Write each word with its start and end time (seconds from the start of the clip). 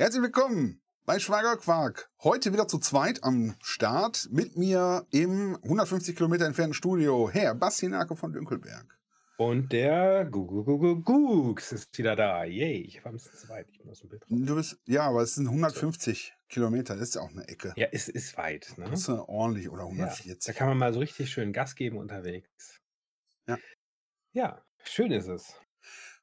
Herzlich 0.00 0.22
willkommen 0.22 0.80
bei 1.06 1.18
Schwagerquark. 1.18 2.08
Heute 2.22 2.52
wieder 2.52 2.68
zu 2.68 2.78
zweit 2.78 3.24
am 3.24 3.56
Start. 3.60 4.28
Mit 4.30 4.56
mir 4.56 5.04
im 5.10 5.58
150 5.64 6.14
Kilometer 6.14 6.46
entfernten 6.46 6.72
Studio 6.72 7.28
Herr 7.28 7.56
Basti 7.56 7.88
Nake 7.88 8.14
von 8.14 8.32
Dünkelberg. 8.32 8.96
Und 9.38 9.72
der 9.72 10.24
Gugus 10.24 11.72
ist 11.72 11.98
wieder 11.98 12.14
da. 12.14 12.44
Yay, 12.44 12.82
ich 12.82 13.04
war 13.04 13.10
ein 13.10 13.14
bisschen 13.16 13.36
zu 13.36 13.48
weit. 13.48 13.66
Ich 13.72 13.80
bin 13.80 13.90
aus 13.90 13.98
dem 13.98 14.10
Bild 14.10 14.22
raus. 14.22 14.28
Du 14.30 14.54
bist, 14.54 14.80
ja, 14.86 15.02
aber 15.02 15.22
es 15.22 15.34
sind 15.34 15.48
150 15.48 16.32
Kilometer. 16.48 16.94
Das 16.94 17.08
ist 17.08 17.14
ja 17.16 17.22
auch 17.22 17.32
eine 17.32 17.48
Ecke. 17.48 17.72
Ja, 17.74 17.88
es 17.90 18.08
ist 18.08 18.36
weit. 18.36 18.72
Ne? 18.76 18.84
Das 18.88 19.00
ist 19.00 19.08
ja 19.08 19.18
ordentlich 19.28 19.68
oder 19.68 19.82
Ja, 19.82 19.88
140. 19.88 20.44
da 20.44 20.52
kann 20.52 20.68
man 20.68 20.78
mal 20.78 20.94
so 20.94 21.00
richtig 21.00 21.28
schön 21.28 21.52
Gas 21.52 21.74
geben 21.74 21.98
unterwegs. 21.98 22.80
Ja. 23.48 23.58
Ja, 24.30 24.64
schön 24.84 25.10
ist 25.10 25.26
es. 25.26 25.54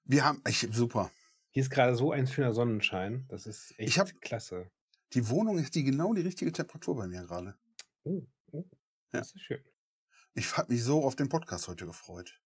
Wir 0.05 0.23
haben, 0.23 0.41
ich, 0.47 0.65
super. 0.71 1.11
Hier 1.55 1.61
ist 1.63 1.69
gerade 1.69 1.95
so 1.95 2.11
ein 2.11 2.27
schöner 2.27 2.51
Sonnenschein. 2.51 3.23
Das 3.29 3.45
ist 3.47 3.71
echt 3.79 3.87
Ich 3.87 3.97
hab- 3.97 4.19
klasse. 4.19 4.69
Die 5.13 5.29
Wohnung 5.29 5.57
ist 5.57 5.73
die 5.73 5.85
genau 5.85 6.13
die 6.13 6.19
richtige 6.19 6.51
Temperatur 6.51 6.97
bei 6.97 7.07
mir 7.07 7.21
gerade. 7.23 7.55
Oh, 8.03 8.27
oh, 8.51 8.65
Ja. 9.13 9.19
das 9.21 9.33
ist 9.33 9.41
schön. 9.41 9.63
Ich 10.33 10.57
habe 10.57 10.73
mich 10.73 10.83
so 10.83 11.05
auf 11.05 11.15
den 11.15 11.29
Podcast 11.29 11.69
heute 11.69 11.85
gefreut. 11.85 12.41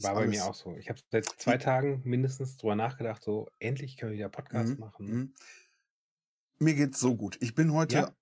War 0.00 0.14
bei 0.16 0.26
mir 0.26 0.44
auch 0.44 0.54
so. 0.56 0.74
Ich 0.76 0.88
habe 0.88 1.00
seit 1.12 1.26
zwei 1.26 1.58
Tagen 1.58 2.02
mindestens 2.04 2.56
drüber 2.56 2.74
nachgedacht, 2.74 3.22
so 3.22 3.48
endlich 3.60 3.96
können 3.96 4.10
wir 4.10 4.18
wieder 4.18 4.28
Podcast 4.28 4.70
Mhm, 4.70 4.78
machen. 4.80 5.06
mhm. 5.06 5.34
Mir 6.58 6.74
geht's 6.74 6.98
so 6.98 7.14
gut. 7.16 7.38
Ich 7.40 7.54
bin 7.54 7.72
heute, 7.72 7.94
Ja? 7.98 8.16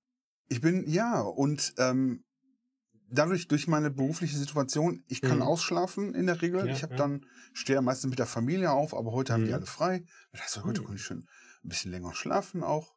ich 0.49 0.61
bin, 0.61 0.87
ja, 0.91 1.23
und 1.23 1.73
ähm, 1.79 2.23
dadurch, 3.11 3.49
durch 3.49 3.69
meine 3.69 3.91
berufliche 3.91 4.37
Situation, 4.37 5.05
ich 5.09 5.23
kann 5.23 5.43
Mhm. 5.43 5.43
ausschlafen 5.43 6.15
in 6.15 6.27
der 6.27 6.43
Regel. 6.43 6.69
Ja, 6.69 6.71
ich 6.71 6.83
habe 6.83 6.95
ja. 6.95 6.97
dann, 6.97 7.27
stehe 7.53 7.81
meistens 7.83 8.11
mit 8.11 8.19
der 8.19 8.27
Familie 8.27 8.71
auf, 8.73 8.95
aber 8.95 9.13
heute 9.13 9.33
haben 9.33 9.45
die 9.45 9.53
Mhm. 9.53 9.55
alle 9.55 9.67
frei. 9.67 10.05
Das 10.33 10.43
heißt, 10.43 10.65
heute 10.65 10.83
Mhm. 10.83 10.85
konnte 10.85 10.99
ich 11.01 11.05
schon 11.05 11.29
ein 11.65 11.69
bisschen 11.69 11.91
länger 11.91 12.15
schlafen 12.15 12.63
auch. 12.63 12.95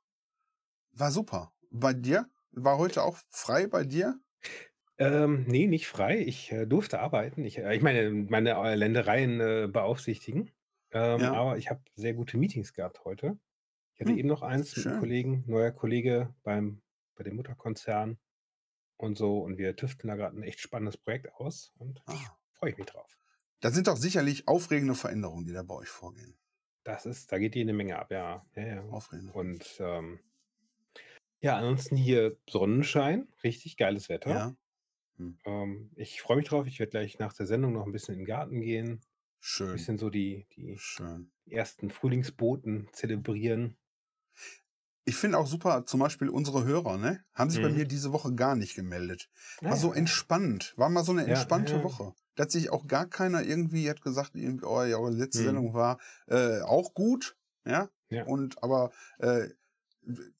War 0.94 1.11
super. 1.11 1.53
Bei 1.72 1.94
dir? 1.94 2.30
War 2.52 2.78
heute 2.78 3.03
auch 3.03 3.20
frei 3.30 3.67
bei 3.67 3.83
dir? 3.86 4.20
Ähm, 4.97 5.45
nee, 5.47 5.67
nicht 5.67 5.88
frei. 5.88 6.20
Ich 6.20 6.52
äh, 6.52 6.66
durfte 6.67 7.00
arbeiten. 7.00 7.44
Ich, 7.45 7.58
äh, 7.58 7.75
ich 7.75 7.81
meine, 7.81 8.11
meine 8.11 8.52
äh, 8.52 8.75
Ländereien 8.75 9.39
äh, 9.39 9.67
beaufsichtigen. 9.72 10.52
Ähm, 10.92 11.27
Ja. 11.27 11.31
Aber 11.31 11.58
ich 11.58 11.70
habe 11.70 11.81
sehr 11.95 12.14
gute 12.14 12.38
Meetings 12.38 12.73
gehabt 12.73 13.03
heute. 13.03 13.39
Ich 13.95 14.02
hatte 14.02 14.14
Hm, 14.14 14.16
eben 14.16 14.30
noch 14.30 14.44
eins 14.44 14.77
mit 14.77 14.86
schön. 14.86 14.86
einem 14.88 14.95
Kollegen, 14.95 15.44
neuer 15.48 15.72
Kollege 15.72 16.36
beim, 16.44 16.81
bei 17.16 17.23
dem 17.23 17.38
Mutterkonzern 17.38 18.20
und 19.04 19.18
so. 19.18 19.40
Und 19.40 19.58
wir 19.58 19.76
tüfteln 19.76 20.09
da 20.09 20.16
gerade 20.16 20.38
ein 20.38 20.44
echt 20.44 20.59
spannendes 20.59 20.98
Projekt 20.98 21.34
aus 21.36 21.73
und 21.78 22.02
Ah. 22.06 22.38
freue 22.54 22.72
ich 22.72 22.78
mich 22.78 22.88
drauf. 22.88 23.18
Da 23.62 23.72
sind 23.72 23.88
doch 23.88 23.98
sicherlich 23.98 24.48
aufregende 24.48 24.95
Veränderungen, 24.95 25.45
die 25.45 25.54
da 25.54 25.64
bei 25.64 25.76
euch 25.76 25.90
vorgehen. 25.90 26.38
Das 26.84 27.06
ist, 27.06 27.32
da 27.32 27.38
geht 27.40 27.56
jede 27.56 27.72
Menge 27.73 27.98
ab, 27.98 28.12
ja. 28.12 28.45
ja, 28.56 28.66
ja. 28.68 28.82
Aufregend. 28.90 29.34
Und 29.34 29.78
ähm, 29.80 30.20
ja, 31.40 31.58
ansonsten 31.58 31.95
hier 31.95 32.38
Sonnenschein, 32.50 33.28
richtig 33.44 33.78
geiles 33.78 34.10
Wetter. 34.10 34.30
Ja. 34.32 34.56
Ähm, 35.45 35.92
ich 35.95 36.22
freue 36.22 36.38
mich 36.38 36.48
drauf. 36.48 36.67
Ich 36.67 36.80
werde 36.80 36.90
gleich 36.90 37.20
nach 37.20 37.34
der 37.34 37.45
Sendung 37.45 37.73
noch 37.73 37.86
ein 37.86 37.92
bisschen 37.92 38.16
in 38.16 38.22
den 38.22 38.26
Garten 38.28 38.60
gehen. 38.62 38.90
Ein 38.92 39.02
Schön. 39.40 39.72
bisschen 39.73 39.98
so 39.98 40.10
die, 40.10 40.45
die 40.56 40.76
Schön. 40.78 41.32
ersten 41.45 41.90
Frühlingsboten 41.90 42.90
zelebrieren. 42.92 43.78
Ich 45.06 45.16
finde 45.18 45.38
auch 45.38 45.48
super, 45.48 45.86
zum 45.86 46.00
Beispiel 46.00 46.30
unsere 46.30 46.64
Hörer, 46.64 46.98
ne? 46.98 47.23
Haben 47.34 47.50
sich 47.50 47.62
bei 47.62 47.70
Mhm. 47.70 47.76
mir 47.76 47.86
diese 47.86 48.14
Woche 48.14 48.34
gar 48.36 48.56
nicht 48.56 48.76
gemeldet. 48.76 49.30
War 49.62 49.73
Ah, 49.73 49.76
so 49.76 49.90
ja. 49.90 49.95
entspannt. 49.95 50.73
War 50.78 50.90
mal 50.90 51.04
so 51.04 51.12
eine 51.12 51.23
Ja, 51.23 51.28
entspannte 51.30 51.73
ja. 51.73 51.84
Woche. 51.84 52.14
Da 52.36 52.44
hat 52.44 52.52
sich 52.52 52.70
auch 52.72 52.88
gar 52.88 53.06
keiner 53.08 53.44
irgendwie 53.44 53.90
hat 53.90 54.02
gesagt, 54.02 54.32
irgendwie, 54.36 54.66
oh 54.66 54.82
ja, 54.84 54.98
eure 54.98 55.12
letzte 55.12 55.40
Mhm. 55.40 55.44
Sendung 55.45 55.73
war 55.73 56.00
äh, 56.28 56.61
auch 56.61 56.94
gut, 56.94 57.36
ja. 57.66 57.89
Ja. 58.10 58.23
Und 58.26 58.64
aber 58.64 58.92
äh, 59.20 59.50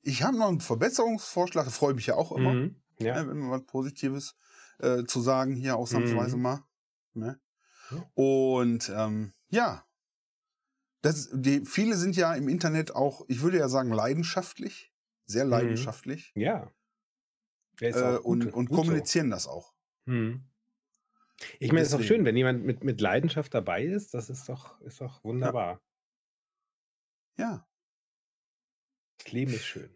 ich 0.02 0.24
habe 0.24 0.38
noch 0.38 0.48
einen 0.50 0.62
Verbesserungsvorschlag, 0.62 1.70
freue 1.72 1.92
ich 1.92 1.96
mich 1.98 2.08
ja 2.08 2.16
auch 2.16 2.32
immer, 2.32 2.54
Mhm. 2.54 2.76
Ja. 3.00 3.22
ne, 3.22 3.30
wenn 3.30 3.38
man 3.40 3.52
was 3.52 3.66
Positives 3.66 4.36
äh, 4.80 5.04
zu 5.06 5.22
sagen 5.22 5.56
hier 5.56 5.76
ausnahmsweise 5.76 6.38
Mhm. 6.38 6.42
mal. 6.42 6.64
Ne? 7.14 7.40
Ja. 7.92 8.04
Und 8.16 8.92
ähm, 8.96 9.34
ja, 9.50 9.86
das, 11.03 11.30
die, 11.31 11.66
viele 11.66 11.96
sind 11.96 12.16
ja 12.16 12.34
im 12.34 12.47
Internet 12.50 12.96
auch, 12.96 13.24
ich 13.28 13.41
würde 13.41 13.58
ja 13.59 13.69
sagen, 13.69 13.91
leidenschaftlich, 13.91 14.91
sehr 15.25 15.46
Mhm. 15.46 15.52
leidenschaftlich 15.52 16.31
ja. 16.36 16.72
Der 17.80 17.90
ist 17.90 17.96
äh, 17.97 18.03
auch 18.03 18.24
gut, 18.24 18.46
und, 18.46 18.53
und 18.53 18.66
gut 18.69 18.75
so. 18.78 18.81
kommunizieren 18.84 19.30
das 19.30 19.47
auch. 19.47 19.74
Mhm. 20.06 20.44
Ich 21.59 21.72
meine, 21.72 21.81
es 21.81 21.88
ist 21.92 21.94
doch 22.00 22.03
schön, 22.03 22.24
wenn 22.25 22.38
jemand 22.38 22.63
mit, 22.63 22.84
mit 22.84 23.02
Leidenschaft 23.02 23.53
dabei 23.53 23.84
ist. 23.84 24.13
Das 24.13 24.30
ist 24.30 24.47
doch, 24.47 24.80
ist 24.81 25.02
doch 25.02 25.24
wunderbar. 25.24 25.81
Ja. 27.38 27.68
Das 29.18 29.31
Leben 29.31 29.53
ist 29.53 29.66
schön. 29.66 29.90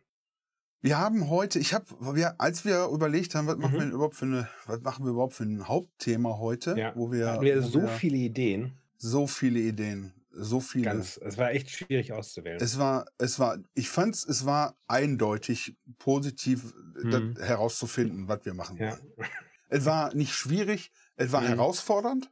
Wir 0.82 0.98
haben 1.00 1.30
heute, 1.30 1.60
ich 1.60 1.74
habe, 1.74 1.86
wir, 2.16 2.40
als 2.42 2.66
wir 2.66 2.88
überlegt 2.88 3.36
haben, 3.36 3.48
was 3.48 3.58
machen 3.58 3.76
Mhm. 3.76 3.80
wir 3.82 3.92
überhaupt 3.94 4.16
für 4.16 4.26
eine, 4.26 4.50
was 4.66 4.82
machen 4.82 5.06
wir 5.06 5.12
überhaupt 5.12 5.34
für 5.36 5.44
ein 5.44 5.68
Hauptthema 5.68 6.38
heute, 6.38 6.76
Ja. 6.78 6.96
wo 6.96 7.12
wir, 7.12 7.32
hatten 7.32 7.44
wir 7.44 7.62
so 7.62 7.82
wir 7.84 7.88
viele 7.90 8.18
Ideen. 8.18 8.78
so 8.98 9.28
viele 9.28 9.60
Ideen, 9.60 10.14
so 10.38 10.60
viele. 10.60 10.86
Ganz, 10.86 11.18
es 11.18 11.38
war 11.38 11.52
echt 11.52 11.70
schwierig 11.70 12.14
auszuwählen. 12.14 12.60
Es 12.62 12.78
war, 12.78 13.06
es 13.18 13.40
war, 13.40 13.58
ich 13.74 13.90
fand's, 13.90 14.24
es 14.26 14.46
war 14.46 14.78
eindeutig 14.88 15.76
positiv 16.00 16.74
das 17.04 17.22
herauszufinden, 17.48 18.28
was 18.28 18.46
wir 18.46 18.54
machen 18.54 18.78
ja. 18.78 18.92
wollen. 18.92 19.30
Es 19.70 19.86
war 19.86 20.14
nicht 20.16 20.34
schwierig, 20.34 20.92
es 21.16 21.32
war 21.32 21.42
Mhm. 21.42 21.48
herausfordernd, 21.48 22.32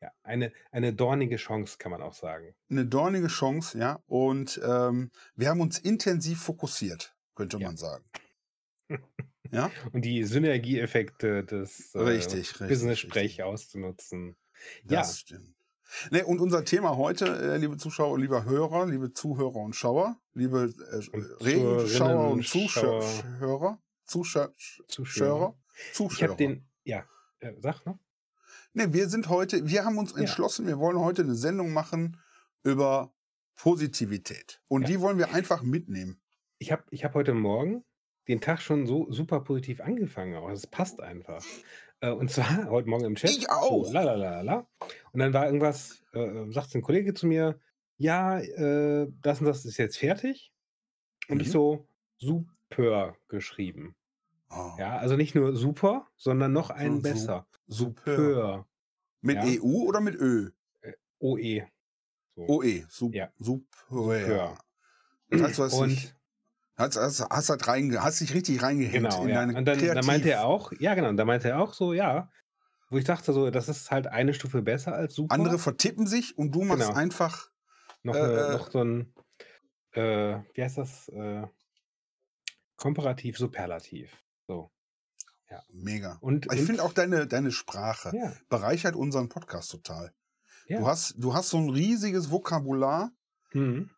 ja. 0.00 0.10
Eine, 0.24 0.52
eine 0.72 0.92
dornige 0.92 1.36
Chance, 1.36 1.76
kann 1.78 1.92
man 1.92 2.02
auch 2.02 2.14
sagen. 2.14 2.54
eine 2.70 2.86
dornige 2.86 3.28
Chance, 3.28 3.78
ja. 3.78 4.02
Und 4.06 4.60
ähm, 4.64 5.10
wir 5.36 5.48
haben 5.48 5.60
uns 5.60 5.78
intensiv 5.78 6.40
fokussiert, 6.42 7.14
könnte 7.36 7.58
Ja. 7.58 7.68
man 7.68 7.76
sagen. 7.76 8.04
Ja, 9.50 9.70
Und 9.92 10.06
die 10.06 10.24
Synergieeffekte 10.24 11.44
des 11.44 11.94
äh, 11.94 11.98
richtig, 11.98 12.52
richtig. 12.52 12.68
Business-Sprech 12.68 13.42
auszunutzen. 13.42 14.34
Das 14.84 15.18
stimmt. 15.18 15.54
Ne, 16.10 16.24
und 16.24 16.40
unser 16.40 16.64
Thema 16.64 16.96
heute, 16.96 17.26
äh, 17.26 17.56
liebe 17.58 17.76
Zuschauer, 17.76 18.18
lieber 18.18 18.44
Hörer, 18.44 18.86
liebe 18.86 19.12
Zuhörer 19.12 19.56
und 19.56 19.74
Schauer, 19.74 20.16
liebe 20.34 20.72
äh, 20.92 21.16
Und 21.16 21.44
Regenschauer 21.44 22.30
und 22.30 22.46
Zuschauer, 22.46 23.02
Schauer. 23.38 23.82
Zuschauer, 24.06 24.52
Zuschauer. 24.88 25.58
Zuschauer, 25.92 26.16
Ich 26.16 26.22
habe 26.22 26.36
den, 26.36 26.68
ja, 26.84 27.04
äh, 27.40 27.52
sag. 27.60 27.82
Ne, 28.74 28.92
wir 28.92 29.08
sind 29.08 29.28
heute, 29.28 29.68
wir 29.68 29.84
haben 29.84 29.98
uns 29.98 30.12
Ja. 30.12 30.18
entschlossen, 30.18 30.66
wir 30.66 30.78
wollen 30.78 30.98
heute 30.98 31.22
eine 31.22 31.34
Sendung 31.34 31.72
machen 31.72 32.18
über 32.62 33.14
Positivität. 33.56 34.62
Und 34.68 34.82
Ja. 34.82 34.88
die 34.88 35.00
wollen 35.00 35.18
wir 35.18 35.32
einfach 35.34 35.62
mitnehmen. 35.62 36.20
Ich 36.58 36.72
habe 36.72 36.84
ich 36.90 37.04
hab 37.04 37.14
heute 37.14 37.34
Morgen 37.34 37.84
den 38.28 38.40
Tag 38.40 38.60
schon 38.62 38.86
so 38.86 39.10
super 39.10 39.40
positiv 39.40 39.80
angefangen. 39.80 40.36
Auch 40.36 40.48
es 40.50 40.66
passt 40.66 41.00
einfach. 41.00 41.44
Äh, 42.02 42.10
und 42.10 42.30
zwar 42.30 42.66
heute 42.70 42.88
Morgen 42.88 43.04
im 43.04 43.14
Chat. 43.14 43.30
Ich 43.30 43.48
auch. 43.50 43.84
So, 43.86 43.92
la, 43.92 44.02
la, 44.02 44.14
la, 44.14 44.40
la. 44.42 44.66
Und 45.12 45.20
dann 45.20 45.32
war 45.32 45.46
irgendwas, 45.46 46.02
äh, 46.12 46.50
sagt 46.50 46.74
ein 46.74 46.82
Kollege 46.82 47.14
zu 47.14 47.26
mir, 47.26 47.58
ja, 47.96 48.38
äh, 48.40 49.08
das 49.22 49.40
und 49.40 49.46
das 49.46 49.64
ist 49.64 49.78
jetzt 49.78 49.96
fertig. 49.98 50.52
Und 51.28 51.40
ich 51.40 51.48
Mhm. 51.48 51.52
so, 51.52 51.88
super 52.18 53.16
geschrieben. 53.28 53.94
Oh, 54.50 54.72
Ja, 54.78 54.98
also 54.98 55.16
nicht 55.16 55.34
nur 55.34 55.56
super, 55.56 56.08
sondern 56.16 56.52
noch 56.52 56.70
einen 56.70 56.96
so. 56.96 57.02
besser. 57.02 57.46
Super. 57.68 58.16
Super. 58.16 58.66
Mit 59.20 59.36
Ja. 59.36 59.44
EU 59.62 59.84
oder 59.86 60.00
mit 60.00 60.16
Ö? 60.16 60.50
OE. 61.20 61.62
So. 62.34 62.42
OE. 62.48 62.84
Sup 62.88 63.14
Ja. 63.14 63.30
Super. 63.38 63.64
Super. 63.88 64.58
Das 65.30 65.42
heißt, 65.42 65.58
du 65.58 65.62
hast, 65.62 65.72
Und 65.74 65.90
dich, 65.90 66.14
hast, 66.76 66.96
hast, 66.96 67.20
hast, 67.28 67.48
halt 67.50 67.66
reinge, 67.68 68.02
hast 68.02 68.20
dich 68.20 68.34
richtig 68.34 68.62
reingehängt 68.62 68.94
Genau, 68.94 69.22
in 69.22 69.28
ja. 69.30 69.34
deine 69.36 69.56
Und 69.58 69.64
dann, 69.66 69.78
dann 69.78 69.88
Kreativ- 69.88 70.06
meinte 70.06 70.30
er 70.30 70.44
auch, 70.44 70.72
ja 70.78 70.94
genau, 70.94 71.08
und 71.08 71.16
dann 71.16 71.26
meinte 71.26 71.48
er 71.48 71.60
auch 71.60 71.74
so, 71.74 71.92
ja, 71.92 72.30
wo 72.90 72.98
ich 72.98 73.04
dachte 73.04 73.32
so, 73.32 73.50
das 73.50 73.68
ist 73.68 73.90
halt 73.90 74.06
eine 74.06 74.34
Stufe 74.34 74.62
besser 74.62 74.94
als 74.94 75.14
super. 75.14 75.34
Andere 75.34 75.58
vertippen 75.58 76.06
sich 76.06 76.36
und 76.36 76.52
du 76.54 76.62
machst 76.64 76.86
Genau. 76.88 76.94
einfach 76.98 77.50
noch, 78.02 78.14
äh, 78.14 78.18
äh, 78.18 78.52
noch 78.52 78.70
so 78.70 78.82
ein, 78.84 79.14
äh, 79.92 80.38
wie 80.54 80.62
heißt 80.62 80.78
das, 80.78 81.08
äh, 81.08 81.42
komparativ 82.76 83.38
superlativ. 83.38 84.16
So. 84.46 84.70
mega. 85.70 86.16
Und, 86.20 86.50
Ich 86.52 86.62
finde 86.62 86.82
auch 86.82 86.92
deine, 86.94 87.26
deine 87.26 87.52
Sprache 87.52 88.10
ja, 88.16 88.32
bereichert 88.48 88.96
unseren 88.96 89.28
Podcast 89.28 89.70
total. 89.70 90.12
ja. 90.66 90.78
Du, 90.80 90.86
hast, 90.86 91.14
du 91.18 91.34
hast 91.34 91.50
so 91.50 91.58
ein 91.58 91.68
riesiges 91.70 92.30
Vokabular 92.30 93.10
Mhm. 93.52 93.90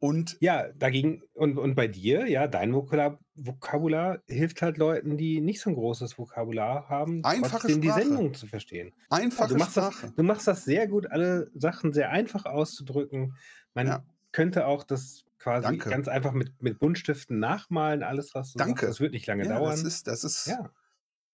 Und 0.00 0.36
ja, 0.40 0.68
dagegen, 0.74 1.22
und, 1.34 1.58
und 1.58 1.74
bei 1.74 1.88
dir, 1.88 2.28
ja, 2.28 2.46
dein 2.46 2.72
Vokabular, 2.72 3.18
Vokabular 3.34 4.20
hilft 4.26 4.62
halt 4.62 4.78
Leuten, 4.78 5.16
die 5.16 5.40
nicht 5.40 5.60
so 5.60 5.70
ein 5.70 5.76
großes 5.76 6.18
Vokabular 6.18 6.88
haben, 6.88 7.24
Einfache 7.24 7.62
trotzdem 7.62 7.80
die. 7.80 7.90
Sendung 7.90 8.34
zu 8.34 8.46
verstehen. 8.46 8.92
Ja, 9.10 9.18
einfache 9.18 9.48
du, 9.48 9.56
machst 9.56 9.76
das, 9.76 9.94
du 10.14 10.22
machst 10.22 10.46
das 10.46 10.64
sehr 10.64 10.86
gut, 10.86 11.10
alle 11.10 11.50
Sachen 11.54 11.92
sehr 11.92 12.10
einfach 12.10 12.44
auszudrücken. 12.44 13.34
Man 13.74 13.86
Ja. 13.88 14.04
könnte 14.30 14.66
auch 14.66 14.84
das 14.84 15.24
quasi 15.38 15.66
Danke. 15.66 15.90
ganz 15.90 16.08
einfach 16.08 16.32
mit, 16.32 16.62
mit 16.62 16.78
Buntstiften 16.78 17.40
nachmalen, 17.40 18.02
alles, 18.02 18.34
was 18.34 18.52
du 18.52 18.58
Danke. 18.58 18.86
sagst. 18.86 18.88
Das 18.88 19.00
wird 19.00 19.12
nicht 19.12 19.26
lange 19.26 19.46
Ja, 19.46 19.58
dauern. 19.58 19.70
das 19.70 19.82
ist, 19.82 20.06
das 20.06 20.24
ist, 20.24 20.46
ja, 20.46 20.70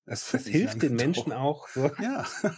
das, 0.06 0.30
das, 0.30 0.46
hilft 0.46 0.82
den 0.82 0.94
Menschen 0.94 1.30
dauern. 1.30 1.42
auch. 1.42 1.68
So. 1.68 1.90
Ja. 2.00 2.24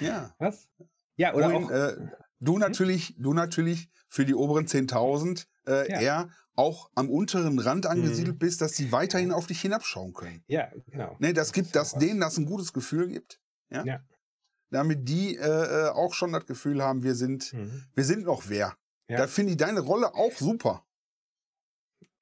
ja. 0.00 0.34
Was? 0.38 0.68
Ja, 1.16 1.34
oder 1.34 1.46
Wohin, 1.46 1.64
auch. 1.64 1.70
äh, 1.70 1.96
Du 2.44 2.58
natürlich, 2.58 3.14
du 3.18 3.32
natürlich 3.32 3.88
für 4.08 4.24
die 4.24 4.34
oberen 4.34 4.66
10.000 4.66 5.46
äh, 5.66 5.90
Ja. 5.90 6.00
eher 6.00 6.28
auch 6.56 6.90
am 6.94 7.10
unteren 7.10 7.58
Rand 7.58 7.86
angesiedelt 7.86 8.36
Mhm. 8.36 8.38
bist, 8.38 8.60
dass 8.60 8.72
die 8.72 8.92
weiterhin 8.92 9.32
auf 9.32 9.46
dich 9.46 9.60
hinabschauen 9.60 10.12
können. 10.12 10.44
Ja, 10.46 10.70
genau. 10.86 11.16
Ne, 11.18 11.32
das 11.32 11.52
gibt 11.52 11.74
das 11.74 11.94
denen 11.94 12.20
das 12.20 12.36
ein 12.38 12.46
gutes 12.46 12.72
Gefühl 12.72 13.08
gibt. 13.08 13.40
Ja. 13.70 13.84
Ja. 13.84 14.00
Damit 14.70 15.08
die 15.08 15.36
äh, 15.36 15.40
äh, 15.40 15.88
auch 15.88 16.14
schon 16.14 16.32
das 16.32 16.46
Gefühl 16.46 16.82
haben, 16.82 17.02
wir 17.02 17.14
sind, 17.14 17.52
Mhm. 17.52 17.84
wir 17.94 18.04
sind 18.04 18.24
noch 18.24 18.48
wer. 18.48 18.76
Ja. 19.08 19.18
Da 19.18 19.26
finde 19.26 19.52
ich 19.52 19.56
deine 19.58 19.80
Rolle 19.80 20.14
auch 20.14 20.32
super. 20.32 20.84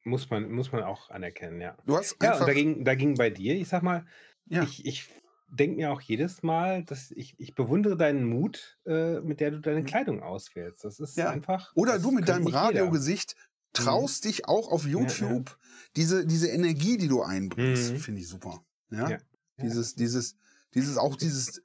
Muss 0.04 0.28
man, 0.30 0.50
muss 0.50 0.72
man 0.72 0.82
auch 0.82 1.10
anerkennen, 1.10 1.60
ja. 1.60 1.76
Du 1.86 1.96
hast 1.96 2.16
Ja, 2.22 2.38
und 2.38 2.46
dagegen, 2.48 2.84
dagegen 2.84 3.14
bei 3.14 3.30
dir, 3.30 3.54
ich 3.54 3.68
sag 3.68 3.82
mal, 3.82 4.04
ja. 4.46 4.62
ich, 4.64 4.84
ich 4.84 5.08
denke 5.52 5.76
mir 5.76 5.92
auch 5.92 6.00
jedes 6.00 6.42
Mal, 6.42 6.84
dass 6.84 7.10
ich, 7.10 7.34
ich 7.38 7.54
bewundere 7.54 7.96
deinen 7.96 8.24
Mut, 8.24 8.78
äh, 8.86 9.20
mit 9.20 9.40
der 9.40 9.50
du 9.52 9.60
deine 9.60 9.80
Mhm. 9.82 9.86
Kleidung 9.86 10.22
auswählst. 10.22 10.84
Das 10.84 10.98
ist 10.98 11.16
Ja. 11.16 11.30
einfach. 11.30 11.72
Oder 11.76 11.98
du 11.98 12.10
mit 12.10 12.28
deinem. 12.28 12.46
Radiogesicht 12.46 13.36
traust 13.74 14.24
dich 14.24 14.48
auch 14.48 14.70
auf 14.70 14.84
ja. 14.84 14.90
YouTube 14.92 15.56
diese, 15.96 16.26
diese 16.26 16.48
Energie, 16.48 16.96
die 16.96 17.08
du 17.08 17.22
einbringst, 17.22 17.92
Mhm. 17.92 17.98
finde 17.98 18.20
ich 18.22 18.28
super. 18.28 18.64
Ja. 18.90 19.08
Ja. 19.08 19.10
Ja. 19.10 19.18
Dieses, 19.62 19.94
dieses, 19.94 20.36
dieses, 20.74 20.96
auch 20.96 21.16
dieses 21.16 21.62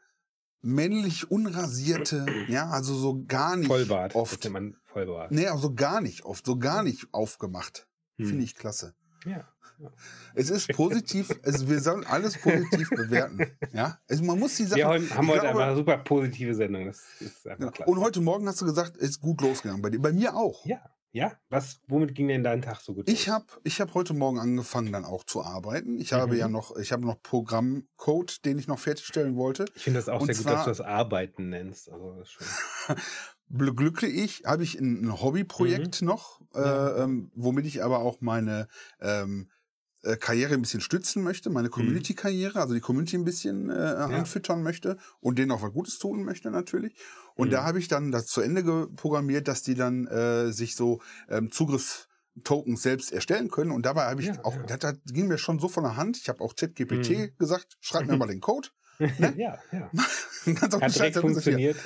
männlich 0.62 1.30
unrasierte, 1.32 2.26
ja, 2.48 2.70
also 2.70 2.94
so 2.96 3.24
gar 3.26 3.56
nicht 3.56 3.68
Vollbart. 3.68 4.16
Oft. 4.16 4.50
man 4.50 4.76
Vollbart. 4.86 5.32
Nee, 5.32 5.48
also 5.48 5.74
gar 5.74 6.02
nicht 6.02 6.26
oft, 6.26 6.46
so 6.46 6.58
gar 6.58 6.84
nicht 6.84 7.08
aufgemacht. 7.14 7.88
Hm. 8.18 8.28
Finde 8.28 8.44
ich 8.44 8.56
klasse. 8.56 8.96
Ja. 9.26 9.48
Es 10.36 10.50
ist 10.50 10.70
positiv, 10.70 11.30
es, 11.44 11.68
wir 11.70 11.80
sollen 11.80 12.06
alles 12.06 12.38
positiv 12.38 12.90
bewerten. 12.90 13.46
Ja, 13.74 14.00
also 14.10 14.24
man 14.24 14.40
muss 14.40 14.56
die 14.56 14.64
Sachen. 14.66 14.78
Wir 14.80 14.86
haben 14.88 15.28
heute 15.28 15.40
glaube- 15.42 15.48
einfach 15.50 15.62
eine 15.68 15.76
super 15.76 15.98
positive 16.00 16.54
Sendung. 16.56 16.86
Das 16.86 17.02
ist 17.20 17.46
Ja, 17.46 17.56
klasse. 17.56 17.84
und 17.92 18.00
heute 18.00 18.22
Morgen 18.22 18.48
hast 18.48 18.62
du 18.62 18.66
gesagt, 18.66 18.98
es 18.98 19.10
ist 19.10 19.22
gut 19.22 19.42
losgegangen 19.42 19.82
bei 19.82 19.90
dir. 19.90 20.00
Bei 20.02 20.12
mir 20.14 20.36
auch. 20.36 20.66
Ja, 20.66 20.80
ja. 21.12 21.34
Was, 21.50 21.80
womit 21.88 22.14
ging 22.16 22.28
denn 22.28 22.44
dein 22.44 22.62
Tag 22.62 22.82
so 22.82 22.94
gut? 22.94 23.10
Ich 23.10 23.30
habe 23.30 23.46
ich 23.64 23.80
hab 23.82 23.94
heute 23.94 24.14
Morgen 24.14 24.40
angefangen, 24.40 24.92
dann 24.92 25.06
auch 25.06 25.24
zu 25.24 25.44
arbeiten. 25.44 25.98
Ich 26.00 26.14
habe 26.14 26.34
Mhm. 26.34 26.40
ja 26.40 26.48
noch, 26.48 26.76
ich 26.78 26.92
habe 26.92 27.06
noch 27.06 27.22
Programmcode, 27.24 28.46
den 28.46 28.60
ich 28.60 28.68
noch 28.68 28.80
fertigstellen 28.80 29.36
wollte. 29.36 29.66
Ich 29.76 29.84
finde 29.84 30.00
das 30.00 30.10
auch 30.10 30.22
und 30.22 30.28
sehr 30.28 30.36
gut, 30.36 30.46
dass 30.46 30.54
zwar- 30.54 30.64
du 30.66 30.70
das 30.72 30.82
Arbeiten 30.82 31.50
nennst. 31.50 31.90
Also 31.92 32.22
Glücklich 33.50 34.44
habe 34.46 34.64
ich 34.64 34.78
ein, 34.78 35.22
Hobbyprojekt 35.22 36.02
noch, 36.02 36.42
Mhm. 36.42 36.48
Ja. 36.54 36.88
äh, 36.98 37.04
ähm, 37.04 37.32
womit 37.36 37.66
ich 37.66 37.84
aber 37.84 38.00
auch 38.00 38.20
meine 38.20 38.68
ähm, 39.00 39.50
äh, 39.50 39.57
Karriere 40.16 40.54
ein 40.54 40.62
bisschen 40.62 40.80
stützen 40.82 41.24
möchte, 41.24 41.50
meine 41.50 41.70
Community-Karriere, 41.70 42.62
also 42.62 42.74
die 42.74 42.80
Community 42.80 43.18
ein 43.18 43.26
bisschen 43.26 43.70
äh, 43.70 43.74
anfüttern 43.74 44.64
möchte 44.64 44.98
und 45.20 45.38
denen 45.38 45.52
auch 45.52 45.62
was 45.62 45.74
Gutes 45.74 46.00
tun 46.00 46.24
möchte 46.24 46.50
natürlich. 46.52 46.96
Und 47.36 47.50
Mhm. 47.50 47.54
da 47.54 47.64
habe 47.64 47.80
ich 47.80 47.88
dann 47.88 48.12
das 48.12 48.28
zu 48.28 48.42
Ende 48.42 48.64
geprogrammiert, 48.64 49.48
dass 49.48 49.64
die 49.64 49.76
dann 49.76 50.08
äh, 50.08 50.52
sich 50.54 50.76
so 50.76 51.02
ähm, 51.30 51.52
Zugriffstokens 51.52 52.82
selbst 52.82 53.12
erstellen 53.12 53.50
können. 53.50 53.72
Und 53.72 53.86
dabei 53.86 54.06
habe 54.06 54.22
ich 54.22 54.30
Ja, 54.30 54.44
auch, 54.44 54.62
ja. 54.62 54.78
Das, 54.78 54.96
ging 55.06 55.28
mir 55.28 55.38
schon 55.38 55.60
so 55.60 55.68
von 55.68 55.84
der 55.84 55.98
Hand. 55.98 56.18
Ich 56.18 56.30
habe 56.30 56.42
auch 56.44 56.56
ChatGPT 56.56 57.32
Mhm. 57.32 57.38
gesagt, 57.38 57.78
schreib 57.82 58.06
mir 58.08 58.16
mal 58.16 58.28
den 58.28 58.42
Code. 58.42 58.70
Ne? 59.18 59.36
ja, 59.44 59.64
ja. 59.72 59.92
Ganz 60.46 60.74
auf 60.74 60.82
Hat 60.82 60.94
Scheiß, 60.96 61.18
funktioniert. 61.20 61.82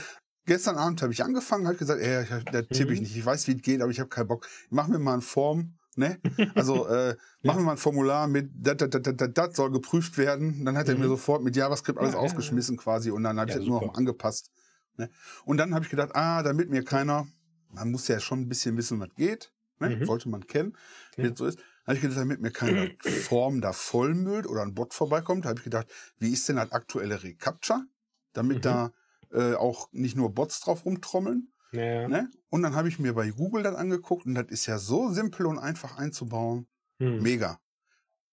gestern 0.46 0.78
Abend 0.78 1.02
habe 1.02 1.14
ich 1.14 1.24
angefangen, 1.24 1.68
habe 1.68 1.78
gesagt, 1.78 2.02
ey, 2.02 2.26
da 2.50 2.62
tippe 2.64 2.94
ich 2.94 3.00
Mhm. 3.00 3.02
nicht, 3.02 3.16
ich 3.16 3.26
weiß, 3.26 3.48
wie 3.48 3.56
es 3.56 3.62
geht, 3.62 3.82
aber 3.82 3.92
ich 3.92 4.00
habe 4.00 4.10
keinen 4.10 4.28
Bock. 4.28 4.48
Mach 4.70 4.88
mir 4.88 5.00
mal 5.00 5.14
eine 5.14 5.22
Form, 5.22 5.78
ne? 5.96 6.22
Also 6.56 6.88
äh, 6.88 7.16
mach 7.44 7.56
Ja. 7.56 7.58
mir 7.58 7.64
mal 7.64 7.72
ein 7.74 7.78
Formular 7.78 8.28
mit, 8.28 8.52
das, 8.56 8.78
das, 8.78 8.90
das, 8.90 9.16
das, 9.16 9.30
das 9.34 9.56
soll 9.56 9.72
geprüft 9.72 10.18
werden. 10.18 10.66
Dann 10.66 10.78
hat 10.78 10.90
er 10.90 10.96
Mhm. 10.96 11.00
mir 11.00 11.08
sofort 11.08 11.44
mit 11.44 11.56
JavaScript 11.56 11.98
alles 12.00 12.14
Ja, 12.14 12.20
ja, 12.22 12.40
ja. 12.42 12.62
aufgeschmissen 12.62 12.78
quasi 12.78 13.12
und 13.12 13.24
dann 13.24 13.40
habe 13.40 13.50
ich 13.50 13.56
Ja, 13.56 13.60
das 13.60 13.66
nur 13.66 13.82
noch 13.82 13.94
angepasst. 13.96 14.52
Ne? 14.98 15.10
Und 15.46 15.58
dann 15.58 15.74
habe 15.74 15.86
ich 15.86 15.92
gedacht, 15.92 16.12
ah, 16.16 16.44
damit 16.44 16.70
mir 16.70 16.84
keiner, 16.84 17.28
man 17.70 17.92
muss 17.92 18.08
ja 18.08 18.20
schon 18.20 18.42
ein 18.42 18.50
bisschen 18.50 18.78
wissen, 18.78 19.00
was 19.00 19.10
geht, 19.16 19.54
ne? 19.80 19.90
Mhm. 19.90 20.04
sollte 20.04 20.30
man 20.30 20.46
kennen, 20.48 20.78
wie 21.20 21.28
Ja. 21.28 21.32
es 21.32 21.38
so 21.38 21.46
ist. 21.46 21.60
Habe 21.86 21.96
ich 21.96 22.02
gedacht, 22.02 22.20
damit 22.20 22.42
mir 22.42 22.52
keine 22.52 22.92
Form 23.00 23.62
da 23.62 23.74
vollmüllt 23.74 24.46
oder 24.48 24.62
ein 24.64 24.74
Bot 24.74 24.94
vorbeikommt, 24.94 25.46
habe 25.46 25.60
ich 25.60 25.64
gedacht, 25.64 25.88
wie 26.20 26.32
ist 26.34 26.48
denn 26.50 26.58
das 26.58 26.72
aktuelle 26.72 27.24
Recaptcha? 27.24 27.86
Damit 28.34 28.66
Mhm. 28.66 28.66
da 28.66 28.92
äh, 29.32 29.54
auch 29.56 29.88
nicht 29.92 30.16
nur 30.18 30.34
Bots 30.34 30.60
drauf 30.62 30.86
rumtrommeln. 30.86 31.51
Ja. 31.72 32.08
Ne? 32.08 32.30
Und 32.50 32.64
dann 32.64 32.76
habe 32.76 32.88
ich 32.90 33.00
mir 33.00 33.14
bei 33.14 33.30
Google 33.32 33.64
das 33.64 33.76
angeguckt 33.76 34.26
und 34.26 34.36
das 34.36 34.48
ist 34.50 34.66
ja 34.66 34.78
so 34.78 35.10
simpel 35.12 35.46
und 35.46 35.58
einfach 35.60 35.98
einzubauen. 35.98 36.68
Hm. 37.00 37.22
Mega. 37.22 37.60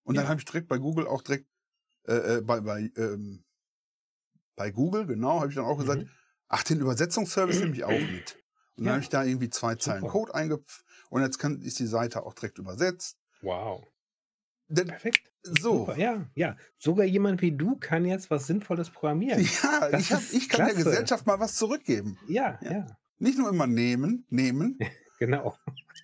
Und 0.03 0.15
dann 0.15 0.25
Ja. 0.25 0.29
habe 0.29 0.39
ich 0.39 0.45
direkt 0.45 0.67
bei 0.67 0.77
Google 0.77 1.07
auch 1.07 1.21
direkt 1.21 1.47
äh, 2.07 2.37
äh, 2.37 2.41
bei, 2.41 2.61
bei, 2.61 2.91
ähm, 2.97 3.43
bei 4.55 4.71
Google, 4.71 5.05
genau, 5.05 5.39
habe 5.39 5.49
ich 5.49 5.55
dann 5.55 5.65
auch 5.65 5.77
gesagt, 5.77 6.01
Mhm. 6.03 6.09
ach, 6.47 6.63
den 6.63 6.79
Übersetzungsservice 6.79 7.59
nehme 7.59 7.73
ich 7.75 7.83
auch 7.83 7.89
mit. 8.11 8.35
Und 8.75 8.85
dann 8.85 8.85
Ja. 8.85 8.91
habe 8.93 9.01
ich 9.03 9.09
da 9.09 9.23
irgendwie 9.23 9.49
zwei 9.49 9.75
Zeilen 9.75 10.01
Super. 10.01 10.11
Code 10.13 10.33
eingepf 10.35 10.83
und 11.09 11.21
jetzt 11.21 11.37
kann, 11.37 11.61
ist 11.61 11.79
die 11.79 11.85
Seite 11.87 12.23
auch 12.23 12.33
direkt 12.33 12.57
übersetzt. 12.57 13.17
Wow. 13.41 13.85
Denn, 14.69 14.87
Perfekt. 14.87 15.31
so. 15.43 15.79
Super. 15.79 15.97
Ja, 15.97 16.25
ja. 16.35 16.55
Sogar 16.77 17.05
jemand 17.05 17.41
wie 17.41 17.51
du 17.55 17.75
kann 17.77 18.05
jetzt 18.05 18.29
was 18.31 18.47
Sinnvolles 18.47 18.89
programmieren. 18.89 19.39
Ja, 19.63 19.89
Das 19.89 20.01
ich, 20.01 20.13
hab, 20.13 20.21
ich 20.31 20.49
kann 20.49 20.65
der. 20.67 20.75
Gesellschaft 20.75 21.25
mal 21.27 21.39
was 21.39 21.55
zurückgeben. 21.55 22.17
Ja, 22.27 22.59
Ja. 22.61 22.71
ja. 22.71 22.97
Nicht 23.19 23.37
nur 23.37 23.49
immer 23.49 23.67
nehmen, 23.67 24.25
nehmen, 24.29 24.77
Genau. 25.19 25.57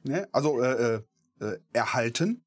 ne? 0.03 0.27
also 0.31 0.62
äh, 0.62 0.95
äh, 0.97 1.01
äh, 1.39 1.59
erhalten, 1.73 2.44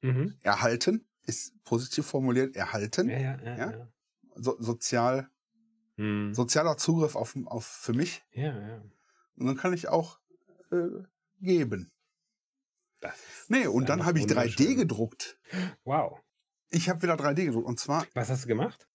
Mhm. 0.00 0.38
erhalten 0.42 1.06
ist 1.24 1.52
positiv 1.64 2.06
formuliert, 2.06 2.54
erhalten, 2.56 3.08
Ja, 3.10 3.18
ja, 3.18 3.36
ja. 3.42 3.56
Ja? 3.56 3.88
So, 4.36 4.56
sozial, 4.60 5.28
Hm. 5.96 6.32
sozialer 6.32 6.76
Zugriff 6.76 7.16
auf, 7.16 7.36
auf 7.46 7.66
für 7.66 7.92
mich. 7.92 8.22
ja. 8.32 8.56
ja. 8.68 8.82
Und 9.36 9.46
dann 9.46 9.56
kann 9.56 9.72
ich 9.72 9.88
auch 9.88 10.18
äh, 10.72 11.02
geben. 11.40 11.90
Das 13.00 13.14
ist, 13.14 13.50
Nee, 13.50 13.64
das 13.64 13.72
und 13.72 13.88
dann 13.88 14.04
habe 14.04 14.18
ich 14.18 14.24
3D 14.26 14.30
wunderschön. 14.30 14.76
gedruckt. 14.76 15.38
Wow. 15.84 16.20
Ich 16.70 16.88
habe 16.88 17.02
wieder 17.02 17.14
3D 17.14 17.44
gedruckt. 17.46 17.66
Und 17.66 17.78
zwar, 17.78 18.06
Was 18.14 18.30
hast 18.30 18.44
du 18.44 18.48
gemacht? 18.48 18.88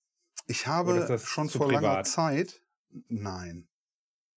ich 0.47 0.67
habe 0.67 1.17
schon 1.19 1.49
vor 1.49 1.67
langer 1.71 1.87
privat? 1.89 2.07
Zeit, 2.07 2.61
nein, 3.07 3.67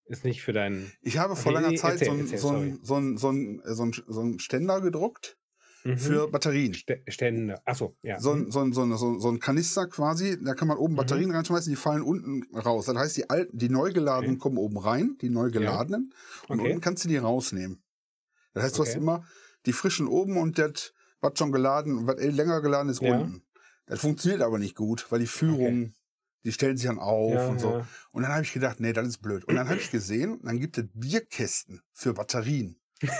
Ist 0.08 0.24
nicht 0.24 0.42
für 0.42 0.52
deinen. 0.52 0.92
ich 1.02 1.18
habe 1.18 1.34
vor 1.36 1.52
Okay, 1.52 1.62
langer 1.62 1.76
Zeit 1.76 2.00
erzähl, 2.00 2.14
so, 2.14 2.20
erzähl, 2.22 2.38
so, 2.38 2.48
ein, 2.56 2.78
so, 2.82 2.94
ein, 2.96 3.16
so, 3.18 3.30
ein, 3.30 3.62
so, 3.64 3.82
ein, 3.84 3.92
so 4.06 4.20
ein 4.22 4.38
Ständer 4.38 4.80
gedruckt 4.80 5.36
Mhm. 5.84 5.98
für 5.98 6.28
Batterien. 6.28 6.74
Stä- 6.74 7.08
Stände. 7.08 7.60
Achso, 7.64 7.96
ja. 8.02 8.18
So 8.18 8.34
mhm. 8.34 8.46
ein, 8.46 8.50
so, 8.50 8.60
ein, 8.60 8.72
so, 8.72 8.82
ein, 8.82 8.96
so, 8.96 9.08
ein- 9.12 9.20
so 9.20 9.32
Kanister 9.38 9.86
quasi, 9.86 10.36
da 10.42 10.54
kann 10.54 10.66
man 10.66 10.78
oben 10.78 10.94
Mhm. 10.94 10.96
Batterien 10.96 11.30
reinschmeißen, 11.30 11.70
die 11.70 11.76
fallen 11.76 12.02
unten 12.02 12.42
raus. 12.56 12.86
Das 12.86 12.96
heißt, 12.96 13.16
die 13.16 13.30
alten, 13.30 13.56
die 13.56 13.68
neu 13.68 13.92
geladenen 13.92 14.32
Okay. 14.34 14.40
kommen 14.40 14.58
oben 14.58 14.78
rein, 14.78 15.16
die 15.20 15.30
neu 15.30 15.50
geladenen, 15.50 16.12
und 16.48 16.58
Okay. 16.58 16.70
unten 16.70 16.80
kannst 16.80 17.04
du 17.04 17.08
die 17.08 17.16
rausnehmen. 17.18 17.82
Das 18.52 18.64
heißt, 18.64 18.78
du 18.78 18.82
hast 18.82 18.96
immer 18.96 19.24
die 19.66 19.72
frischen 19.72 20.08
oben 20.08 20.38
und 20.38 20.58
das, 20.58 20.92
was 21.20 21.38
schon 21.38 21.52
geladen, 21.52 22.06
was 22.06 22.16
eh 22.20 22.30
länger 22.30 22.60
geladen 22.62 22.88
ist, 22.88 23.00
Ja. 23.00 23.18
unten. 23.20 23.44
Das 23.86 24.00
funktioniert 24.00 24.42
aber 24.42 24.58
nicht 24.58 24.74
gut, 24.74 25.06
weil 25.10 25.20
die 25.20 25.26
Führung, 25.28 25.94
die 26.46 26.52
stellen 26.52 26.76
sich 26.78 26.86
dann 26.86 26.98
auf 26.98 27.32
ja, 27.34 27.46
und 27.48 27.60
so. 27.60 27.70
ja. 27.78 27.86
Und 28.12 28.22
dann 28.22 28.32
habe 28.32 28.42
ich 28.42 28.52
gedacht, 28.52 28.80
nee, 28.80 28.92
das 28.94 29.06
ist 29.08 29.18
blöd. 29.18 29.44
Und 29.44 29.56
dann 29.56 29.68
habe 29.68 29.78
ich 29.78 29.90
gesehen, 29.90 30.40
dann 30.42 30.58
gibt 30.60 30.78
es 30.78 30.84
Bierkästen 30.94 31.82
für 31.92 32.14
Batterien. 32.14 32.80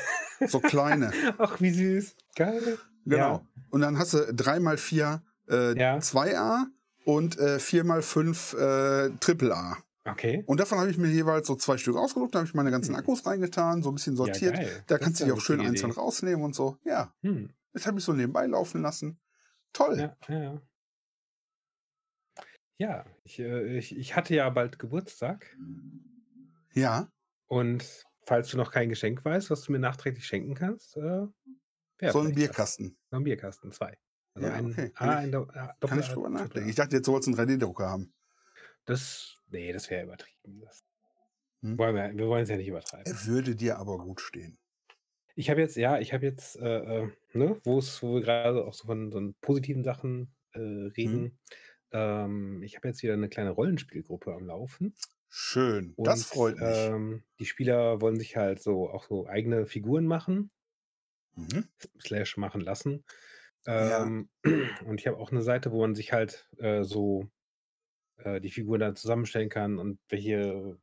So 0.49 0.61
kleine. 0.61 1.13
Ach, 1.39 1.61
wie 1.63 1.71
süß. 1.71 2.15
Geil. 2.35 2.77
Genau. 3.07 3.47
Und 3.71 3.81
dann 3.81 3.97
hast 3.99 4.13
du 4.13 4.19
3x4 4.19 5.21
äh, 5.49 5.79
Ja. 5.79 5.97
2A 5.97 6.65
und 7.07 7.39
äh, 7.39 7.57
4x5 7.57 8.57
äh, 8.59 9.51
AAA. 9.51 9.79
Okay. 10.05 10.45
Und 10.47 10.61
davon 10.61 10.79
habe 10.79 10.91
ich 10.91 10.99
mir 10.99 11.09
jeweils 11.09 11.47
so 11.47 11.57
zwei 11.57 11.79
Stück 11.79 11.97
ausgedruckt, 11.97 12.35
da 12.35 12.41
habe 12.41 12.47
ich 12.49 12.53
meine 12.55 12.71
ganzen 12.71 12.95
Hm. 12.95 13.01
Akkus 13.01 13.25
reingetan, 13.25 13.83
so 13.83 13.91
ein 13.91 13.95
bisschen 13.95 14.15
sortiert. 14.17 14.59
Ja, 14.59 14.65
da 14.65 14.99
Das 14.99 15.01
kannst 15.01 15.21
du 15.21 15.25
die 15.25 15.31
eine 15.31 15.39
auch 15.41 15.43
schön 15.43 15.61
einzeln 15.61 15.91
rausnehmen 15.91 16.45
und 16.45 16.55
so. 16.55 16.77
Ja, 16.85 17.15
Hm. 17.23 17.49
das 17.73 17.87
habe 17.87 17.99
ich 17.99 18.05
so 18.05 18.13
nebenbei 18.13 18.47
laufen 18.47 18.83
lassen. 18.83 19.19
Toll. 19.73 19.99
Ja, 19.99 20.17
ja, 20.29 20.61
ja. 22.79 23.05
Ich, 23.25 23.39
äh, 23.39 23.77
ich, 23.79 23.97
ich 23.97 24.17
hatte 24.17 24.35
ja 24.35 24.49
bald 24.51 24.79
Geburtstag 24.79 25.57
Ja. 26.75 27.11
und 27.47 28.05
falls 28.23 28.49
du 28.51 28.57
noch 28.57 28.71
kein 28.73 28.89
Geschenk 28.89 29.25
weißt, 29.25 29.51
was 29.51 29.63
du 29.63 29.73
mir 29.73 29.79
nachträglich 29.79 30.27
schenken 30.27 30.55
kannst, 30.55 30.97
äh, 30.97 31.27
so 32.11 32.21
ein. 32.21 32.35
Bierkasten. 32.35 32.97
So 33.11 33.17
ein 33.17 33.25
Bierkasten, 33.25 33.73
zwei. 33.73 33.97
Also 34.35 34.49
Ja, 34.49 34.55
ein 34.55 34.67
okay. 34.73 34.91
Kann 34.91 35.09
ein 35.09 35.33
Do- 35.33 35.49
A, 35.55 35.75
Kann 35.81 35.99
ich 36.01 36.09
drüber 36.09 36.29
nachdenken. 36.29 36.69
Ich 36.69 36.75
dachte, 36.77 36.97
jetzt 36.97 37.09
wolltest 37.09 37.29
du 37.35 37.41
einen 37.41 37.51
3D-Drucker 37.59 37.89
haben. 37.89 38.13
Das, 38.85 39.37
nee, 39.49 39.73
das 39.73 39.89
wäre 39.91 40.05
übertrieben. 40.05 40.61
Das 40.61 40.85
Hm. 41.63 41.79
wollen 41.79 41.95
wir, 41.97 42.15
wir 42.15 42.27
wollen 42.29 42.43
es 42.43 42.51
ja 42.51 42.57
nicht 42.59 42.69
übertreiben. 42.69 43.11
Er 43.11 43.27
würde 43.27 43.57
dir 43.57 43.79
aber 43.79 43.97
gut 43.99 44.21
stehen. 44.21 44.59
Ich 45.35 45.49
habe 45.49 45.61
jetzt, 45.61 45.77
ja, 45.77 45.99
ich 45.99 46.13
habe 46.13 46.25
jetzt, 46.27 46.57
äh, 46.57 47.05
äh, 47.05 47.09
ne, 47.33 47.59
wo 47.65 47.81
wir 47.81 48.21
gerade 48.21 48.65
auch 48.67 48.75
so 48.75 48.85
von 48.87 49.11
so 49.11 49.33
positiven 49.41 49.83
Sachen 49.83 50.35
äh, 50.53 50.59
reden. 50.61 51.39
Ähm, 51.97 52.63
ich 52.63 52.77
habe 52.77 52.89
jetzt 52.89 53.03
wieder 53.03 53.15
eine 53.15 53.29
kleine 53.29 53.51
Rollenspielgruppe 53.51 54.35
am 54.35 54.47
Laufen. 54.47 54.95
Schön. 55.29 55.93
Und 55.97 56.07
das 56.07 56.25
freut 56.25 56.57
mich. 56.57 56.77
Ähm, 56.77 57.25
die 57.39 57.47
Spieler 57.47 58.01
wollen 58.01 58.19
sich 58.19 58.37
halt 58.37 58.63
so 58.63 58.89
auch 58.91 59.05
so 59.05 59.27
eigene 59.27 59.67
Figuren 59.67 60.07
machen, 60.07 60.51
Mhm. 61.37 61.69
slash 62.01 62.37
machen 62.37 62.61
lassen. 62.61 63.05
Ja. 63.67 64.03
Ähm, 64.05 64.29
Und 64.87 65.01
ich 65.01 65.07
habe 65.07 65.19
auch 65.19 65.31
eine 65.31 65.43
Seite, 65.43 65.73
wo 65.73 65.81
man 65.81 65.95
sich 65.95 66.13
halt 66.13 66.49
äh, 66.59 66.83
so 66.85 67.29
äh, 68.19 68.41
die 68.41 68.51
Figuren 68.51 68.81
dann 68.81 68.97
zusammenstellen 68.97 69.49
kann 69.49 69.79
und 69.79 69.99
welche, 70.09 70.79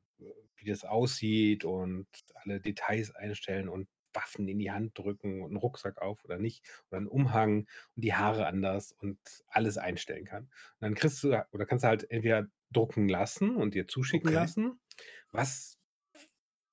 wie 0.58 0.65
das 0.70 0.84
aussieht 0.86 1.65
und 1.65 2.08
alle 2.36 2.60
Details 2.60 3.15
einstellen 3.15 3.70
und 3.70 3.88
Waffen 4.13 4.48
in 4.48 4.60
die 4.60 4.72
Hand 4.72 4.98
drücken 4.98 5.41
und 5.41 5.48
einen 5.51 5.58
Rucksack 5.58 6.01
auf 6.01 6.24
oder 6.25 6.38
nicht 6.39 6.63
oder 6.89 6.98
einen 6.98 7.08
Umhang 7.08 7.60
und 7.96 8.03
die 8.03 8.13
Haare 8.13 8.46
anders 8.48 8.91
und 8.91 9.20
alles 9.48 9.77
einstellen 9.77 10.25
kann. 10.25 10.43
Und 10.46 10.51
dann 10.82 10.96
kriegst 10.96 11.24
du 11.24 11.29
oder 11.51 11.65
kannst 11.65 11.84
du 11.84 11.88
halt 11.89 12.10
entweder 12.12 12.48
drucken 12.72 13.08
lassen 13.10 13.55
und 13.55 13.74
dir 13.75 13.88
zuschicken 13.88 14.29
Okay. 14.29 14.36
lassen, 14.36 14.79
was 15.32 15.77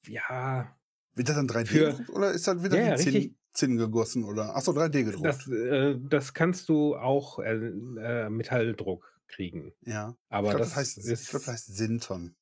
ja 0.06 0.76
Wird 1.14 1.28
das 1.28 1.36
dann 1.36 1.46
3D 1.46 1.66
Für- 1.68 1.90
gedruckt 1.90 2.10
oder 2.10 2.30
ist 2.32 2.46
das, 2.46 2.62
wird 2.62 2.72
Ja, 2.72 2.94
richtig. 2.94 3.34
Zinn 3.52 3.76
gegossen 3.76 4.24
oder? 4.24 4.54
Achso, 4.56 4.72
3D 4.72 5.02
gedruckt. 5.02 5.24
das, 5.26 5.48
äh, 5.48 5.96
das 5.98 6.34
kannst 6.34 6.68
du 6.68 6.96
auch 6.96 7.38
äh, 7.40 7.52
äh, 7.54 8.30
Metalldruck 8.30 9.20
kriegen. 9.26 9.72
ja. 9.82 10.16
Aber 10.28 10.48
ich 10.48 10.50
glaube, 10.52 10.64
das, 10.64 10.70
das, 10.70 10.76
heißt, 10.78 10.98
ist 10.98 11.22
ich 11.24 11.28
glaub, 11.30 11.42
das 11.42 11.52
heißt 11.52 11.76
Sinton. 11.76 12.36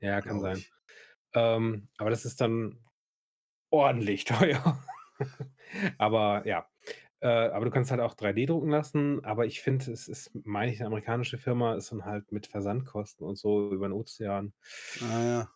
ja 0.00 0.20
kann 0.20 0.38
glaub 0.40 0.54
sein. 0.54 0.64
Ähm, 1.34 1.88
aber 1.98 2.10
das 2.10 2.24
ist 2.24 2.40
dann 2.40 2.78
ordentlich 3.70 4.24
teuer. 4.24 4.78
aber 5.98 6.46
ja. 6.46 6.66
Äh, 7.20 7.28
aber 7.28 7.64
du 7.64 7.70
kannst 7.70 7.90
halt 7.90 8.00
auch 8.00 8.14
3D 8.14 8.46
drucken 8.46 8.70
lassen. 8.70 9.24
Aber 9.24 9.46
ich 9.46 9.60
finde, 9.60 9.90
es 9.90 10.08
ist, 10.08 10.30
meine 10.44 10.72
ich, 10.72 10.80
eine 10.80 10.88
amerikanische 10.88 11.38
Firma 11.38 11.74
ist 11.74 11.92
dann 11.92 12.04
halt 12.04 12.30
mit 12.30 12.46
Versandkosten 12.46 13.26
und 13.26 13.36
so 13.36 13.72
über 13.72 13.88
den 13.88 13.92
Ozean 13.92 14.52
Ah, 15.00 15.24
ja. 15.24 15.50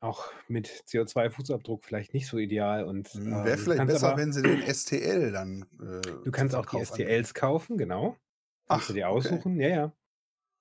auch 0.00 0.32
mit 0.48 0.68
CO2-Fußabdruck 0.68 1.84
vielleicht 1.84 2.14
nicht 2.14 2.26
so 2.26 2.38
ideal. 2.38 2.84
Und 2.84 3.14
Wäre 3.14 3.50
ähm, 3.50 3.56
du 3.56 3.58
vielleicht 3.58 3.86
besser, 3.86 4.08
aber, 4.08 4.18
wenn 4.18 4.32
sie 4.32 4.42
den 4.42 4.62
STL 4.62 5.30
dann. 5.30 5.62
Äh, 5.80 6.00
du 6.24 6.30
kannst 6.32 6.56
auch 6.56 6.66
die. 6.66 6.84
STLs 6.84 7.32
kaufen, 7.34 7.78
genau. 7.78 8.16
Kannst 8.66 8.84
Ach, 8.84 8.86
du 8.88 8.92
dir 8.94 9.08
okay. 9.08 9.16
aussuchen, 9.16 9.60
ja, 9.60 9.68
ja. 9.68 9.92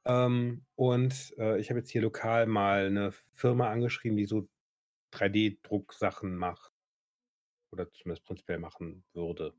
Ähm, 0.06 0.65
und 0.75 1.34
äh, 1.38 1.60
ich 1.60 1.70
habe 1.70 1.79
jetzt 1.79 1.89
hier 1.89 2.01
lokal 2.01 2.46
mal 2.46 2.86
eine 2.86 3.12
Firma 3.34 3.70
angeschrieben, 3.70 4.17
die 4.17 4.25
so 4.25 4.48
3D-Drucksachen 5.13 6.36
macht. 6.38 6.76
Oder 7.71 7.91
zumindest 7.91 8.25
prinzipiell 8.25 8.59
machen 8.59 9.03
würde. 9.13 9.53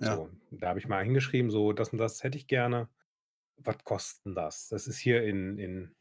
Ja. 0.00 0.16
So, 0.16 0.30
da 0.50 0.68
habe 0.68 0.78
ich 0.78 0.88
mal 0.88 1.04
hingeschrieben, 1.04 1.50
so 1.50 1.72
das 1.72 1.90
und 1.90 1.98
das 1.98 2.22
hätte 2.22 2.38
ich 2.38 2.46
gerne. 2.46 2.88
Was 3.56 3.78
kostet 3.84 4.24
denn 4.26 4.34
das? 4.34 4.68
Das 4.68 4.86
ist 4.86 4.98
hier 4.98 5.22
in, 5.24 5.58
in 5.58 5.94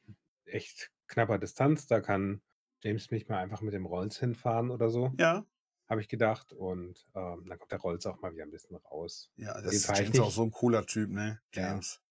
echt 0.45 0.91
knapper 1.07 1.37
Distanz. 1.37 1.87
Da 1.87 2.01
kann 2.01 2.41
James 2.81 3.11
mich 3.11 3.27
mal 3.27 3.37
einfach 3.39 3.61
mit 3.61 3.73
dem 3.73 3.85
Rolls 3.85 4.19
hinfahren 4.19 4.71
oder 4.71 4.89
so, 4.89 5.13
Ja. 5.19 5.45
habe 5.87 6.01
ich 6.01 6.09
gedacht. 6.09 6.53
Und 6.53 7.07
ähm, 7.13 7.45
dann 7.47 7.59
kommt 7.59 7.71
der 7.71 7.79
Rolls 7.79 8.05
auch 8.05 8.21
mal 8.21 8.33
wieder 8.33 8.43
ein 8.43 8.51
bisschen 8.51 8.75
raus. 8.77 9.31
Ja, 9.35 9.59
das 9.61 9.73
ist 9.73 9.87
James 9.87 10.19
auch 10.19 10.31
so 10.31 10.43
ein 10.43 10.51
cooler 10.51 10.85
Typ, 10.85 11.09
ne? 11.11 11.41
Ja. 11.53 11.71
James. 11.73 12.01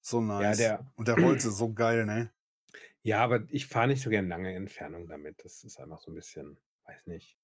So 0.00 0.20
Ja, 0.20 0.40
nice. 0.40 0.58
der, 0.58 0.92
Und 0.96 1.08
der 1.08 1.16
Rolls 1.16 1.44
ist 1.44 1.56
so 1.56 1.72
geil, 1.72 2.04
ne? 2.06 2.32
ja, 3.02 3.22
aber 3.22 3.44
ich 3.48 3.66
fahre 3.66 3.88
nicht 3.88 4.02
so 4.02 4.10
gern 4.10 4.28
lange 4.28 4.52
Entfernung 4.54 5.08
damit. 5.08 5.44
Das 5.44 5.64
ist 5.64 5.80
einfach 5.80 6.00
so 6.00 6.10
ein 6.10 6.14
bisschen, 6.14 6.58
weiß 6.86 7.06
nicht. 7.06 7.38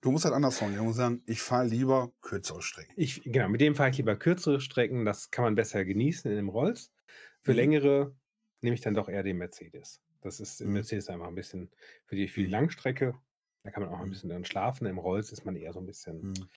Du 0.00 0.10
musst 0.12 0.24
halt 0.24 0.34
anders 0.34 0.58
fahren. 0.58 0.74
Du 0.76 0.84
musst 0.84 0.98
sagen, 0.98 1.22
ich 1.26 1.40
fahre 1.42 1.66
lieber 1.66 2.12
kürzere 2.20 2.62
Strecken. 2.62 2.92
Ich, 2.96 3.22
genau, 3.24 3.48
mit 3.48 3.60
dem 3.60 3.74
fahre 3.74 3.90
ich 3.90 3.96
lieber 3.96 4.16
kürzere 4.16 4.60
Strecken. 4.60 5.04
Das 5.04 5.30
kann 5.30 5.44
man 5.44 5.54
besser 5.54 5.84
genießen 5.84 6.30
in 6.30 6.36
dem 6.36 6.48
Rolls. 6.48 6.92
Für 7.42 7.52
Mhm. 7.52 7.56
längere 7.56 8.16
nehme 8.60 8.74
ich 8.74 8.80
dann 8.80 8.94
doch 8.94 9.08
eher 9.08 9.22
den 9.22 9.38
Mercedes. 9.38 10.02
Das 10.20 10.40
ist 10.40 10.60
im 10.60 10.68
Mhm. 10.68 10.74
Mercedes 10.74 11.08
einfach 11.08 11.28
ein 11.28 11.34
bisschen 11.34 11.70
für 12.04 12.16
die, 12.16 12.28
für 12.28 12.40
die 12.40 12.46
Mhm. 12.46 12.52
Langstrecke. 12.52 13.14
Da 13.64 13.70
kann 13.70 13.82
man 13.82 13.92
auch 13.92 14.00
ein 14.00 14.06
Mhm. 14.06 14.10
bisschen 14.10 14.28
dann 14.30 14.44
schlafen. 14.44 14.86
Im 14.86 14.98
Rolls 14.98 15.32
ist 15.32 15.44
man 15.44 15.56
eher 15.56 15.72
so 15.72 15.80
ein 15.80 15.86
bisschen. 15.86 16.20
Hm. 16.22 16.48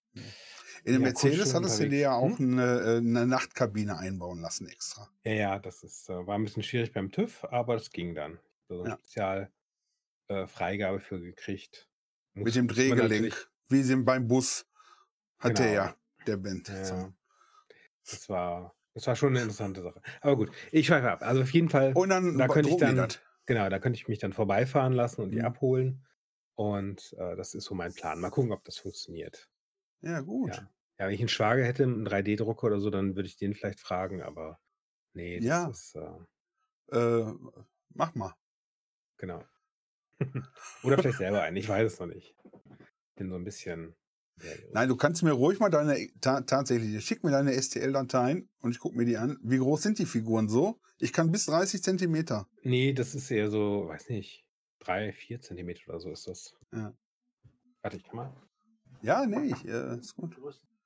In 0.84 0.94
dem 0.94 1.02
Mercedes 1.04 1.54
hattest 1.54 1.80
du 1.80 1.88
dir 1.90 2.00
ja 2.00 2.14
auch 2.14 2.40
eine, 2.40 2.80
äh, 2.82 2.98
eine 2.98 3.26
Nachtkabine 3.28 3.98
einbauen 3.98 4.40
lassen 4.42 4.68
extra. 4.68 5.10
Ja, 5.26 5.34
ja, 5.34 5.60
das 5.60 5.84
ist, 5.84 6.10
äh, 6.10 6.26
war 6.28 6.36
ein 6.38 6.44
bisschen 6.44 6.64
schwierig 6.64 6.94
beim 6.94 7.12
TÜV, 7.12 7.44
aber 7.46 7.74
das 7.76 7.92
ging 7.92 8.16
dann. 8.16 8.40
So 8.70 8.82
eine 8.82 8.90
Ja. 8.90 8.98
Spezial 8.98 9.52
äh, 10.30 10.48
für 10.48 11.20
gekriegt. 11.22 11.89
Mit 12.44 12.56
dem 12.56 12.68
Drehgelenk, 12.68 13.50
wie 13.70 13.84
sie 13.84 13.96
beim 13.98 14.28
Bus 14.28 14.66
hat 15.40 15.60
der 15.60 15.68
Genau. 15.68 15.74
ja, 15.74 15.96
der 16.28 16.38
Band. 16.38 16.68
Ja, 16.68 16.84
So. 16.86 17.14
Das 18.10 18.30
war, 18.30 18.76
das 18.94 19.08
war 19.08 19.16
schon 19.16 19.30
eine 19.30 19.42
interessante 19.42 19.82
Sache. 19.84 20.02
Aber 20.22 20.36
gut, 20.38 20.52
ich 20.72 20.88
schweife 20.88 21.12
ab. 21.12 21.22
Also 21.22 21.42
auf 21.42 21.52
jeden 21.54 21.70
Fall, 21.70 21.92
Und 21.94 22.10
dann 22.10 22.38
da 22.38 22.48
könnte 22.50 22.70
ich 22.70 22.78
dann, 22.78 22.96
das. 22.96 23.20
genau, 23.46 23.70
da 23.70 23.80
könnte 23.80 23.98
ich 23.98 24.08
mich 24.08 24.20
dann 24.20 24.34
vorbeifahren 24.34 24.94
lassen 24.94 25.22
und 25.22 25.32
die 25.32 25.42
Mhm. 25.42 25.44
abholen. 25.44 26.06
Und 26.56 27.14
äh, 27.18 27.36
das 27.36 27.54
ist 27.56 27.66
so 27.66 27.76
mein 27.76 27.94
Plan. 27.94 28.20
Mal 28.20 28.30
gucken, 28.32 28.52
ob 28.52 28.64
das 28.66 28.78
funktioniert. 28.78 29.50
Ja, 30.02 30.20
gut. 30.22 30.58
Ja. 30.58 30.70
Ja, 31.00 31.08
wenn 31.08 31.14
ich 31.14 31.22
einen 31.22 31.30
Schwager 31.30 31.64
hätte, 31.66 31.84
einen 31.84 32.06
3D-Drucker 32.06 32.68
oder 32.68 32.80
so, 32.82 32.90
dann 32.90 33.16
würde 33.16 33.28
ich 33.28 33.38
den 33.38 33.54
vielleicht 33.56 33.80
fragen, 33.80 34.22
aber 34.22 34.60
nee, 35.14 35.42
das 35.42 35.66
Ja. 35.66 35.66
ist, 35.66 35.96
äh, 35.96 36.20
Äh, 36.92 37.34
mach 37.90 38.16
mal. 38.16 38.36
genau. 39.18 39.48
Oder 40.84 40.98
vielleicht 40.98 41.18
selber 41.18 41.42
einen, 41.42 41.58
ich 41.58 41.68
weiß 41.70 41.94
es 41.94 42.00
noch 42.00 42.08
nicht. 42.08 42.36
Bin 43.16 43.30
so 43.30 43.36
ein 43.36 43.44
bisschen. 43.44 43.96
Nein, 44.72 44.88
du 44.88 44.96
kannst 44.96 45.22
mir 45.22 45.32
ruhig 45.34 45.60
mal 45.60 45.70
deine, 45.70 45.98
ta 46.22 46.42
tatsächlich, 46.42 47.04
schick 47.06 47.24
mir 47.26 47.32
deine 47.32 47.54
STL-Dateien 47.62 48.50
und 48.62 48.72
ich 48.72 48.80
gucke 48.80 48.96
mir 48.96 49.04
die 49.06 49.18
an. 49.18 49.38
Wie 49.44 49.58
groß 49.58 49.82
sind 49.84 50.00
die 50.00 50.06
Figuren 50.06 50.48
so? 50.48 50.80
Ich 51.00 51.12
kann 51.12 51.30
bis 51.32 51.46
30 51.48 51.84
Zentimeter. 51.84 52.48
Nee, 52.64 52.94
das 52.94 53.16
ist 53.16 53.30
eher 53.32 53.50
so, 53.50 53.88
weiß 53.90 54.08
nicht, 54.10 54.46
drei, 54.80 55.12
vier 55.12 55.42
Zentimeter 55.42 55.82
oder 55.90 56.00
so 56.00 56.12
ist 56.12 56.28
das. 56.28 56.56
Ja. 56.72 56.94
Warte, 57.82 57.98
ich 57.98 58.04
kann 58.04 58.16
mal. 58.16 58.34
Ja, 59.02 59.26
nee, 59.26 59.52
ich, 59.54 59.66
äh, 59.68 59.98
ist 59.98 60.16
gut. 60.16 60.38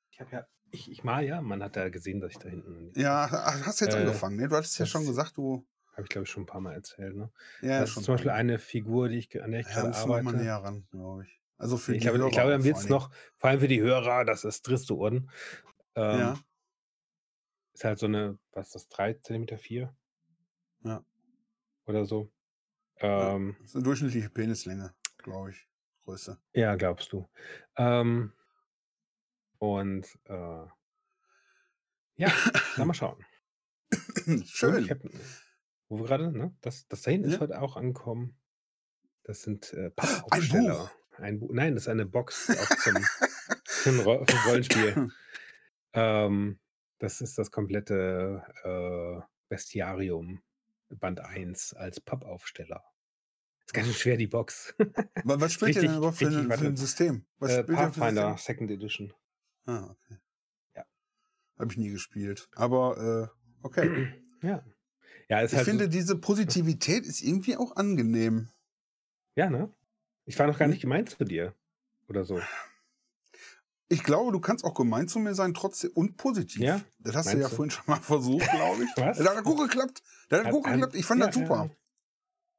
Ich 0.09 0.19
habe 0.19 0.31
ja, 0.31 0.47
ich, 0.71 0.89
ich 0.89 1.03
mal 1.03 1.23
ja, 1.23 1.39
man 1.41 1.61
hat 1.61 1.75
ja 1.75 1.89
gesehen, 1.89 2.19
dass 2.21 2.31
ich 2.31 2.37
da 2.39 2.49
hinten. 2.49 2.91
Ja, 2.95 3.29
hast 3.65 3.81
jetzt 3.81 3.93
Äh, 3.95 3.99
angefangen, 3.99 4.37
ne? 4.37 4.47
Du 4.47 4.55
hattest 4.55 4.79
ja 4.79 4.87
schon 4.87 5.05
gesagt, 5.05 5.37
du. 5.37 5.63
Habe 5.93 6.03
ich, 6.03 6.09
glaube 6.09 6.23
ich, 6.25 6.29
schon 6.31 6.43
ein 6.43 6.47
paar 6.47 6.61
Mal 6.61 6.73
erzählt. 6.73 7.15
Ne? 7.15 7.31
Ja, 7.61 7.81
das 7.81 7.95
ist 7.95 8.03
zum 8.03 8.15
Beispiel 8.15 8.31
eine 8.31 8.59
Figur, 8.59 9.09
die 9.09 9.17
ich, 9.19 9.41
an 9.41 9.51
der 9.51 9.61
ich 9.61 9.67
ja, 9.67 9.73
gerade 9.81 9.89
noch 9.91 10.05
mal 10.07 10.19
arbeite. 10.19 10.37
näher 10.37 10.57
ran, 10.57 10.87
glaube 10.91 11.23
ich. 11.23 11.39
Also 11.57 11.77
für 11.77 11.93
Ich 11.93 11.99
die 11.99 12.03
glaube, 12.03 12.17
Hörer 12.17 12.27
ich 12.27 12.33
glaube, 12.33 12.51
dann 12.51 12.63
wird 12.63 12.77
es 12.77 12.89
noch, 12.89 13.11
vor 13.37 13.49
allem 13.49 13.59
für 13.59 13.67
die 13.67 13.81
Hörer, 13.81 14.25
das 14.25 14.43
ist 14.43 14.65
triste 14.65 14.97
Ohren. 14.97 15.29
Ähm, 15.95 16.19
Ja, 16.19 16.39
Ist 17.73 17.83
halt 17.85 17.99
so 17.99 18.07
eine, 18.07 18.39
was 18.51 18.67
ist 18.67 18.75
das, 18.75 18.87
3 18.89 19.13
cm 19.13 19.57
4? 19.57 19.95
Ja. 20.83 21.05
Oder 21.85 22.05
so. 22.05 22.31
Ja. 22.99 23.35
Ähm, 23.35 23.55
das 23.59 23.69
ist 23.69 23.75
eine 23.75 23.83
durchschnittliche 23.83 24.29
Penislänge, 24.29 24.93
glaube 25.17 25.51
ich. 25.51 25.67
Größe. 26.05 26.37
ja, 26.53 26.75
glaubst 26.75 27.13
du. 27.13 27.29
Ähm, 27.77 28.33
und 29.59 30.05
äh, 30.25 30.65
ja, 32.15 32.31
dann 32.75 32.87
mal 32.87 32.93
schauen. 32.93 33.25
Und 34.25 34.43
ich 34.43 34.51
Schön. 34.51 34.87
Wo 35.89 35.97
wir 35.99 36.05
gerade, 36.05 36.31
ne? 36.31 36.55
Das, 36.61 36.87
das 36.87 37.01
da 37.03 37.11
hinten 37.11 37.29
Ja. 37.29 37.35
ist 37.35 37.41
heute 37.41 37.61
auch 37.61 37.75
angekommen. 37.75 38.37
Das 39.23 39.41
sind 39.41 39.71
äh, 39.73 39.85
Ein 39.87 39.95
Pappaufsteller. 39.95 40.77
Buch. 40.77 40.91
Ein 41.19 41.39
Buch. 41.39 41.49
Nein, 41.53 41.75
das 41.75 41.83
ist 41.83 41.89
eine 41.89 42.05
Box 42.05 42.47
zum, 42.83 42.95
zum, 43.65 43.99
Ro 44.05 44.25
zum 44.25 44.39
Rollenspiel. 44.47 45.09
ähm, 45.93 46.59
das 46.99 47.21
ist 47.21 47.37
das 47.37 47.51
komplette 47.51 48.43
äh, 48.63 49.21
Bestiarium, 49.49 50.41
Band 50.89 51.19
1 51.19 51.73
als 51.73 51.99
Pappaufsteller. 51.99 52.83
Ist 53.65 53.73
ganz 53.73 53.87
schön 53.87 53.95
schwer, 53.95 54.17
die 54.17 54.27
Box. 54.27 54.73
Was, 55.23 55.53
spielt 55.53 55.75
ihr 55.75 55.81
denn 55.81 55.91
Richtig- 55.91 55.97
überhaupt 55.97 56.17
für, 56.17 56.27
richtig, 56.27 56.51
ein- 56.51 56.57
für 56.59 56.65
ein 56.67 56.75
System? 56.77 57.25
Was 57.39 57.51
äh, 57.51 57.63
spielt 57.63 57.69
ihr 57.69 57.75
für 57.75 57.79
ein 57.81 57.91
Pathfinder? 57.93 58.37
Second 58.37 58.71
Edition. 58.71 59.13
Ah, 59.65 59.89
okay. 59.91 60.17
Ja. 60.75 60.85
Habe 61.59 61.71
ich 61.71 61.77
nie 61.77 61.89
gespielt. 61.89 62.49
Aber 62.55 63.29
äh, 63.31 63.65
okay. 63.65 64.13
Ja. 64.41 64.65
Ja, 65.39 65.43
Ich 65.43 65.53
halt 65.53 65.65
finde, 65.65 65.85
so, 65.85 65.89
diese 65.89 66.15
Positivität 66.17 67.05
ist 67.07 67.21
irgendwie 67.21 67.57
auch 67.57 67.75
angenehm. 67.75 68.49
ja, 69.35 69.49
ne? 69.49 69.71
Ich 70.25 70.37
war 70.37 70.45
noch 70.47 70.57
gar 70.59 70.65
Hm? 70.65 70.71
nicht 70.71 70.81
gemeint 70.81 71.09
zu 71.09 71.23
dir. 71.25 71.53
Oder 72.07 72.23
so. 72.23 72.39
Ich 73.89 74.03
glaube, 74.03 74.31
du 74.31 74.39
kannst 74.39 74.63
auch 74.63 74.73
gemein 74.75 75.07
zu 75.07 75.17
mir 75.19 75.33
sein, 75.35 75.53
trotzdem 75.53 75.91
und 75.95 76.17
positiv. 76.17 76.61
Ja? 76.61 76.81
Das 76.99 77.15
hast 77.15 77.25
du 77.27 77.31
ja 77.31 77.37
Meinst 77.39 77.51
du? 77.51 77.55
vorhin 77.55 77.71
schon 77.71 77.83
mal 77.87 77.95
versucht, 78.01 78.49
glaube 78.51 78.83
ich. 78.83 78.89
Was? 78.97 79.17
Das 79.17 79.35
hat 79.35 79.43
gut 79.43 79.57
geklappt. 79.59 80.03
Das 80.29 80.39
hat 80.39 80.45
Hat- 80.47 80.53
gut 80.53 80.63
geklappt. 80.65 80.95
Ich 80.95 81.05
fand 81.05 81.19
ja, 81.21 81.25
das 81.27 81.35
super. 81.35 81.69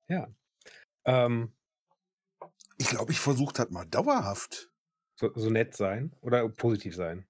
Ja. 0.08 0.28
ja. 1.06 1.26
Ähm, 1.26 1.52
Ich 2.78 2.88
glaube, 2.88 3.12
ich 3.12 3.20
versucht 3.20 3.58
hat 3.60 3.70
mal 3.70 3.84
dauerhaft. 3.86 4.70
so, 5.14 5.30
so 5.36 5.48
nett 5.48 5.76
sein 5.76 6.12
oder 6.22 6.48
positiv 6.48 6.96
sein. 6.96 7.24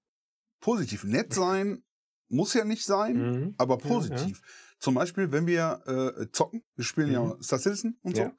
Positiv. 0.59 1.03
Nett 1.03 1.33
sein 1.33 1.83
muss 2.29 2.53
ja 2.53 2.65
nicht 2.65 2.85
sein, 2.85 3.15
Mhm. 3.15 3.55
aber 3.57 3.77
Ja, 3.77 3.79
ja. 3.81 3.87
positiv. 3.89 4.41
Zum 4.79 4.95
Beispiel, 4.95 5.31
wenn 5.31 5.47
wir 5.47 5.81
äh, 6.19 6.31
zocken, 6.31 6.63
wir 6.75 6.85
spielen 6.85 7.11
ja 7.11 7.35
Mhm. 7.35 7.41
Star 7.41 7.59
Citizen 7.59 7.99
und 8.01 8.15
Ja. 8.17 8.25
so. 8.25 8.37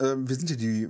Ähm, 0.00 0.28
wir 0.28 0.36
sind 0.36 0.50
ja 0.50 0.56
die, 0.56 0.88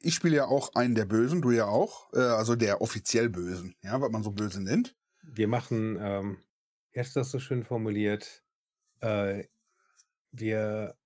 ich 0.00 0.14
spiele 0.14 0.36
ja 0.36 0.46
auch 0.46 0.74
einen 0.74 0.94
der 0.94 1.06
Bösen, 1.06 1.42
du 1.42 1.50
ja 1.50 1.66
auch, 1.66 2.12
äh, 2.14 2.18
also 2.20 2.56
der 2.56 2.80
offiziell 2.82 3.28
Bösen, 3.30 3.76
ja, 3.82 4.00
was 4.00 4.10
man 4.10 4.22
so 4.22 4.30
böse 4.32 4.62
nennt. 4.62 4.96
Wir 5.22 5.48
machen, 5.48 5.96
ähm, 6.00 6.38
du 7.16 7.20
das 7.20 7.30
so 7.30 7.38
schön 7.40 7.64
formuliert? 7.64 8.44
Äh, 9.00 9.44
wir 10.32 10.96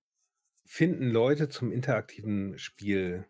finden 0.65 1.09
Leute 1.09 1.49
zum 1.49 1.71
interaktiven 1.71 2.59
Spiel, 2.59 3.27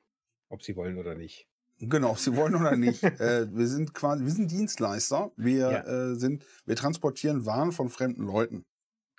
ob 0.50 0.64
sie 0.64 0.78
wollen 0.78 0.98
oder 1.00 1.16
nicht. 1.16 1.49
Genau, 1.80 2.12
ob 2.12 2.20
sie 2.20 2.36
wollen 2.36 2.56
oder 2.56 2.76
nicht. 2.76 3.02
äh, 3.04 3.48
wir 3.56 3.68
sind 3.68 3.94
quasi, 3.94 4.24
wir 4.26 4.32
sind 4.32 4.52
Dienstleister. 4.52 5.32
Wir 5.38 5.72
Ja. 5.72 6.12
äh, 6.12 6.16
sind, 6.16 6.46
wir 6.66 6.76
transportieren 6.76 7.46
Waren 7.46 7.72
von 7.72 7.90
fremden 7.90 8.24
Leuten. 8.24 8.66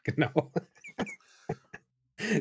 Genau. 0.05 0.53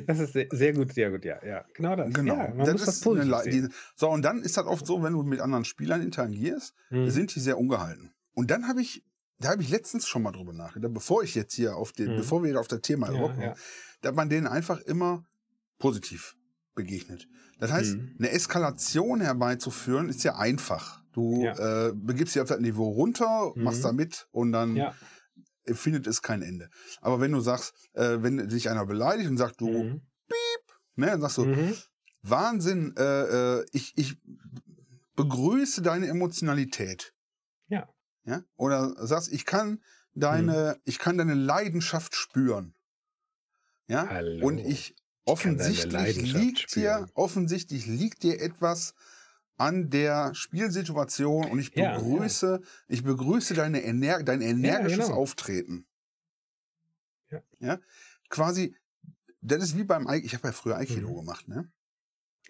Das 0.08 0.20
ist 0.20 0.34
sehr, 0.34 0.48
sehr 0.52 0.74
gut, 0.74 0.94
sehr 0.94 1.10
gut, 1.10 1.24
ja, 1.24 1.40
ja. 1.46 1.64
Genau 1.74 1.96
das. 1.96 2.14
Genau. 2.14 2.36
Ja, 2.36 2.50
man 2.50 2.58
das 2.66 2.72
muss 2.74 2.86
das 2.86 2.96
eine 3.08 3.16
positiv 3.16 3.32
Le- 3.32 3.44
sehen. 3.44 3.68
die, 3.70 3.74
so, 3.96 4.10
und 4.10 4.24
dann 4.24 4.42
ist 4.42 4.58
das 4.58 4.66
oft 4.66 4.86
so, 4.86 5.02
wenn 5.04 5.14
du 5.14 5.24
mit 5.24 5.40
anderen 5.40 5.64
Spielern 5.64 6.02
interagierst, 6.02 6.74
Mhm. 6.90 7.10
sind 7.10 7.34
die 7.34 7.40
sehr 7.40 7.58
ungehalten. 7.58 8.12
Und 8.34 8.52
dann 8.52 8.68
habe 8.68 8.82
ich, 8.82 9.06
da 9.38 9.50
habe 9.52 9.62
ich 9.62 9.70
letztens 9.70 10.06
schon 10.06 10.22
mal 10.22 10.34
drüber 10.34 10.52
nachgedacht, 10.52 10.94
bevor 10.94 11.24
ich 11.24 11.34
jetzt 11.34 11.54
hier 11.54 11.78
auf 11.78 11.94
den, 11.94 12.12
Mhm. 12.12 12.18
bevor 12.18 12.44
wir 12.44 12.60
auf 12.60 12.68
das 12.68 12.82
Thema 12.82 13.10
Ja, 13.10 13.22
kommen, 13.22 13.40
ja. 13.42 13.56
da 14.02 14.12
man 14.12 14.28
denen 14.28 14.48
einfach 14.48 14.82
immer 14.82 15.24
positiv 15.78 16.36
begegnet. 16.84 17.28
Das 17.60 17.72
heißt, 17.72 17.96
Mhm. 17.98 18.16
eine 18.20 18.30
Eskalation 18.32 19.20
herbeizuführen, 19.22 20.08
ist 20.10 20.24
ja 20.24 20.36
einfach. 20.38 21.04
Du 21.12 21.44
Ja. 21.44 21.88
äh, 21.88 21.94
begibst 21.94 22.36
dich 22.36 22.42
auf 22.42 22.48
das 22.48 22.60
Niveau 22.60 22.90
runter, 22.90 23.52
Mhm. 23.56 23.64
machst 23.64 23.84
da 23.84 23.92
mit 23.92 24.28
und 24.32 24.52
dann 24.54 24.76
Ja. 24.76 24.94
findet 25.66 26.08
es 26.08 26.22
kein 26.22 26.42
Ende. 26.42 26.70
Aber 27.02 27.20
wenn 27.20 27.32
du 27.34 27.42
sagst, 27.42 27.74
äh, 27.94 28.24
wenn 28.24 28.48
dich 28.48 28.70
einer 28.70 28.86
beleidigt 28.86 29.30
und 29.30 29.38
sagt, 29.38 29.60
du, 29.62 29.70
Mhm. 29.70 30.02
ne, 30.96 31.08
dann 31.08 31.22
sagst 31.22 31.38
du, 31.38 31.46
Mhm. 31.46 31.76
Wahnsinn, 32.22 32.94
äh, 32.98 33.58
äh, 33.60 33.66
ich, 33.74 33.94
ich 33.98 34.18
begrüße 35.16 35.82
deine 35.82 36.08
Emotionalität. 36.08 37.14
Ja. 37.68 37.90
Ja? 38.26 38.44
Oder 38.56 38.96
sagst, 39.06 39.32
ich 39.32 39.46
kann 39.46 39.82
deine, 40.14 40.76
Mhm. 40.78 40.82
ich 40.86 41.00
kann 41.00 41.18
deine 41.18 41.34
Leidenschaft 41.34 42.16
spüren. 42.16 42.74
Ja. 43.88 44.08
Hallo. 44.08 44.46
Und 44.48 44.60
ich 44.60 44.96
offensichtlich 45.30 46.34
liegt 46.34 46.76
dir, 46.76 47.08
offensichtlich 47.14 47.86
liegt 47.86 48.24
dir 48.24 48.42
etwas 48.42 48.94
an 49.58 49.90
der 49.90 50.34
Spielsituation 50.36 51.50
und 51.52 51.60
ich 51.60 51.76
Ja, 51.76 51.84
ja. 51.84 51.98
begrüße, 52.00 52.62
ich 52.88 53.04
begrüße 53.04 53.54
deine 53.54 53.84
Ener 53.84 54.24
dein 54.24 54.42
energisches 54.42 55.08
genau. 55.08 55.18
Auftreten. 55.18 55.86
Ja. 57.30 57.42
ja. 57.60 57.80
Quasi, 58.30 58.76
das 59.42 59.64
ist 59.64 59.78
wie 59.78 59.84
beim, 59.84 60.08
Ai- 60.08 60.22
ich 60.24 60.34
habe 60.34 60.48
ja 60.48 60.52
früher 60.54 60.78
Aikido 60.78 61.10
Mhm. 61.10 61.16
gemacht, 61.16 61.48
ne? 61.48 61.72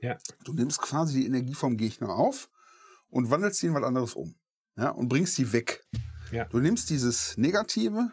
Ja. 0.01 0.17
Du 0.43 0.53
nimmst 0.53 0.79
quasi 0.81 1.19
die 1.21 1.25
Energie 1.25 1.53
vom 1.55 1.75
Gegner 1.77 2.09
auf 2.09 2.49
und 3.09 3.29
wandelst 3.31 3.59
sie 3.59 3.67
in 3.67 3.73
was 3.73 3.83
anderes 3.83 4.13
um. 4.13 4.35
Ja, 4.77 4.91
und 4.91 5.09
bringst 5.09 5.35
sie 5.35 5.51
weg. 5.51 5.83
Ja. 6.31 6.45
Du 6.45 6.59
nimmst 6.59 6.89
dieses 6.89 7.35
Negative 7.37 8.11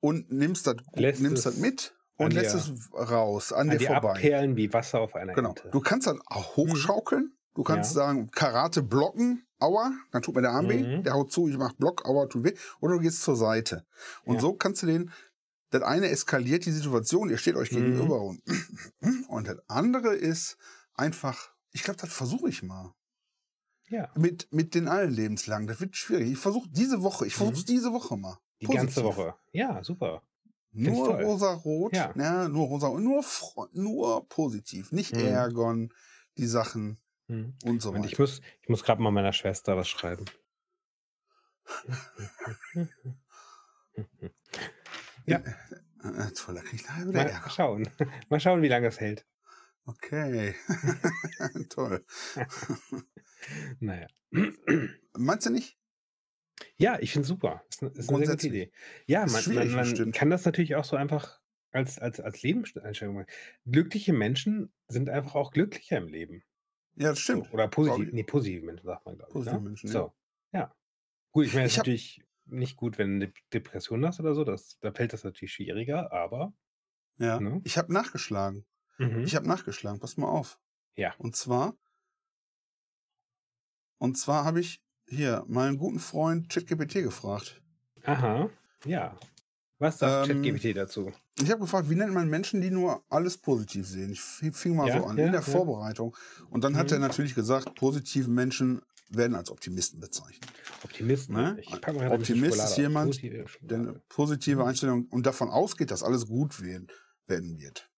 und 0.00 0.30
nimmst 0.30 0.66
das, 0.66 0.76
nimmst 0.94 1.58
mit 1.58 1.93
und 2.16 2.32
dir- 2.32 2.42
lässt 2.42 2.54
es 2.54 2.72
raus, 2.92 3.52
an, 3.52 3.68
An 3.68 3.70
dir 3.70 3.78
die 3.78 3.86
vorbei. 3.86 4.10
abperlen 4.12 4.56
wie 4.56 4.72
Wasser 4.72 5.00
auf 5.00 5.14
einer 5.14 5.34
Genau. 5.34 5.50
Ente. 5.50 5.68
Du 5.70 5.80
kannst 5.80 6.06
dann 6.06 6.20
auch 6.26 6.56
hochschaukeln. 6.56 7.32
Du 7.54 7.62
kannst 7.62 7.90
Ja. 7.94 8.02
sagen, 8.06 8.30
Karate 8.32 8.82
blocken, 8.82 9.46
aua, 9.60 9.92
dann 10.10 10.22
tut 10.22 10.34
mir 10.34 10.42
der 10.42 10.50
Arm 10.50 10.68
weh, 10.68 10.82
Mhm. 10.98 11.02
der 11.04 11.14
haut 11.14 11.30
zu, 11.32 11.48
ich 11.48 11.56
mach 11.56 11.72
Block, 11.74 12.04
aua, 12.04 12.26
tut 12.26 12.44
weh. 12.44 12.54
Oder 12.80 12.94
du 12.94 13.00
gehst 13.00 13.22
zur 13.22 13.36
Seite. 13.36 13.86
Und 14.24 14.36
Ja. 14.36 14.40
so 14.40 14.54
kannst 14.54 14.82
du 14.82 14.86
den, 14.86 15.12
das 15.70 15.82
eine 15.82 16.08
eskaliert 16.08 16.66
die 16.66 16.72
Situation, 16.72 17.30
ihr 17.30 17.38
steht 17.38 17.54
euch 17.56 17.70
Mhm. 17.72 17.76
gegenüber 17.76 18.20
und, 18.22 18.42
und 19.28 19.46
das 19.48 19.58
andere 19.68 20.14
ist 20.14 20.56
einfach, 20.94 21.50
ich 21.72 21.82
glaube, 21.84 22.00
das 22.00 22.12
versuche 22.12 22.48
ich 22.48 22.62
mal. 22.62 22.92
Ja. 23.88 24.08
Mit, 24.16 24.48
mit 24.52 24.74
den 24.74 24.88
allen 24.88 25.12
lebenslang. 25.12 25.66
Das 25.66 25.80
wird 25.80 25.94
schwierig. 25.96 26.32
Ich 26.32 26.38
versuche 26.38 26.68
diese 26.70 27.02
Woche, 27.02 27.26
ich 27.26 27.34
versuche 27.36 27.58
Mhm. 27.60 27.66
diese 27.66 27.92
Woche 27.92 28.16
mal. 28.16 28.38
Die 28.60 28.66
Positiv. 28.66 28.84
ganze 28.86 29.04
Woche. 29.04 29.34
Ja, 29.52 29.82
super. 29.84 30.22
Nur 30.74 31.08
rosa-rot. 31.20 31.94
Ja. 31.94 32.12
Ja. 32.16 32.48
nur 32.48 32.66
rosa 32.66 32.88
nur, 32.90 33.22
fro- 33.22 33.68
nur 33.72 34.28
positiv. 34.28 34.90
Nicht 34.92 35.14
Mhm. 35.14 35.20
ärgern, 35.26 35.88
die 36.36 36.46
Sachen 36.46 37.00
Mhm. 37.28 37.56
und 37.64 37.80
so 37.80 37.90
Und 37.90 37.96
weiter. 37.98 38.06
ich 38.08 38.18
muss, 38.18 38.40
ich 38.62 38.68
muss 38.68 38.82
gerade 38.84 39.00
mal 39.00 39.10
meiner 39.12 39.32
Schwester 39.32 39.76
was 39.76 39.88
schreiben. 39.88 40.24
Ja. 45.26 45.38
Äh, 45.38 46.32
toll, 46.34 46.56
da 46.56 46.60
krieg 46.60 46.74
ich 46.80 46.82
wieder 46.82 47.12
Mal 47.12 47.28
Ärger. 47.30 47.48
schauen. 47.50 47.88
Mal 48.28 48.40
schauen, 48.40 48.60
wie 48.62 48.68
lange 48.68 48.88
das 48.88 49.00
hält. 49.00 49.24
Okay. 49.86 50.54
toll. 51.70 52.04
Naja. 53.80 54.06
Meinst 55.16 55.46
du 55.46 55.50
nicht? 55.50 55.78
Ja, 56.76 56.98
ich 57.00 57.12
finde 57.12 57.26
super. 57.26 57.64
Ist, 57.68 57.82
eine- 57.82 57.92
ist 57.92 58.10
eine 58.10 58.26
sehr 58.26 58.34
gute. 58.36 58.46
Idee. 58.46 58.72
Ja, 59.06 59.26
man, 59.26 59.54
man, 59.54 59.72
man 59.72 60.12
kann 60.12 60.30
das 60.30 60.44
natürlich 60.44 60.76
auch 60.76 60.84
so 60.84 60.96
einfach 60.96 61.40
als, 61.72 61.98
als, 61.98 62.20
als 62.20 62.42
Lebenseinstellung 62.42 63.16
machen. 63.16 63.26
Glückliche 63.66 64.12
Menschen 64.12 64.72
sind 64.88 65.08
einfach 65.10 65.34
auch 65.34 65.50
glücklicher 65.50 65.98
im 65.98 66.08
Leben. 66.08 66.44
Ja, 66.94 67.08
das 67.10 67.18
stimmt. 67.18 67.46
So, 67.46 67.52
oder 67.52 67.66
positiv, 67.66 68.12
nee, 68.12 68.22
positive 68.22 68.64
Menschen, 68.64 68.86
sagt 68.86 69.04
man, 69.04 69.16
glaube 69.16 69.30
ich. 69.30 69.32
Positive 69.34 69.56
ne? 69.56 69.68
Menschen, 69.68 69.86
ja. 69.88 69.92
So, 69.92 70.14
ja. 70.52 70.74
Gut, 71.32 71.46
ich 71.46 71.54
meine, 71.54 71.66
es 71.66 71.72
ist 71.72 71.78
natürlich 71.78 72.24
nicht 72.46 72.76
gut, 72.76 72.98
wenn 72.98 73.18
du 73.18 73.26
eine 73.26 73.34
Depression 73.52 74.06
hast 74.06 74.20
oder 74.20 74.34
so, 74.34 74.44
das, 74.44 74.78
da 74.80 74.92
fällt 74.92 75.12
das 75.12 75.24
natürlich 75.24 75.52
schwieriger, 75.52 76.12
aber. 76.12 76.54
Ja. 77.18 77.40
Ne? 77.40 77.60
Ich 77.64 77.78
habe 77.78 77.92
nachgeschlagen. 77.92 78.64
Mhm. 78.98 79.24
Ich 79.24 79.34
habe 79.34 79.48
nachgeschlagen. 79.48 79.98
Pass 79.98 80.16
mal 80.16 80.28
auf. 80.28 80.60
Ja. 80.94 81.14
Und 81.18 81.34
zwar, 81.34 81.76
und 83.98 84.16
zwar 84.16 84.44
habe 84.44 84.60
ich 84.60 84.83
hier 85.08 85.44
meinen 85.48 85.78
guten 85.78 85.98
Freund 86.00 86.48
ChatGPT 86.48 87.02
gefragt. 87.02 87.62
Aha, 88.06 88.48
ja. 88.86 89.16
Was 89.78 89.98
sagt 89.98 90.24
Ähm, 90.24 90.26
ChatGPT 90.26 90.76
dazu? 90.76 91.12
Ich 91.40 91.50
habe 91.50 91.62
gefragt, 91.62 91.90
wie 91.90 91.96
nennt 91.96 92.14
man 92.14 92.28
Menschen, 92.30 92.60
die 92.60 92.70
nur 92.70 93.04
alles 93.10 93.38
positiv 93.38 93.86
sehen? 93.88 94.12
Ich 94.12 94.20
fing 94.20 94.76
mal 94.76 94.86
Ja, 94.86 94.92
so 94.92 95.04
an, 95.04 95.18
ja, 95.18 95.24
in 95.24 95.32
der 95.32 95.40
ja. 95.40 95.42
Vorbereitung. 95.42 96.16
Und 96.50 96.64
dann 96.64 96.76
hat 96.76 96.90
Mhm. 96.90 96.92
er 96.92 97.00
natürlich 97.00 97.34
gesagt, 97.34 97.74
positive 97.74 98.30
Menschen 98.30 98.82
werden 99.10 99.34
als 99.36 99.50
Optimisten 99.50 100.00
bezeichnet. 100.00 100.50
Optimist, 100.84 101.30
ne? 101.30 101.56
ne? 101.56 102.10
Optimist 102.10 102.56
ist 102.64 102.76
jemand, 102.76 103.16
Positive 103.16 103.46
Der 103.60 103.78
eine 103.78 104.02
positive 104.08 104.62
Mhm. 104.62 104.68
Einstellung 104.68 105.08
und 105.10 105.26
davon 105.26 105.50
ausgeht, 105.50 105.90
dass 105.90 106.02
alles 106.02 106.26
gut 106.28 106.62
werden, 106.62 106.88
werden 107.26 107.58
wird. 107.58 107.90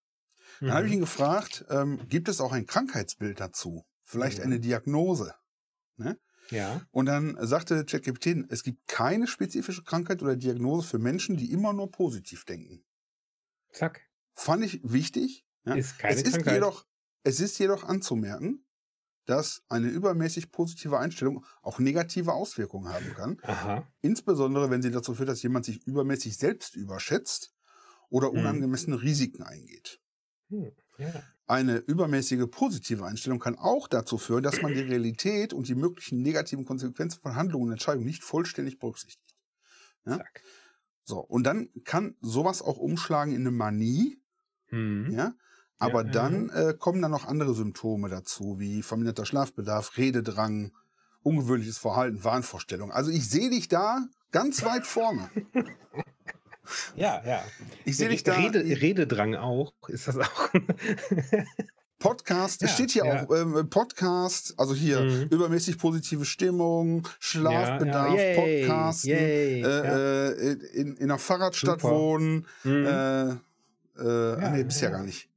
Dann 0.64 0.77
habe 0.77 0.87
ich 0.87 0.92
Mhm. 0.92 0.95
ihn 0.95 1.01
gefragt, 1.01 1.64
ähm, 1.71 2.01
gibt 2.09 2.29
es 2.29 2.40
auch 2.40 2.53
ein 2.53 2.66
Krankheitsbild 2.66 3.40
dazu? 3.40 3.85
Vielleicht 4.05 4.38
Mhm. 4.38 4.45
eine 4.47 4.61
Diagnose? 4.61 5.35
Ja, 6.50 6.87
Und 6.90 7.06
dann 7.06 7.37
sagte 7.46 7.85
ChatGPT, 7.85 8.46
es 8.50 8.62
gibt 8.62 8.88
keine 8.88 9.26
spezifische 9.26 9.85
Krankheit 9.85 10.22
oder 10.22 10.37
Diagnose 10.37 10.88
für 10.88 10.98
Menschen, 10.98 11.37
die 11.37 11.52
immer 11.52 11.72
nur 11.72 11.90
positiv 11.90 12.44
denken. 12.44 12.85
zack. 13.72 14.00
Fand 14.35 14.64
ich 14.64 14.80
wichtig. 14.85 15.44
Ja. 15.64 15.74
Ist 15.74 15.98
keine 15.98 16.14
es, 16.14 16.22
ist 16.22 16.30
Krankheit. 16.32 16.54
jedoch, 16.54 16.87
es 17.24 17.40
ist 17.40 17.59
jedoch 17.59 17.85
anzumerken, 17.85 18.64
dass 19.26 19.64
eine 19.68 19.88
übermäßig 19.88 20.52
positive 20.52 20.98
Einstellung 20.98 21.44
auch 21.62 21.78
negative 21.80 22.32
Auswirkungen 22.32 22.88
haben 22.92 23.14
kann. 23.14 23.40
Aha. 23.42 23.87
Insbesondere, 24.00 24.70
wenn 24.70 24.82
sie 24.82 24.90
dazu 24.92 25.14
führt, 25.14 25.28
dass 25.28 25.42
jemand 25.42 25.64
sich 25.64 25.87
übermäßig 25.87 26.37
selbst 26.38 26.76
überschätzt 26.76 27.54
oder 28.11 28.32
Mhm. 28.32 28.38
unangemessene 28.38 29.02
Risiken 29.02 29.42
eingeht. 29.42 30.00
Hm. 30.50 30.72
Eine 31.46 31.76
übermäßige 31.76 32.46
positive 32.50 33.04
Einstellung 33.04 33.38
kann 33.38 33.56
auch 33.56 33.87
dazu 33.87 34.18
führen, 34.18 34.42
dass 34.42 34.62
man 34.62 34.74
die 34.74 34.80
Realität 34.80 35.52
und 35.52 35.68
die 35.68 35.74
möglichen 35.74 36.22
negativen 36.22 36.64
Konsequenzen 36.64 37.20
von 37.20 37.37
Handlungen 37.37 37.66
und 37.66 37.72
Entscheidungen 37.72 38.06
nicht 38.06 38.24
vollständig 38.24 38.78
berücksichtigt. 38.78 39.37
Ja? 40.06 40.20
So, 41.04 41.20
und 41.20 41.44
dann 41.44 41.68
kann 41.85 42.16
sowas 42.20 42.62
auch 42.62 42.78
umschlagen 42.78 43.32
in 43.32 43.42
eine 43.42 43.52
Manie, 43.52 44.20
Mhm. 44.70 45.12
ja. 45.12 45.35
Aber 45.78 46.04
ja, 46.04 46.11
dann 46.11 46.48
äh, 46.50 46.74
kommen 46.78 47.02
dann 47.02 47.11
noch 47.11 47.26
andere 47.26 47.54
Symptome 47.54 48.09
dazu, 48.09 48.59
wie 48.59 48.82
verminderter 48.82 49.26
Schlafbedarf, 49.26 49.96
Rededrang, 49.98 50.72
ungewöhnliches 51.22 51.76
Verhalten, 51.78 52.24
Wahnvorstellung. 52.24 52.90
Also 52.90 53.11
ich 53.11 53.28
sehe 53.28 53.50
dich 53.50 53.68
da 53.68 54.06
ganz 54.32 54.64
weit 54.64 54.87
vorne. 54.87 55.30
Ja, 56.96 57.22
ja. 57.26 57.44
Ich 57.85 57.96
sehe 57.96 58.09
dich 58.09 58.22
da. 58.24 58.35
Rede, 58.37 58.61
Rededrang 58.61 59.35
auch. 59.35 59.72
Ist 59.88 60.09
das 60.09 60.18
auch? 60.18 60.50
Podcast, 61.98 62.62
es 62.62 62.70
Ja, 62.70 62.74
steht 62.74 62.90
hier 62.90 63.07
ja. 63.07 63.24
auch 63.24 63.35
ähm, 63.35 63.70
Podcast, 63.70 64.55
also 64.59 64.74
hier 64.74 65.00
Mhm. 65.00 65.22
übermäßig 65.31 65.79
positive 65.79 66.26
Stimmung, 66.26 67.09
Schlafbedarf, 67.20 68.14
ja, 68.16 68.22
ja. 68.22 68.35
Yay, 68.35 68.61
Podcasten, 68.66 69.11
yay, 69.11 69.62
äh, 69.62 70.29
äh, 70.29 70.52
in, 70.74 70.96
in 70.96 71.05
einer 71.05 71.18
Fahrradstadt 71.18 71.81
Super. 71.81 71.94
wohnen, 71.94 72.46
Mhm. 72.64 72.87
äh, 72.87 73.31
äh, 73.98 74.50
nee, 74.50 74.64
bist 74.64 74.83
ja, 74.83 74.90
gar 74.90 75.02
nicht. 75.05 75.31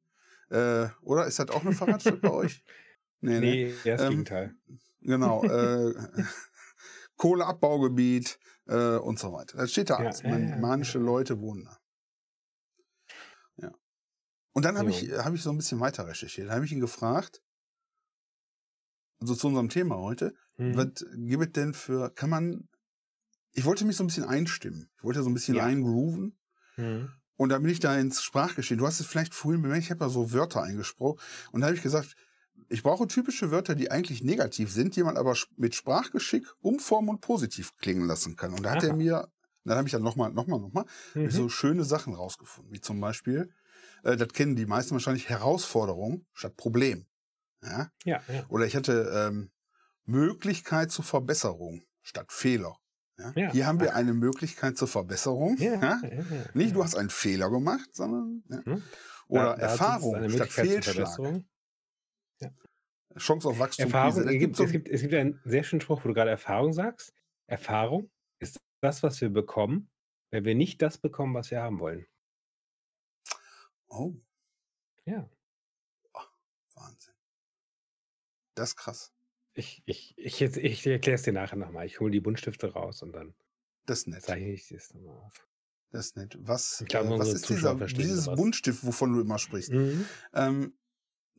Äh, 0.50 0.88
oder 1.02 1.28
ist 1.28 1.40
das 1.40 1.50
auch 1.50 1.62
eine 1.62 1.72
Fahrradstadt 1.74 2.22
bei 2.22 2.32
euch? 2.32 2.64
Nee, 3.22 3.40
nee. 3.42 3.74
nee, 3.84 3.92
das 3.92 4.02
Ähm, 4.04 4.10
Gegenteil. 4.12 4.56
Genau. 5.02 5.44
äh, 5.44 5.94
Kohleabbaugebiet 7.18 8.40
äh, 8.70 8.98
und 8.98 9.20
so 9.20 9.34
weiter. 9.34 9.58
Das 9.58 9.72
steht 9.72 9.90
da 9.90 10.00
Ja, 10.00 10.06
alles. 10.06 10.24
Man, 10.24 10.50
ja, 10.50 10.56
manische. 10.58 11.00
Leute 11.00 11.40
wohnen 11.42 11.66
da. 11.66 11.78
Ja. 13.58 13.72
Und 14.54 14.64
dann 14.66 14.78
habe 14.78 14.90
ich, 14.92 15.12
hab 15.12 15.34
ich 15.34 15.42
so 15.42 15.50
ein 15.50 15.58
bisschen 15.58 15.80
weiter 15.80 16.08
recherchiert. 16.08 16.48
Dann 16.48 16.56
habe 16.56 16.66
ich 16.66 16.72
ihn 16.72 16.80
gefragt, 16.80 17.42
also 19.20 19.36
zu 19.36 19.48
unserem 19.48 19.70
Thema 19.70 19.98
heute, 19.98 20.34
Mhm. 20.58 20.76
was 20.76 21.06
gibt 21.14 21.46
es 21.46 21.52
denn 21.54 21.74
für, 21.74 22.10
kann 22.14 22.30
man, 22.30 22.68
ich 23.54 23.64
wollte 23.66 23.86
mich 23.86 23.96
so 23.96 24.04
ein 24.04 24.08
bisschen 24.08 24.26
einstimmen. 24.26 24.90
Ich 24.98 25.04
wollte 25.04 25.24
so 25.24 25.30
ein 25.30 25.34
bisschen 25.34 25.56
Ja. 25.56 25.66
eingrooven. 25.66 26.38
Mhm. 26.78 27.12
Und 27.38 27.50
da 27.50 27.58
bin 27.60 27.70
ich 27.70 27.80
da 27.80 27.98
ins 27.98 28.22
Sprachgeschehen. 28.22 28.78
Du 28.78 28.86
hast 28.86 29.00
es 29.00 29.06
vielleicht 29.08 29.34
vorhin 29.34 29.62
bemerkt, 29.62 29.86
ich 29.86 29.92
habe 29.92 30.04
ja 30.04 30.10
so 30.10 30.34
Wörter 30.34 30.62
eingesprochen. 30.62 31.20
Und 31.54 31.62
da 31.62 31.68
habe 31.68 31.76
ich 31.78 31.82
gesagt, 31.82 32.16
ich 32.68 32.84
brauche 32.84 33.08
typische 33.08 33.52
Wörter, 33.52 33.76
die 33.76 33.92
eigentlich 33.92 34.24
negativ 34.24 34.72
sind, 34.72 34.96
die 34.96 35.04
man 35.04 35.18
aber 35.18 35.36
mit 35.58 35.76
Sprachgeschick 35.76 36.46
umformen 36.60 37.10
und 37.10 37.22
positiv 37.22 37.76
klingen 37.78 38.06
lassen 38.08 38.36
kann. 38.36 38.54
Und 38.54 38.64
da 38.64 38.72
hat 38.72 38.84
er 38.84 38.90
Aha. 38.90 38.96
mir, 38.98 39.28
dann 39.64 39.78
habe 39.78 39.88
ich 39.88 39.92
dann 39.94 40.04
nochmal, 40.04 40.32
nochmal, 40.32 40.60
nochmal, 40.60 40.86
Mhm. 41.14 41.30
so 41.32 41.50
schöne 41.50 41.84
Sachen 41.84 42.14
rausgefunden. 42.14 42.74
Wie 42.74 42.82
zum 42.82 43.00
Beispiel, 43.00 43.52
äh, 44.04 44.18
das 44.18 44.30
kennen 44.30 44.56
die 44.56 44.66
meisten 44.66 44.92
wahrscheinlich, 44.92 45.30
Herausforderung 45.30 46.26
statt 46.34 46.56
Problem. 46.58 47.06
Ja? 47.64 47.90
Ja, 48.06 48.22
ja. 48.28 48.46
Oder 48.50 48.66
ich 48.66 48.76
hatte 48.76 49.12
ähm, 49.30 49.52
Möglichkeit 50.06 50.92
zur 50.92 51.06
Verbesserung 51.06 51.84
statt 52.02 52.32
Fehler. 52.32 52.76
Ja? 53.18 53.32
Ja. 53.36 53.52
Hier 53.52 53.68
haben 53.68 53.80
wir 53.80 53.96
eine 53.96 54.14
Möglichkeit 54.14 54.78
zur 54.78 54.88
Verbesserung. 54.88 55.58
Ja, 55.58 55.74
Ja? 55.74 56.02
ja, 56.04 56.24
Nicht, 56.54 56.76
du 56.76 56.84
hast 56.84 56.96
einen 56.96 57.10
Fehler 57.10 57.50
gemacht, 57.50 57.90
sondern 57.94 58.44
ja. 58.50 58.64
Hm? 58.66 58.84
oder 59.28 59.44
Da- 59.56 59.62
Erfahrung 59.62 60.30
statt 60.30 60.50
Fehlschlag. 60.50 61.20
Verbesserung. 62.40 62.58
Chance 63.18 63.48
auf 63.50 63.60
Wachstum. 63.60 63.86
Erfahrung, 63.86 64.28
es 64.28 64.40
gibt, 64.40 64.60
es, 64.60 64.72
gibt, 64.72 64.88
es 64.88 65.02
gibt 65.02 65.14
einen 65.14 65.40
sehr 65.44 65.64
schönen 65.64 65.82
Spruch, 65.82 66.04
wo 66.04 66.08
du 66.10 66.14
gerade 66.14 66.30
Erfahrung 66.30 66.74
sagst. 66.74 67.14
Erfahrung 67.48 68.12
ist 68.40 68.60
das, 68.82 69.02
was 69.04 69.20
wir 69.20 69.30
bekommen, 69.30 69.90
wenn 70.32 70.46
wir 70.46 70.56
nicht 70.56 70.82
das 70.82 70.98
bekommen, 71.00 71.34
was 71.34 71.50
wir 71.52 71.62
haben 71.62 71.80
wollen. 71.80 72.06
oh, 73.90 74.14
Ja. 75.06 75.30
Wahnsinn. 76.76 77.14
Das 78.56 78.70
ist 78.70 78.76
krass. 78.78 79.12
Ich, 79.54 79.82
ich, 79.86 80.14
ich, 80.18 80.40
jetzt- 80.40 80.58
ich 80.58 80.86
erkläre 80.88 81.16
es 81.16 81.24
dir 81.24 81.34
nachher 81.34 81.58
nochmal. 81.58 81.86
Ich 81.86 82.00
hole 82.00 82.12
die 82.12 82.22
Buntstifte 82.22 82.72
raus 82.72 83.02
und 83.02 83.12
dann 83.14 83.34
Das 83.86 84.00
ist 84.00 84.08
nett. 84.08 84.22
zeichne 84.22 84.52
ich 84.54 84.72
es 84.72 84.94
nochmal 84.94 85.18
auf. 85.18 85.48
Das 85.92 86.06
ist 86.08 86.16
nett. 86.18 86.38
Was, 86.40 86.82
Ich 86.82 86.88
glaube, 86.88 87.16
äh, 87.16 87.20
was 87.20 87.34
ist 87.34 87.46
Zuschauer 87.46 87.74
dieser, 87.76 87.88
dieses 87.98 88.24
sowas. 88.26 88.38
Buntstift, 88.40 88.86
wovon 88.86 89.14
du 89.14 89.22
immer 89.22 89.40
sprichst? 89.40 89.72
Mhm. 89.72 90.06
Ähm, 90.34 90.79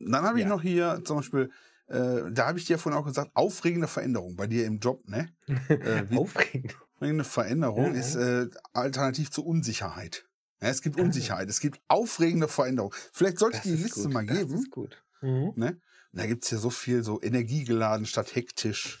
dann 0.05 0.23
habe 0.23 0.39
ich 0.39 0.43
Ja. 0.45 0.49
noch 0.49 0.61
hier 0.61 1.01
zum 1.05 1.17
Beispiel, 1.17 1.51
äh, 1.87 2.21
da 2.31 2.47
habe 2.47 2.59
ich 2.59 2.65
dir 2.65 2.77
vorhin 2.77 2.99
auch 2.99 3.05
gesagt, 3.05 3.31
aufregende 3.33 3.87
Veränderung 3.87 4.35
bei 4.35 4.47
dir 4.47 4.65
im 4.65 4.79
Job, 4.79 5.07
ne? 5.07 5.29
Äh. 5.69 6.05
Aufregende 6.15 7.23
Veränderung 7.23 7.93
Ja, 7.93 7.99
ist 7.99 8.15
äh, 8.15 8.47
alternativ 8.73 9.31
zur 9.31 9.45
Unsicherheit. 9.45 10.25
Ja, 10.61 10.69
es 10.69 10.81
gibt 10.81 10.99
Ah. 10.99 11.03
Unsicherheit, 11.03 11.49
es 11.49 11.59
gibt 11.59 11.79
aufregende 11.87 12.47
Veränderung. 12.47 12.93
Vielleicht 13.13 13.39
sollte 13.39 13.57
ich 13.57 13.63
Das 13.63 13.71
die 13.71 13.77
ist 13.77 13.83
Liste 13.83 14.03
gut. 14.03 14.13
mal 14.13 14.25
Das 14.25 14.37
geben. 14.37 14.53
ist 14.55 14.69
gut. 14.71 15.03
Mhm. 15.21 15.53
Ne? 15.55 15.81
Da 16.13 16.25
gibt 16.27 16.43
es 16.43 16.51
ja 16.51 16.57
so 16.57 16.69
viel, 16.69 17.03
so 17.03 17.21
energiegeladen 17.21 18.05
statt 18.05 18.35
hektisch. 18.35 18.99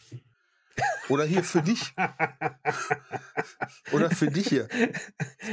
Oder 1.09 1.25
hier 1.25 1.43
für 1.43 1.61
dich. 1.61 1.93
Oder 3.91 4.09
für 4.11 4.27
dich 4.31 4.47
hier. 4.47 4.67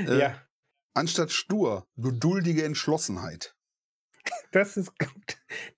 Äh, 0.06 0.18
ja, 0.20 0.34
Anstatt 0.94 1.32
stur, 1.32 1.86
geduldige 1.96 2.64
Entschlossenheit. 2.64 3.54
Das 4.52 4.76
ist 4.76 4.98
gut. 4.98 5.36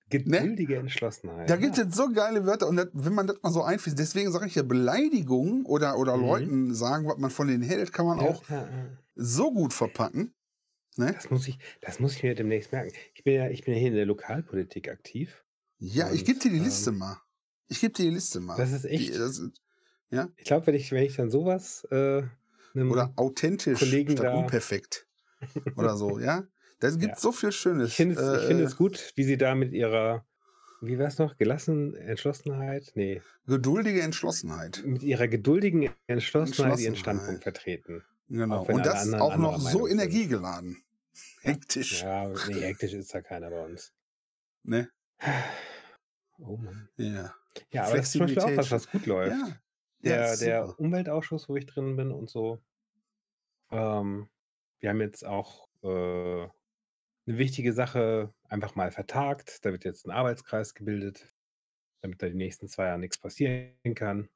Geduldige 0.09 0.77
Entschlossenheit. 0.77 1.39
Ne? 1.41 1.47
Da 1.47 1.57
gibt 1.57 1.73
es 1.73 1.79
ja. 1.79 1.85
jetzt 1.85 1.97
so 1.97 2.11
geile 2.13 2.45
Wörter 2.45 2.67
und 2.69 2.77
das, 2.77 2.89
wenn 2.93 3.15
man 3.15 3.27
das 3.29 3.37
mal 3.43 3.53
so 3.53 3.63
einfließt, 3.63 3.99
deswegen 3.99 4.33
sage 4.33 4.47
ich 4.47 4.55
ja 4.57 4.63
Beleidigungen 4.63 5.65
oder, 5.67 5.97
oder 5.99 6.17
Mhm. 6.17 6.23
Leuten 6.23 6.75
sagen, 6.75 7.07
was 7.07 7.19
man 7.19 7.31
von 7.31 7.47
denen 7.49 7.63
hält, 7.63 7.93
kann 7.93 8.07
man 8.07 8.19
Ja, 8.19 8.25
auch 8.27 8.49
ja, 8.49 8.63
ja. 8.63 8.87
so 9.15 9.53
gut 9.53 9.73
verpacken. 9.73 10.35
Ne? 10.97 11.13
Das 11.13 11.31
muss 11.31 11.47
ich, 11.47 11.59
das 11.81 12.01
muss 12.01 12.17
ich 12.17 12.23
mir 12.25 12.35
demnächst 12.35 12.73
merken. 12.73 12.93
Ich 13.15 13.23
bin 13.23 13.35
ja, 13.35 13.49
ich 13.49 13.65
bin 13.65 13.75
ja 13.75 13.81
hier 13.81 13.89
in 13.91 13.95
der 13.95 14.07
Lokalpolitik 14.07 14.89
aktiv. 14.89 15.45
Ja, 15.79 16.11
ich 16.11 16.21
Und, 16.21 16.27
gebe 16.27 16.39
dir 16.41 16.51
die 16.51 16.57
ähm, 16.59 16.65
Liste 16.65 16.91
mal. 16.93 17.17
Ich 17.69 17.81
gebe 17.81 17.93
dir 17.93 18.05
die 18.07 18.11
Liste 18.15 18.41
mal. 18.41 18.57
Das 18.57 18.73
ist 18.73 18.85
echt. 18.85 19.15
Die, 19.15 19.19
das 19.19 19.39
ist, 19.39 19.63
Ich 20.37 20.45
glaube, 20.45 20.67
wenn 20.67 20.75
ich, 20.75 20.91
wenn 20.91 21.05
ich 21.05 21.15
dann 21.15 21.31
sowas 21.31 21.85
äh, 21.93 22.25
oder 22.75 23.13
authentisch 23.17 23.79
Kollegen 23.79 24.13
statt 24.13 24.27
da- 24.27 24.35
unperfekt. 24.39 25.07
Oder 25.77 25.97
so, 25.97 26.19
ja. 26.19 26.45
Da 26.81 26.90
gibt 26.90 27.03
Ja. 27.12 27.16
so 27.16 27.33
viel 27.33 27.53
Schönes. 27.53 27.90
Ich 27.90 27.97
finde 27.97 28.14
es, 28.21 28.51
Äh, 28.51 28.53
es 28.62 28.77
gut, 28.77 29.12
wie 29.16 29.25
sie 29.25 29.37
da 29.37 29.55
mit 29.55 29.73
ihrer, 29.73 30.25
wie 30.81 30.99
war 30.99 31.07
es 31.07 31.19
noch, 31.19 31.37
gelassen, 31.37 31.95
Entschlossenheit? 31.95 32.90
Nee, 32.95 33.23
geduldige 33.47 34.03
Entschlossenheit. 34.03 34.83
mit 34.85 35.03
ihrer 35.03 35.29
geduldigen 35.29 35.90
Entschlossenheit 36.07 36.79
ihren 36.81 36.95
Entschlossenheit. 36.95 36.99
Standpunkt 36.99 37.43
vertreten. 37.43 38.03
Genau. 38.29 38.64
Und 38.64 38.87
das 38.87 39.12
auch 39.12 39.37
noch 39.37 39.59
so 39.59 39.64
Meinung 39.64 39.87
sind. 39.88 39.93
energiegeladen. 40.01 40.83
Hektisch. 41.43 42.03
Ja, 42.03 42.29
nee, 42.49 42.61
hektisch 42.61 42.95
ist 42.95 43.12
da 43.14 43.21
keiner 43.21 43.51
bei 43.51 43.64
uns. 43.64 43.93
Ne? 44.62 44.88
Oh 46.38 46.57
Mann. 46.57 46.88
Ja. 46.97 47.35
Ja, 47.73 47.85
aber 47.85 47.97
das 47.97 48.07
ist 48.07 48.12
zum 48.12 48.21
Beispiel 48.23 48.43
auch 48.43 48.57
was, 48.57 48.71
was 48.71 48.88
gut 48.90 49.07
läuft. 49.07 49.37
Ja. 49.37 49.57
der, 50.03 50.37
der. 50.37 50.79
Umweltausschuss, 50.79 51.49
wo 51.49 51.57
ich 51.57 51.66
drin 51.66 51.97
bin 51.97 52.11
und 52.12 52.31
so. 52.31 52.62
Ähm, 53.71 54.29
wir 54.79 54.90
haben 54.90 55.01
jetzt 55.01 55.27
auch 55.27 55.69
äh, 55.83 56.47
eine 57.27 57.39
wichtige 57.39 57.73
Sache 57.73 58.33
einfach 58.49 58.75
mal 58.75 58.91
vertagt. 58.91 59.65
Da 59.65 59.73
wird 59.73 59.85
jetzt 59.85 60.07
ein 60.07 60.11
Arbeitskreis 60.11 60.75
gebildet, 60.75 61.33
damit 62.03 62.23
da 62.23 62.29
die 62.29 62.35
nächsten 62.37 62.69
zwei 62.69 62.87
Jahre 62.87 62.99
nichts 62.99 63.19
passieren 63.19 63.75
kann. 63.95 64.29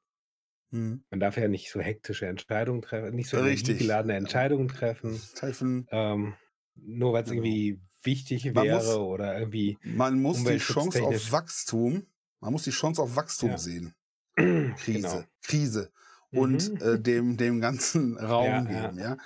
Hm. 0.71 1.03
Man 1.09 1.19
darf 1.19 1.37
ja 1.37 1.47
nicht 1.47 1.69
so 1.71 1.79
hektische 1.79 2.27
Entscheidungen 2.27 2.81
treffen, 2.81 3.15
nicht 3.15 3.29
so 3.29 3.37
Richtig. 3.39 3.69
energiegeladene 3.69 4.13
Ja. 4.13 4.17
Entscheidungen 4.19 4.67
treffen, 4.67 5.21
Treffen. 5.35 5.87
ähm, 5.91 6.35
nur 6.75 7.13
weil 7.13 7.23
es 7.23 7.29
Genau. 7.29 7.43
irgendwie 7.43 7.79
wichtig 8.03 8.45
Man 8.53 8.65
wäre 8.65 8.77
muss- 8.77 8.95
oder 8.95 9.37
irgendwie 9.39 9.77
Man 9.83 10.21
muss 10.21 10.37
die 10.43 10.57
Chance 10.57 10.99
auf 11.01 11.05
umweltschutztechnisch. 11.07 11.31
Wachstum, 11.31 12.07
man 12.39 12.51
muss 12.51 12.63
die 12.63 12.71
Chance 12.71 13.01
auf 13.01 13.15
Wachstum 13.15 13.51
Ja. 13.51 13.57
sehen. 13.57 13.95
Krise. 14.35 14.83
genau. 14.85 15.23
Krise. 15.43 15.91
Und 16.31 16.71
Mhm. 16.73 16.77
äh, 16.81 16.99
dem, 16.99 17.37
dem 17.37 17.61
ganzen 17.61 18.17
Raum 18.19 18.45
ja. 18.45 18.61
geben, 18.61 18.99
ja. 18.99 19.17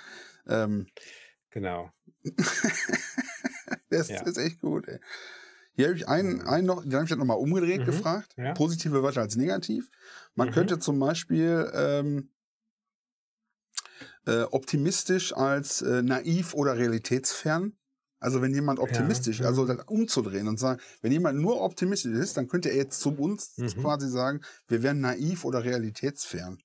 Ähm, 0.46 0.86
Genau. 1.50 1.90
das 3.90 4.08
Ja. 4.08 4.22
ist 4.22 4.36
echt 4.38 4.60
gut, 4.60 4.86
ey. 4.88 5.00
Hier 5.74 5.86
habe 5.88 5.96
ich 5.96 6.08
einen, 6.08 6.38
Mhm. 6.38 6.48
einen 6.48 6.66
noch, 6.66 6.82
den 6.82 6.94
habe 6.94 7.04
ich 7.04 7.16
nochmal 7.16 7.38
umgedreht 7.38 7.80
Mhm. 7.82 7.86
gefragt. 7.86 8.34
Ja. 8.36 8.52
Positive 8.54 9.02
Wörter 9.02 9.20
als 9.22 9.36
negativ. 9.36 9.88
Man 10.34 10.48
Mhm. 10.48 10.52
könnte 10.52 10.78
zum 10.78 10.98
Beispiel 10.98 11.70
ähm, 11.74 12.30
äh, 14.26 14.42
optimistisch 14.42 15.34
als 15.34 15.82
äh, 15.82 16.02
naiv 16.02 16.54
oder 16.54 16.76
realitätsfern. 16.76 17.76
Also 18.18 18.42
wenn 18.42 18.52
jemand 18.52 18.78
optimistisch, 18.80 19.40
ja. 19.40 19.46
also 19.46 19.64
das 19.66 19.78
umzudrehen 19.86 20.46
und 20.46 20.58
sagen, 20.60 20.78
wenn 21.00 21.10
jemand 21.10 21.38
nur 21.38 21.62
optimistisch 21.62 22.12
ist, 22.12 22.36
dann 22.36 22.48
könnte 22.48 22.68
er 22.68 22.76
jetzt 22.76 23.00
zu 23.00 23.14
uns 23.16 23.56
Mhm. 23.56 23.68
quasi 23.80 24.10
sagen, 24.10 24.42
wir 24.66 24.82
wären 24.82 25.00
naiv 25.00 25.44
oder 25.46 25.64
realitätsfern. 25.64 26.58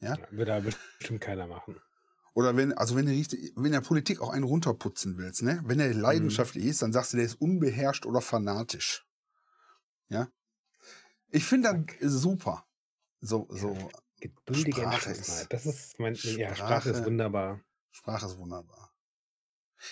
Ja, 0.00 0.16
Würde 0.30 0.54
aber 0.54 0.70
bestimmt 0.98 1.20
keiner 1.20 1.46
machen. 1.48 1.80
Oder 2.32 2.56
wenn, 2.56 2.72
also 2.72 2.94
wenn 2.96 3.06
du 3.06 3.12
richtig, 3.12 3.52
wenn 3.56 3.72
der 3.72 3.80
Politik 3.80 4.20
auch 4.20 4.30
einen 4.30 4.44
runterputzen 4.44 5.18
willst, 5.18 5.42
ne? 5.42 5.60
Wenn 5.64 5.80
er 5.80 5.92
leidenschaftlich 5.92 6.64
ist, 6.64 6.80
dann 6.82 6.92
sagst 6.92 7.12
du, 7.12 7.16
der 7.16 7.26
ist 7.26 7.34
unbeherrscht 7.40 8.06
oder 8.06 8.20
fanatisch. 8.20 9.04
Ja. 10.08 10.28
Ich 11.28 11.44
finde 11.44 11.84
das 12.00 12.12
super. 12.12 12.66
So, 13.20 13.46
so, 13.50 13.76
Geduldige 14.20 14.82
Sprache 14.82 15.10
ist- 15.10 15.46
Das 15.52 15.66
ist 15.66 15.98
mein, 15.98 16.14
ja, 16.14 16.54
Sprache 16.54 16.56
Sprache- 16.56 16.90
ist 16.90 17.04
wunderbar. 17.04 17.60
Sprache 17.90 18.26
ist 18.26 18.38
wunderbar. 18.38 18.94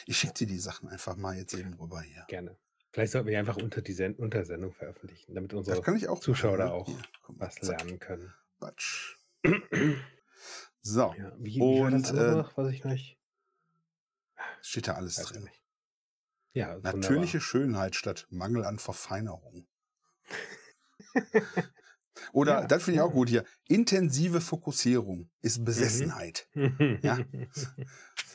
Ich 0.07 0.19
schicke 0.19 0.35
dir 0.35 0.47
die 0.47 0.59
Sachen 0.59 0.89
einfach 0.89 1.17
mal 1.17 1.37
jetzt 1.37 1.55
eben 1.55 1.73
rüber 1.75 2.03
hier. 2.03 2.25
Gerne. 2.29 2.57
Vielleicht 2.93 3.13
sollten 3.13 3.29
wir 3.29 3.39
einfach 3.39 3.57
unter 3.57 3.81
die 3.81 3.93
Sen 3.93 4.15
Untersendung 4.15 4.73
veröffentlichen, 4.73 5.35
damit 5.35 5.55
unsere. 5.55 5.77
Zuschauer 6.21 6.59
da 6.59 6.65
ne? 6.67 6.73
auch 6.73 6.89
was 7.29 7.61
lernen 7.63 7.99
können. 7.99 8.33
Batsch. 8.59 9.17
So, 10.89 11.15
Ja, 11.19 11.33
wie, 11.39 11.57
wie 11.57 11.61
Und, 11.61 12.11
äh, 12.11 12.45
was 12.57 12.73
ich 12.73 12.85
nicht 12.85 13.19
steht 14.63 14.89
da 14.89 14.95
alles 14.95 15.17
drin. 15.17 15.45
nicht. 15.45 15.63
Ja, 16.53 16.79
Natürliche 16.79 17.41
Schönheit 17.41 17.95
statt 17.95 18.27
Mangel 18.31 18.65
an 18.65 18.79
Verfeinerung. 18.79 19.67
Oder, 22.33 22.63
Ja, 22.63 22.67
das 22.67 22.83
finde 22.85 22.97
ich 22.97 23.01
auch 23.03 23.09
ja. 23.09 23.15
gut 23.15 23.29
hier, 23.29 23.45
intensive 23.69 24.41
Fokussierung 24.41 25.31
ist 25.41 25.65
Besessenheit. 25.65 26.49
wunderbar. 26.55 26.99
Ja. 27.03 27.19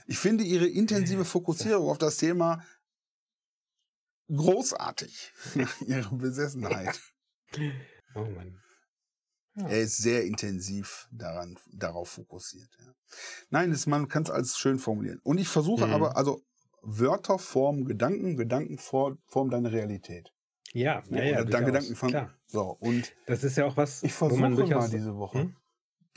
Ich 0.05 0.19
finde 0.19 0.43
ihre 0.43 0.67
intensive 0.67 1.23
Fokussierung 1.23 1.89
auf 1.89 1.97
das 1.97 2.17
Thema 2.17 2.61
großartig. 4.27 5.31
ihre 5.87 6.13
Besessenheit. 6.15 6.99
oh 8.15 8.25
Mann. 8.25 8.61
Ja. 9.55 9.67
Er 9.67 9.81
ist 9.81 9.97
sehr 9.97 10.23
intensiv 10.25 11.07
daran, 11.11 11.57
darauf 11.71 12.09
fokussiert. 12.09 12.69
Ja. 12.79 12.93
Nein, 13.51 13.69
das, 13.71 13.85
man 13.85 14.07
kann 14.07 14.23
es 14.23 14.31
als 14.31 14.57
schön 14.57 14.79
formulieren. 14.79 15.19
Und 15.23 15.37
ich 15.37 15.47
versuche 15.47 15.85
Mhm. 15.87 15.93
aber, 15.93 16.17
also 16.17 16.41
Wörter 16.81 17.37
formen 17.39 17.85
Gedanken, 17.85 18.35
Gedanken 18.35 18.77
for- 18.77 19.17
formen 19.27 19.51
deine 19.51 19.71
Realität. 19.71 20.33
Ja, 20.73 21.03
ja, 21.11 21.23
Ja, 21.23 21.43
dann. 21.43 21.65
Gedanken 21.65 21.95
von- 21.95 22.09
Klar. 22.09 22.33
So, 22.47 22.61
und 22.79 23.13
Das 23.27 23.43
ist 23.43 23.55
ja 23.57 23.65
auch 23.65 23.77
was, 23.77 24.01
ich 24.03 24.11
wo 24.13 24.27
versuche 24.27 24.41
man 24.41 24.53
mal 24.55 24.89
diese 24.89 25.15
Woche, 25.15 25.39
Hm? 25.43 25.55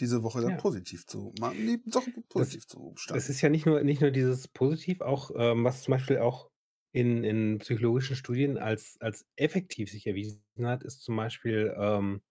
diese 0.01 0.23
Woche 0.23 0.41
dann 0.41 0.53
Ja. 0.53 0.57
positiv 0.57 1.07
zu, 1.07 1.33
mal 1.39 1.55
die 1.55 1.81
Sache 1.91 2.11
positiv 2.31 2.67
zu 2.67 2.79
Das 2.79 2.95
gestalten. 2.95 3.31
ist 3.33 3.41
ja 3.43 3.49
nicht 3.51 3.67
nur, 3.67 3.83
nicht 3.85 4.01
nur 4.01 4.11
dieses 4.11 4.49
Positiv, 4.49 5.03
auch 5.03 5.31
ähm, 5.37 5.63
was 5.65 5.83
zum 5.83 5.93
Beispiel 5.93 6.19
auch 6.19 6.49
in, 6.93 7.23
in 7.23 7.59
psychologischen 7.59 8.17
Studien 8.17 8.57
als, 8.57 8.97
als 9.01 9.27
effektiv 9.37 9.91
sich 9.91 10.07
erwiesen 10.07 10.43
hat, 10.63 10.83
ist 10.83 11.03
zum 11.03 11.17
Beispiel, 11.17 11.75
ähm, 11.79 12.23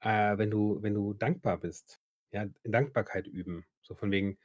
äh, 0.00 0.36
wenn 0.38 0.50
du, 0.50 0.82
wenn 0.82 0.94
du 0.94 1.14
dankbar 1.14 1.58
bist, 1.58 2.00
ja, 2.30 2.46
Dankbarkeit 2.64 3.26
üben. 3.26 3.64
So 3.82 3.94
von 3.94 4.10
wegen, 4.10 4.38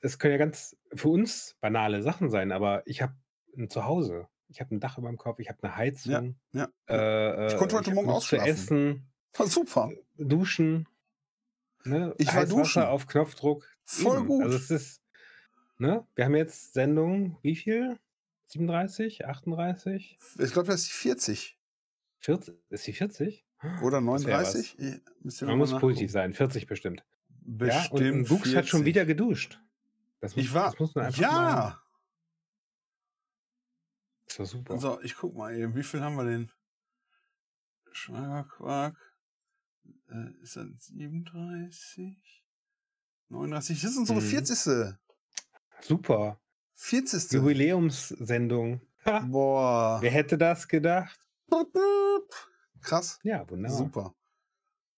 es 0.00 0.18
können 0.18 0.32
ja 0.32 0.38
ganz 0.38 0.76
für 0.94 1.08
uns 1.08 1.56
banale 1.60 2.02
Sachen 2.02 2.30
sein, 2.30 2.52
aber 2.52 2.82
ich 2.86 3.02
habe 3.02 3.14
ein 3.56 3.68
Zuhause, 3.70 4.28
ich 4.48 4.60
habe 4.60 4.74
ein 4.74 4.80
Dach 4.80 4.98
über 4.98 5.08
dem 5.08 5.18
Kopf, 5.18 5.38
ich 5.40 5.48
habe 5.48 5.62
eine 5.62 5.76
Heizung, 5.76 6.36
ja. 6.52 6.68
äh, 6.88 7.48
Ich 7.48 7.56
konnte 7.56 7.76
heute 7.76 7.90
hab 7.90 7.94
Morgen 7.94 8.10
ausschlafen. 8.10 8.48
essen, 8.48 9.12
War 9.36 9.46
super. 9.46 9.90
duschen, 10.16 10.88
ne? 11.84 12.14
Ich 12.18 12.34
war 12.34 12.46
duschen. 12.46 12.82
auf 12.82 13.06
Knopfdruck. 13.06 13.66
Voll 13.84 14.18
üben. 14.18 14.26
gut. 14.26 14.42
Also 14.44 14.56
es 14.56 14.70
ist, 14.70 15.02
ne? 15.78 16.06
Wir 16.14 16.24
haben 16.26 16.36
jetzt 16.36 16.72
Sendung, 16.74 17.38
wie 17.42 17.56
viel? 17.56 17.98
37, 18.48 19.24
38? 19.26 20.18
Ich 20.38 20.52
glaube, 20.52 20.68
das 20.68 20.82
ist 20.82 20.88
die 20.90 20.94
40. 20.94 21.58
40? 22.20 22.54
Ist 22.68 22.86
die 22.86 22.92
40? 22.92 23.46
Oder 23.82 24.00
Das 24.00 24.24
wär 24.26 24.38
was. 24.38 24.54
39? 24.54 24.78
Ich- 24.78 25.00
müsst 25.24 25.42
ihr 25.42 25.46
Man 25.48 25.58
muss 25.58 25.70
mal 25.72 25.80
positiv 25.80 26.10
sein, 26.10 26.32
40 26.34 26.66
bestimmt. 26.66 27.04
Bestimmt 27.44 28.00
ja, 28.00 28.08
und, 28.10 28.18
und 28.20 28.28
Bux 28.28 28.54
hat 28.54 28.66
schon 28.68 28.80
40. 28.80 28.84
wieder 28.86 29.04
geduscht. 29.06 29.60
Das 30.20 30.36
muss, 30.36 30.44
Ich 30.44 30.54
war. 30.54 30.70
das 30.70 30.78
muss 30.78 30.94
man 30.94 31.06
einfach 31.06 31.20
mal. 31.20 31.28
Ja! 31.30 31.82
Das 34.26 34.38
war 34.38 34.46
super. 34.46 34.78
So, 34.78 35.00
ich 35.02 35.16
guck 35.16 35.34
mal 35.36 35.54
eben, 35.56 35.74
wie 35.74 35.82
viel 35.82 36.00
haben 36.00 36.16
wir 36.16 36.24
denn? 36.24 36.50
Schwagerquark. 37.92 38.96
Äh, 40.08 40.30
ist 40.42 40.56
das 40.56 40.66
37? 40.86 42.44
39? 43.28 43.80
Das 43.82 43.90
ist 43.90 43.98
unsere 43.98 44.20
Mhm. 44.20 44.24
40. 44.26 44.94
Super. 45.80 46.40
40. 46.74 47.32
Jubiläumssendung. 47.32 48.80
Ha, 49.04 49.18
Boah. 49.20 49.98
wer 50.00 50.10
hätte 50.10 50.38
das 50.38 50.68
gedacht? 50.68 51.18
Krass. 52.82 53.18
Ja, 53.22 53.48
wunderbar. 53.48 53.78
Super. 53.78 54.14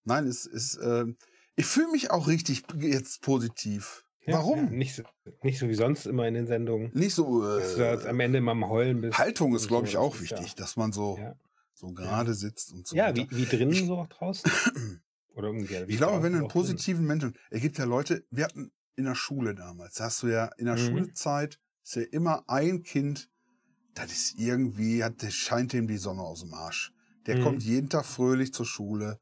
Nein, 0.04 0.26
es 0.26 0.46
ist, 0.46 0.78
ähm, 0.82 1.16
ich 1.56 1.66
fühle 1.66 1.88
mich 1.90 2.10
auch 2.10 2.26
richtig 2.26 2.62
jetzt 2.78 3.22
positiv. 3.22 4.04
Ja, 4.26 4.34
Warum? 4.38 4.56
Ja, 4.64 4.70
nicht, 4.70 4.94
so, 4.94 5.02
nicht 5.42 5.58
so 5.58 5.68
wie 5.68 5.74
sonst 5.74 6.06
immer 6.06 6.26
in 6.26 6.34
den 6.34 6.46
Sendungen. 6.46 6.90
Nicht 6.94 7.14
so, 7.14 7.42
Dass 7.42 7.74
du 7.76 7.82
jetzt 7.82 8.06
am 8.06 8.20
äh, 8.20 8.24
Ende 8.24 8.40
mal 8.40 8.52
am 8.52 8.68
Heulen 8.68 9.00
bist. 9.02 9.18
Haltung 9.18 9.54
ist, 9.54 9.68
glaube 9.68 9.86
ich, 9.86 9.96
auch 9.98 10.18
wichtig, 10.20 10.54
dass 10.54 10.76
man 10.76 10.92
so, 10.92 11.18
Ja, 11.18 11.36
so 11.74 11.92
gerade 11.92 12.32
sitzt 12.34 12.72
und 12.72 12.86
so 12.86 12.96
ja. 12.96 13.08
ja 13.10 13.16
wie, 13.16 13.28
wie 13.30 13.44
drinnen 13.44 13.72
Ich- 13.72 13.86
so 13.86 13.96
auch 13.98 14.06
draußen. 14.08 14.50
Oder 15.34 15.50
umgekehrt. 15.50 15.90
Ich 15.90 15.96
glaube, 15.96 16.22
wenn 16.22 16.32
du 16.32 16.38
einen 16.38 16.48
positiven 16.48 17.04
Menschen, 17.06 17.34
es 17.50 17.60
gibt 17.60 17.76
ja 17.76 17.84
Leute, 17.84 18.24
wir 18.30 18.44
hatten 18.44 18.70
in 18.96 19.04
der 19.04 19.14
Schule 19.16 19.54
damals, 19.54 19.94
da 19.94 20.04
hast 20.04 20.22
du 20.22 20.28
ja 20.28 20.46
in 20.58 20.66
der 20.66 20.76
Mhm. 20.76 20.86
Schulzeit 20.86 21.58
ist 21.82 21.96
ja 21.96 22.02
immer 22.02 22.44
ein 22.48 22.82
Kind, 22.84 23.28
das 23.94 24.10
ist 24.12 24.38
irgendwie, 24.38 25.02
hat, 25.04 25.22
das 25.22 25.34
scheint 25.34 25.72
dem 25.72 25.86
die 25.88 25.96
Sonne 25.98 26.22
aus 26.22 26.40
dem 26.40 26.54
Arsch. 26.54 26.93
Der 27.26 27.36
Mhm. 27.36 27.42
kommt 27.42 27.62
jeden 27.62 27.88
Tag 27.88 28.04
fröhlich 28.04 28.52
zur 28.52 28.66
Schule. 28.66 29.18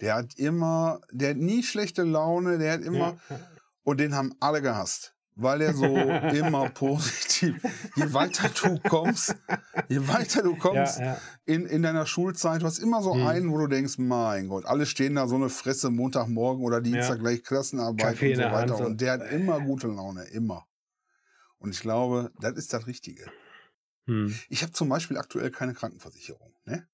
Der 0.00 0.14
hat 0.14 0.34
immer, 0.36 1.00
der 1.12 1.30
hat 1.30 1.36
nie 1.36 1.62
schlechte 1.62 2.02
Laune, 2.04 2.58
der 2.58 2.72
hat 2.74 2.80
immer, 2.82 3.18
Ja, 3.28 3.40
und 3.82 3.98
den 4.00 4.14
haben 4.14 4.34
alle 4.40 4.62
gehasst. 4.62 5.14
Weil 5.36 5.62
er 5.62 5.74
so 5.74 5.86
immer 6.34 6.68
positiv, 6.70 7.62
je 7.96 8.12
weiter 8.12 8.50
du 8.62 8.78
kommst, 8.78 9.34
je 9.88 10.06
weiter 10.06 10.42
du 10.42 10.54
kommst, 10.56 10.98
Ja, 10.98 11.04
ja. 11.14 11.20
in, 11.46 11.66
in 11.66 11.82
deiner 11.82 12.04
Schulzeit, 12.04 12.60
du 12.62 12.66
hast 12.66 12.78
immer 12.78 13.02
so 13.02 13.14
Hm. 13.14 13.26
einen, 13.26 13.52
wo 13.52 13.58
du 13.58 13.66
denkst, 13.66 13.96
mein 13.98 14.48
Gott, 14.48 14.66
alle 14.66 14.86
stehen 14.86 15.14
da 15.14 15.26
so 15.28 15.36
eine 15.36 15.48
Fresse 15.48 15.88
Montagmorgen 15.90 16.62
oder 16.64 16.80
Dienstag 16.80 17.16
Ja. 17.16 17.22
gleich 17.22 17.42
Klassenarbeit 17.44 18.14
Kaffee 18.16 18.30
und 18.30 18.36
so 18.36 18.42
weiter. 18.50 18.76
so. 18.76 18.84
Und 18.84 19.00
der 19.00 19.12
hat 19.12 19.32
immer 19.32 19.60
gute 19.60 19.86
Laune, 19.86 20.24
immer. 20.24 20.66
Und 21.58 21.70
ich 21.74 21.80
glaube, 21.80 22.30
das 22.40 22.54
ist 22.54 22.72
das 22.72 22.86
Richtige. 22.86 23.30
Hm. 24.06 24.34
Ich 24.48 24.62
habe 24.62 24.72
zum 24.72 24.88
Beispiel 24.88 25.16
aktuell 25.18 25.50
keine 25.50 25.74
Krankenversicherung. 25.74 26.54
Ne? 26.64 26.86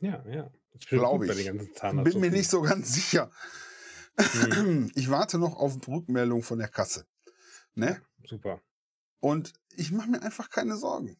Ja, 0.00 0.24
ja. 0.28 0.50
Das 0.72 0.86
Glaube 0.86 1.26
ich. 1.26 1.44
den 1.44 1.58
ganzen 1.58 2.04
Bin 2.04 2.20
mir 2.20 2.30
nicht 2.30 2.48
so 2.48 2.62
ganz 2.62 2.94
sicher. 2.94 3.30
Hm. 4.16 4.90
Ich 4.94 5.10
warte 5.10 5.38
noch 5.38 5.56
auf 5.56 5.76
Rückmeldung 5.86 6.42
von 6.42 6.58
der 6.58 6.68
Kasse. 6.68 7.06
Ne? 7.74 8.00
Super. 8.24 8.60
Und 9.20 9.52
ich 9.76 9.92
mache 9.92 10.10
mir 10.10 10.22
einfach 10.22 10.50
keine 10.50 10.76
Sorgen. 10.76 11.16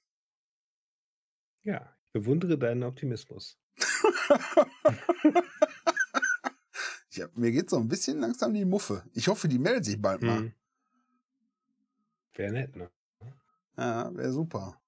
Ja, 1.63 1.95
ich 2.07 2.13
bewundere 2.13 2.59
deinen 2.59 2.83
Optimismus. 2.83 3.59
Ich 7.11 7.25
hab, 7.25 7.37
mir 7.37 7.51
geht 7.51 7.69
so 7.69 7.77
ein 7.77 7.89
bisschen 7.89 8.21
langsam 8.21 8.55
die 8.55 8.65
Muffe. 8.65 9.03
Ich 9.13 9.27
hoffe, 9.27 9.49
die 9.49 9.59
meldet 9.59 9.85
sich 9.85 10.01
bald 10.01 10.23
mal. 10.23 10.39
Hm. 10.39 10.53
Wäre 12.35 12.53
nett, 12.53 12.77
ne? 12.77 12.91
Ja, 13.77 14.15
wäre 14.15 14.31
super. 14.31 14.81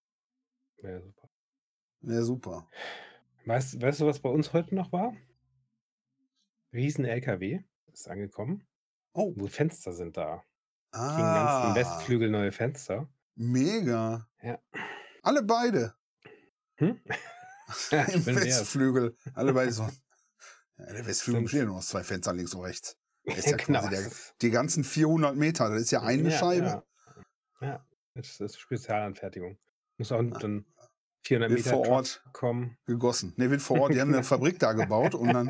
Wäre 0.76 1.02
super. 1.02 1.28
Wäre 2.02 2.22
super. 2.22 2.70
Weißt, 3.46 3.80
weißt 3.80 4.00
du, 4.00 4.06
was 4.06 4.20
bei 4.20 4.28
uns 4.28 4.52
heute 4.52 4.74
noch 4.74 4.92
war? 4.92 5.14
Riesen 6.72 7.04
LKW 7.04 7.60
ist 7.92 8.08
angekommen. 8.08 8.66
Oh, 9.12 9.32
Wo 9.36 9.46
Fenster 9.46 9.92
sind 9.92 10.16
da. 10.16 10.44
ah, 10.92 11.72
ganzen 11.72 11.74
Westflügel 11.74 12.30
neue 12.30 12.52
Fenster. 12.52 13.08
Mega. 13.34 14.28
Ja. 14.42 14.58
Alle 15.22 15.42
beide. 15.42 15.94
Hm? 16.76 17.00
Im. 17.90 18.26
Westflügel. 18.26 19.16
Alle 19.34 19.52
beide 19.52 19.72
so. 19.72 19.88
Ja, 20.78 20.94
der 20.94 21.04
Westflügel 21.06 21.42
besteht 21.42 21.66
nur 21.66 21.76
aus 21.76 21.88
zwei 21.88 22.02
Fenstern 22.02 22.38
links 22.38 22.54
und 22.54 22.62
rechts. 22.62 22.96
Das 23.24 23.36
ist 23.40 23.48
ja 23.48 23.56
genau. 23.58 23.80
quasi 23.80 23.96
der, 24.02 24.10
die 24.40 24.50
ganzen 24.50 24.82
400 24.82 25.36
Meter. 25.36 25.68
Das 25.68 25.82
ist 25.82 25.90
ja 25.90 26.00
eine 26.00 26.30
ja, 26.30 26.38
Scheibe. 26.38 26.82
Ja, 27.60 27.66
ja. 27.66 27.86
Das 28.14 28.40
ist 28.40 28.58
Spezialanfertigung. 28.58 29.58
Muss 29.98 30.10
auch 30.10 30.20
Ah. 30.20 30.38
dann 30.38 30.64
400 31.22 31.50
Wird 31.50 31.58
Meter 31.66 31.70
vor 31.76 31.88
Ort 31.88 32.22
kommen. 32.32 32.76
gegossen. 32.86 33.34
Ne, 33.36 33.50
wird 33.50 33.60
vor 33.62 33.80
Ort. 33.82 33.94
Die 33.94 34.00
haben 34.00 34.12
eine 34.14 34.22
Fabrik 34.24 34.58
da 34.58 34.72
gebaut 34.72 35.14
und 35.14 35.32
dann, 35.32 35.48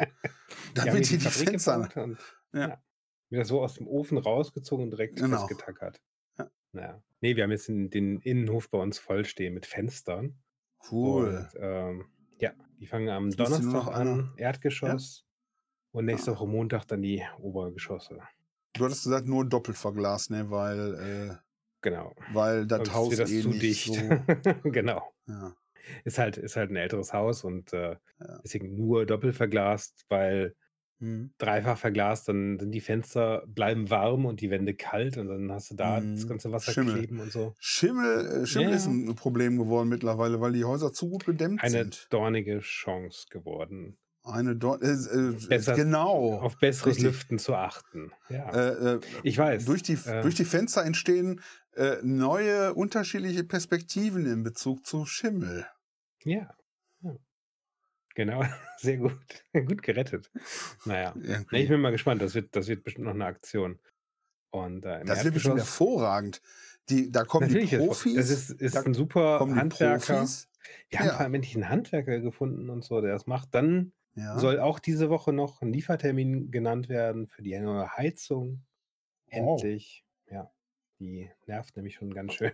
dann 0.74 0.92
wird 0.92 1.06
hier 1.06 1.18
die 1.18 1.24
Fabrik 1.24 1.48
Fenster. 1.50 1.88
Und, 2.02 2.18
Ja. 2.52 2.61
ja. 2.68 2.83
Wieder 3.30 3.44
so 3.44 3.62
aus 3.62 3.74
dem 3.74 3.87
Ofen 3.87 4.18
rausgezogen 4.18 4.85
und 4.85 4.90
direkt 4.90 5.16
Genau. 5.20 5.38
festgetackert. 5.46 6.00
Ja. 6.38 6.50
Naja. 6.72 7.02
Nee, 7.20 7.37
wir 7.37 7.44
haben 7.44 7.50
jetzt 7.52 7.68
den, 7.68 7.88
den 7.90 8.18
Innenhof 8.20 8.70
bei 8.70 8.78
uns 8.78 8.98
vollstehen 8.98 9.54
mit 9.54 9.66
Fenstern. 9.66 10.37
Cool. 10.90 11.48
Und, 11.52 11.61
ähm, 11.61 12.06
ja, 12.38 12.52
die 12.80 12.87
fangen 12.87 13.09
am 13.11 13.30
Donnerstag 13.30 13.72
noch 13.72 13.88
an, 13.88 14.33
Erdgeschoss. 14.37 15.24
Und 15.92 16.06
nächste 16.06 16.30
Ah. 16.30 16.35
Woche 16.35 16.46
Montag 16.48 16.87
dann 16.87 17.02
die 17.02 17.22
Obergeschosse. 17.38 18.18
Du 18.72 18.85
hattest 18.85 19.04
gesagt, 19.04 19.26
nur 19.26 19.44
doppelt 19.48 19.76
verglast, 19.76 20.30
ne? 20.30 20.50
Weil, 20.50 21.40
Genau. 21.83 22.11
äh, 22.12 22.35
weil 22.35 22.66
das 22.66 22.78
Sonst 22.88 22.94
Haus 22.94 23.18
eh 23.18 23.42
zu 23.42 23.48
nicht 23.50 23.62
dicht. 23.62 23.94
so. 23.94 23.94
genau. 24.70 25.12
Ja. 25.26 25.54
Ist 26.04 26.18
halt, 26.18 26.36
ist 26.38 26.56
halt 26.56 26.70
ein 26.70 26.76
älteres 26.76 27.12
Haus 27.12 27.44
und 27.44 27.72
äh, 27.72 27.96
Ja. 28.18 28.40
deswegen 28.44 28.76
nur 28.76 29.06
doppelt 29.06 29.34
verglast, 29.36 30.04
weil 30.08 30.54
Hm. 31.00 31.30
dreifach 31.38 31.78
verglast, 31.78 32.28
dann 32.28 32.58
sind 32.58 32.72
die 32.72 32.80
Fenster 32.82 33.44
bleiben 33.48 33.90
warm 33.90 34.26
und 34.26 34.40
die 34.42 34.50
Wände 34.50 34.74
kalt 34.74 35.16
und 35.18 35.28
dann 35.28 35.52
hast 35.52 35.70
du 35.70 35.76
da 35.76 36.02
das 36.02 36.26
Mhm. 36.26 36.28
ganze 36.28 36.52
Wasser 36.52 36.74
Schimmel. 36.74 37.06
kleben 37.14 37.20
und 37.20 37.32
so. 37.32 37.56
Schimmel, 37.58 38.42
äh, 38.44 38.46
Schimmel 38.46 38.72
Ja, 38.72 38.74
ist 38.74 38.86
ein 38.86 39.14
Problem 39.14 39.58
geworden 39.58 39.88
mittlerweile, 39.88 40.40
weil 40.40 40.52
die 40.52 40.64
Häuser 40.64 40.92
zu 40.92 41.10
gut 41.10 41.24
gedämmt 41.26 41.66
Eine 41.66 41.68
sind. 41.68 42.10
dornige 42.10 42.58
Chance 42.58 43.26
geworden, 43.30 43.96
Eine 44.22 44.54
dort, 44.54 44.83
äh, 44.83 44.92
äh, 44.92 45.33
Besser 45.48 45.74
genau. 45.74 46.38
auf 46.40 46.59
besseres 46.59 46.88
richtig. 46.96 47.04
Lüften 47.04 47.38
zu 47.38 47.54
achten. 47.54 48.12
Ja, 48.28 48.50
Äh, 48.50 48.94
äh, 48.96 49.00
ich 49.22 49.38
weiß. 49.38 49.64
durch, 49.64 49.83
die, 49.83 49.94
äh, 49.94 50.20
durch 50.22 50.35
die 50.35 50.44
Fenster 50.44 50.85
entstehen 50.85 51.40
äh, 51.74 51.96
neue, 52.02 52.74
unterschiedliche 52.74 53.44
Perspektiven 53.44 54.26
in 54.26 54.42
Bezug 54.42 54.85
zu 54.87 55.06
Schimmel. 55.06 55.66
Ja. 56.24 56.54
ja. 57.00 57.16
Genau, 58.14 58.42
sehr 58.78 58.98
gut. 58.98 59.16
gut 59.66 59.83
gerettet. 59.83 60.30
Naja. 60.85 61.14
Nee, 61.16 61.62
ich 61.62 61.68
bin 61.68 61.80
mal 61.80 61.92
gespannt. 61.92 62.20
Das 62.20 62.35
wird, 62.35 62.54
das 62.54 62.66
wird 62.68 62.85
bestimmt 62.85 63.06
noch 63.06 63.14
eine 63.14 63.24
Aktion. 63.24 63.78
Und 64.50 64.85
äh, 64.85 65.02
das 65.04 65.24
wird 65.24 65.35
bestimmt 65.35 65.59
hervorragend. 65.59 66.42
Die, 66.90 67.11
da 67.11 67.24
kommen 67.24 67.46
Natürlich 67.46 67.70
die 67.70 67.76
Profis. 67.78 68.16
das 68.16 68.30
ist, 68.30 68.50
ist 68.50 68.74
da 68.74 68.83
ein 68.83 68.94
super 68.94 69.38
Handwerker. 69.40 70.18
Profis. 70.18 70.48
Wir 70.90 70.98
haben 70.98 71.06
Ja. 71.06 71.12
vor 71.12 71.20
allem 71.20 71.35
endlich 71.35 71.54
einen 71.54 71.68
Handwerker 71.68 72.18
gefunden 72.20 72.68
und 72.68 72.83
so, 72.85 73.00
der 73.00 73.12
das 73.12 73.26
macht. 73.26 73.54
Dann 73.54 73.92
Ja. 74.20 74.38
soll 74.38 74.61
auch 74.61 74.78
diese 74.78 75.09
Woche 75.11 75.33
noch 75.33 75.62
ein 75.62 75.72
Liefertermin 75.72 76.50
genannt 76.50 76.88
werden 76.88 77.26
für 77.26 77.42
die 77.42 77.59
neue 77.59 77.96
Heizung. 77.96 78.62
Oh. 79.33 79.54
Endlich. 79.54 80.04
Ja, 80.30 80.50
die 80.98 81.30
nervt 81.46 81.76
nämlich 81.76 81.94
schon 81.94 82.12
ganz 82.12 82.35
schön. 82.35 82.52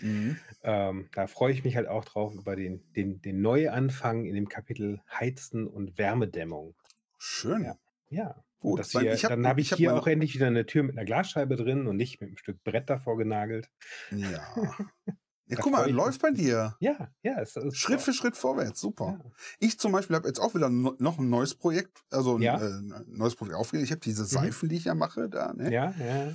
Mhm. 0.00 0.36
Ähm, 0.62 1.08
da 1.12 1.26
freue 1.26 1.52
ich 1.52 1.64
mich 1.64 1.76
halt 1.76 1.88
auch 1.88 2.04
drauf 2.04 2.32
über 2.34 2.54
den, 2.54 2.92
den, 2.92 3.20
den 3.20 3.40
Neuanfang 3.40 4.26
in 4.26 4.34
dem 4.34 4.48
Kapitel 4.48 5.00
Heizen 5.10 5.66
und 5.66 5.98
Wärmedämmung. 5.98 6.74
Schön. 7.18 7.64
Ja. 7.64 7.78
Ja, 8.10 8.44
Gut, 8.60 8.84
hier, 8.86 9.16
hab- 9.16 9.28
dann 9.30 9.46
habe 9.46 9.60
ich, 9.60 9.70
ich 9.72 9.76
hier 9.76 9.94
auch 9.94 10.06
endlich 10.06 10.34
wieder 10.34 10.48
eine 10.48 10.66
Tür 10.66 10.82
mit 10.82 10.96
einer 10.96 11.04
Glasscheibe 11.04 11.56
drin 11.56 11.86
und 11.86 11.96
nicht 11.96 12.20
mit 12.20 12.28
einem 12.28 12.38
Stück 12.38 12.62
Brett 12.64 12.90
davor 12.90 13.16
genagelt. 13.16 13.70
Ja. 14.10 14.40
ja 15.48 15.56
Da 15.56 15.62
guck 15.62 15.72
mal, 15.72 15.90
läuft 15.90 16.22
bei 16.22 16.30
dir. 16.30 16.76
Ja, 16.80 17.08
ja, 17.22 17.40
es 17.40 17.56
ist 17.56 17.76
Schritt 17.76 18.00
für 18.00 18.12
Schritt 18.12 18.36
vorwärts, 18.36 18.80
super. 18.80 19.18
Ja. 19.22 19.30
Ich 19.58 19.78
zum 19.78 19.92
Beispiel 19.92 20.16
habe 20.16 20.28
jetzt 20.28 20.40
auch 20.40 20.54
wieder 20.54 20.68
no- 20.68 20.94
noch 20.98 21.18
ein 21.18 21.28
neues 21.28 21.54
Projekt, 21.54 21.98
also 22.10 22.36
ein, 22.36 22.42
Ja. 22.42 22.60
äh, 22.60 22.64
ein 22.66 23.04
neues 23.08 23.34
Projekt 23.34 23.56
aufgelegt. 23.56 23.84
Ich 23.86 23.90
habe 23.92 24.00
diese 24.00 24.24
Seifen, 24.24 24.68
die 24.68 24.76
ich 24.76 24.84
ja 24.84 24.94
mache, 24.94 25.28
da, 25.28 25.52
ne? 25.54 25.72
Ja, 25.72 25.92
ja. 25.98 26.32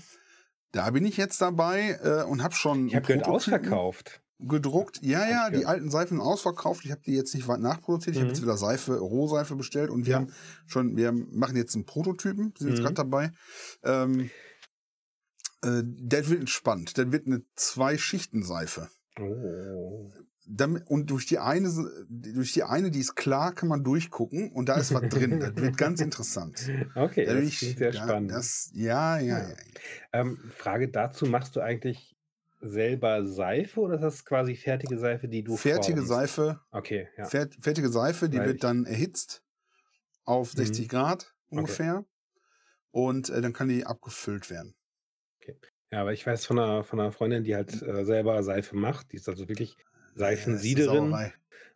da 0.71 0.89
bin 0.91 1.05
ich 1.05 1.17
jetzt 1.17 1.39
dabei 1.41 1.99
äh, 2.03 2.23
und 2.23 2.43
habe 2.43 2.55
schon 2.55 2.87
Ich 2.87 2.95
habe 2.95 3.05
gehört, 3.05 3.27
ausverkauft. 3.27 4.21
gedruckt. 4.39 4.99
Ja, 5.03 5.29
ja, 5.29 5.49
die 5.51 5.65
alten 5.65 5.89
Seifen 5.91 6.19
ausverkauft. 6.19 6.83
Ich 6.83 6.91
habe 6.91 7.01
die 7.05 7.13
jetzt 7.13 7.33
nicht 7.35 7.47
weit 7.47 7.59
nachproduziert. 7.61 8.15
Ich 8.15 8.19
habe 8.21 8.25
Mhm. 8.29 8.33
jetzt 8.33 8.41
wieder 8.41 8.57
Seife, 8.57 8.97
Rohseife 8.97 9.55
bestellt 9.55 9.89
und 9.89 10.05
wir 10.05 10.15
haben 10.15 10.33
schon, 10.65 10.97
wir 10.97 11.11
machen 11.13 11.55
jetzt 11.55 11.75
einen 11.75 11.85
Prototypen, 11.85 12.53
sind 12.57 12.69
jetzt 12.69 12.79
Mhm. 12.79 12.83
gerade 12.83 12.95
dabei. 12.95 13.31
Ähm, 13.83 14.31
äh, 15.61 15.81
der 15.85 16.27
wird 16.27 16.41
entspannt. 16.41 16.97
Der 16.97 17.11
wird 17.13 17.25
eine 17.27 17.43
Zwei-Schichten-Seife. 17.55 18.89
Oh. 19.19 20.11
Und 20.87 21.09
durch 21.09 21.25
die 21.25 21.39
eine, 21.39 21.71
durch 22.09 22.51
die 22.51 22.63
eine, 22.63 22.91
die 22.91 22.99
ist 22.99 23.15
klar, 23.15 23.53
kann 23.55 23.69
man 23.69 23.83
durchgucken 23.83 24.51
und 24.51 24.67
da 24.67 24.75
ist 24.75 24.93
was 24.93 25.07
drin. 25.09 25.39
Das 25.39 25.55
wird 25.55 25.77
ganz 25.77 26.01
interessant. 26.01 26.69
Okay, 26.95 27.25
Da 27.25 27.35
das 27.35 27.43
ich- 27.45 27.57
klingt 27.59 27.77
sehr 27.77 27.93
ja, 27.93 28.03
spannend. 28.03 28.31
Das, 28.31 28.69
ja, 28.73 29.19
ja, 29.19 29.39
Ja. 29.39 29.49
ja. 29.49 29.55
Ähm, 30.11 30.37
Frage 30.55 30.89
dazu, 30.89 31.25
machst 31.27 31.55
du 31.55 31.61
eigentlich 31.61 32.17
selber 32.59 33.25
Seife 33.25 33.79
oder 33.79 33.95
ist 33.95 34.01
das 34.01 34.25
quasi 34.25 34.55
fertige 34.55 34.97
Seife, 34.97 35.27
die 35.29 35.43
du 35.43 35.55
Fertige 35.55 35.97
formst? 36.05 36.09
Seife, 36.35 36.59
Okay, 36.71 37.07
ja. 37.17 37.25
fer 37.25 37.47
fertige 37.61 37.89
Seife, 37.89 38.27
die 38.29 38.37
Weil 38.39 38.47
wird 38.47 38.63
dann 38.65 38.85
erhitzt 38.85 39.43
auf 40.25 40.53
Mhm. 40.53 40.57
60 40.57 40.89
Grad 40.89 41.33
Okay. 41.49 41.59
ungefähr 41.59 42.05
und 42.91 43.29
äh, 43.29 43.41
dann 43.41 43.53
kann 43.53 43.69
die 43.69 43.85
abgefüllt 43.85 44.49
werden. 44.49 44.75
Okay. 45.41 45.55
Ja, 45.93 46.01
aber 46.01 46.11
ich 46.11 46.25
weiß 46.25 46.47
von 46.47 46.57
einer, 46.57 46.83
von 46.83 46.99
einer 46.99 47.11
Freundin, 47.11 47.43
die 47.43 47.53
halt 47.53 47.83
äh, 47.83 48.03
selber 48.03 48.41
Seife 48.41 48.75
macht. 48.75 49.11
Die 49.11 49.17
ist 49.17 49.29
also 49.29 49.47
wirklich 49.47 49.77
Seifensiederin. 50.15 51.15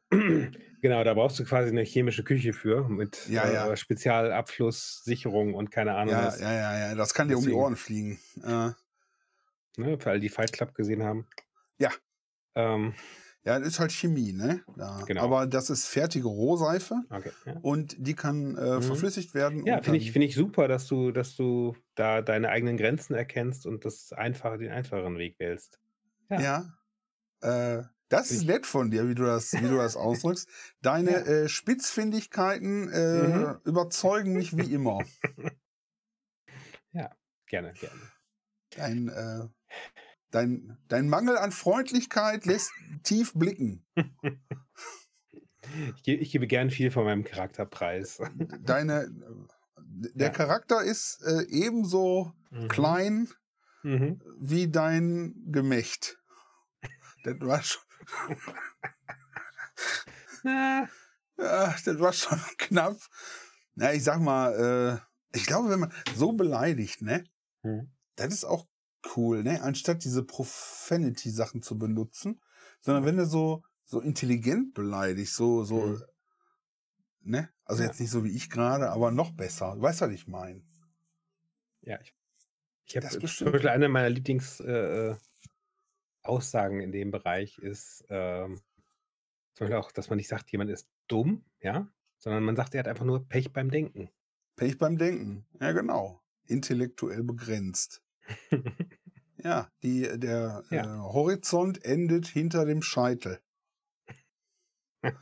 Genau, 0.82 1.04
da 1.04 1.14
brauchst 1.16 1.38
du 1.40 1.44
quasi 1.44 1.70
eine 1.70 1.82
chemische 1.82 2.24
Küche 2.24 2.54
für 2.54 2.88
mit 2.88 3.28
Ja, 3.30 3.52
ja. 3.52 3.72
äh, 3.72 3.76
Spezialabfluss, 3.76 5.04
Sicherung 5.04 5.54
und 5.54 5.70
keine 5.70 5.96
Ahnung 5.96 6.16
Ja, 6.16 6.26
was. 6.26 6.40
ja, 6.40 6.52
ja, 6.54 6.80
ja, 6.80 6.96
das 6.96 7.14
kann 7.14 7.28
dir 7.28 7.38
um 7.38 7.46
die 7.46 7.52
Ohren 7.54 7.76
fliegen. 7.76 8.20
Äh, 8.44 8.72
ne, 9.78 10.00
für 10.00 10.10
alle, 10.10 10.20
die 10.20 10.30
Fight 10.30 10.52
Club 10.54 10.74
gesehen 10.74 11.04
haben. 11.04 11.28
ja, 11.80 11.92
Ähm, 12.56 12.96
ja, 13.48 13.60
das 13.60 13.68
ist 13.70 13.80
halt 13.80 13.92
Chemie, 13.94 14.34
ne? 14.34 14.62
Da. 14.76 15.06
genau. 15.08 15.24
Aber 15.24 15.48
das 15.48 15.70
ist 15.70 15.88
fertige 15.88 16.28
Rohseife 16.28 17.02
Okay. 17.10 17.32
Ja, 17.46 17.54
und 17.62 17.96
die 17.98 18.14
kann 18.14 18.58
äh, 18.58 18.76
mhm. 18.76 18.82
verflüssigt 18.82 19.34
werden 19.34 19.66
ja 19.66 19.82
finde 19.82 20.00
ich, 20.00 20.12
finde 20.12 20.28
ich 20.28 20.36
super, 20.36 20.68
dass 20.68 20.88
du, 20.88 21.12
dass 21.12 21.36
du 21.36 21.76
da 21.96 22.22
deine 22.22 22.50
eigenen 22.50 22.76
Grenzen 22.78 23.14
erkennst 23.16 23.66
und 23.66 23.86
das 23.86 24.12
einfache, 24.12 24.58
den 24.58 24.72
einfacheren 24.72 25.18
Weg 25.18 25.40
wählst. 25.40 25.80
Ja, 26.30 26.42
ja, 26.42 27.80
äh, 27.80 27.84
das 28.10 28.32
ist 28.32 28.46
nett 28.46 28.66
von 28.66 28.92
dir, 28.92 29.08
wie 29.10 29.16
du 29.16 29.24
das, 29.24 29.54
wie 29.54 29.68
du 29.68 29.78
das 29.78 29.96
ausdrückst. 29.98 30.50
Deine 30.82 31.12
Ja. 31.12 31.18
äh, 31.20 31.50
Spitzfindigkeiten 31.50 32.90
äh, 32.90 33.28
Mhm. 33.28 33.62
überzeugen 33.66 34.34
mich 34.34 34.58
wie 34.58 34.74
immer. 34.74 35.06
Ja, 36.92 37.16
gerne, 37.48 37.74
gerne. 37.74 38.12
Dein, 38.76 39.08
äh, 39.08 39.48
dein, 40.32 40.78
dein 40.88 41.10
Mangel 41.10 41.38
an 41.38 41.52
Freundlichkeit 41.52 42.46
lässt 42.46 42.72
tief 43.04 43.34
blicken. 43.34 43.86
Ich, 45.96 46.04
ge- 46.04 46.16
ich 46.18 46.32
gebe 46.32 46.48
gern 46.48 46.70
viel 46.70 46.92
von 46.92 47.06
meinem 47.06 47.24
Charakter 47.24 47.66
preis. 47.66 48.20
Deine, 48.62 49.10
der 50.16 50.28
Ja. 50.28 50.34
Charakter 50.34 50.82
ist 50.84 51.22
äh, 51.26 51.44
ebenso 51.50 52.34
Mhm. 52.52 52.68
klein 52.70 53.28
Mhm. 53.84 54.22
wie 54.40 54.70
dein 54.70 55.34
Gemächt. 55.48 56.18
Das 57.24 57.36
war 57.42 57.62
schon, 57.62 57.82
ja, 60.44 60.88
das 61.38 62.00
war 62.00 62.14
schon 62.14 62.40
knapp. 62.58 62.98
Na, 63.76 63.94
ich 63.94 64.04
sag 64.04 64.20
mal, 64.20 65.02
äh, 65.34 65.38
ich 65.38 65.46
glaube, 65.46 65.70
wenn 65.70 65.82
man 65.82 65.94
so 66.16 66.32
beleidigt, 66.34 67.02
ne, 67.02 67.24
hm. 67.64 67.92
das 68.16 68.34
ist 68.34 68.46
auch 68.46 68.66
cool, 69.16 69.44
ne, 69.44 69.62
anstatt 69.62 70.04
diese 70.04 70.24
Profanity-Sachen 70.24 71.62
zu 71.62 71.78
benutzen, 71.78 72.42
sondern 72.82 73.06
wenn 73.06 73.18
du 73.18 73.26
so, 73.26 73.64
so 73.86 74.02
intelligent 74.02 74.74
beleidigst, 74.74 75.36
so, 75.36 75.64
so, 75.64 75.82
Hm. 75.84 76.04
ne, 77.22 77.50
also 77.66 77.84
Ja. 77.84 77.90
jetzt 77.90 78.00
nicht 78.00 78.10
so 78.10 78.24
wie 78.24 78.36
ich 78.36 78.50
gerade, 78.50 78.90
aber 78.90 79.12
noch 79.12 79.32
besser. 79.32 79.76
Du 79.76 79.82
weißt, 79.82 80.02
was 80.02 80.12
ich 80.12 80.28
meine. 80.28 80.62
Ja, 81.82 82.00
ich, 82.02 82.14
ich 82.86 82.98
habe 82.98 83.08
zum. 83.10 83.52
Beispiel 83.52 83.70
eine 83.70 83.90
meiner 83.90 84.10
Lieblingsaussagen 84.10 85.16
äh, 85.16 85.16
Aussagen 86.24 86.82
in 86.82 86.92
dem 86.92 87.12
Bereich 87.12 87.58
ist 87.58 88.04
ähm, 88.10 88.62
zum 89.54 89.66
Beispiel 89.66 89.78
auch, 89.78 89.92
dass 89.92 90.10
man 90.10 90.18
nicht 90.18 90.28
sagt, 90.28 90.52
jemand 90.52 90.70
ist 90.70 90.90
dumm, 91.08 91.46
ja, 91.62 91.88
sondern 92.18 92.44
man 92.44 92.56
sagt, 92.56 92.76
er 92.76 92.80
hat 92.80 92.88
einfach 92.88 93.06
nur 93.06 93.28
Pech 93.28 93.54
beim 93.54 93.72
Denken. 93.72 94.10
Pech 94.56 94.78
beim 94.78 94.98
Denken. 94.98 95.46
Ja, 95.60 95.72
genau. 95.72 96.22
Intellektuell 96.48 97.24
begrenzt. 97.24 98.04
Ja, 99.44 99.72
die, 99.84 100.02
der 100.20 100.64
ja, 100.70 100.84
äh, 100.84 101.00
Horizont 101.00 101.84
endet 101.86 102.28
hinter 102.28 102.66
dem 102.66 102.82
Scheitel. 102.82 103.40
der 105.04 105.14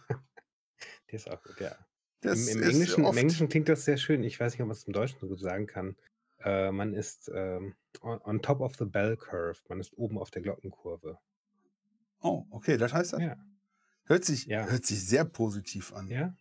ist 1.09 1.29
auch 1.29 1.41
gut, 1.43 1.59
ja. 1.59 1.71
Im, 1.71 1.75
Das 2.21 2.47
im, 2.47 2.61
ist 2.61 2.69
Englischen, 2.69 3.05
Im. 3.05 3.17
Englischen 3.17 3.49
klingt 3.49 3.69
das 3.69 3.85
sehr 3.85 3.97
schön. 3.97 4.23
Ich 4.23 4.39
weiß 4.39 4.53
nicht, 4.53 4.61
ob 4.61 4.67
man 4.67 4.75
es 4.75 4.83
im 4.85 4.93
Deutschen 4.93 5.19
so 5.19 5.27
gut 5.27 5.39
sagen 5.39 5.67
kann. 5.67 5.95
Äh, 6.39 6.71
man 6.71 6.93
ist 6.93 7.29
ähm, 7.33 7.75
on, 8.01 8.19
on 8.21 8.41
top 8.41 8.61
of 8.61 8.75
the 8.77 8.85
bell 8.85 9.17
curve. 9.17 9.59
Man 9.67 9.79
ist 9.79 9.97
oben 9.97 10.17
auf 10.17 10.31
der 10.31 10.41
Glockenkurve. 10.41 11.19
Oh, 12.21 12.45
okay, 12.49 12.77
das 12.77 12.93
heißt 12.93 13.13
das? 13.13 13.21
Ja, 13.21 13.37
Hört 14.05 14.23
sich, 14.23 14.45
ja, 14.45 14.65
hört 14.67 14.85
sich 14.85 15.03
sehr 15.05 15.25
positiv 15.25 15.93
an. 15.93 16.07
ja. 16.07 16.35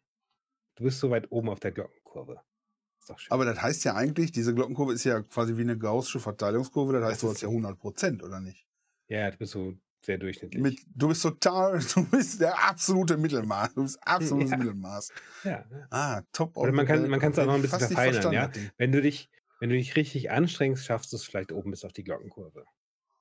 Du 0.76 0.84
bist 0.84 0.98
so 0.98 1.10
weit 1.10 1.30
oben 1.30 1.48
auf 1.50 1.60
der 1.60 1.70
Glockenkurve. 1.70 2.40
Aber 3.30 3.44
das 3.44 3.60
heißt 3.60 3.84
ja 3.84 3.94
eigentlich, 3.94 4.32
diese 4.32 4.54
Glockenkurve 4.54 4.92
ist 4.92 5.04
ja 5.04 5.20
quasi 5.22 5.56
wie 5.56 5.62
eine 5.62 5.78
gaußsche 5.78 6.20
Verteilungskurve. 6.20 6.92
Das 6.94 7.02
heißt, 7.04 7.12
Das 7.12 7.20
du 7.20 7.28
hast 7.28 7.42
ja 7.42 7.48
100 7.48 7.78
Prozent, 7.78 8.22
oder 8.22 8.40
nicht? 8.40 8.66
ja, 9.08 9.30
du 9.30 9.36
bist 9.36 9.52
so 9.52 9.74
sehr 10.04 10.18
durchschnittlich. 10.18 10.62
Mit, 10.62 10.80
du 10.94 11.08
bist 11.08 11.22
total, 11.22 11.78
du 11.94 12.04
bist 12.06 12.40
der 12.40 12.68
absolute 12.68 13.16
Mittelmaß. 13.16 13.74
Du 13.74 13.82
bist 13.82 13.98
absolutes 14.02 14.50
Ja, 14.52 14.56
Mittelmaß. 14.56 15.12
ja. 15.44 15.64
Ah, 15.90 16.22
top 16.32 16.56
Oder 16.56 16.72
man 16.72 16.86
kann 16.86 17.32
es 17.32 17.38
auch 17.38 17.46
noch 17.46 17.54
ein 17.54 17.62
bisschen 17.62 17.80
verfeinern, 17.80 18.32
ja. 18.32 18.50
Wenn 18.76 18.92
du 18.92 19.00
dich, 19.00 19.30
wenn 19.60 19.70
du 19.70 19.76
dich 19.76 19.96
richtig 19.96 20.30
anstrengst, 20.30 20.84
schaffst 20.84 21.12
du 21.12 21.16
es 21.16 21.24
vielleicht 21.24 21.52
oben 21.52 21.70
bis 21.70 21.84
auf 21.84 21.92
die 21.92 22.04
Glockenkurve. 22.04 22.64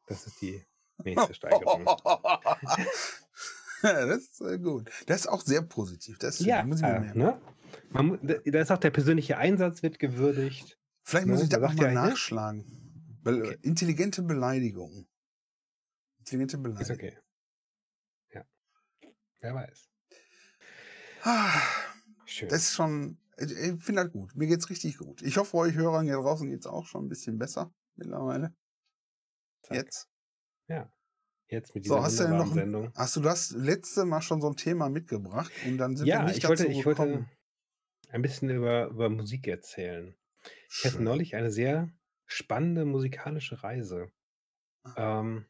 Das 0.08 0.28
ist 0.28 0.42
die 0.42 0.62
nächste 1.04 1.34
Steigerung. 1.34 1.86
das 4.08 4.18
ist 4.24 4.42
äh, 4.42 4.58
gut. 4.60 4.90
Das 5.08 5.22
ist 5.22 5.28
auch 5.28 5.42
sehr 5.42 5.62
positiv. 5.62 6.18
Das 6.20 6.36
ist 6.36 6.38
schön. 6.40 6.48
Ja, 6.48 6.64
Muss 6.64 6.78
ich 6.78 6.84
mir 6.84 7.00
merken. 7.00 7.20
ne? 7.20 7.42
Man, 7.90 8.20
da 8.26 8.36
da 8.44 8.60
ist 8.62 8.72
auch 8.72 8.78
der 8.80 8.92
persönliche 8.92 9.38
Einsatz 9.38 9.84
wird 9.84 10.00
gewürdigt. 10.00 10.80
Vielleicht 11.04 11.28
muss 11.28 11.40
Ne? 11.40 11.46
ich 11.46 11.52
sagt 11.52 11.62
ja 11.64 11.70
nochmal 11.70 11.86
eigentlich, 11.88 12.04
ne? 12.04 12.10
nachschlagen. 12.10 12.62
Äh, 13.26 13.30
Okay, 13.30 13.58
intelligente 13.62 14.22
Beleidigung. 14.22 15.08
Intelligente 16.20 16.58
ist 16.58 16.64
Beleidigung. 16.64 16.96
okay. 16.96 17.18
Ja, 18.34 18.46
wer 19.42 19.56
weiß. 19.56 19.90
Ah, 21.24 21.62
Schön. 22.26 22.50
Das 22.50 22.64
ist 22.64 22.74
schon, 22.74 23.18
ich, 23.38 23.52
ich 23.52 23.84
finde 23.84 24.04
das 24.04 24.12
gut. 24.12 24.36
Mir 24.36 24.48
geht's 24.48 24.70
richtig 24.70 24.98
gut. 24.98 25.22
Ich 25.22 25.38
hoffe, 25.38 25.56
euch 25.58 25.74
Hörern 25.76 26.06
hier 26.06 26.16
draußen 26.16 26.50
geht's 26.50 26.66
auch 26.66 26.86
schon 26.86 27.06
ein 27.06 27.10
bisschen 27.10 27.38
besser 27.38 27.74
mittlerweile. 27.96 28.54
Zack. 29.62 29.78
Jetzt. 29.78 30.10
Ja, 30.68 30.92
jetzt 31.54 31.76
mit 31.76 31.86
So, 31.86 32.02
dieser 32.02 32.04
hast 32.04 32.20
du 32.20 32.34
noch 32.34 32.52
Sendung. 32.52 32.94
hast 32.96 33.16
du 33.16 33.22
das 33.22 33.52
letzte 33.52 34.06
Mal 34.06 34.22
schon 34.22 34.42
so 34.42 34.48
ein 34.50 34.56
Thema 34.56 34.90
mitgebracht 34.90 35.54
und 35.60 35.78
dann 35.78 35.96
sind 35.96 36.12
wir 36.12 36.20
Ja, 36.20 36.24
nicht 36.24 36.44
ich 36.44 36.48
wollte, 36.50 36.66
dazu 36.66 36.68
ich 36.68 36.86
wollte 36.86 37.26
ein 38.10 38.22
bisschen 38.22 38.50
über, 38.50 38.88
über 38.88 39.10
Musik 39.10 39.48
erzählen. 39.48 40.16
Ich 40.78 40.86
hatte 40.86 40.98
Schön. 40.98 41.04
neulich 41.04 41.36
eine 41.36 41.52
sehr 41.52 41.90
spannende 42.28 42.86
musikalische 42.86 43.64
Reise. 43.64 44.12
Ähm, 44.98 45.48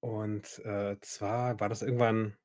und 0.00 0.58
äh, 0.64 0.98
zwar 1.00 1.58
war 1.60 1.68
das 1.68 1.82
irgendwann, 1.82 2.36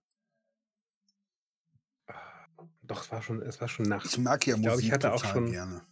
ah, 2.08 2.47
doch, 2.82 3.01
es 3.03 3.12
war 3.12 3.21
schon, 3.21 3.41
es 3.41 3.62
war 3.62 3.67
schon 3.67 3.88
Ich 4.03 4.17
Nacht. 4.17 4.17
mag 4.17 4.45
ja 4.45 4.58
Ich 4.58 4.62
glaube, 4.62 4.82
ich 4.82 4.91
Musik 4.91 4.91
hatte 4.91 5.13
auch 5.13 5.23
schon, 5.23 5.45
gerne. 5.45 5.86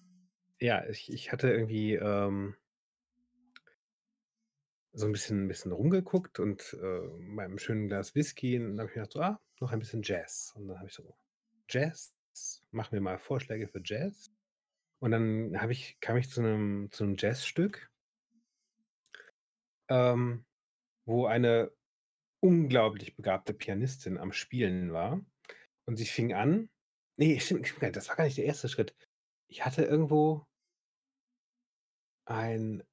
ja, 0.60 0.86
ich, 0.88 1.12
ich 1.12 1.32
hatte 1.32 1.50
irgendwie 1.52 1.96
ähm, 1.96 2.56
so 4.98 5.06
ein 5.06 5.12
bisschen, 5.12 5.46
ein 5.46 5.48
bisschen 5.48 5.72
rumgeguckt 5.72 6.40
und 6.40 6.76
äh, 6.82 7.02
mit 7.20 7.46
einem 7.46 7.60
schönen 7.60 7.88
Glas 7.88 8.16
Whisky 8.16 8.58
und 8.58 8.78
dann 8.78 8.80
habe 8.80 8.88
ich 8.88 8.94
gedacht, 8.96 9.12
so, 9.12 9.22
ah, 9.22 9.40
noch 9.60 9.72
ein 9.72 9.80
bisschen 9.80 10.02
Jazz. 10.04 10.54
Und 10.56 10.68
dann 10.68 10.78
habe 10.78 10.88
ich 10.88 10.96
so, 10.96 11.16
Jazz, 11.70 12.16
mach 12.72 12.92
mir 12.92 13.00
mal 13.00 13.20
Vorschläge 13.20 13.68
für 13.68 13.82
Jazz. 13.84 14.32
Und 15.00 15.12
dann 15.12 15.62
habe 15.62 15.72
ich, 15.72 16.00
kam 16.00 16.18
ich 16.18 16.32
zu 16.32 16.42
einem, 16.42 16.90
zu 16.92 17.04
einem 17.04 17.16
Jazzstück, 17.16 17.92
ähm, 19.90 20.46
wo 21.06 21.28
eine 21.28 21.72
unglaublich 22.40 23.16
begabte 23.16 23.54
Pianistin 23.54 24.18
am 24.18 24.34
Spielen 24.34 24.94
war. 24.94 25.24
Und 25.86 25.98
sie 25.98 26.06
fing 26.06 26.34
an. 26.34 26.70
Nee, 27.18 27.40
stimmt, 27.40 27.72
das 27.96 28.10
war 28.10 28.16
gar 28.16 28.24
nicht 28.24 28.38
der 28.38 28.46
erste 28.46 28.68
Schritt. 28.68 28.96
Ich 29.48 29.64
hatte 29.64 29.84
irgendwo 29.84 30.48
ein 32.26 32.84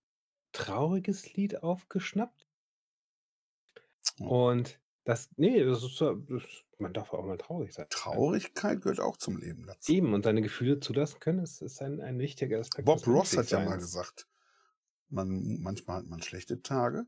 trauriges 0.55 1.35
Lied 1.35 1.63
aufgeschnappt. 1.63 2.49
Oh. 4.21 4.49
Und 4.49 4.81
das, 5.05 5.29
nee, 5.37 5.63
das 5.63 5.83
ist 5.83 6.01
das, 6.01 6.43
man 6.79 6.95
darf 6.95 7.13
auch 7.13 7.25
mal 7.25 7.37
traurig 7.37 7.75
sein. 7.75 7.87
Traurigkeit 7.91 8.81
gehört 8.81 9.01
auch 9.01 9.19
zum 9.19 9.37
Leben 9.37 9.67
dazu. 9.67 9.93
Eben, 9.93 10.15
und 10.15 10.23
seine 10.25 10.41
Gefühle 10.41 10.81
zulassen 10.81 11.21
können, 11.21 11.41
ist, 11.41 11.61
ist 11.61 11.83
ein, 11.83 12.01
ein 12.01 12.19
wichtiger 12.19 12.59
Aspekt 12.61 12.87
Bob 12.87 13.07
Ross 13.07 13.37
hat 13.37 13.51
ja 13.51 13.61
mal 13.61 13.77
gesagt, 13.77 14.27
man, 15.09 15.61
manchmal 15.61 15.99
hat 15.99 16.07
man 16.07 16.23
schlechte 16.23 16.63
Tage 16.63 17.07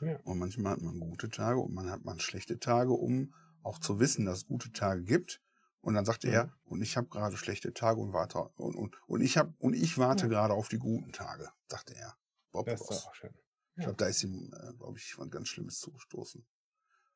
Ja. 0.00 0.18
und 0.24 0.38
manchmal 0.38 0.74
hat 0.74 0.80
man 0.82 1.00
gute 1.00 1.28
Tage 1.28 1.58
und 1.58 1.74
man 1.74 1.90
hat 1.90 2.04
man 2.04 2.20
schlechte 2.20 2.60
Tage, 2.60 2.92
um 2.92 3.34
auch 3.62 3.78
zu 3.80 3.98
wissen, 3.98 4.24
dass 4.24 4.38
es 4.38 4.46
gute 4.46 4.72
Tage 4.72 5.02
gibt. 5.02 5.42
Und 5.80 5.94
dann 5.94 6.04
sagte 6.04 6.28
Mhm. 6.28 6.34
er, 6.34 6.52
und 6.64 6.82
ich 6.82 6.96
habe 6.96 7.08
gerade 7.08 7.36
schlechte 7.36 7.72
Tage 7.72 8.00
und 8.00 8.12
warte 8.12 8.38
und, 8.38 8.76
und, 8.76 8.96
und 9.06 9.20
ich 9.20 9.36
habe 9.38 9.54
und 9.58 9.74
ich 9.74 9.98
warte 9.98 10.24
Ja. 10.24 10.28
gerade 10.28 10.54
auf 10.54 10.68
die 10.68 10.78
guten 10.78 11.12
Tage, 11.12 11.50
sagte 11.68 11.94
er. 11.96 12.16
Bob 12.52 12.66
Das 12.66 12.80
ist 12.80 13.06
auch 13.06 13.14
schön. 13.14 13.34
Ich 13.76 13.84
glaube, 13.84 13.96
da 13.96 14.08
ist 14.08 14.24
ihm, 14.24 14.52
äh, 14.52 14.74
glaube 14.74 14.98
ich, 14.98 15.16
was 15.18 15.30
ganz 15.30 15.48
Schlimmes 15.48 15.78
zugestoßen. 15.78 16.44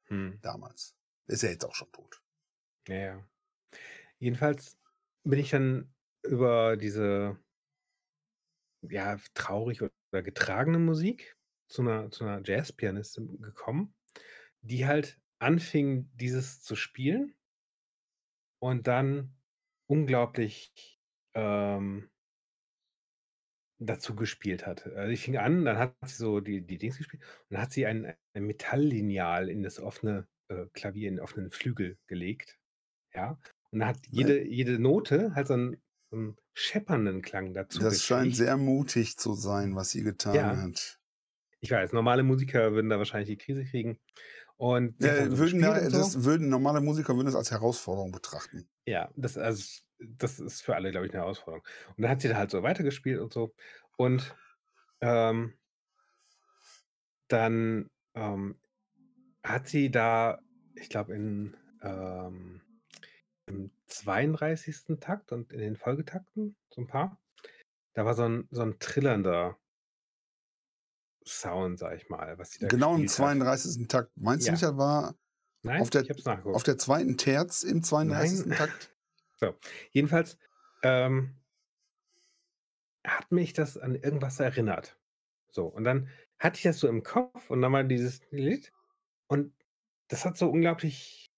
Hm. 0.04 0.38
Damals. 0.42 0.96
Ist 1.26 1.42
er 1.42 1.50
jetzt 1.50 1.64
auch 1.64 1.74
schon 1.74 1.90
tot. 1.90 2.22
Ja, 2.86 2.94
ja. 2.94 3.28
Jedenfalls 4.18 4.78
bin 5.24 5.38
ich 5.38 5.50
dann 5.50 5.92
über 6.22 6.76
diese 6.76 7.38
ja, 8.82 9.18
traurig 9.34 9.82
oder 9.82 10.22
getragene 10.22 10.78
Musik 10.78 11.36
zu 11.68 11.82
einer, 11.82 12.10
zu 12.10 12.24
einer 12.24 12.42
Jazzpianistin 12.44 13.40
gekommen, 13.40 13.94
die 14.60 14.86
halt 14.86 15.20
anfing, 15.38 16.10
dieses 16.14 16.62
zu 16.62 16.76
spielen 16.76 17.34
und 18.60 18.86
dann 18.86 19.34
unglaublich 19.86 21.00
ähm, 21.34 22.11
dazu 23.86 24.14
gespielt 24.14 24.66
hat. 24.66 24.86
Also 24.86 25.12
ich 25.12 25.20
fing 25.20 25.36
an, 25.36 25.64
dann 25.64 25.78
hat 25.78 25.94
sie 26.04 26.16
so 26.16 26.40
die, 26.40 26.62
die 26.62 26.78
Dings 26.78 26.98
gespielt 26.98 27.22
und 27.22 27.54
dann 27.54 27.62
hat 27.62 27.72
sie 27.72 27.86
ein, 27.86 28.14
ein 28.34 28.44
Metalllineal 28.44 29.48
in 29.48 29.62
das 29.62 29.80
offene 29.80 30.26
äh, 30.48 30.66
Klavier, 30.72 31.08
in 31.08 31.16
den 31.16 31.22
offenen 31.22 31.50
Flügel 31.50 31.98
gelegt. 32.06 32.58
Ja. 33.14 33.38
Und 33.70 33.80
dann 33.80 33.88
hat 33.88 33.98
jede, 34.10 34.44
jede 34.46 34.78
Note 34.78 35.34
halt 35.34 35.46
so 35.46 35.54
einen, 35.54 35.76
so 36.10 36.16
einen 36.16 36.36
scheppernden 36.54 37.22
Klang 37.22 37.54
dazu. 37.54 37.80
Das 37.80 38.02
scheint 38.02 38.36
sehr 38.36 38.56
mutig 38.56 39.16
zu 39.16 39.34
sein, 39.34 39.74
was 39.74 39.90
sie 39.90 40.02
getan 40.02 40.34
Ja. 40.34 40.56
hat. 40.56 40.98
Ich 41.60 41.70
weiß, 41.70 41.92
normale 41.92 42.24
Musiker 42.24 42.72
würden 42.72 42.90
da 42.90 42.98
wahrscheinlich 42.98 43.28
die 43.28 43.36
Krise 43.36 43.64
kriegen. 43.64 43.98
Und 44.56 45.02
Ja, 45.02 45.14
so 45.14 45.38
würden, 45.38 45.62
und 45.62 45.90
so. 45.90 45.98
das 45.98 46.24
würden 46.24 46.48
normale 46.48 46.80
Musiker 46.80 47.14
würden 47.14 47.26
das 47.26 47.34
als 47.34 47.50
Herausforderung 47.50 48.10
betrachten. 48.12 48.68
Ja, 48.86 49.10
das, 49.16 49.38
also, 49.38 49.80
das 49.98 50.40
ist 50.40 50.62
für 50.62 50.74
alle, 50.74 50.90
glaube 50.90 51.06
ich, 51.06 51.12
eine 51.12 51.22
Herausforderung. 51.22 51.64
Und 51.96 52.02
dann 52.02 52.10
hat 52.10 52.20
sie 52.20 52.28
da 52.28 52.36
halt 52.36 52.50
so 52.50 52.62
weitergespielt 52.62 53.20
und 53.20 53.32
so. 53.32 53.54
Und 53.96 54.34
ähm, 55.00 55.54
dann 57.28 57.90
ähm, 58.14 58.60
hat 59.44 59.68
sie 59.68 59.90
da, 59.90 60.40
ich 60.76 60.88
glaube, 60.88 61.14
in 61.14 61.56
ähm, 61.82 62.62
im 63.46 63.72
32. 63.86 65.00
Takt 65.00 65.32
und 65.32 65.52
in 65.52 65.60
den 65.60 65.76
Folgetakten, 65.76 66.56
so 66.70 66.82
ein 66.82 66.88
paar, 66.88 67.20
da 67.94 68.04
war 68.06 68.14
so 68.14 68.24
ein, 68.24 68.48
so 68.50 68.62
ein 68.62 68.78
trillernder 68.80 69.58
Sound, 71.26 71.78
sag 71.78 71.96
ich 71.96 72.08
mal, 72.08 72.38
was 72.38 72.52
sie 72.52 72.60
da 72.60 72.68
Genau 72.68 72.94
im 72.96 73.02
gespielt 73.02 73.28
hat. 73.28 73.36
32. 73.38 73.88
Takt. 73.88 74.10
Meinst 74.16 74.46
Ja. 74.46 74.50
du 74.50 74.54
nicht, 74.54 74.62
er 74.62 74.76
war 74.78 75.14
Nein, 75.62 75.80
auf 75.82 75.90
der- 75.90 76.04
auf 76.44 76.62
der 76.62 76.78
zweiten 76.78 77.16
Terz 77.16 77.62
im 77.62 77.82
32. 77.82 78.46
Nein. 78.46 78.58
Takt? 78.58 78.90
Jedenfalls 79.92 80.38
ähm, 80.82 81.34
hat 83.04 83.30
mich 83.32 83.52
das 83.52 83.76
an 83.78 83.94
irgendwas 83.94 84.38
erinnert. 84.40 84.96
So, 85.50 85.66
und 85.66 85.84
dann 85.84 86.08
hatte 86.38 86.56
ich 86.56 86.62
das 86.62 86.78
so 86.78 86.88
im 86.88 87.02
Kopf 87.02 87.50
und 87.50 87.60
dann 87.62 87.72
war 87.72 87.84
dieses 87.84 88.20
Lied 88.30 88.72
und 89.26 89.52
das 90.08 90.24
hat 90.24 90.36
so 90.36 90.48
unglaublich 90.50 91.32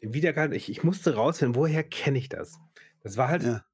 wiedergehalten. 0.00 0.56
Ich, 0.56 0.68
ich 0.70 0.82
musste 0.84 1.14
rausfinden, 1.14 1.54
woher 1.54 1.82
kenne 1.84 2.18
ich 2.18 2.28
das? 2.28 2.58
Das 3.02 3.16
war 3.16 3.28
halt, 3.28 3.42
Ja. 3.42 3.64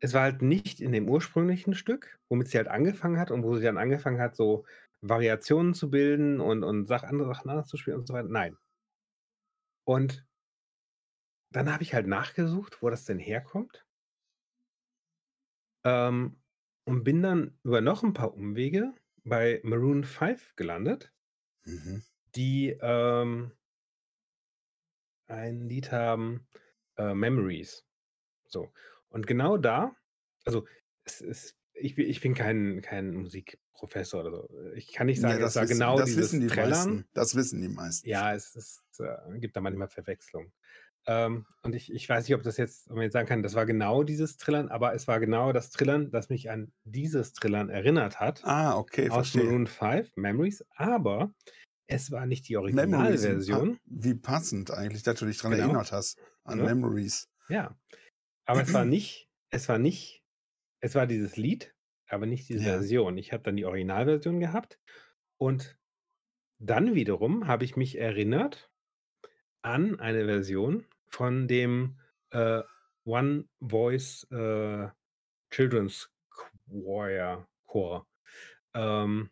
es 0.00 0.12
war 0.14 0.22
halt 0.22 0.42
nicht 0.42 0.80
in 0.80 0.92
dem 0.92 1.08
ursprünglichen 1.08 1.74
Stück, 1.74 2.18
womit 2.28 2.48
sie 2.48 2.58
halt 2.58 2.68
angefangen 2.68 3.18
hat 3.18 3.30
und 3.30 3.42
wo 3.42 3.56
sie 3.56 3.64
dann 3.64 3.78
angefangen 3.78 4.20
hat, 4.20 4.36
so 4.36 4.64
Variationen 5.02 5.74
zu 5.74 5.90
bilden 5.90 6.40
und, 6.40 6.64
und 6.64 6.86
Sach, 6.88 7.02
andere 7.04 7.28
Sachen 7.34 7.50
anders 7.50 7.68
zu 7.68 7.76
spielen 7.76 7.98
und 7.98 8.06
so 8.08 8.14
weiter. 8.14 8.28
Nein. 8.28 8.56
Und 9.84 10.24
dann 11.50 11.72
habe 11.72 11.84
ich 11.84 11.94
halt 11.94 12.08
nachgesucht, 12.08 12.82
wo 12.82 12.90
das 12.90 13.04
denn 13.04 13.20
herkommt. 13.20 13.86
Ähm, 15.84 16.40
und 16.84 17.04
bin 17.04 17.22
dann 17.22 17.56
über 17.62 17.80
noch 17.80 18.02
ein 18.02 18.14
paar 18.14 18.34
Umwege 18.34 18.94
bei 19.24 19.60
Maroon 19.62 20.02
5 20.04 20.56
gelandet, 20.56 21.12
Mhm. 21.66 22.02
die 22.34 22.76
ähm, 22.80 23.52
ein 25.26 25.68
Lied 25.68 25.92
haben, 25.92 26.46
äh, 26.96 27.14
Memories. 27.14 27.86
So. 28.46 28.72
Und 29.10 29.26
genau 29.26 29.56
da, 29.58 29.96
also 30.44 30.66
es 31.04 31.20
ist, 31.20 31.58
ich, 31.74 31.94
bin- 31.94 32.08
ich 32.08 32.20
bin 32.20 32.34
kein, 32.34 32.80
kein 32.82 33.14
Musikprofessor 33.14 34.20
oder 34.24 34.30
so. 34.30 34.48
Ich 34.74 34.92
kann 34.92 35.06
nicht 35.06 35.20
sagen, 35.20 35.40
Ja, 35.40 35.46
es 35.46 35.56
war 35.56 35.62
wissen, 35.64 35.72
genau 35.74 35.96
das 35.98 36.06
dieses 36.06 36.22
wissen 36.24 36.40
die 36.40 36.46
Trällern. 36.48 36.70
meisten. 36.70 37.04
Das 37.14 37.34
wissen 37.34 37.60
die 37.62 37.68
meisten. 37.68 38.08
Ja, 38.08 38.34
es, 38.34 38.54
ist, 38.54 38.82
äh, 39.00 39.38
gibt 39.38 39.56
da 39.56 39.60
manchmal 39.60 39.88
Verwechslung. 39.88 40.52
Ähm, 41.06 41.46
und 41.62 41.74
ich, 41.74 41.92
ich 41.92 42.08
weiß 42.08 42.28
nicht, 42.28 42.34
ob 42.36 42.44
das 42.44 42.56
jetzt, 42.58 42.88
ob 42.88 42.94
man 42.94 43.02
jetzt 43.02 43.14
sagen 43.14 43.26
kann, 43.26 43.42
das 43.42 43.54
war 43.54 43.66
genau 43.66 44.04
dieses 44.04 44.36
Trillern, 44.36 44.68
aber 44.68 44.94
es 44.94 45.08
war 45.08 45.18
genau 45.18 45.52
das 45.52 45.70
Trillern, 45.70 46.12
das 46.12 46.28
mich 46.28 46.48
an 46.48 46.72
dieses 46.84 47.32
Trillern 47.32 47.70
erinnert 47.70 48.20
hat. 48.20 48.44
Ah, 48.44 48.76
okay, 48.78 49.08
aus 49.10 49.30
verstehe. 49.30 49.44
Maroon 49.44 49.66
5, 49.66 50.16
Memories, 50.16 50.64
aber 50.76 51.34
es 51.88 52.12
war 52.12 52.24
nicht 52.26 52.48
die. 52.48 52.56
Originalversion. 52.56 53.78
Ah, 53.80 53.80
Wie 53.86 54.14
passend 54.14 54.70
eigentlich, 54.70 55.02
dass 55.02 55.18
du 55.18 55.26
dich 55.26 55.38
daran 55.38 55.52
Genau. 55.52 55.64
erinnert 55.64 55.90
hast. 55.90 56.18
An 56.44 56.58
Ja. 56.60 56.66
Memories. 56.66 57.28
Ja. 57.48 57.76
Aber 58.46 58.62
es 58.62 58.72
war 58.72 58.84
nicht, 58.84 59.28
es 59.50 59.68
war 59.68 59.78
nicht, 59.78 60.21
es 60.82 60.94
war 60.96 61.06
dieses 61.06 61.38
Lied, 61.38 61.74
aber 62.08 62.26
nicht 62.26 62.48
diese 62.50 62.66
Ja. 62.66 62.72
Version. 62.72 63.18
Ich 63.18 63.32
habe 63.32 63.44
dann 63.44 63.56
die 63.56 63.64
Originalversion 63.66 64.40
gehabt 64.40 64.80
und 65.38 65.78
dann 66.60 66.94
wiederum 66.94 67.46
habe 67.48 67.64
ich 67.64 67.76
mich 67.76 67.98
erinnert 67.98 68.70
an 69.62 70.00
eine 70.00 70.26
Version 70.26 70.86
von 71.08 71.48
dem 71.48 72.00
äh, 72.30 72.62
One 73.04 73.48
Voice 73.60 74.24
äh, 74.30 74.88
Children's 75.50 76.12
Choir. 76.30 77.48
Chor. 77.66 78.08
Ähm, 78.74 79.30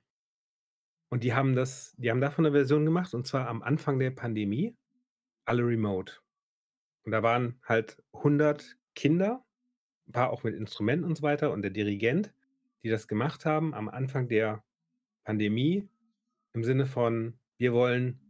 und 1.11 1.24
die 1.24 1.34
haben 1.34 1.55
das, 1.55 1.94
die 1.98 2.11
haben 2.11 2.20
davon 2.20 2.46
eine 2.46 2.55
Version 2.55 2.84
gemacht 2.84 3.14
und 3.14 3.26
zwar 3.26 3.48
am 3.48 3.62
Anfang 3.62 3.98
der 3.98 4.11
Pandemie, 4.11 4.76
alle 5.46 5.62
remote. 5.66 6.14
Und 7.05 7.12
da 7.12 7.22
waren 7.22 7.61
halt 7.64 8.03
100 8.12 8.78
Kinder, 8.94 9.46
paar 10.12 10.30
auch 10.30 10.42
mit 10.42 10.54
Instrumenten 10.54 11.04
und 11.04 11.16
so 11.16 11.22
weiter 11.22 11.52
und 11.52 11.62
der 11.62 11.70
Dirigent, 11.70 12.32
die 12.82 12.88
das 12.88 13.08
gemacht 13.08 13.44
haben 13.46 13.74
am 13.74 13.88
Anfang 13.88 14.28
der 14.28 14.64
Pandemie 15.24 15.88
im 16.52 16.64
Sinne 16.64 16.86
von, 16.86 17.38
wir 17.58 17.72
wollen 17.72 18.20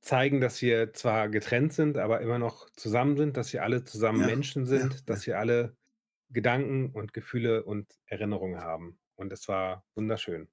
zeigen, 0.00 0.40
dass 0.40 0.62
wir 0.62 0.92
zwar 0.92 1.28
getrennt 1.28 1.72
sind, 1.72 1.98
aber 1.98 2.20
immer 2.20 2.38
noch 2.38 2.70
zusammen 2.70 3.16
sind, 3.16 3.36
dass 3.36 3.52
wir 3.52 3.62
alle 3.64 3.84
zusammen 3.84 4.20
Ja, 4.20 4.26
Menschen 4.26 4.62
ja, 4.62 4.68
sind, 4.68 4.94
ja. 4.94 5.00
dass 5.06 5.26
wir 5.26 5.38
alle 5.38 5.76
Gedanken 6.30 6.90
und 6.90 7.12
Gefühle 7.12 7.64
und 7.64 7.92
Erinnerungen 8.06 8.60
haben. 8.60 8.98
Und 9.16 9.32
es 9.32 9.48
war 9.48 9.84
wunderschön. 9.94 10.48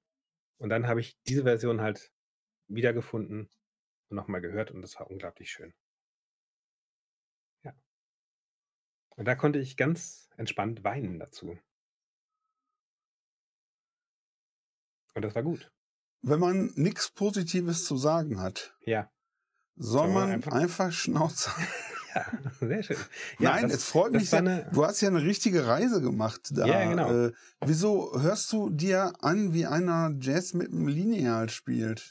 Und 0.58 0.70
dann 0.70 0.86
habe 0.88 1.00
ich 1.00 1.16
diese 1.28 1.44
Version 1.44 1.80
halt 1.80 2.12
wiedergefunden 2.68 3.48
und 4.08 4.16
nochmal 4.16 4.40
gehört 4.40 4.70
und 4.70 4.82
das 4.82 4.98
war 4.98 5.10
unglaublich 5.10 5.50
schön. 5.50 5.74
Ja. 7.64 7.74
Und 9.16 9.26
da 9.26 9.34
konnte 9.34 9.58
ich 9.58 9.76
ganz 9.76 10.28
entspannt 10.36 10.82
weinen 10.84 11.18
dazu. 11.18 11.56
Und 15.14 15.22
das 15.22 15.34
war 15.34 15.42
gut. 15.42 15.70
Wenn 16.22 16.40
man 16.40 16.72
nichts 16.74 17.10
Positives 17.10 17.84
zu 17.84 17.96
sagen 17.96 18.40
hat, 18.40 18.74
Ja. 18.80 19.10
soll 19.76 20.06
Soll 20.06 20.08
man 20.08 20.14
man 20.14 20.30
einfach- 20.32 20.52
einfach 20.52 20.92
Schnauze. 20.92 21.50
Ja, 22.16 22.26
sehr 22.60 22.82
schön. 22.84 22.96
Ja, 23.40 23.54
Nein, 23.54 23.62
das, 23.64 23.72
es 23.72 23.84
freut 23.86 24.12
mich 24.12 24.30
sehr. 24.30 24.38
eine, 24.38 24.70
Du 24.72 24.84
hast 24.86 25.00
ja 25.00 25.08
eine 25.08 25.24
richtige 25.24 25.66
Reise 25.66 26.00
gemacht 26.00 26.42
da. 26.52 26.64
Ja, 26.64 26.88
genau. 26.88 27.10
Äh, 27.26 27.32
wieso 27.66 28.12
hörst 28.22 28.52
du 28.52 28.70
dir 28.70 29.14
an, 29.18 29.52
wie 29.52 29.66
einer 29.66 30.14
Jazz 30.20 30.54
mit 30.54 30.70
einem 30.70 30.86
Lineal 30.86 31.48
spielt? 31.50 32.08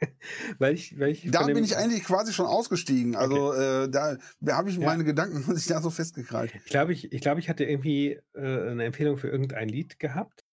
weil 0.58 0.74
ich, 0.74 0.98
weil 0.98 1.10
ich 1.10 1.30
Da 1.30 1.44
bin 1.46 1.64
ich 1.64 1.76
eigentlich 1.76 2.04
quasi 2.04 2.32
schon 2.32 2.46
ausgestiegen. 2.46 3.16
Also 3.16 3.52
äh, 3.54 3.88
da, 3.90 4.16
da 4.40 4.56
habe 4.56 4.68
ich 4.70 4.76
Ja. 4.76 4.86
meine 4.86 5.04
Gedanken 5.04 5.42
muss 5.46 5.58
ich 5.60 5.66
da 5.66 5.80
so 5.80 5.90
festgekrallt. 5.90 6.54
Ich 6.54 6.64
glaube, 6.66 6.92
ich, 6.92 7.12
ich, 7.12 7.20
glaub, 7.20 7.38
ich 7.38 7.48
hatte 7.48 7.64
irgendwie 7.64 8.20
äh, 8.34 8.70
eine 8.70 8.84
Empfehlung 8.84 9.16
für 9.16 9.28
irgendein 9.28 9.68
Lied 9.68 9.98
gehabt. 9.98 10.44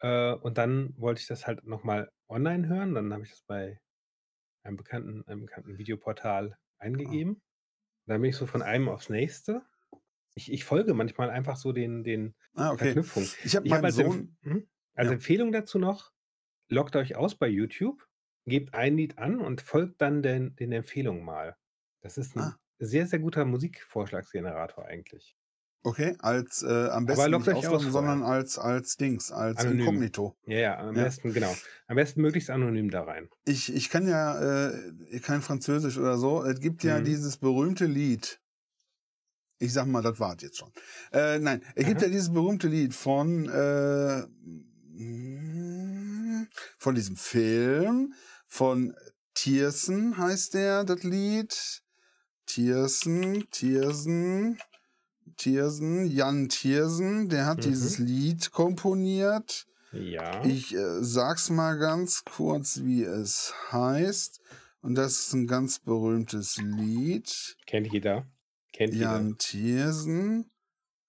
Äh, 0.00 0.32
und 0.34 0.58
dann 0.58 0.94
wollte 0.96 1.20
ich 1.20 1.26
das 1.26 1.46
halt 1.46 1.64
nochmal 1.64 2.10
online 2.28 2.68
hören. 2.68 2.94
Dann 2.94 3.12
habe 3.12 3.24
ich 3.24 3.30
das 3.30 3.42
bei 3.42 3.80
einem 4.64 4.76
bekannten, 4.76 5.24
einem 5.26 5.42
bekannten 5.46 5.78
Videoportal 5.78 6.56
eingegeben. 6.78 7.42
Dann 8.06 8.20
bin 8.20 8.30
ich 8.30 8.36
so 8.36 8.46
von 8.46 8.62
einem 8.62 8.88
aufs 8.88 9.08
nächste. 9.08 9.62
Ich, 10.34 10.52
ich 10.52 10.64
folge 10.64 10.94
manchmal 10.94 11.30
einfach 11.30 11.56
so 11.56 11.72
den, 11.72 12.04
den 12.04 12.34
Ah, 12.54 12.70
okay. 12.70 12.84
Verknüpfungen. 12.86 13.28
Ich 13.44 13.56
habe 13.56 13.68
meinen 13.68 13.84
als, 13.84 13.96
Sohn. 13.96 14.06
Empf 14.06 14.28
Mhm. 14.42 14.68
als 14.94 15.06
Ja. 15.08 15.12
Empfehlung 15.14 15.52
dazu 15.52 15.78
noch, 15.78 16.12
loggt 16.70 16.96
euch 16.96 17.16
aus 17.16 17.34
bei 17.36 17.48
YouTube, 17.48 18.07
gebt 18.48 18.74
ein 18.74 18.96
Lied 18.96 19.18
an 19.18 19.40
und 19.40 19.60
folgt 19.60 20.00
dann 20.02 20.22
den, 20.22 20.56
den 20.56 20.72
Empfehlungen 20.72 21.24
mal. 21.24 21.56
Das 22.02 22.18
ist 22.18 22.36
ein 22.36 22.40
Ah. 22.42 22.56
sehr, 22.78 23.06
sehr 23.06 23.18
guter 23.20 23.44
Musikvorschlagsgenerator 23.44 24.84
eigentlich. 24.86 25.36
Okay, 25.84 26.16
als 26.18 26.62
äh, 26.62 26.88
am 26.88 27.06
besten 27.06 27.30
loggt 27.30 27.46
nicht 27.46 27.56
euch 27.58 27.58
aus 27.58 27.66
ausloggen, 27.66 27.92
vorher. 27.92 28.10
sondern 28.10 28.22
als 28.22 28.58
als 28.58 28.96
Dings, 28.96 29.30
als 29.30 29.58
Anonym. 29.60 29.80
Inkognito. 29.80 30.36
Ja, 30.46 30.58
ja, 30.58 30.78
am 30.78 30.96
Ja. 30.96 31.04
besten, 31.04 31.32
genau. 31.32 31.54
Am 31.86 31.96
besten 31.96 32.20
möglichst 32.20 32.50
anonym 32.50 32.90
da 32.90 33.02
rein. 33.04 33.28
Ich, 33.46 33.72
ich 33.72 33.88
kann 33.88 34.06
ja 34.08 34.68
äh, 34.68 35.20
kein 35.20 35.40
Französisch 35.40 35.96
oder 35.98 36.18
so. 36.18 36.44
Es 36.44 36.60
gibt 36.60 36.82
ja 36.84 36.98
Mhm. 36.98 37.04
dieses 37.04 37.36
berühmte 37.38 37.86
Lied. 37.86 38.40
Ich 39.60 39.72
sag 39.72 39.86
mal, 39.86 40.02
das 40.02 40.20
war's 40.20 40.42
jetzt 40.42 40.56
schon. 40.58 40.72
Äh, 41.12 41.38
nein, 41.38 41.62
es 41.74 41.84
gibt 41.86 41.98
Aha. 41.98 42.06
ja 42.06 42.12
dieses 42.12 42.32
berühmte 42.32 42.68
Lied 42.68 42.94
von 42.94 43.48
äh, 43.48 44.22
von 46.78 46.94
diesem 46.94 47.16
Film 47.16 48.14
von 48.48 48.94
Tiersen 49.34 50.16
heißt 50.18 50.54
der 50.54 50.82
das 50.84 51.04
Lied. 51.04 51.54
Tiersen, 52.46 53.44
Tiersen, 53.50 54.58
Tiersen, 55.36 56.10
Jan 56.10 56.48
Tiersen, 56.48 57.28
der 57.28 57.46
hat 57.46 57.58
Mhm. 57.58 57.62
dieses 57.62 57.98
Lied 57.98 58.50
komponiert. 58.50 59.66
Ja. 59.92 60.44
Ich 60.44 60.74
äh, 60.74 61.02
sag's 61.02 61.50
mal 61.50 61.78
ganz 61.78 62.24
kurz, 62.24 62.80
wie 62.82 63.04
es 63.04 63.54
heißt. 63.70 64.40
Und 64.80 64.94
das 64.94 65.18
ist 65.20 65.32
ein 65.34 65.46
ganz 65.46 65.78
berühmtes 65.78 66.56
Lied. 66.56 67.56
Kennt 67.66 67.92
jeder. 67.92 68.26
Kennt 68.72 68.94
jeder. 68.94 69.12
Jan 69.12 69.38
Thiersen 69.38 70.50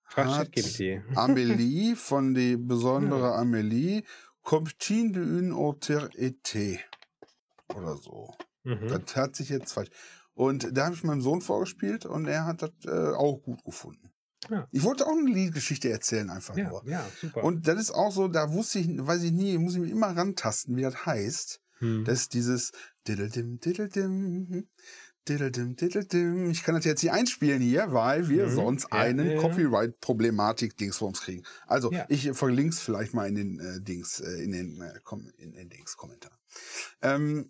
Frag 0.03 0.27
hat. 0.27 0.47
Amélie 1.15 1.95
von 1.95 2.33
die 2.33 2.57
besondere 2.57 3.29
Ja. 3.29 3.35
Amélie, 3.41 4.03
Comptine 4.43 5.11
de 5.13 5.21
une 5.21 5.51
autre 5.53 6.09
été. 6.17 6.79
Oder 7.75 7.95
so. 7.97 8.33
Mhm. 8.63 8.87
Das 8.87 9.15
hat 9.15 9.35
sich 9.35 9.49
jetzt 9.49 9.73
falsch. 9.73 9.89
Und 10.33 10.75
da 10.77 10.85
habe 10.85 10.95
ich 10.95 11.03
meinem 11.03 11.21
Sohn 11.21 11.41
vorgespielt 11.41 12.05
und 12.05 12.25
er 12.27 12.45
hat 12.45 12.61
das 12.61 12.71
äh, 12.85 12.89
auch 13.15 13.37
gut 13.41 13.63
gefunden. 13.63 14.11
Ja. 14.49 14.67
Ich 14.71 14.83
wollte 14.83 15.05
auch 15.05 15.11
eine 15.17 15.29
Liedgeschichte 15.29 15.89
erzählen, 15.89 16.29
einfach 16.29 16.55
Ja, 16.55 16.69
nur. 16.69 16.87
ja, 16.87 17.05
super. 17.19 17.43
Und 17.43 17.67
das 17.67 17.79
ist 17.79 17.91
auch 17.91 18.11
so, 18.11 18.27
da 18.29 18.51
wusste 18.53 18.79
ich, 18.79 18.87
weiß 18.97 19.23
ich 19.23 19.31
nie, 19.33 19.57
muss 19.57 19.73
ich 19.75 19.81
mich 19.81 19.91
immer 19.91 20.15
rantasten, 20.15 20.75
wie 20.77 20.81
das 20.81 21.05
heißt. 21.05 21.61
Hm. 21.79 22.05
Das 22.05 22.21
ist 22.21 22.33
dieses 22.33 22.71
Diddledim, 23.07 23.59
Diddledim, 23.59 24.67
Diddledim, 25.27 25.75
Diddledim. 25.75 26.49
Ich 26.51 26.63
kann 26.63 26.75
das 26.75 26.85
jetzt 26.85 27.03
nicht 27.03 27.11
einspielen 27.11 27.61
hier, 27.61 27.91
weil 27.91 28.29
wir 28.29 28.47
Mhm. 28.47 28.55
sonst 28.55 28.83
Ja, 28.91 28.99
einen. 28.99 29.37
Copyright-Problematik-Dings 29.37 30.97
vor 30.97 31.09
uns 31.09 31.21
kriegen. 31.21 31.43
Also, 31.67 31.91
ich 32.07 32.31
verlinke 32.33 32.73
es 32.73 32.79
vielleicht 32.79 33.13
mal 33.13 33.27
in 33.27 33.35
den 33.35 33.59
äh, 33.59 33.81
Dings, 33.81 34.19
äh, 34.21 34.41
in 34.43 34.51
den, 34.53 34.81
äh, 34.81 34.93
in 35.37 35.51
den 35.53 35.69
Dings-Kommentar. 35.69 36.31
Ähm, 37.01 37.49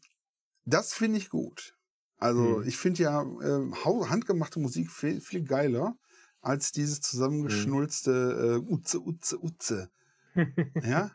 das 0.70 0.94
finde 0.94 1.18
ich 1.18 1.30
gut. 1.30 1.76
Also, 2.18 2.60
Mhm. 2.60 2.68
ich 2.68 2.78
finde 2.78 3.04
ja 3.04 3.22
äh, 3.22 3.72
handgemachte 4.10 4.60
Musik 4.60 4.92
viel, 4.92 5.22
viel 5.22 5.44
geiler 5.44 5.98
als 6.42 6.72
dieses 6.72 7.02
zusammengeschnulzte 7.02 8.62
äh, 8.66 8.72
Utze, 8.72 9.00
Utze, 9.00 9.38
Utze. 9.42 9.90
Ja? 10.84 11.12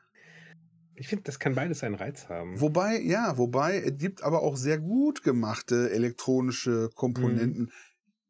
Ich 0.96 1.09
finde, 1.09 1.24
das 1.24 1.38
kann 1.38 1.55
beides 1.55 1.80
seinen 1.80 1.96
Reiz 1.96 2.28
haben. 2.28 2.61
Wobei, 2.61 3.00
ja, 3.00 3.36
wobei, 3.36 3.80
es 3.80 3.96
gibt 3.98 4.22
aber 4.22 4.42
auch 4.42 4.57
sehr 4.57 4.78
gut 4.78 5.22
gemachte 5.22 5.90
elektronische 5.90 6.90
Komponenten. 6.94 7.72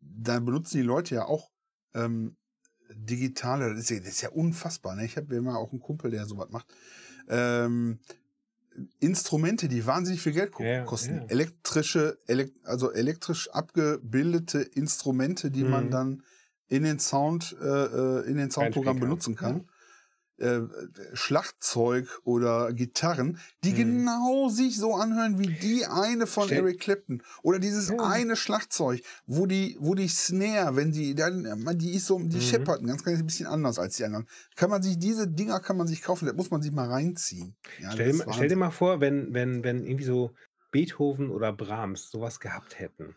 Da 0.01 0.41
benutzen 0.41 0.79
die 0.79 0.83
Leute 0.83 1.15
ja 1.17 1.25
auch 1.27 1.51
ähm, 1.95 2.37
digitale, 2.91 3.71
das 3.71 3.81
ist 3.81 3.91
ja, 3.91 3.99
das 3.99 4.09
ist 4.09 4.23
ja 4.23 4.31
unfassbar. 4.31 4.97
Ne? 4.97 5.05
Ich 5.05 5.17
habe 5.17 5.35
ja 5.35 5.43
mal 5.43 5.57
auch 5.57 5.73
einen 5.73 5.81
Kumpel, 5.81 6.11
der 6.11 6.27
sowas 6.27 6.49
macht. 6.51 6.67
Ähm, 7.29 7.99
Instrumente, 8.99 9.69
die 9.69 9.87
wahnsinnig 9.87 10.21
viel 10.23 10.33
Geld 10.33 10.53
Ja, 10.59 10.85
kosten. 10.85 11.17
ja. 11.17 11.25
Elektrische, 11.29 12.19
elek 12.27 12.53
also 12.65 12.91
elektrisch 12.93 13.49
abgebildete 13.51 14.61
Instrumente, 14.61 15.51
die 15.51 15.65
man 15.65 15.87
Mhm. 15.87 15.91
dann 15.91 16.23
in 16.69 16.83
den 16.83 16.99
Sound, 16.99 17.57
äh, 17.61 17.65
äh, 17.65 18.27
in 18.27 18.37
den 18.37 18.51
Soundprogramm 18.51 18.99
benutzen 18.99 19.37
kann. 19.37 19.69
Äh, 20.39 20.63
Schlagzeug 21.13 22.09
oder 22.25 22.73
Gitarren, 22.73 23.39
die 23.63 23.71
Mhm. 23.71 23.77
genau 23.77 24.49
sich 24.49 24.77
so 24.77 24.95
anhören 24.97 25.39
wie 25.39 25.47
die 25.47 25.87
eine 25.87 26.27
von 26.27 26.47
Stell- 26.47 26.59
Eric 26.65 26.81
Clapton. 26.81 27.23
Oder 27.43 27.59
dieses 27.61 27.89
Ja. 27.91 27.97
eine 28.01 28.35
Schlagzeug, 28.35 29.03
wo 29.27 29.47
die, 29.47 29.77
wo 29.81 29.95
die 29.95 30.09
Snare, 30.09 30.75
wenn 30.75 30.91
die, 30.91 31.15
dann, 31.15 31.63
man, 31.63 31.79
die 31.79 31.95
ist 31.95 32.07
so, 32.07 32.19
die 32.19 32.37
Mhm. 32.37 32.41
scheppert 32.41 32.81
ein 32.83 32.87
ganz, 32.89 33.05
ganz 33.05 33.23
bisschen 33.25 33.47
anders 33.47 33.79
als 33.79 33.97
die 33.97 34.05
anderen. 34.05 34.27
Kann 34.57 34.71
man 34.71 34.83
sich, 34.83 34.99
diese 34.99 35.29
Dinger 35.29 35.61
kann 35.61 35.77
man 35.77 35.87
sich 35.87 36.03
kaufen, 36.03 36.27
da 36.27 36.33
muss 36.33 36.51
man 36.51 36.63
sich 36.63 36.73
mal 36.73 36.89
reinziehen. 36.91 37.55
Ja, 37.81 37.93
stell, 37.93 38.21
stell 38.33 38.49
dir 38.49 38.57
mal 38.57 38.71
vor, 38.71 39.01
wenn, 39.01 39.33
wenn, 39.35 39.63
wenn 39.63 39.85
irgendwie 39.87 40.05
so 40.05 40.33
Beethoven 40.73 41.31
oder 41.31 41.53
Brahms 41.53 42.11
sowas 42.11 42.41
gehabt 42.41 42.81
hätten. 42.81 43.15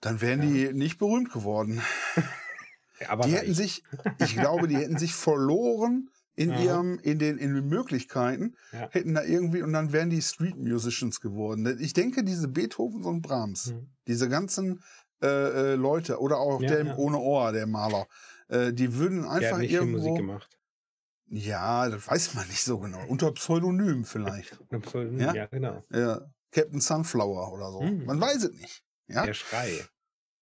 Dann 0.00 0.20
wären 0.20 0.40
die 0.40 0.72
nicht 0.72 0.98
berühmt 0.98 1.32
geworden. 1.32 1.80
Aber 3.08 3.24
die 3.24 3.34
reich. 3.34 3.42
hätten 3.42 3.54
sich, 3.54 3.84
ich 4.18 4.34
glaube, 4.36 4.68
die 4.68 4.76
hätten 4.76 4.98
sich 4.98 5.14
verloren 5.14 6.10
in 6.36 6.52
Aha. 6.52 6.62
ihrem, 6.62 6.98
in 7.00 7.18
den, 7.18 7.38
in 7.38 7.54
den 7.54 7.66
Möglichkeiten, 7.66 8.54
Ja. 8.72 8.88
hätten 8.92 9.14
da 9.14 9.22
irgendwie, 9.24 9.62
und 9.62 9.72
dann 9.72 9.92
wären 9.92 10.10
die 10.10 10.22
Street 10.22 10.56
Musicians 10.56 11.20
geworden. 11.20 11.78
Ich 11.80 11.92
denke, 11.94 12.22
diese 12.24 12.46
Beethovens 12.48 13.04
und 13.06 13.22
Brahms, 13.22 13.72
Mhm. 13.72 13.88
diese 14.06 14.28
ganzen 14.28 14.82
äh, 15.22 15.26
äh, 15.72 15.74
Leute, 15.76 16.20
oder 16.20 16.36
auch 16.36 16.60
Ja, 16.60 16.68
der 16.68 16.84
ja. 16.84 16.96
ohne 16.96 17.16
Ohr, 17.18 17.50
der 17.50 17.66
Maler, 17.66 18.06
äh, 18.48 18.72
die 18.74 18.94
würden 18.96 19.22
Der 19.22 19.30
einfach 19.30 19.52
hat 19.52 19.58
nicht 19.60 19.70
viel 19.70 19.78
irgendwo. 19.78 19.98
Musik 19.98 20.16
gemacht. 20.16 20.58
Ja, 21.28 21.88
das 21.88 22.06
weiß 22.06 22.34
man 22.34 22.46
nicht 22.48 22.62
so 22.62 22.78
genau. 22.78 23.00
Unter 23.08 23.32
Pseudonym 23.32 24.04
vielleicht. 24.04 24.58
Absolut. 24.70 25.18
Ja? 25.18 25.34
Ja? 25.34 25.46
genau. 25.46 25.82
Captain 26.52 26.80
Sunflower 26.80 27.50
oder 27.52 27.72
so. 27.72 27.80
Mhm. 27.80 28.04
Man 28.04 28.20
weiß 28.20 28.44
es 28.44 28.52
nicht. 28.52 28.84
Ja? 29.08 29.24
Der 29.24 29.32
Schrei. 29.34 29.72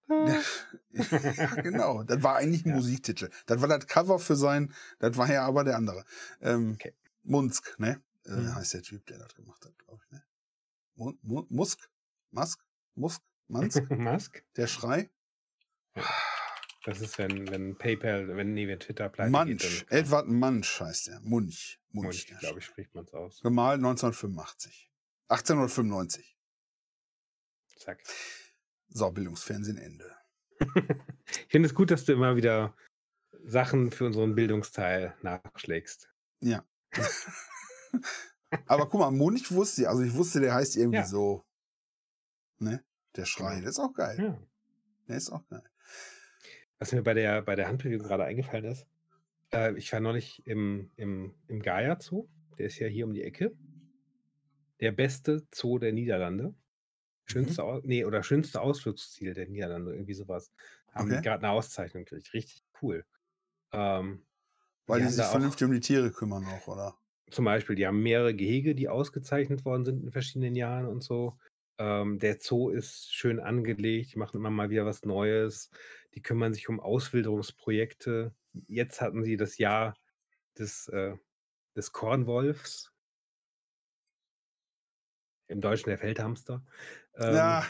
ja, 0.90 1.54
genau. 1.62 2.02
Das 2.04 2.22
war 2.22 2.36
eigentlich 2.36 2.64
ein 2.64 2.70
Ja. 2.70 2.74
Musiktitel. 2.76 3.30
Das 3.46 3.60
war 3.60 3.68
das 3.68 3.86
Cover 3.86 4.18
für 4.18 4.36
sein, 4.36 4.72
das 4.98 5.16
war 5.16 5.30
ja 5.30 5.44
aber 5.46 5.64
der 5.64 5.76
andere. 5.76 6.04
Ähm, 6.40 6.72
Okay. 6.74 6.94
Munsk, 7.22 7.78
ne? 7.78 8.02
Äh, 8.26 8.30
Mhm. 8.32 8.54
Heißt 8.54 8.74
der 8.74 8.82
Typ, 8.82 9.06
der 9.06 9.18
das 9.18 9.34
gemacht 9.34 9.64
hat, 9.64 9.78
glaube 9.78 10.00
ich, 10.04 10.12
ne? 10.12 10.22
Mu 10.96 11.12
Mu 11.22 11.46
Musk? 11.48 11.88
Musk? 12.30 12.60
Musk? 12.94 13.22
Mansk? 13.48 13.90
Musk? 13.90 14.44
Der 14.56 14.66
Schrei? 14.66 15.10
Das 16.84 17.00
ist, 17.00 17.16
wenn, 17.18 17.48
wenn 17.50 17.76
PayPal, 17.78 18.36
wenn, 18.36 18.52
nee, 18.52 18.68
wenn 18.68 18.78
Twitter 18.80 19.08
pleite 19.08 19.30
Munch. 19.30 19.62
geht. 19.62 19.86
Edward 19.90 20.28
Munch 20.28 20.80
heißt 20.80 21.06
der. 21.06 21.20
Munch. 21.20 21.80
Munch, 21.90 22.04
Munch, 22.28 22.40
glaube 22.40 22.58
ich, 22.58 22.64
spricht 22.66 22.94
man 22.94 23.04
es 23.04 23.14
aus. 23.14 23.40
Gemalt 23.40 23.78
1985. 23.78 24.90
1895. 25.28 26.36
Zack. 27.76 28.02
So, 28.88 29.10
Bildungsfernsehen 29.10 29.78
Ende. 29.78 30.10
Ich 31.26 31.46
finde 31.50 31.68
es 31.68 31.74
gut, 31.74 31.90
dass 31.90 32.04
du 32.04 32.12
immer 32.12 32.36
wieder 32.36 32.74
Sachen 33.44 33.90
für 33.90 34.06
unseren 34.06 34.34
Bildungsteil 34.34 35.14
nachschlägst. 35.22 36.08
Ja. 36.40 36.64
Aber 38.66 38.88
guck 38.88 39.00
mal, 39.00 39.10
Munch 39.10 39.50
wusste 39.50 39.82
ich, 39.82 39.88
also 39.88 40.02
ich 40.02 40.14
wusste, 40.14 40.40
der 40.40 40.54
heißt 40.54 40.76
irgendwie 40.76 40.98
Ja. 40.98 41.06
so. 41.06 41.44
Ne? 42.58 42.84
Der 43.16 43.24
Schrei, 43.24 43.50
Genau. 43.50 43.60
der 43.62 43.70
ist 43.70 43.78
auch 43.80 43.92
geil. 43.94 44.16
Ja. 44.18 44.42
Der 45.08 45.16
ist 45.16 45.30
auch 45.30 45.46
geil. 45.48 45.62
Was 46.78 46.92
mir 46.92 47.02
bei 47.02 47.14
der, 47.14 47.42
bei 47.42 47.56
der 47.56 47.68
Handbewegung 47.68 48.06
gerade 48.06 48.24
eingefallen 48.24 48.64
ist, 48.64 48.86
äh, 49.52 49.76
ich 49.76 49.92
war 49.92 50.00
neulich 50.00 50.46
im, 50.46 50.90
im, 50.96 51.34
im 51.48 51.60
Gaia 51.62 51.98
Zoo, 52.00 52.28
der 52.58 52.66
ist 52.66 52.78
ja 52.78 52.86
hier 52.86 53.06
um 53.06 53.12
die 53.12 53.22
Ecke. 53.22 53.52
Der 54.80 54.92
beste 54.92 55.46
Zoo 55.52 55.78
der 55.78 55.92
Niederlande. 55.92 56.54
Schönste, 57.26 57.64
Au- 57.64 57.80
nee, 57.84 58.04
oder 58.04 58.22
schönste 58.22 58.60
Ausflugsziel 58.60 59.34
der 59.34 59.48
Niederlande, 59.48 59.92
irgendwie 59.94 60.14
sowas. 60.14 60.52
Haben 60.92 61.10
die 61.10 61.20
Okay. 61.20 61.22
gerade 61.22 61.44
eine 61.44 61.52
Auszeichnung 61.52 62.04
gekriegt. 62.04 62.32
Richtig 62.34 62.64
cool. 62.82 63.04
Ähm, 63.72 64.26
Weil 64.86 65.00
die 65.00 65.04
haben 65.04 65.12
sich 65.14 65.28
vernünftig 65.28 65.66
um 65.66 65.72
die 65.72 65.80
Tiere 65.80 66.10
kümmern 66.10 66.46
auch, 66.46 66.68
oder? 66.68 66.96
Zum 67.30 67.44
Beispiel, 67.46 67.74
die 67.76 67.86
haben 67.86 68.02
mehrere 68.02 68.34
Gehege, 68.34 68.74
die 68.74 68.88
ausgezeichnet 68.88 69.64
worden 69.64 69.84
sind 69.84 70.02
in 70.04 70.12
verschiedenen 70.12 70.54
Jahren 70.54 70.86
und 70.86 71.02
so. 71.02 71.38
Ähm, 71.78 72.18
der 72.18 72.38
Zoo 72.40 72.70
ist 72.70 73.12
schön 73.14 73.40
angelegt, 73.40 74.12
die 74.14 74.18
machen 74.18 74.36
immer 74.36 74.50
mal 74.50 74.70
wieder 74.70 74.86
was 74.86 75.02
Neues. 75.04 75.70
Die 76.14 76.22
kümmern 76.22 76.54
sich 76.54 76.68
um 76.68 76.80
Auswilderungsprojekte. 76.80 78.34
Jetzt 78.68 79.00
hatten 79.00 79.24
sie 79.24 79.36
das 79.36 79.58
Jahr 79.58 79.94
des, 80.58 80.88
äh, 80.88 81.16
des 81.76 81.92
Kornwolfs. 81.92 82.92
Im 85.46 85.60
Deutschen 85.62 85.88
der 85.90 85.96
Feldhamster. 85.98 86.64
Ähm, 87.16 87.34
Ja, 87.34 87.64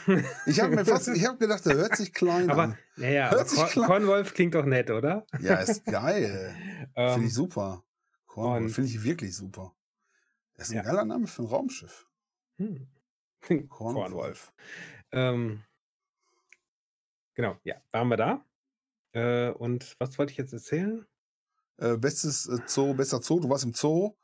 Ich 0.47 0.59
habe 0.59 0.75
mir 0.75 0.85
fast, 0.85 1.07
ich 1.07 1.25
habe 1.25 1.37
gedacht, 1.37 1.65
der 1.65 1.75
hört 1.75 1.95
sich 1.95 2.13
klein 2.13 2.49
aber, 2.49 2.63
an. 2.63 2.77
naja, 2.95 3.29
Hört 3.29 3.41
aber 3.41 3.49
sich 3.49 3.59
Korn, 3.59 3.69
klar- 3.69 3.87
Kornwolf 3.87 4.33
klingt 4.33 4.55
doch 4.55 4.65
nett, 4.65 4.89
oder? 4.89 5.25
Ja, 5.39 5.55
ist 5.55 5.85
geil. 5.85 6.55
Finde 6.95 7.13
Ähm, 7.13 7.23
ich 7.25 7.33
super. 7.33 7.83
Cornwall, 8.25 8.63
und- 8.63 8.69
Finde 8.69 8.89
ich 8.89 9.03
wirklich 9.03 9.35
super. 9.35 9.73
Das 10.55 10.67
ist 10.67 10.71
ein 10.73 10.77
Ja. 10.77 10.83
geiler 10.83 11.05
Name 11.05 11.27
für 11.27 11.43
ein 11.43 11.47
Raumschiff. 11.47 12.07
hm. 12.57 12.87
Kornwolf. 13.41 13.69
Kornwolf. 13.69 14.53
Ähm, 15.11 15.63
genau, 17.35 17.57
ja, 17.63 17.75
waren 17.91 18.07
wir 18.07 18.17
da. 18.17 18.45
Äh, 19.13 19.49
und 19.51 19.95
was 19.99 20.17
wollte 20.17 20.31
ich 20.31 20.37
jetzt 20.37 20.53
erzählen? 20.53 21.05
Äh, 21.77 21.97
bestes 21.97 22.47
äh, 22.47 22.57
Zoo, 22.65 22.93
besser 22.93 23.21
Zoo. 23.21 23.39
Du 23.39 23.49
warst 23.49 23.63
im 23.65 23.73
Zoo. 23.73 24.15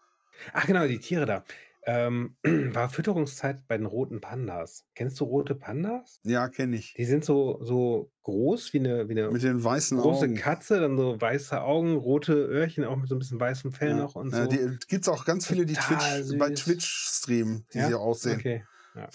Ach 0.54 0.66
genau, 0.66 0.88
die 0.88 1.00
Tiere 1.00 1.26
da. 1.26 1.44
Ähm, 1.84 2.38
war 2.44 2.90
Fütterungszeit 2.90 3.68
bei 3.68 3.76
den 3.78 3.88
roten 3.88 4.22
Pandas. 4.22 4.86
Kennst 4.94 5.20
du 5.20 5.24
rote 5.24 5.56
Pandas? 5.56 6.20
Ja, 6.24 6.48
kenne 6.48 6.76
ich. 6.78 6.94
Die 6.96 7.06
sind 7.06 7.26
so, 7.26 7.60
so 7.64 8.12
groß 8.24 8.74
wie 8.74 8.80
eine, 8.80 9.10
wie 9.10 9.14
eine 9.20 9.32
Mit 9.32 9.42
den 9.42 9.64
weißen 9.64 9.98
große 9.98 10.26
Augen. 10.26 10.36
Katze, 10.36 10.80
dann 10.80 10.96
so 10.98 11.20
weiße 11.20 11.60
Augen, 11.62 11.96
rote 11.96 12.34
Öhrchen, 12.34 12.84
auch 12.86 12.98
mit 12.98 13.10
so 13.10 13.16
ein 13.16 13.20
bisschen 13.20 13.40
weißem 13.40 13.72
Fell 13.72 13.90
ja. 13.90 13.96
noch 13.98 14.16
und 14.16 14.32
ja, 14.32 14.44
so. 14.44 14.50
die 14.50 14.78
gibt 14.88 15.06
es 15.06 15.10
auch 15.10 15.26
ganz 15.26 15.48
viele, 15.48 15.66
die 15.66 15.74
Twitch, 15.74 16.38
bei. 16.38 16.52
Twitch 16.52 16.86
streamen, 16.86 17.66
die 17.74 17.80
Ja? 17.80 17.90
so 17.90 17.98
aussehen. 17.98 18.38
Okay. 18.40 18.64
Ja. 18.96 19.10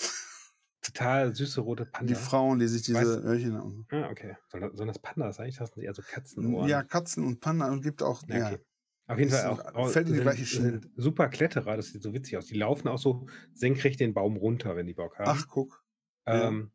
Total 0.83 1.35
süße 1.35 1.61
rote 1.61 1.85
Die 1.85 1.91
Pandas. 1.91 2.19
Frauen, 2.21 2.59
die 2.61 2.69
sich 2.69 2.83
diese 2.83 2.99
Weiß- 2.99 3.25
Öhrchen 3.25 3.57
haben. 3.59 3.87
Ah, 3.91 4.09
okay. 4.11 4.37
Sollen 4.49 4.87
das, 4.87 4.99
Pandas 5.01 5.37
sein? 5.37 5.49
Ich 5.49 5.57
dachte, 5.57 5.71
das 5.71 5.75
sind 5.75 5.83
eher 5.85 5.95
so 5.95 6.03
Katzenohren. 6.03 6.69
Ja, 6.69 6.83
Katzen 6.85 7.25
und 7.25 7.41
Panda 7.41 7.71
und 7.73 7.83
gibt 7.83 8.03
auch. 8.05 8.23
Ja, 8.29 8.37
Ja, 8.39 8.47
okay. 8.53 8.59
Auf 9.07 9.19
jeden 9.19 9.31
Fall 9.31 9.47
auch, 9.47 9.65
auch 9.75 9.89
fällt 9.91 10.09
in 10.09 10.15
die 10.15 10.19
sind, 10.19 10.25
gleiche 10.25 10.45
Schiene. 10.45 10.81
super 10.97 11.29
Kletterer, 11.29 11.77
das 11.77 11.93
sieht 11.93 12.03
so 12.03 12.13
witzig 12.13 12.37
aus. 12.37 12.47
Die 12.47 12.57
laufen 12.57 12.89
auch 12.89 12.99
so 12.99 13.27
senkrecht 13.53 14.01
den 14.01 14.15
Baum 14.15 14.37
runter, 14.37 14.75
wenn 14.75 14.87
die 14.87 14.95
Bock 14.95 15.19
haben. 15.19 15.31
Ach, 15.31 15.47
guck. 15.49 15.85
ja. 16.27 16.49
ähm, 16.49 16.73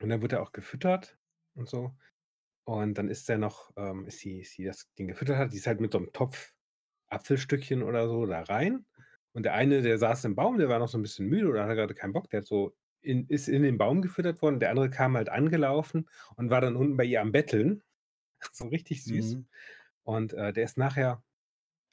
und 0.00 0.08
dann 0.08 0.22
wird 0.22 0.32
er 0.32 0.42
auch 0.42 0.52
gefüttert 0.52 1.18
und 1.54 1.68
so. 1.68 1.94
Und 2.64 2.94
dann 2.98 3.08
ist 3.08 3.28
er 3.28 3.38
noch, 3.38 3.72
ähm, 3.76 4.06
ist 4.06 4.22
die, 4.24 4.40
ist 4.40 4.56
die 4.56 4.64
das 4.64 4.92
Ding 4.94 5.08
gefüttert 5.08 5.36
hat, 5.36 5.52
die 5.52 5.56
ist 5.56 5.66
halt 5.66 5.80
mit 5.80 5.92
so 5.92 5.98
einem 5.98 6.12
Topf 6.12 6.54
Apfelstückchen 7.08 7.82
oder 7.82 8.08
so 8.08 8.26
da 8.26 8.42
rein. 8.42 8.86
Und 9.32 9.44
der 9.44 9.54
eine, 9.54 9.82
der 9.82 9.98
saß 9.98 10.24
im 10.24 10.36
Baum, 10.36 10.58
der 10.58 10.68
war 10.68 10.78
noch 10.78 10.88
so 10.88 10.98
ein 10.98 11.02
bisschen 11.02 11.26
müde 11.26 11.48
oder 11.48 11.64
hatte 11.64 11.74
gerade 11.74 11.94
keinen 11.94 12.12
Bock, 12.12 12.30
der 12.30 12.40
hat 12.40 12.46
so 12.46 12.76
in 13.02 13.26
ist 13.26 13.48
in 13.48 13.62
den 13.62 13.78
Baum 13.78 14.02
gefüttert 14.02 14.42
worden. 14.42 14.60
Der 14.60 14.70
andere 14.70 14.90
kam 14.90 15.16
halt 15.16 15.28
angelaufen 15.28 16.08
und 16.36 16.50
war 16.50 16.60
dann 16.60 16.76
unten 16.76 16.96
bei 16.96 17.04
ihr 17.04 17.20
am 17.20 17.32
Betteln. 17.32 17.82
So 18.52 18.68
richtig 18.68 19.04
süß. 19.04 19.34
Mhm. 19.34 19.46
Und, 20.02 20.32
äh, 20.32 20.54
der 20.54 20.64
ist 20.64 20.78
nachher, 20.78 21.22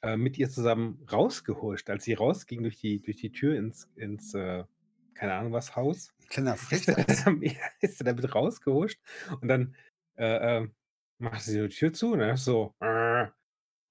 äh, 0.02 0.16
mit 0.16 0.38
ihr 0.38 0.50
zusammen 0.50 1.04
rausgehuscht. 1.10 1.90
Als 1.90 2.04
sie 2.04 2.14
rausging 2.14 2.62
durch 2.62 2.78
die 2.80 3.00
durch 3.02 3.16
die 3.18 3.32
Tür 3.32 3.56
ins 3.56 3.88
ins, 3.96 4.34
äh, 4.34 4.64
keine 5.14 5.34
Ahnung 5.34 5.52
was, 5.52 5.76
Haus, 5.76 6.14
Kleiner 6.28 6.56
er 6.88 7.06
ja, 7.42 7.52
ist 7.80 8.00
er 8.00 8.04
damit 8.06 8.34
rausgehuscht 8.34 9.00
und 9.40 9.48
dann, 9.48 9.76
äh, 10.16 10.58
äh, 10.64 10.68
machte 11.18 11.44
sie 11.44 11.60
die 11.62 11.68
Tür 11.74 11.92
zu 11.92 12.12
und 12.12 12.20
dann 12.20 12.30
ist 12.34 12.44
so: 12.44 12.74
„Äh.“ 12.80 13.28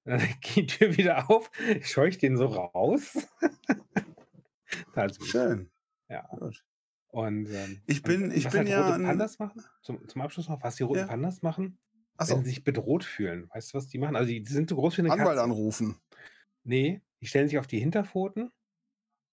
Dann 0.05 0.19
geht 0.41 0.55
die 0.55 0.65
Tür 0.67 0.97
wieder 0.97 1.29
auf, 1.29 1.51
scheucht 1.81 2.21
den 2.21 2.37
so 2.37 2.47
raus. 2.47 3.27
Schön. 5.19 5.69
Ja. 6.09 6.27
Gut. 6.39 6.63
Und, 7.09 7.47
ähm, 7.51 7.83
Ich 7.85 8.03
bin 8.03 8.31
ich 8.31 8.45
was 8.45 8.51
bin 8.51 8.59
halt 8.59 8.67
ja 8.67 8.77
rote 8.77 8.99
Pandas 8.99 9.39
machen 9.39 9.63
zum 9.81 10.07
zum 10.07 10.21
Abschluss 10.21 10.49
noch, 10.49 10.61
was 10.63 10.75
die 10.77 10.83
roten 10.83 10.99
Ja. 10.99 11.07
Pandas 11.07 11.41
machen, 11.41 11.79
Ach 12.19 12.27
wenn 12.27 12.43
sie 12.43 12.49
sich 12.49 12.63
bedroht 12.63 13.03
fühlen. 13.03 13.49
Weißt 13.53 13.73
du, 13.73 13.77
was 13.77 13.87
die 13.87 13.99
machen? 13.99 14.15
Also, 14.15 14.29
die 14.31 14.43
sind 14.45 14.69
so 14.69 14.75
groß 14.75 14.97
wie 14.97 15.03
'ne 15.03 15.11
Anwalt 15.11 15.37
Katze. 15.37 15.39
anrufen. 15.39 15.97
Ne, 16.63 17.01
die 17.21 17.27
stellen 17.27 17.47
sich 17.49 17.59
auf 17.59 17.67
die 17.67 17.79
Hinterpfoten 17.79 18.51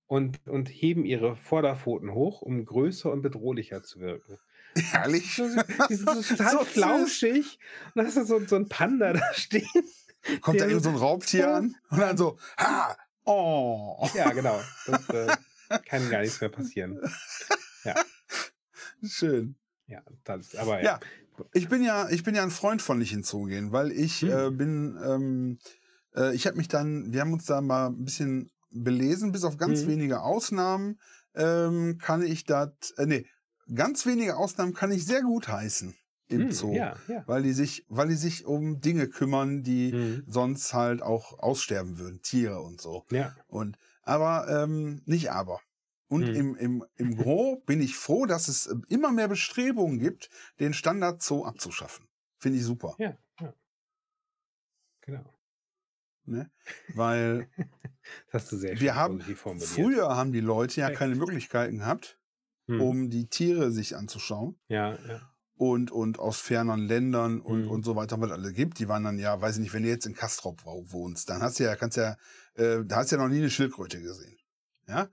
und 0.09 0.47
und 0.49 0.69
heben 0.71 1.05
ihre 1.07 1.37
Vorderpfoten 1.37 2.13
hoch, 2.15 2.43
um 2.43 2.65
größer 2.65 3.13
und 3.13 3.23
bedrohlicher 3.23 3.83
zu 3.83 4.01
wirken. 4.01 4.39
Herrlich. 4.77 5.27
so 5.37 5.49
die 5.89 5.95
sind 5.95 6.11
so 6.11 6.23
total 6.23 6.59
So 6.59 6.65
flauschig 6.65 7.59
und 7.87 7.93
dann 7.97 8.07
hast 8.07 8.17
du 8.17 8.25
so 8.25 8.47
so 8.47 8.57
'n 8.57 8.69
Panda 8.69 9.13
da 9.13 9.33
stehen, 9.35 9.69
Kommt 10.41 10.61
da 10.61 10.67
irgend 10.67 10.83
so 10.85 10.91
'n 10.91 10.97
Raubtier 10.97 11.49
an 11.55 11.77
und 11.91 11.99
dann 12.01 12.17
so: 12.17 12.39
„Ha! 12.59 12.97
Oh!“ 13.25 14.09
Ja, 14.13 14.33
genau. 14.33 14.71
Das, 14.85 15.11
äh, 15.13 15.37
kann 15.85 16.09
gar 16.09 16.21
nichts 16.23 16.41
mehr 16.41 16.51
passieren. 16.51 17.01
Ja. 17.85 17.99
Schön. 19.03 19.57
Ja, 19.87 20.03
das 20.25 20.55
aber 20.55 20.81
ja. 20.83 20.91
Ja, 20.91 21.01
ich 21.53 21.69
bin 21.69 21.83
ja 21.83 22.09
ich 22.11 22.23
bin 22.25 22.35
ja 22.35 22.43
'n 22.45 22.51
Freund 22.51 22.83
von 22.83 22.99
nicht 22.99 23.13
in 23.13 23.21
den 23.21 23.25
Zoo 23.25 23.45
gehen, 23.45 23.73
weil 23.73 23.91
ich, 23.93 24.27
äh, 24.29 24.51
Mhm. 24.51 24.53
bin, 24.53 24.99
ähm 25.05 25.59
äh, 26.17 26.35
ich 26.35 26.47
habe 26.47 26.57
mich 26.57 26.69
dann 26.69 27.13
wir 27.13 27.21
haben 27.21 27.33
uns 27.33 27.47
da 27.47 27.61
mal 27.61 27.89
'n 27.89 28.05
bisschen 28.05 28.51
belesen, 28.71 29.33
bis 29.33 29.45
auf 29.45 29.57
ganz 29.57 29.87
Mhm. 29.87 29.87
wenige 29.87 30.23
Ausnahmen, 30.23 31.01
ähm, 31.35 31.99
kann 31.99 32.23
ich 32.23 32.45
das 32.45 32.71
äh, 32.99 33.07
ne, 33.07 33.25
ganz 33.75 34.07
wenige 34.07 34.37
Ausnahmen 34.37 34.75
kann 34.75 34.93
ich 34.93 35.07
sehr 35.07 35.23
gutheißen 35.23 35.95
im 36.29 36.49
Mhm, 36.49 36.51
Zoo, 36.51 36.83
ja, 36.83 37.03
ja. 37.07 37.27
weil 37.27 37.43
die 37.43 37.53
sich 37.53 37.85
weil 37.89 38.09
die 38.09 38.17
sich 38.17 38.47
um 38.47 38.81
Dinge 38.81 39.09
kümmern, 39.09 39.63
die 39.63 39.93
Mhm. 39.93 40.27
sonst 40.27 40.75
halt 40.75 41.03
auch 41.03 41.39
aussterben 41.39 41.99
würden, 41.99 42.23
Tiere 42.23 42.61
und 42.63 42.81
so. 42.81 43.05
Ja. 43.11 43.37
Und 43.47 43.79
aber, 44.03 44.49
ähm 44.49 45.03
nicht 45.07 45.31
aber. 45.33 45.61
Und 46.15 46.29
Mhm. 46.29 46.35
im 46.35 46.55
im 46.57 46.85
im 46.97 47.17
Gros 47.17 47.59
bin 47.67 47.81
ich 47.83 47.97
froh, 47.97 48.27
dass 48.27 48.49
es, 48.49 48.67
äh, 48.67 48.77
immer 48.89 49.11
mehr 49.13 49.29
Bestrebungen 49.29 49.99
gibt, 49.99 50.31
den 50.61 50.75
Standard 50.75 51.23
Zoo 51.23 51.45
abzuschaffen. 51.45 52.09
Finde 52.39 52.59
ich 52.59 52.65
super, 52.65 52.99
Ja, 52.99 53.19
ja. 53.41 53.55
Genau. 55.03 55.35
ne? 56.27 56.51
Weil 56.93 57.49
Das 58.33 58.45
hast 58.45 58.53
du 58.53 58.57
sehr 58.59 58.77
schön 58.77 58.85
wir 58.85 58.95
haben 58.97 59.21
früher 59.57 60.17
haben 60.17 60.33
die 60.33 60.41
Leute 60.41 60.81
ja 60.81 60.91
keine 60.91 61.15
Möglichkeiten 61.15 61.79
gehabt, 61.79 62.21
Mhm. 62.69 62.95
um 62.95 63.11
die 63.11 63.29
Tiere 63.29 63.73
sich 63.73 63.97
anzuschauen 63.97 64.61
Ja, 64.69 64.99
ja. 65.07 65.35
und 65.57 65.91
und 65.93 66.19
aus 66.19 66.41
ferneren 66.41 66.87
Ländern 66.89 67.41
und 67.41 67.65
Mhm. 67.65 67.69
und 67.69 67.85
so 67.85 67.97
weiter, 67.97 68.21
was 68.21 68.31
alle 68.33 68.53
gibt. 68.53 68.79
Die 68.81 68.89
waren 68.89 69.05
dann 69.05 69.19
ja 69.19 69.41
weiß 69.41 69.57
ich 69.57 69.63
nicht, 69.63 69.73
wenn 69.75 69.85
du 69.85 69.89
jetzt 69.89 70.07
in 70.07 70.15
Castrop 70.15 70.65
wo 70.65 70.85
wohnst, 70.93 71.29
dann 71.31 71.43
hast 71.43 71.61
du 71.61 71.65
ja 71.65 71.77
kannst 71.77 71.97
ja 71.97 72.17
äh, 72.55 72.85
da 72.85 72.97
hast 72.97 73.13
du 73.13 73.17
ja 73.17 73.23
noch 73.23 73.29
nie 73.29 73.41
'ne 73.41 73.51
Schildkröte 73.51 74.01
gesehen, 74.03 74.39
ja? 74.89 75.09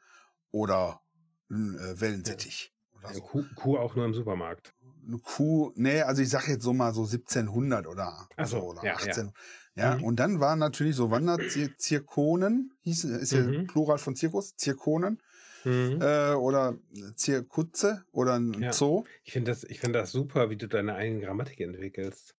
Oder 0.54 1.02
'n, 1.49 1.78
äh, 1.78 1.99
Ja. 2.26 2.36
Wellensittich 2.41 2.74
Ja, 3.04 3.14
so. 3.14 3.22
Kuh 3.22 3.49
Kuh 3.56 3.78
auch 3.78 3.95
nur 3.95 4.06
im 4.06 4.14
Supermarkt. 4.14 4.74
'Ne 5.04 5.18
Kuh 5.20 5.72
ne, 5.76 6.04
also 6.06 6.22
ich 6.22 6.30
sage 6.30 6.52
jetzt 6.54 6.64
so 6.64 6.74
mal 6.74 6.93
so 6.93 7.06
1700 7.06 7.88
oder 7.88 8.30
Ach 8.38 8.47
so 8.47 8.62
oder 8.64 8.82
ja, 8.82 8.97
ja. 9.04 9.22
18. 9.22 9.32
Ja, 9.76 9.95
Mhm. 9.95 10.02
und 10.02 10.18
dann 10.20 10.39
waren 10.39 10.60
natürlich 10.60 10.95
so 10.95 11.12
Wanderzir 11.12 11.78
Zirkonen, 11.78 12.74
hieß 12.82 13.06
ist 13.06 13.32
ja 13.32 13.52
Mhm. 13.52 13.72
Plural 13.72 13.97
von 13.99 14.16
Zirkus, 14.16 14.56
Zirkonen, 14.58 15.22
Mhm. 15.66 16.02
äh, 16.02 16.34
oder 16.34 16.78
Zirkutze 17.16 18.06
oder 18.12 18.36
'n 18.38 18.68
Ja. 18.68 18.72
Zoo. 18.72 19.08
Ich 19.24 19.34
finde 19.34 19.52
das 19.52 19.64
ich 19.64 19.80
finde 19.80 19.99
das 19.99 20.12
super, 20.12 20.49
wie 20.49 20.58
du 20.58 20.68
deine 20.68 20.95
eigene 20.95 21.22
Grammatik 21.26 21.60
entwickelst. 21.62 22.36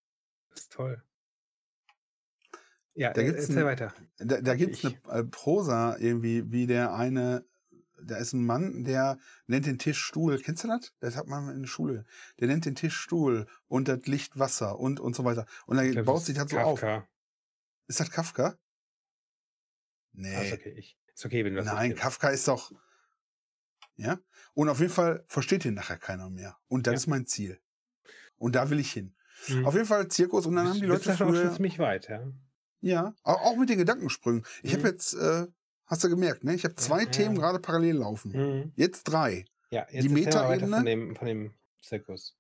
Das 0.51 0.61
ist 0.63 0.73
toll. 0.73 1.03
Ja, 2.97 3.11
Da 3.15 3.23
e 3.23 3.25
gibt's 3.25 3.49
erzähl 3.49 3.65
weiter. 3.65 3.95
da 4.19 4.41
da 4.41 4.55
Ich 4.55 4.57
gibt's 4.57 4.85
'ne 4.85 4.95
ich 4.95 5.01
äh, 5.11 5.25
Prosa 5.25 5.97
irgendwie, 5.99 6.51
wie 6.53 6.67
der 6.67 6.95
eine 6.95 7.45
da 8.05 8.17
ist 8.17 8.35
'n 8.35 8.45
Mann, 8.45 8.85
der 8.85 9.19
nennt 9.47 9.67
den 9.67 9.79
Tisch 9.79 9.99
Stuhl. 10.01 10.39
Kennst 10.39 10.65
du 10.65 10.69
das? 10.69 10.93
Das 11.01 11.17
hat 11.17 11.27
man 11.27 11.49
in 11.51 11.63
der 11.63 11.69
Schule. 11.69 12.05
Der 12.41 12.49
nennt 12.49 12.65
den 12.67 12.75
Tisch 12.75 12.97
Stuhl 12.97 13.47
und 13.69 13.89
das 13.89 14.07
Licht 14.07 14.39
Wasser 14.39 14.79
und 14.79 15.01
und 15.01 15.15
so 15.17 15.25
weiter. 15.25 15.47
Und 15.67 15.77
dann 15.79 15.87
glaube, 15.91 16.05
baut 16.05 16.27
das 16.27 16.27
sich 16.27 16.37
das 16.37 16.51
so 16.51 16.61
auf. 16.61 16.83
Kafka. 16.83 17.09
Ist 17.89 18.01
das 18.01 18.11
Kafka? 18.11 18.59
Ah, 20.33 20.41
ist 20.43 20.53
okay. 20.53 20.71
Ich 20.77 20.99
ist 21.15 21.25
okay, 21.27 21.45
wenn 21.45 21.55
du 21.55 21.61
das 21.63 21.71
Nein. 21.71 21.95
Kafka 21.95 22.29
ist 22.31 22.49
doch 22.49 22.73
ja? 23.97 24.19
Und 24.55 24.69
auf 24.69 24.81
jeden 24.81 24.93
Fall 24.93 25.25
versteht 25.27 25.65
den 25.65 25.75
nachher 25.75 25.99
keiner 25.99 26.31
mehr. 26.31 26.57
Und 26.69 26.87
das 26.87 26.95
Ja. 26.95 27.01
ist 27.01 27.07
mein 27.07 27.27
Ziel. 27.27 27.61
Und 28.39 28.55
da 28.57 28.71
will 28.71 28.81
ich 28.81 28.93
hin. 28.93 29.17
Mhm. 29.49 29.67
Auf 29.67 29.75
jeden 29.75 29.87
Fall 29.87 30.09
Zirkus 30.09 30.47
und 30.47 30.57
dann 30.57 30.69
haben 30.69 30.81
Bist 30.81 30.83
die 30.83 30.87
Leute 30.87 31.11
da 31.11 31.19
auch 31.23 31.35
schon 31.35 31.35
früher 31.35 31.53
ziemlich 31.53 31.79
weit, 31.79 32.09
ja? 32.09 32.33
ja, 32.81 33.15
au 33.23 33.33
auch 33.35 33.57
mit 33.57 33.69
den 33.71 33.79
Gedankensprüngen. 33.79 34.45
Ich 34.63 34.73
habe 34.75 34.89
Mhm. 34.89 34.89
jetzt, 34.89 35.15
äh 35.15 35.47
hast 35.93 36.03
du 36.05 36.09
gemerkt, 36.09 36.43
ne? 36.43 36.55
Ich 36.55 36.65
habe 36.65 36.75
2 36.75 37.01
ja, 37.03 37.05
Themen 37.11 37.37
ja. 37.37 37.43
grade 37.43 37.59
parallel 37.61 37.97
laufen. 37.97 38.33
Mhm. 38.33 38.73
Jetzt 38.77 39.05
3. 39.05 39.45
Ja, 39.71 39.87
Die 39.91 39.97
jetzt 39.97 40.09
mal 40.11 40.25
weiter 40.49 40.61
von 40.61 40.71
Metaebene 40.71 40.85
dem 40.85 41.17
von 41.17 41.27
dem 41.27 41.55
Zirkus. 41.83 42.35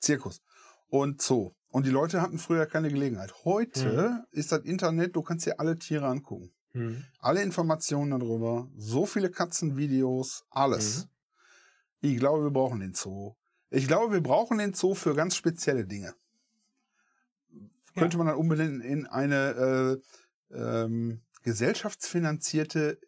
Zirkus 0.00 0.42
und 0.88 1.22
Zoo. 1.22 1.52
Und 1.68 1.86
die 1.86 1.90
Leute 1.90 2.20
hatten 2.20 2.38
früher 2.38 2.66
keine 2.66 2.88
Gelegenheit. 2.90 3.30
Mhm. 3.30 3.44
Heute 3.44 4.24
ist 4.32 4.50
das 4.50 4.64
Internet, 4.64 5.14
du 5.14 5.22
kannst 5.22 5.46
dir 5.46 5.60
alle 5.60 5.78
Tiere 5.78 6.06
angucken. 6.06 6.52
Mhm. 6.72 7.04
Alle 7.20 7.42
Informationen 7.42 8.10
darüber, 8.18 8.68
so 8.76 9.06
viele 9.06 9.30
Katzenvideos, 9.30 10.44
alles. 10.50 11.04
Mhm. 11.04 11.10
Ich 12.10 12.16
glaube, 12.18 12.42
wir 12.44 12.50
brauchen 12.50 12.80
den 12.80 12.94
Zoo. 12.94 13.34
Ich 13.70 13.86
glaube, 13.86 14.12
wir 14.12 14.20
brauchen 14.22 14.58
den 14.58 14.74
Zoo 14.74 14.94
für 14.94 15.14
ganz 15.14 15.36
spezielle 15.36 15.84
Dinge. 15.86 16.14
Könnte 17.94 18.16
Ja. 18.16 18.18
man 18.18 18.26
dann 18.28 18.36
umbenennen 18.36 18.80
in 18.80 19.06
eine, 19.06 20.00
äh, 20.52 20.56
ähm, 20.56 21.20
gesellschaftsfinanzierte 21.42 23.00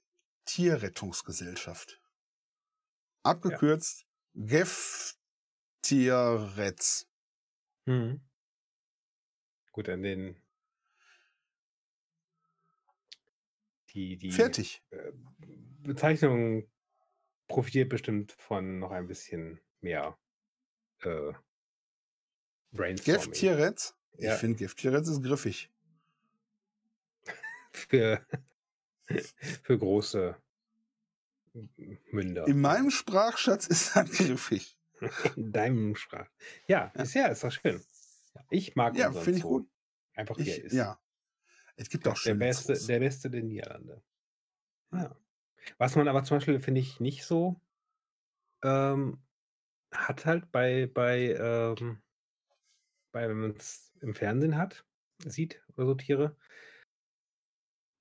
Tierrettungsgesellschaft. 0.45 2.01
Ja. 3.25 3.31
Abgekürzt 3.31 4.07
GEF-Tierretz. 4.35 5.19
Mhm. 7.87 8.21
Gut, 9.73 9.89
an 9.89 10.03
den 10.03 10.37
die 13.91 14.17
die, 14.17 14.33
Fertig. 14.33 14.83
äh, 14.91 15.13
Bezeichnung 15.83 16.69
profitiert 17.49 17.89
bestimmt 17.91 18.33
von 18.33 18.79
noch 18.79 18.91
ein 18.91 19.07
bisschen 19.07 19.61
mehr, 19.81 20.19
äh 21.03 21.33
Brainstorming. 22.73 23.21
GEF-Tierretz? 23.21 23.95
Ich 24.17 24.25
Ja. 24.25 24.37
finde, 24.37 24.59
GEF-Tierretz 24.59 25.09
ist 25.09 25.23
griffig. 25.23 25.71
Für 27.73 28.25
für 29.63 29.79
große 29.79 30.37
Münder. 32.13 32.47
In 32.47 32.61
meinem 32.61 32.91
Sprachschatz 32.91 33.67
ist 33.67 33.95
das 33.97 34.11
griffig. 34.19 34.79
In 35.37 35.53
deinem 35.53 35.97
Sprach 35.97 36.29
ja, 36.69 36.93
Ja. 36.95 37.03
ist 37.03 37.15
ja, 37.15 37.27
ist 37.27 37.45
doch 37.45 37.51
schön. 37.53 37.83
Ich 38.51 38.77
mag 38.77 38.97
Ja, 38.97 39.09
unseren 39.09 39.25
finde 39.25 39.39
ich 39.39 39.43
gut. 39.45 39.69
Einfach 40.15 40.39
Ich 40.39 40.49
ist. 40.59 40.73
ja. 40.73 40.99
Es 41.77 41.89
gibt 41.89 42.05
Der 42.07 42.13
auch 42.13 42.17
der 42.17 42.21
schöne 42.21 42.39
beste 42.39 42.75
Zoos. 42.75 42.87
der 42.87 43.01
beste 43.01 43.31
der 43.31 43.43
Niederlande. 43.43 44.03
Ja. 44.93 45.17
Was 45.79 45.97
man 45.97 46.09
aber 46.09 46.23
zum 46.25 46.37
Beispiel, 46.37 46.61
finde 46.61 46.81
ich, 46.81 47.01
nicht 47.01 47.25
so, 47.25 47.61
ähm, 48.63 49.23
hat 49.91 50.25
halt 50.27 50.51
bei 50.53 50.87
bei, 50.87 51.33
ähm 51.35 52.03
bei 53.13 53.29
wenn 53.29 53.41
man's 53.41 53.93
im 54.01 54.15
Fernsehen 54.15 54.57
hat 54.57 54.85
sieht 55.25 55.63
oder 55.77 55.87
so 55.87 55.95
Tiere 55.95 56.37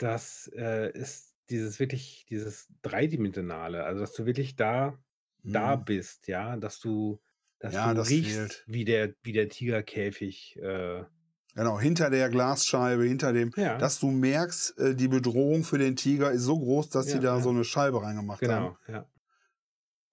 das, 0.02 0.50
äh, 0.56 0.92
ist 0.98 1.36
dieses 1.50 1.80
wirklich 1.80 2.26
dieses 2.30 2.68
Dreidimensionale. 2.82 3.84
Also, 3.84 4.02
dass 4.02 4.14
du 4.14 4.26
wirklich 4.26 4.56
da 4.56 5.00
da 5.44 5.76
Mhm. 5.76 5.78
bist, 5.78 6.28
ja, 6.28 6.58
dass 6.58 6.80
du 6.80 7.22
dass 7.60 7.80
Ja, 7.80 7.84
du 7.84 7.96
das 7.96 8.12
riechst, 8.12 8.14
fehlt. 8.14 8.68
wie 8.68 8.86
der 8.86 9.16
wie 9.24 9.34
der 9.34 9.50
Tigerkäfig, 9.50 10.58
äh 10.58 11.06
Genau, 11.56 11.80
hinter 11.80 12.10
der 12.10 12.30
Glasscheibe, 12.30 13.04
hinter 13.06 13.32
dem 13.34 13.54
Ja. 13.56 13.78
dass 13.78 14.00
du 14.00 14.10
merkst, 14.12 14.78
äh, 14.78 14.96
die 14.96 15.08
Bedrohung 15.08 15.64
für 15.64 15.78
den 15.78 15.96
Tiger 15.96 16.32
ist 16.32 16.44
so 16.44 16.58
groß, 16.60 16.90
dass 16.90 17.10
sie 17.10 17.20
Ja, 17.20 17.22
da 17.22 17.40
ja. 17.40 17.42
so 17.42 17.52
'ne 17.54 17.64
Scheibe 17.64 18.02
reingemacht 18.02 18.48
haben. 18.50 18.72
Genau, 18.72 18.78
ja. 18.88 19.10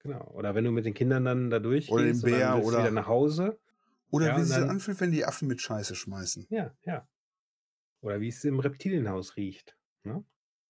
Genau. 0.04 0.24
Oder 0.32 0.54
wenn 0.54 0.64
du 0.64 0.70
mit 0.70 0.84
den 0.86 0.94
Kindern 0.94 1.24
dann 1.24 1.50
da 1.50 1.58
Oder 1.86 2.04
den 2.04 2.22
durchgehst 2.22 2.24
und 2.24 2.30
dann 2.30 2.52
Bär 2.52 2.54
willst 2.54 2.72
du 2.72 2.76
wieder 2.76 2.90
oder 2.90 2.92
nach 2.92 3.08
Hause. 3.08 3.60
oder 4.10 4.34
wie 4.34 4.42
und 4.42 4.48
sich 4.48 4.54
das 4.56 4.64
dann 4.64 4.68
anfühlt, 4.68 5.00
wenn 5.00 5.12
die 5.12 5.24
Affen 5.24 5.48
mit 5.48 5.62
Scheiße 5.62 5.94
schmeißen. 5.94 6.46
Ja, 6.50 6.74
ja. 6.84 7.08
Oder 8.02 8.20
wie 8.20 8.28
es 8.28 8.44
im 8.44 8.60
Reptilienhaus 8.60 9.36
riecht, 9.36 9.77
ne? 10.08 10.24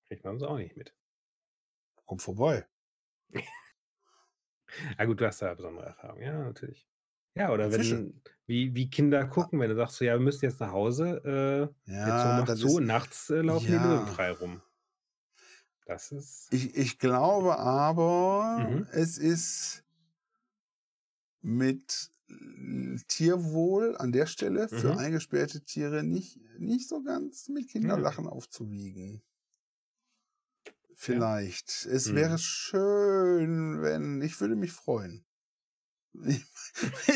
Kriegt 0.08 0.24
man 0.24 0.38
sonst 0.38 0.50
auch 0.50 0.58
nicht 0.58 0.76
mit. 0.76 0.94
komm 2.06 2.18
vorbei. 2.18 2.66
Ah 4.98 5.04
gut, 5.06 5.20
du 5.20 5.26
hast 5.26 5.40
da 5.42 5.54
besondere 5.54 5.86
Erfahrungen. 5.86 6.22
Ja, 6.22 6.38
natürlich. 6.44 6.86
Ja, 7.34 7.52
oder 7.52 7.70
Fische. 7.70 8.04
wenn 8.10 8.22
wie 8.46 8.74
wie 8.74 8.90
Kinder 8.90 9.26
gucken, 9.26 9.60
wenn 9.60 9.70
du 9.70 9.76
sagst 9.76 9.96
so: 9.96 10.04
„Ja, 10.04 10.14
wir 10.14 10.20
müssen 10.20 10.44
jetzt 10.44 10.60
nach 10.60 10.72
Hause, 10.72 11.72
äh, 11.72 11.74
Ja, 11.86 12.42
das 12.42 12.62
zu 12.62 12.64
ist 12.64 12.80
nachts, 12.80 13.30
äh, 13.30 13.40
laufen 13.42 13.72
die 13.72 13.78
Löwen 13.78 14.06
ja. 14.06 14.06
frei 14.06 14.30
rum.“ 14.32 14.62
Das 15.86 16.12
ist 16.12 16.50
Ich 16.50 16.76
ich 16.76 16.98
glaube 16.98 17.58
aber, 17.58 18.56
Mhm. 18.56 18.88
es 18.92 19.16
ist 19.18 19.84
mit 21.42 22.10
l 22.28 23.00
Tierwohl 23.08 23.96
an 23.96 24.12
der 24.12 24.26
Stelle 24.26 24.68
für 24.68 24.94
Mhm. 24.94 24.98
eingesperrte 24.98 25.62
Tiere 25.64 26.02
nicht 26.04 26.38
nicht 26.58 26.88
so 26.88 27.02
ganz 27.02 27.48
mit 27.48 27.68
Ja. 27.82 28.08
Kinderlachen 28.08 28.26
aufzuwiegen. 28.26 29.22
Ja. 31.06 31.24
Vielleicht. 31.24 31.86
Es 31.86 32.12
wäre 32.12 32.38
Mhm. 32.38 32.40
schön, 32.40 33.82
wenn 33.82 34.20
ich 34.20 34.40
würde 34.40 34.56
mich 34.56 34.72
freuen. 34.72 35.24
Ich 36.28 36.44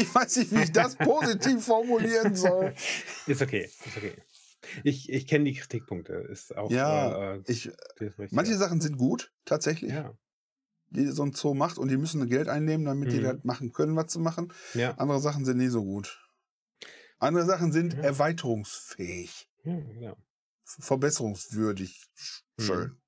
ich 0.00 0.14
weiß 0.14 0.36
nicht, 0.38 0.52
wie 0.52 0.62
ich 0.64 0.72
das 0.72 1.00
positiv 1.00 1.64
formulieren 1.66 2.34
soll. 2.36 2.74
Ist 3.26 3.42
okay, 3.42 3.72
ist 3.84 3.96
okay. 3.96 4.22
Ich 4.84 5.08
ich 5.10 5.26
kenne 5.26 5.44
die 5.46 5.54
Kritikpunkte, 5.54 6.14
ist 6.14 6.56
auch, 6.56 6.80
Ja, 6.80 7.16
äh, 7.34 7.38
äh, 7.38 7.44
ich 7.46 7.70
manche 8.30 8.56
ja. 8.56 8.58
Sachen 8.58 8.80
sind 8.80 8.98
gut, 8.98 9.32
tatsächlich, 9.44 10.04
Ja. 10.04 10.16
die 10.90 11.06
so 11.08 11.22
'n 11.24 11.32
Zoo 11.34 11.54
macht 11.54 11.78
und 11.78 11.88
die 11.90 11.98
müssen 11.98 12.28
Geld 12.28 12.48
einnehmen, 12.48 12.86
damit 12.86 13.12
die 13.12 13.20
Mhm. 13.20 13.22
das 13.22 13.44
machen 13.44 13.72
können, 13.72 13.96
was 13.96 14.12
sie 14.12 14.20
machen. 14.20 14.52
Ja. 14.74 14.96
Andere 14.96 15.20
Sachen 15.20 15.44
sind 15.46 15.58
nicht 15.58 15.72
so 15.72 15.84
gut. 15.84 16.20
Andere 17.20 17.46
Sachen 17.46 17.72
sind 17.72 17.94
Ja. 17.94 18.02
erweiterungsfähig, 18.02 19.48
Ja, 19.64 20.16
v 20.64 20.82
verbesserungswürdig, 20.82 22.06
sch 22.14 22.42
Mhm. 22.58 23.01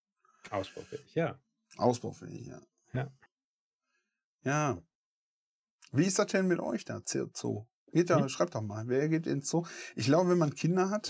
Ausbaufähig, 0.51 1.14
ja. 1.14 1.38
Ausbaufähig, 1.76 2.47
ja. 2.47 2.61
Ja. 2.92 3.11
Ja. 4.45 4.82
Wie 5.92 6.05
ist 6.05 6.18
das 6.18 6.26
denn 6.28 6.47
mit 6.49 6.61
euch 6.61 6.84
da, 6.84 7.01
Zoo? 7.05 7.66
Geht 7.92 8.11
da 8.11 8.20
Hm? 8.20 8.28
schreibt 8.28 8.55
doch 8.55 8.62
mal, 8.62 8.88
wer 8.88 9.09
geht 9.09 9.26
ins 9.26 9.49
Zoo? 9.49 9.64
Ich 9.95 10.07
glaube, 10.07 10.30
wenn 10.30 10.38
man 10.38 10.55
Kinder 10.55 10.90
hat, 10.90 11.07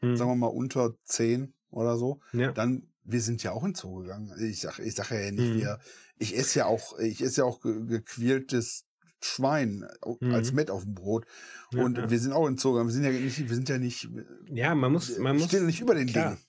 sagen 0.00 0.12
Mhm. 0.14 0.18
wir 0.18 0.34
mal 0.36 0.46
unter 0.46 0.94
10 1.04 1.54
oder 1.70 1.96
so, 1.96 2.20
Ja. 2.32 2.52
dann 2.52 2.88
wir 3.04 3.20
sind 3.20 3.42
ja 3.42 3.50
auch 3.52 3.64
in 3.64 3.74
Zoo 3.74 3.96
gegangen. 4.02 4.32
Ich 4.40 4.60
sage 4.60 4.82
ich 4.84 4.94
sage 4.94 5.22
ja 5.24 5.30
nicht, 5.30 5.54
Mhm. 5.54 5.58
wir 5.60 5.78
ich 6.18 6.36
esse 6.36 6.60
ja 6.60 6.66
auch 6.66 6.98
ich 6.98 7.20
esse 7.22 7.40
ja 7.42 7.44
auch 7.46 7.60
ge 7.60 7.84
gequältes 7.86 8.84
Schwein 9.20 9.86
au 10.00 10.18
als 10.32 10.50
Mhm. 10.50 10.56
Mett 10.56 10.70
aufm 10.70 10.94
Brot. 10.94 11.26
Ja, 11.72 11.84
Und 11.84 11.98
ja. 11.98 12.10
wir 12.10 12.18
sind 12.18 12.32
auch 12.32 12.46
in 12.46 12.56
Zoo 12.58 12.72
gegangen. 12.72 12.88
Wir 12.88 12.94
sind 12.94 13.04
ja 13.04 13.10
nicht 13.12 13.38
wir 13.48 13.54
sind 13.54 13.68
ja 13.68 13.78
nicht 13.78 14.08
Ja, 14.50 14.74
man 14.74 14.92
muss 14.92 15.18
man 15.18 15.38
stehen 15.40 15.60
muss 15.60 15.66
nicht 15.66 15.80
über 15.80 15.94
den 15.94 16.06
klar. 16.08 16.30
Dingen. 16.32 16.44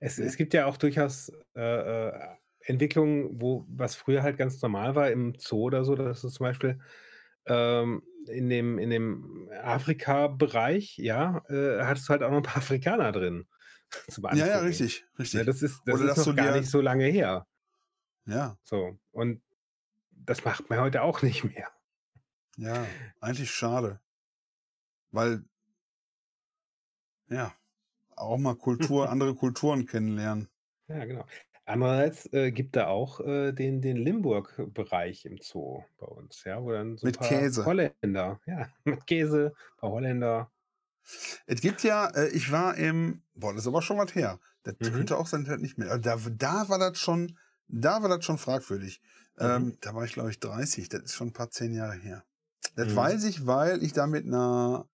Es 0.00 0.18
es 0.18 0.36
gibt 0.36 0.54
ja 0.54 0.66
auch 0.66 0.76
durchaus, 0.76 1.30
äh, 1.56 1.60
äh, 2.08 2.12
Entwicklungen, 2.64 3.40
wo 3.40 3.66
was 3.68 3.96
früher 3.96 4.22
halt 4.22 4.38
ganz 4.38 4.60
normal 4.62 4.94
war 4.94 5.10
im 5.10 5.34
Zoo 5.38 5.62
oder 5.64 5.84
so, 5.84 5.94
dass 5.96 6.22
du 6.22 6.28
zum 6.28 6.44
Beispiel, 6.44 6.80
ähm, 7.46 8.02
in 8.28 8.48
dem 8.50 8.78
in 8.78 8.90
dem 8.90 9.50
Afrika-Bereich, 9.62 10.96
ja, 10.98 11.42
äh, 11.48 11.82
hattest 11.84 12.08
du 12.08 12.12
halt 12.12 12.22
auch 12.22 12.30
noch 12.30 12.38
'n 12.38 12.42
paar 12.44 12.56
Afrikaner 12.62 13.12
drin 13.12 13.46
zum 14.08 14.24
Ja, 14.28 14.46
ja, 14.46 14.58
richtig, 14.60 15.06
Ne, 15.32 15.44
richtig. 15.44 15.44
das 15.44 15.62
ist 15.62 15.82
das 15.86 16.00
Oder 16.00 16.02
ist 16.02 16.16
noch 16.16 16.34
gar 16.34 16.52
nicht 16.52 16.70
so 16.70 16.80
lange 16.80 17.06
her. 17.06 17.46
Ja. 18.26 18.58
So, 18.64 18.98
und 19.12 19.42
das 20.10 20.44
macht 20.44 20.70
man 20.70 20.80
heute 20.80 21.02
auch 21.02 21.22
nicht 21.22 21.44
mehr. 21.44 21.72
Ja, 22.56 22.96
eigentlich 23.20 23.50
schade. 23.50 24.00
Weil 25.12 25.44
ja, 27.28 27.56
auch 28.16 28.38
mal 28.38 28.56
Kultur 28.56 29.08
andere 29.10 29.34
Kulturen 29.34 29.86
kennenlernen. 29.86 30.48
Ja, 30.88 31.04
genau. 31.04 31.24
Andererseits, 31.64 32.26
äh, 32.32 32.50
gibt 32.50 32.74
da 32.76 32.88
auch, 32.88 33.20
äh, 33.20 33.52
den 33.52 33.80
den 33.80 33.96
Limburg-Bereich 33.96 35.24
im 35.26 35.38
Zoo 35.40 35.84
bei 35.98 36.06
uns, 36.06 36.42
ja, 36.44 36.62
wo 36.62 36.72
dann 36.72 36.96
so 36.98 37.06
Mit 37.06 37.12
paar 37.12 37.20
Käse. 37.20 37.64
Holländer 37.64 38.40
ja, 38.46 38.68
mit 38.84 39.06
Käse, 39.06 39.54
paar 39.76 39.90
Holländer. 39.92 40.50
Es 41.46 41.60
gibt 41.60 41.82
ja 41.82 42.06
äh, 42.08 42.28
ich 42.28 42.50
war 42.52 42.76
im 42.76 43.22
boah, 43.34 43.52
das 43.52 43.62
ist 43.62 43.66
aber 43.68 43.82
schon 43.82 43.98
was 43.98 44.14
her. 44.14 44.40
Das 44.62 44.74
Mhm. 44.80 44.92
könnte 44.92 45.16
auch 45.18 45.26
sein, 45.26 45.42
nicht 45.60 45.78
mehr 45.78 45.98
da 45.98 46.16
da 46.16 46.68
war 46.68 46.78
das 46.78 46.98
schon 46.98 47.38
da 47.68 48.02
war 48.02 48.08
das 48.08 48.24
schon 48.24 48.38
fragwürdig. 48.38 49.00
Mhm. 49.40 49.64
Ähm, 49.64 49.78
da 49.80 49.94
war 49.94 50.04
ich, 50.04 50.12
glaube 50.12 50.30
ich, 50.30 50.40
30. 50.40 50.88
Das 50.88 51.02
ist 51.02 51.14
schon 51.14 51.28
'n 51.28 51.32
paar 51.32 51.50
10 51.50 51.72
Jahre 51.74 51.94
her. 51.96 52.24
Das 52.76 52.94
Mhm. 52.94 52.96
weiß 52.96 53.24
ich, 53.24 53.46
weil 53.46 53.82
ich 53.82 53.92
da 53.92 54.06
mit 54.06 54.26
'ner 54.26 54.88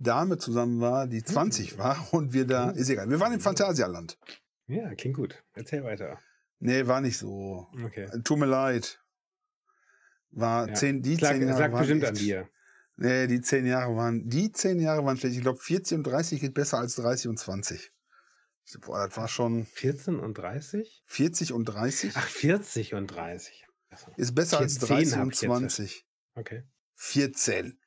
Dame 0.00 0.38
zusammen 0.38 0.80
war, 0.80 1.06
die 1.06 1.22
20 1.22 1.74
Mhm. 1.74 1.78
war 1.78 2.08
und 2.12 2.32
wir 2.32 2.46
da 2.46 2.70
Oh. 2.70 2.74
ist 2.74 2.88
egal. 2.88 3.08
Wir 3.10 3.20
waren 3.20 3.32
im. 3.34 3.40
Phantasialand. 3.40 4.18
Ja, 4.66 4.94
klingt 4.94 5.16
gut. 5.16 5.42
Erzähl 5.54 5.84
weiter. 5.84 6.18
Ne, 6.58 6.86
war 6.86 7.00
nicht 7.00 7.18
so. 7.18 7.68
Okay. 7.84 8.08
Tut 8.24 8.38
mir 8.38 8.46
leid. 8.46 9.00
War 10.30 10.68
Ja. 10.68 10.74
10 10.74 11.02
die 11.02 11.16
10 11.16 11.42
es 11.42 11.48
Jahre 11.58 11.72
waren 11.72 11.78
bestimmt 11.80 12.04
an 12.04 12.14
echt 12.14 12.22
dir. 12.22 12.48
ne, 12.96 13.26
die 13.26 13.40
10 13.40 13.66
Jahre 13.66 13.96
waren 13.96 14.28
die 14.28 14.52
10 14.52 14.78
Jahre 14.80 15.04
waren 15.04 15.16
schlecht. 15.16 15.36
Ich 15.36 15.42
glaube, 15.42 15.58
40 15.58 15.98
und 15.98 16.04
30 16.04 16.40
geht 16.40 16.54
besser 16.54 16.78
als 16.78 16.94
30 16.96 17.28
und 17.28 17.38
20. 17.38 17.92
Ich 18.64 18.72
so, 18.72 18.78
boah, 18.80 19.06
das 19.08 19.16
war 19.16 19.26
schon 19.26 19.64
14 19.66 20.20
und 20.20 20.34
30? 20.38 21.02
40 21.06 21.52
und 21.52 21.64
30 21.64 22.12
Ach, 22.14 22.26
40 22.28 22.94
und 22.94 23.08
30. 23.08 23.66
Ach 23.90 23.98
so. 23.98 24.12
ist 24.16 24.34
besser 24.34 24.58
als 24.60 24.78
14 24.78 24.88
30 24.96 25.12
habe 25.14 25.22
und 25.24 25.34
ich 25.34 25.40
jetzt. 25.40 25.50
20. 25.50 26.06
Okay. 26.36 26.62
14. 26.94 27.79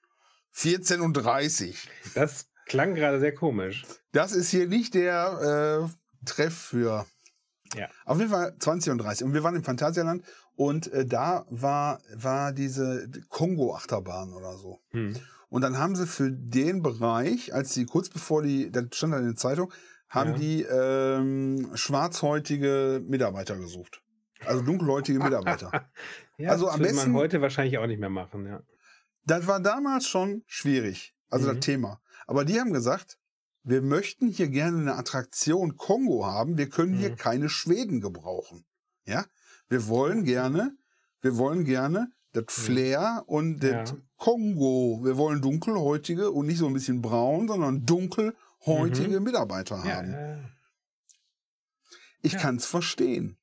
14 0.54 1.02
und 1.02 1.14
30. 1.14 1.88
Das 2.16 2.48
klang 2.66 2.96
grade 2.96 3.20
sehr 3.20 3.34
komisch. 3.34 3.86
Das 4.12 4.32
ist 4.32 4.50
hier 4.50 4.68
nicht 4.68 4.94
der, 4.94 5.88
äh, 5.90 6.26
Treff 6.26 6.54
für 6.56 7.06
Ja. 7.76 7.90
auf 8.06 8.18
jeden 8.20 8.30
Fall 8.32 8.56
20 8.58 8.92
und 8.92 9.00
30. 9.00 9.26
Und 9.28 9.34
wir 9.34 9.44
waren 9.44 9.56
im 9.56 9.64
Phantasialand 9.64 10.24
und, 10.56 10.92
äh, 10.94 11.06
da 11.06 11.46
war 11.50 12.00
war 12.16 12.54
diese 12.54 13.10
Kongo-Achterbahn 13.30 14.32
oder 14.34 14.56
so. 14.58 14.80
Mhm. 14.92 15.16
Und 15.50 15.62
dann 15.62 15.78
haben 15.78 15.96
sie 15.96 16.08
für 16.08 16.32
den 16.32 16.82
Bereich, 16.82 17.54
als 17.54 17.74
sie 17.74 17.86
kurz 17.86 18.10
bevor 18.10 18.42
die 18.42 18.72
das 18.72 18.86
stand 18.94 19.14
dann 19.14 19.22
in 19.22 19.28
der 19.30 19.36
Zeitung, 19.36 19.72
haben 20.10 20.32
Ja. 20.32 20.38
die, 20.38 20.62
ähm, 20.64 21.72
schwarzhäutige 21.74 23.02
Mitarbeiter 23.06 23.58
gesucht. 23.58 24.02
Also 24.46 24.62
dunkelhäutige 24.62 25.20
Mitarbeiter. 25.20 25.72
Ja, 26.38 26.50
Also 26.50 26.66
das 26.66 26.74
am 26.76 26.80
würde 26.80 26.94
man 26.94 27.04
besten 27.06 27.14
heute 27.14 27.42
wahrscheinlich 27.42 27.78
auch 27.78 27.86
nicht 27.86 28.00
mehr 28.00 28.10
machen, 28.10 28.46
ja. 28.48 28.62
Das 29.26 29.48
war 29.48 29.62
damals 29.62 30.08
schon 30.08 30.44
schwierig, 30.48 31.16
also 31.30 31.48
das 31.48 31.60
Mhm. 31.60 31.62
Thema. 31.62 32.02
Aber 32.28 32.44
die 32.44 32.60
haben 32.60 32.74
gesagt: 32.74 33.18
„Wir 33.64 33.82
möchten 33.82 34.28
hier 34.28 34.50
gerne 34.50 34.78
'ne 34.80 34.96
Attraktion 34.96 35.78
Kongo 35.78 36.26
haben. 36.26 36.58
Wir 36.58 36.70
können 36.70 36.94
hier 36.94 37.12
Mhm. 37.12 37.16
keine 37.16 37.48
Schweden 37.50 38.02
gebrauchen. 38.02 38.66
Ja? 39.06 39.26
Wir 39.70 39.88
wollen 39.88 40.24
gerne 40.26 40.76
wir 41.22 41.38
wollen 41.38 41.64
gerne 41.64 42.12
das 42.34 42.46
Mhm. 42.58 42.64
Flair 42.66 43.24
und 43.28 43.62
das 43.62 43.96
Ja. 43.96 44.04
Kongo. 44.18 45.00
Wir 45.04 45.16
wollen 45.16 45.42
dunkelhäutige 45.42 46.32
und 46.32 46.48
nicht 46.48 46.58
so 46.58 46.68
'n 46.68 46.74
bisschen 46.74 47.02
braun, 47.02 47.48
sondern 47.48 47.86
dunkelhäutige 47.86 49.22
Mhm. 49.22 49.22
Mitarbeiter 49.22 49.86
haben.“ 49.86 50.20
ja. 50.20 50.54
Ich 52.26 52.34
Ja. 52.34 52.38
kann's 52.38 52.66
verstehen. 52.66 53.38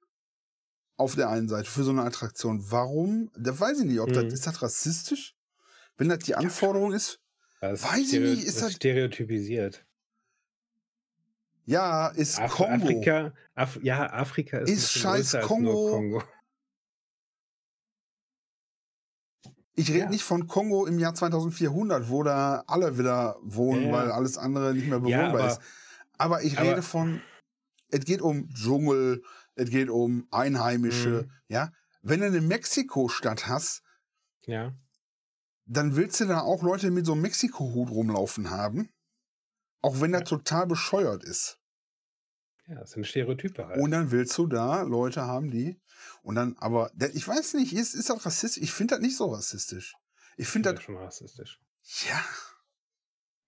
Auf 0.99 1.15
der 1.15 1.31
einen 1.31 1.49
Seite 1.49 1.71
für 1.71 1.83
so 1.85 1.93
'ne 1.93 2.03
Attraktion. 2.03 2.71
Warum? 2.71 3.31
Da 3.37 3.59
weiß 3.59 3.81
ich 3.81 3.87
nicht, 3.87 4.01
ob 4.01 4.13
das 4.13 4.25
Mhm. 4.25 4.33
ist 4.33 4.47
das 4.47 4.61
rassistisch? 4.63 5.35
Wenn 6.01 6.09
das 6.09 6.21
die 6.21 6.31
Ja. 6.31 6.39
Anforderung 6.39 6.93
ist? 6.95 7.21
Das 7.61 7.85
Weiß 7.85 7.99
ich 7.99 8.09
stereo 8.09 8.31
nicht, 8.31 8.45
ist 8.45 8.63
das 8.63 8.73
stereotypisiert. 8.73 9.85
Ja, 11.67 12.09
ist 12.09 12.39
Af 12.41 12.53
Kongo. 12.53 12.73
Afrika 12.87 13.35
Af 13.55 13.79
ja, 13.83 14.11
Afrika 14.11 14.59
ist 14.61 14.71
Ist 14.71 14.93
scheiß 14.93 15.37
Kongo. 15.43 15.91
Kongo. 15.91 16.23
Ich 19.75 19.91
rede 19.91 19.99
Ja. 20.01 20.09
nicht 20.09 20.23
von 20.25 20.47
Kongo 20.47 20.87
im 20.87 20.99
Jahr 20.99 21.15
2400, 21.15 22.09
wo 22.09 22.23
da 22.23 22.65
alle 22.67 22.97
wieder 22.99 23.37
wohnen, 23.43 23.89
Ja, 23.89 23.93
weil 23.93 24.09
ja. 24.09 24.15
alles 24.15 24.39
andere 24.39 24.73
nicht 24.75 24.87
mehr 24.89 24.99
Ja, 25.05 25.29
bewohnbar 25.29 25.41
aber 25.43 25.53
ist. 25.53 25.61
Aber 26.17 26.43
ich 26.43 26.59
aber 26.59 26.71
rede 26.71 26.83
von 26.83 27.21
es 27.91 28.07
geht 28.07 28.23
um 28.23 28.49
Dschungel, 28.55 29.23
es 29.55 29.69
geht 29.69 29.91
um 29.91 30.27
Einheimische, 30.31 31.27
Mhm. 31.27 31.31
ja? 31.49 31.73
Wenn 32.01 32.21
du 32.21 32.31
'ne 32.31 32.41
Mexiko-Stadt 32.41 33.49
hast 33.49 33.83
Ja. 34.47 34.73
Dann 35.71 35.97
willst 35.97 36.21
du 36.21 36.27
da 36.27 36.41
auch 36.41 36.63
Leute 36.63 36.91
mit 36.91 37.07
so 37.07 37.15
'nem 37.15 37.23
Mexiko-Hut 37.23 37.91
rumlaufen 37.91 38.51
haben, 38.51 38.91
auch 39.83 40.01
wenn 40.01 40.13
Ja. 40.13 40.21
das 40.21 40.29
total 40.29 40.67
bescheuert 40.67 41.25
ist. 41.25 41.59
Ja, 42.67 42.77
das 42.77 42.93
sind 42.93 43.07
Stereotype 43.07 43.67
halt. 43.67 43.81
Und 43.81 43.91
dann 43.91 44.11
willst 44.11 44.37
du 44.39 44.47
da 44.47 44.83
Leute 44.83 45.23
haben, 45.23 45.51
die 45.51 45.81
und 46.23 46.35
dann 46.35 46.57
aber 46.59 46.91
ich 47.15 47.27
weiß 47.27 47.55
nicht, 47.55 47.73
ist 47.73 47.95
ist 47.95 48.11
das 48.11 48.25
rassistisch? 48.27 48.63
Ich 48.63 48.73
finde 48.73 48.95
das 48.95 49.03
nicht 49.03 49.17
so 49.17 49.27
rassistisch. 49.33 49.95
Ich 50.37 50.49
finde 50.49 50.73
das 50.75 50.83
schon 50.83 50.97
rassistisch. 50.97 51.61
ja. 52.09 52.21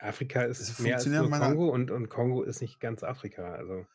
Afrika 0.01 0.45
Es 0.45 0.61
ist 0.61 0.81
mehr 0.81 0.97
als 0.97 1.07
nur 1.07 1.31
Kongo 1.31 1.69
und 1.69 1.91
und 1.91 2.09
Kongo 2.09 2.43
ist 2.43 2.61
nicht 2.61 2.81
ganz 2.81 3.03
Afrika, 3.03 3.55
also 3.55 3.87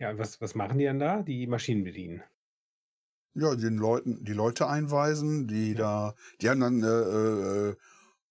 Ja, 0.00 0.16
was 0.16 0.40
was 0.40 0.54
machen 0.54 0.78
die 0.78 0.84
dann 0.84 0.98
da? 1.00 1.22
Die 1.22 1.46
Maschinen 1.48 1.82
bedienen. 1.84 2.22
Ja, 3.34 3.54
den 3.54 3.76
Leuten 3.76 4.24
die 4.24 4.32
Leute 4.32 4.66
einweisen, 4.66 5.46
die 5.46 5.72
Ja. 5.72 5.78
da 5.78 6.14
die 6.40 6.48
haben 6.50 6.60
dann, 6.60 6.82
äh, 6.82 6.86
äh, 7.70 7.76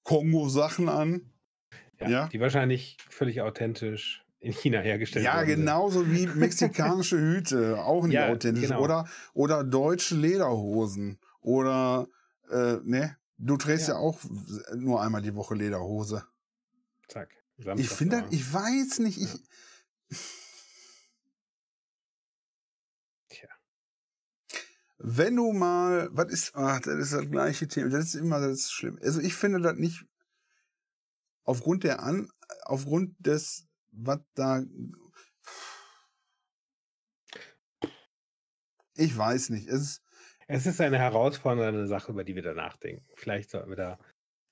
Kongo-Sachen 0.04 0.90
an. 0.90 1.34
Ja, 2.00 2.10
Ja. 2.10 2.28
die 2.28 2.40
wahrscheinlich 2.40 2.98
völlig 3.10 3.42
authentisch 3.42 4.24
in 4.40 4.52
China 4.54 4.80
hergestellt 4.80 5.26
Ja, 5.26 5.36
worden 5.38 5.48
sind. 5.48 5.60
genauso 5.60 6.08
wie 6.12 6.28
mexikanische 6.36 7.18
Hüte, 7.20 7.84
auch 7.84 8.06
nicht 8.06 8.14
Ja, 8.16 8.30
authentisch. 8.30 8.68
genau. 8.68 8.82
Oder, 8.82 9.08
oder 9.34 9.64
deutsche 9.64 10.16
Lederhosen. 10.16 11.20
Oder, 11.42 12.08
äh, 12.52 12.78
ne, 12.84 13.18
du 13.38 13.58
trägst 13.58 13.88
ja. 13.88 13.96
Ja. 13.96 14.00
auch 14.00 14.20
nur 14.76 15.02
einmal 15.02 15.22
die 15.22 15.34
Woche 15.36 15.56
Lederhose. 15.56 16.24
Zack. 17.08 17.30
Ich 17.58 17.66
Samstag 17.66 17.98
finde, 17.98 18.16
war- 18.18 18.24
das- 18.24 18.34
ich 18.34 18.54
weiß 18.54 19.00
nicht, 19.00 19.18
ich. 19.22 19.30
Ja. 23.30 23.48
Tja. 23.48 23.50
Wenn 25.10 25.38
du 25.38 25.54
mal, 25.54 26.10
was 26.12 26.34
ist, 26.34 26.52
ach, 26.56 26.82
das 26.82 26.96
ist 26.96 27.14
das 27.14 27.32
gleiche 27.32 27.68
Thema, 27.68 27.90
das 27.90 28.08
ist 28.08 28.16
immer 28.16 28.42
das 28.42 28.60
ist 28.60 28.72
schlimm. 28.72 29.00
Also 29.02 29.22
ich 29.22 29.36
finde 29.36 29.62
das 29.62 29.78
nicht 29.78 30.06
aufgrund 31.44 31.86
der 31.86 32.04
An, 32.04 32.30
aufgrund 32.64 33.16
des, 33.26 33.68
was 33.92 34.20
da, 34.34 34.64
ich 38.96 39.18
weiß 39.18 39.50
nicht, 39.52 39.70
es 39.70 39.82
ist, 39.82 40.02
Es 40.50 40.66
ist 40.66 40.80
eine 40.82 40.98
herausfordernde 40.98 41.88
Sache, 41.88 42.12
über 42.12 42.24
die 42.24 42.36
wir 42.36 42.44
da 42.44 42.54
nachdenken. 42.54 43.06
Vielleicht 43.16 43.50
sollten 43.50 43.70
wir 43.70 43.76
da 43.76 44.00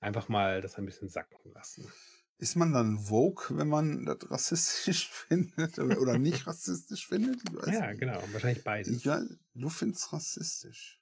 einfach 0.00 0.28
mal 0.28 0.60
das 0.60 0.76
ein 0.76 0.84
bisschen 0.84 1.08
sacken 1.08 1.52
lassen. 1.52 1.90
Ist 2.38 2.56
man 2.56 2.72
dann 2.72 2.98
Vogue, 2.98 3.44
wenn 3.56 3.68
man 3.68 4.04
das 4.04 4.30
rassistisch 4.30 5.08
findet 5.28 5.78
oder, 5.78 6.18
nicht 6.18 6.46
rassistisch 6.46 7.06
findet? 7.08 7.40
Ja, 7.66 7.88
nicht. 7.88 8.00
genau. 8.00 8.20
Wahrscheinlich 8.32 8.62
beides. 8.64 9.02
Weiß- 9.04 9.36
du 9.54 9.68
findest 9.68 10.12
rassistisch. 10.12 11.00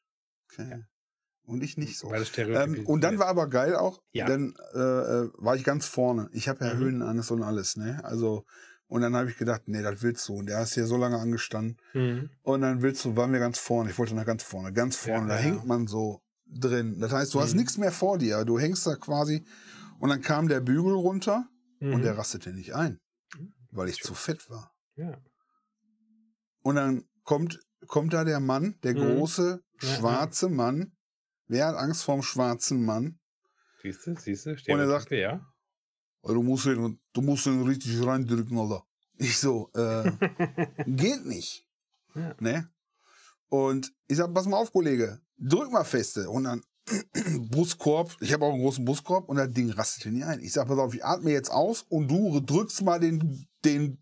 Okay. 0.52 0.84
Und 1.46 1.62
ich 1.62 1.76
nicht 1.76 1.98
so. 1.98 2.10
Ähm, 2.14 2.86
und 2.86 3.02
dann 3.02 3.18
war 3.18 3.26
aber 3.26 3.48
geil 3.48 3.74
auch, 3.76 4.00
Ja. 4.12 4.26
dann 4.26 4.54
äh, 4.74 4.78
äh, 4.78 5.30
war 5.36 5.56
ich 5.56 5.64
ganz 5.64 5.84
vorne. 5.86 6.30
Ich 6.32 6.48
habe 6.48 6.64
ja 6.64 6.72
Mhm. 6.74 6.78
Höhenangst 6.78 7.30
und 7.32 7.42
alles, 7.42 7.76
ne? 7.76 8.00
Also, 8.02 8.46
und 8.86 9.02
dann 9.02 9.14
habe 9.14 9.28
ich 9.28 9.36
gedacht, 9.36 9.62
nee, 9.66 9.82
das 9.82 10.02
willst 10.02 10.26
du. 10.28 10.36
Und 10.36 10.46
der 10.46 10.62
ist 10.62 10.72
hier 10.74 10.86
so 10.86 10.96
lange 10.96 11.18
angestanden. 11.18 11.76
Mhm. 11.92 12.30
Und 12.42 12.60
dann 12.62 12.80
willst 12.80 13.04
du, 13.04 13.16
waren 13.16 13.32
wir 13.32 13.40
ganz 13.40 13.58
vorne. 13.58 13.90
Ich 13.90 13.98
wollte 13.98 14.14
nach 14.14 14.24
ganz 14.24 14.42
vorne, 14.42 14.72
ganz 14.72 14.96
vorne. 14.96 15.28
Ja, 15.28 15.34
da 15.36 15.36
ja. 15.36 15.40
hängt 15.42 15.66
man 15.66 15.86
so 15.86 16.22
drin. 16.46 16.98
Das 17.00 17.12
heißt, 17.12 17.34
du 17.34 17.40
hast 17.42 17.52
Mhm. 17.52 17.58
nichts 17.60 17.76
mehr 17.76 17.92
vor 17.92 18.16
dir. 18.16 18.44
Du 18.46 18.58
hängst 18.58 18.86
da 18.86 18.94
quasi. 18.96 19.44
Und 20.04 20.10
dann 20.10 20.20
kam 20.20 20.48
der 20.48 20.60
Bügel 20.60 20.92
runter 20.92 21.48
und 21.80 21.88
Mhm. 22.00 22.02
der 22.02 22.18
rastete 22.18 22.52
nicht 22.52 22.74
ein, 22.74 23.00
weil 23.70 23.88
ich 23.88 24.02
zu 24.02 24.12
fett 24.14 24.50
war. 24.50 24.70
Ja. 24.96 25.18
Und 26.62 26.74
dann 26.74 27.04
kommt, 27.22 27.58
kommt 27.86 28.12
da 28.12 28.22
der 28.24 28.38
Mann, 28.38 28.78
der 28.82 28.92
Mhm. 28.94 28.98
große, 29.16 29.62
Ja, 29.80 29.88
ja. 29.88 29.94
schwarze 29.96 30.50
Mann. 30.50 30.92
Wer 31.46 31.68
hat 31.68 31.76
Angst 31.76 32.04
vorm 32.04 32.22
schwarzen 32.22 32.84
Mann? 32.84 33.18
Siehst 33.82 34.06
du, 34.06 34.14
siehst 34.14 34.44
du? 34.44 34.50
Und 34.50 34.78
er 34.78 34.88
sagt- 34.88 35.10
ja. 35.10 35.40
Du 36.22 36.42
musst 36.42 36.66
ihn, 36.66 37.00
du 37.14 37.22
musst 37.22 37.46
ihn 37.46 37.62
richtig 37.62 38.04
reindrücken, 38.06 38.58
Alter. 38.58 38.84
Ich 39.16 39.38
so, 39.38 39.70
äh, 39.74 40.10
geht 40.86 41.24
nicht. 41.24 41.66
Ja. 42.14 42.34
Ne? 42.40 42.70
Und 43.48 43.90
ich 44.06 44.18
sag, 44.18 44.34
pass 44.34 44.44
mal 44.46 44.58
auf, 44.58 44.70
Kollege, 44.70 45.22
drück 45.38 45.70
mal 45.72 45.84
feste. 45.84 46.28
Und 46.28 46.44
dann 46.44 46.60
Brustkorb, 47.50 48.16
ich 48.20 48.32
habe 48.32 48.44
auch 48.44 48.52
einen 48.52 48.62
großen 48.62 48.84
Brustkorb 48.84 49.28
und 49.28 49.36
das 49.36 49.50
Ding 49.50 49.70
rastet 49.70 50.12
nicht 50.12 50.24
ein. 50.24 50.40
Ich 50.40 50.52
sag, 50.52 50.68
pass 50.68 50.78
auf, 50.78 50.94
ich 50.94 51.04
atme 51.04 51.30
jetzt 51.30 51.50
aus 51.50 51.82
und 51.88 52.08
du 52.08 52.40
drückst 52.40 52.82
mal 52.82 53.00
den, 53.00 53.48
den, 53.64 53.98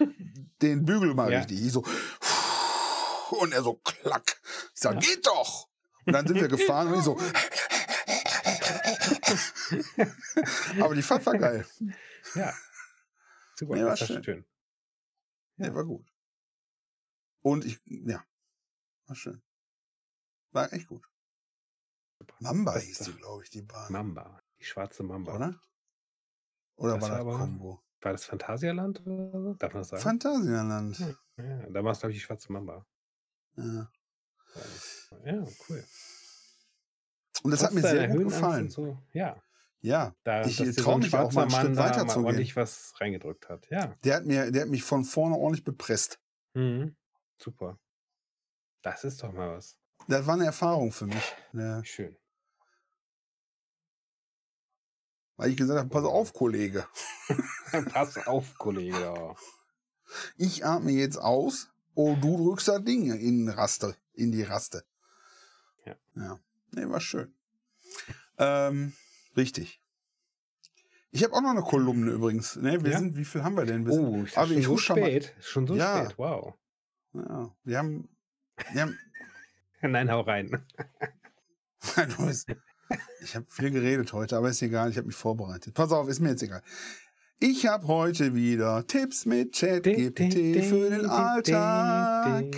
den 0.62 0.84
Bügel 0.84 1.14
mal 1.14 1.32
Ja. 1.32 1.38
richtig. 1.38 1.62
Ich 1.64 1.72
so, 1.72 1.84
und 3.40 3.52
er 3.54 3.62
so, 3.62 3.74
klack. 3.74 4.40
Ich 4.74 4.80
sag, 4.80 4.94
Ja. 4.94 5.00
geht 5.00 5.26
doch. 5.26 5.68
Und 6.04 6.12
dann 6.12 6.26
sind 6.26 6.40
wir 6.40 6.48
gefahren 6.48 6.88
und 6.92 6.98
ich 6.98 7.04
so, 7.04 7.18
aber 10.80 10.94
die 10.94 11.02
Fahrt 11.02 11.26
war 11.26 11.36
geil. 11.38 11.66
ja. 12.34 12.52
Super, 13.56 13.74
Nee, 13.74 13.82
war 13.82 13.90
das 13.90 14.00
war 14.00 14.06
schön. 14.06 14.24
schön. 14.24 14.44
Ja, 15.56 15.66
Ja. 15.66 15.74
war 15.74 15.84
gut. 15.84 16.06
Und 17.42 17.64
ich, 17.64 17.80
ja, 17.86 18.24
war 19.06 19.16
schön. 19.16 19.42
War 20.52 20.72
echt 20.72 20.86
gut. 20.88 21.04
Mamba 22.40 22.74
Das- 22.74 22.84
hieß 22.84 22.98
die, 23.00 23.12
glaube 23.14 23.42
ich, 23.44 23.50
die 23.50 23.62
Bahn. 23.62 23.92
Mamba. 23.92 24.40
Die 24.58 24.64
schwarze 24.64 25.02
Mamba. 25.02 25.34
Oder? 25.36 25.60
Oder 26.76 26.94
Das 26.94 27.02
war 27.02 27.08
das 27.10 27.18
aber- 27.20 27.38
Kongo? 27.38 27.82
War 28.00 28.12
das 28.12 28.24
Phantasialand 28.24 29.04
oder 29.06 29.40
so? 29.42 29.54
Darf 29.54 29.72
man 29.74 29.80
das 29.80 29.88
sagen? 29.88 30.02
Phantasialand. 30.02 30.98
ja, 31.00 31.44
ja, 31.44 31.70
da 31.70 31.82
war 31.84 31.92
es, 31.92 31.98
glaube 32.00 32.12
ich, 32.12 32.18
die 32.18 32.24
schwarze 32.24 32.52
Mamba. 32.52 32.86
Ja. 33.56 33.90
Ja, 35.24 35.44
cool. 35.68 35.84
Und 37.42 37.50
das 37.50 37.62
hat 37.64 37.72
mir 37.72 37.80
Trotz 37.82 37.90
sehr 37.90 38.08
gut 38.08 38.24
gefallen. 38.24 38.68
So. 38.70 38.98
Ja, 39.12 39.40
Ja, 39.80 40.14
da, 40.24 40.44
Ich, 40.44 40.56
dass 40.56 40.74
dir 40.74 40.82
trau 40.82 40.94
ein 40.94 40.98
mich 41.00 41.14
auch 41.14 41.32
mal 41.32 41.42
einen 41.42 41.50
Schritt 41.52 41.62
Mann 41.64 41.74
da 41.74 41.84
weiter 41.84 42.06
zu 42.08 42.16
gehen. 42.18 42.24
ordentlich 42.26 42.56
was 42.56 42.94
reingedrückt 43.00 43.48
hat. 43.48 43.68
Ja, 43.70 43.94
der 44.04 44.16
hat 44.16 44.26
mir, 44.26 44.50
der 44.50 44.62
hat 44.62 44.68
mich 44.68 44.82
von 44.82 45.04
vorne 45.04 45.36
ordentlich 45.36 45.64
bepresst. 45.64 46.20
mhm. 46.54 46.96
super. 47.36 47.78
Das 48.82 49.02
ist 49.04 49.22
doch 49.22 49.32
mal 49.32 49.56
was. 49.56 49.76
Das 50.08 50.26
war 50.26 50.34
eine 50.34 50.46
Erfahrung 50.46 50.90
für 50.92 51.06
mich. 51.06 51.34
Ne? 51.52 51.80
Schön. 51.84 52.16
Weil 55.38 55.50
ich 55.50 55.56
gesagt 55.56 55.78
habe, 55.78 55.88
pass 55.88 56.04
auf, 56.04 56.34
Kollege. 56.34 56.86
Pass 57.92 58.16
auf, 58.26 58.58
Kollege. 58.58 59.34
Ich 60.36 60.64
atme 60.66 60.90
jetzt 60.90 61.16
aus. 61.16 61.70
Oh, 61.94 62.16
du 62.20 62.36
drückst 62.36 62.68
das 62.68 62.84
Ding 62.84 63.10
in 63.12 63.48
Raste, 63.48 63.94
in 64.14 64.32
die 64.32 64.42
Raste. 64.42 64.84
Ja. 65.86 65.94
Ja. 66.16 66.38
Nee, 66.72 66.88
war 66.88 67.00
schön. 67.00 67.32
Ähm, 68.38 68.92
richtig. 69.36 69.80
Ich 71.12 71.22
habe 71.24 71.34
auch 71.34 71.40
noch 71.40 71.50
eine 71.50 71.62
Kolumne 71.62 72.10
übrigens. 72.10 72.56
Ne, 72.56 72.82
wir 72.84 72.90
Ja? 72.92 72.98
sind, 72.98 73.16
wie 73.16 73.24
viel 73.24 73.42
haben 73.42 73.56
wir 73.56 73.64
denn? 73.64 73.86
Wir 73.86 73.92
Oh, 73.94 74.22
ist 74.24 74.36
aber 74.36 74.48
schon 74.48 74.58
ich 74.58 74.66
so 74.66 74.76
schon 74.76 74.98
mal- 75.00 75.06
spät? 75.06 75.34
Schon 75.40 75.66
so 75.66 75.74
Ja. 75.76 76.04
spät, 76.04 76.18
wow. 76.18 76.54
ja, 77.14 77.54
wir 77.64 77.78
haben, 77.78 78.08
wir 78.72 78.82
haben 78.82 78.98
Nein, 79.82 80.10
hau 80.10 80.20
rein. 80.22 80.66
Du 82.16 82.26
bist- 82.26 82.48
ich 83.22 83.34
habe 83.36 83.46
viel 83.50 83.70
geredet 83.70 84.12
heute, 84.12 84.36
aber 84.36 84.48
ist 84.50 84.62
egal, 84.62 84.90
ich 84.90 84.96
habe 84.96 85.06
mich 85.06 85.16
vorbereitet. 85.16 85.74
Pass 85.74 85.92
auf, 85.92 86.08
ist 86.08 86.20
mir 86.20 86.30
jetzt 86.30 86.42
egal. 86.42 86.62
Ich 87.40 87.66
habe 87.66 87.86
heute 87.86 88.34
wieder 88.34 88.86
Tipps 88.86 89.24
mit 89.26 89.54
ChatGPT 89.54 90.64
für 90.64 90.90
den 90.90 91.06
Alltag. 91.06 92.54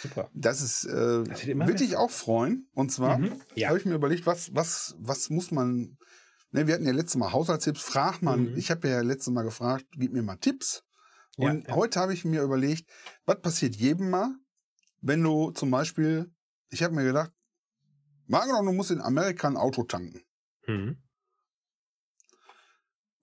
Super. 0.00 0.30
Das 0.34 0.60
ist, 0.62 0.84
äh, 0.84 1.22
Das 1.24 1.46
wird 1.46 1.80
dich 1.80 1.96
auch 1.96 2.10
freuen. 2.10 2.68
Und 2.72 2.90
zwar 2.90 3.18
Mhm. 3.18 3.40
Ja. 3.54 3.68
habe 3.68 3.78
ich 3.78 3.84
mir 3.84 3.94
überlegt, 3.94 4.26
was, 4.26 4.54
was, 4.54 4.96
was 4.98 5.30
muss 5.30 5.50
man. 5.50 5.96
Ne, 6.50 6.66
wir 6.66 6.74
hatten 6.74 6.84
ja 6.86 6.92
letztes 6.92 7.16
Mal 7.16 7.32
Haushaltstipps. 7.32 7.80
Frag 7.80 8.20
man, 8.20 8.50
Mhm. 8.52 8.56
ich 8.58 8.70
habe 8.70 8.88
ja 8.88 9.00
letztes 9.00 9.32
Mal 9.32 9.42
gefragt, 9.42 9.86
gib 9.92 10.12
mir 10.12 10.22
mal 10.22 10.36
Tipps. 10.36 10.82
Ja, 11.38 11.50
Und 11.50 11.68
ja. 11.68 11.74
heute 11.76 12.00
habe 12.00 12.12
ich 12.14 12.24
mir 12.24 12.42
überlegt, 12.42 12.90
was 13.24 13.40
passiert 13.40 13.76
jedem 13.76 14.10
mal, 14.10 14.34
wenn 15.00 15.22
du 15.22 15.50
zum 15.52 15.70
Beispiel, 15.70 16.30
ich 16.68 16.82
habe 16.82 16.94
mir 16.94 17.04
gedacht, 17.04 17.32
mal 18.26 18.40
angenommen, 18.40 18.68
du 18.68 18.72
musst 18.74 18.90
in 18.90 19.00
Amerika 19.00 19.48
ein 19.48 19.56
Auto 19.56 19.82
tanken. 19.84 20.22
Mhm. 20.66 20.96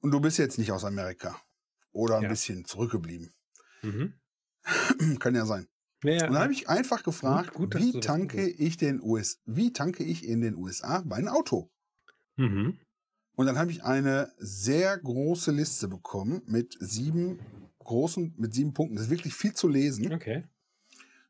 Und 0.02 0.12
du 0.12 0.20
bist 0.20 0.38
jetzt 0.38 0.58
nicht 0.58 0.72
aus 0.72 0.86
Amerika. 0.86 1.39
Oder 1.91 2.18
ein 2.18 2.24
Ja. 2.24 2.30
bisschen 2.30 2.66
zurückgeblieben. 2.66 3.34
Mhm. 3.82 4.14
Kann 5.20 5.36
ja 5.36 5.45
sein. 5.45 5.68
Ja, 6.04 6.12
ja, 6.12 6.28
Und 6.28 6.34
dann 6.34 6.43
habe 6.43 6.54
ich 6.54 6.70
einfach 6.70 7.04
gefragt, 7.04 7.54
gut, 7.54 7.76
dass 7.76 7.82
wie 7.82 8.00
tanke 8.00 8.47
ich 8.47 8.78
den 8.78 9.02
US, 9.02 9.41
wie 9.45 9.74
tanke 9.74 10.04
ich 10.04 10.24
in 10.26 10.41
den 10.41 10.56
USA 10.56 11.04
mein 11.06 11.28
Auto? 11.28 11.70
mhm. 12.38 12.80
Und 13.36 13.45
dann 13.45 13.58
habe 13.58 13.72
ich 13.72 13.86
eine 13.86 14.34
sehr 14.38 14.97
große 14.97 15.52
Liste 15.54 15.88
bekommen 15.88 16.41
mit 16.45 16.76
sieben 16.82 17.39
großen, 17.80 18.34
mit 18.38 18.54
sieben 18.54 18.74
Punkten. 18.74 18.95
Das 18.97 19.06
ist 19.06 19.12
wirklich 19.12 19.34
viel 19.34 19.54
zu 19.54 19.70
lesen. 19.70 20.12
Okay. 20.14 20.45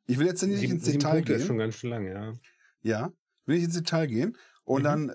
Ich 0.08 0.18
will 0.18 0.26
jetzt 0.26 0.42
nicht 0.42 0.60
Sieben, 0.60 0.74
ins 0.74 0.86
sieben 0.86 0.98
Detail 0.98 1.12
Punkte 1.18 1.34
gehen. 1.34 1.42
ist 1.42 1.46
schon 1.48 1.58
ganz 1.60 1.76
schön 1.76 1.92
lang, 1.92 2.08
ja. 2.08 2.34
Ja, 2.82 3.14
will 3.50 3.58
ich 3.58 3.66
ins 3.66 3.74
Detail 3.76 4.08
gehen. 4.08 4.38
Und 4.64 4.82
Mhm. 4.82 4.86
dann, 4.86 5.14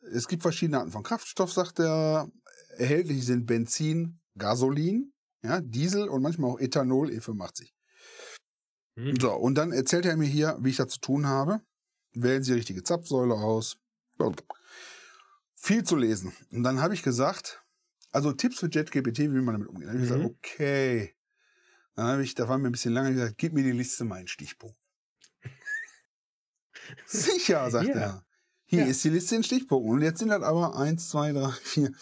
es 0.00 0.26
gibt 0.26 0.42
verschiedene 0.42 0.78
Arten 0.78 0.90
von 0.90 1.04
Kraftstoff, 1.04 1.52
sagt 1.52 1.78
er. 1.78 2.28
Erhältlich 2.76 3.24
sind 3.24 3.46
Benzin, 3.46 4.18
Gasolin, 4.36 5.12
ja, 5.44 5.60
Diesel 5.60 6.08
und 6.08 6.22
manchmal 6.22 6.50
auch 6.50 6.58
Ethanol 6.58 7.08
E85. 7.10 7.70
Mhm. 8.96 9.20
So, 9.20 9.32
und 9.32 9.54
dann 9.54 9.70
erzählt 9.70 10.06
er 10.06 10.16
mir 10.16 10.26
hier, 10.26 10.58
wie 10.60 10.70
ich 10.70 10.76
das 10.76 10.88
zu 10.88 11.00
tun 11.00 11.26
habe. 11.26 11.60
Wählen 12.14 12.42
Sie 12.42 12.50
die 12.52 12.56
richtige 12.58 12.82
Zapfsäule 12.82 13.34
aus. 13.34 13.76
Viel 15.56 15.84
zu 15.84 15.96
lesen. 15.96 16.32
Und 16.50 16.62
dann 16.64 16.80
habe 16.80 16.94
ich 16.94 17.02
gesagt, 17.02 17.62
also 18.10 18.32
Tipps 18.32 18.58
für 18.60 18.68
JetGPT, 18.68 19.18
wie 19.20 19.28
man 19.28 19.54
damit 19.54 19.68
umgeht. 19.68 19.88
Dann 19.88 19.94
habe 19.94 20.04
ich 20.04 20.10
Mhm. 20.10 20.14
gesagt, 20.14 20.36
okay. 20.36 21.14
Dann 21.94 22.06
habe 22.06 22.22
ich, 22.24 22.34
da 22.34 22.48
war 22.48 22.58
mir 22.58 22.68
ein 22.68 22.72
bisschen 22.72 22.92
lange 22.92 23.12
gesagt, 23.12 23.38
gib 23.38 23.52
mir 23.52 23.62
die 23.62 23.72
Liste 23.72 24.04
in 24.04 24.28
Stichpunkt. 24.28 24.76
Sicher, 27.06 27.70
sagt 27.70 27.88
Ja. 27.88 27.94
er. 27.94 28.24
Hier 28.66 28.80
Ja. 28.80 28.86
ist 28.86 29.04
die 29.04 29.10
Liste 29.10 29.36
in 29.36 29.42
Stichpunkten. 29.42 29.90
Und 29.92 30.02
jetzt 30.02 30.18
sind 30.20 30.28
das 30.30 30.42
aber 30.42 30.76
1, 30.78 31.08
2, 31.10 31.32
3, 31.32 31.48
4, 31.50 31.92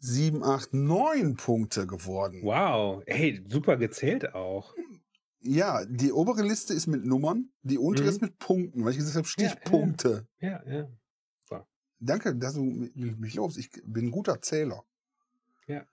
7, 0.00 0.42
8, 0.42 0.74
9 0.74 1.36
Punkte 1.36 1.86
geworden. 1.86 2.40
Wow. 2.42 3.02
Hey, 3.06 3.42
super 3.46 3.76
gezählt 3.76 4.34
auch. 4.34 4.74
Ja, 5.40 5.84
die 5.84 6.10
obere 6.12 6.42
Liste 6.42 6.72
ist 6.74 6.86
mit 6.86 7.04
Nummern, 7.04 7.50
die 7.62 7.78
untere 7.78 8.06
Mhm. 8.06 8.10
ist 8.10 8.22
mit 8.22 8.38
Punkten, 8.38 8.84
weil 8.84 8.92
ich 8.92 8.98
gesagt 8.98 9.16
habe, 9.16 9.28
Ja, 9.36 9.44
ja. 9.44 9.50
Stichpunkte. 9.50 10.26
Ja, 10.40 10.62
ja. 10.66 10.88
Danke, 12.00 12.34
dass 12.36 12.54
du 12.54 12.62
mich 12.64 13.34
lobst. 13.34 13.56
Ich 13.56 13.70
bin 13.84 14.06
ein 14.06 14.10
guter 14.10 14.42
Zähler. 14.42 14.84
Ja. 15.66 15.86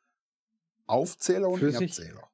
Aufzähler 0.86 1.48
und 1.48 1.60
Flüssig. 1.60 1.98
Erbzähler. 2.00 2.30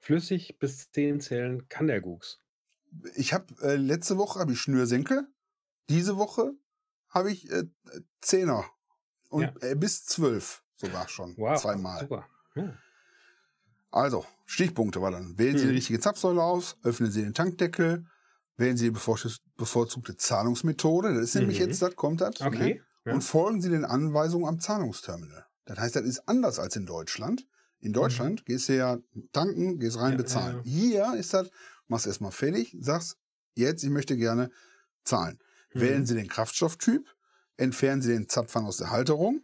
Flüssig 0.00 0.58
bis 0.58 0.90
10 0.92 1.20
zählen 1.20 1.68
kann 1.68 1.88
der 1.88 2.00
Gux. 2.00 2.40
Ich 3.14 3.32
habe 3.32 3.46
äh, 3.62 3.76
letzte 3.76 4.16
Woche 4.16 4.38
habe 4.40 4.52
ich 4.52 4.60
Schnürsenkel, 4.60 5.26
diese 5.88 6.16
Woche 6.16 6.52
habe 7.08 7.30
ich 7.30 7.50
äh, 7.50 7.64
Zehner 8.20 8.64
und 9.28 9.42
Ja. 9.42 9.52
äh, 9.60 9.74
bis 9.74 10.04
zwölf 10.04 10.62
sogar 10.76 11.08
schon 11.08 11.36
Wow. 11.36 11.60
zweimal. 11.60 12.00
Super. 12.00 12.26
Ja. 12.54 12.74
Also 13.90 14.26
Stichpunkte 14.46 15.00
war 15.00 15.10
dann: 15.10 15.38
Wählen 15.38 15.56
Sie 15.56 15.64
die 15.64 15.70
Mhm. 15.70 15.76
richtige 15.76 16.00
Zapfsäule 16.00 16.42
aus, 16.42 16.76
öffnen 16.82 17.10
Sie 17.10 17.22
den 17.22 17.34
Tankdeckel, 17.34 18.06
wählen 18.56 18.76
Sie 18.76 18.90
die 18.90 18.96
bevorzugs- 18.96 19.40
bevorzugte 19.56 20.16
Zahlungsmethode. 20.16 21.14
Das 21.14 21.22
ist 21.24 21.34
nämlich 21.36 21.58
Mhm. 21.60 21.66
jetzt, 21.68 21.82
das 21.82 21.96
kommt 21.96 22.20
das. 22.20 22.40
Ne? 22.40 22.46
Okay. 22.46 22.82
Ja. 23.04 23.14
Und 23.14 23.22
folgen 23.22 23.62
Sie 23.62 23.70
den 23.70 23.84
Anweisungen 23.84 24.46
am 24.46 24.60
Zahlungsterminal. 24.60 25.46
Das 25.64 25.78
heißt, 25.78 25.96
das 25.96 26.02
ist 26.04 26.28
anders 26.28 26.58
als 26.58 26.76
in 26.76 26.84
Deutschland. 26.86 27.46
In 27.80 27.92
Deutschland 27.92 28.44
gehst 28.44 28.68
du 28.68 28.76
ja 28.76 28.98
tanken, 29.32 29.78
gehst 29.78 29.98
rein, 29.98 30.14
Mhm. 30.14 30.18
Bezahlen. 30.18 30.62
Hier 30.64 31.14
ist 31.14 31.32
das, 31.32 31.48
machst 31.88 32.06
erstmal 32.06 32.32
fertig, 32.32 32.76
sagst, 32.80 33.16
jetzt, 33.54 33.82
ich 33.82 33.90
möchte 33.90 34.16
gerne 34.16 34.50
zahlen. 35.04 35.38
Mhm. 35.74 35.80
Wählen 35.80 36.06
Sie 36.06 36.14
den 36.14 36.28
Kraftstofftyp, 36.28 37.06
entfernen 37.56 38.02
Sie 38.02 38.12
den 38.12 38.28
Zapfhahn 38.28 38.66
aus 38.66 38.76
der 38.78 38.90
Halterung 38.90 39.42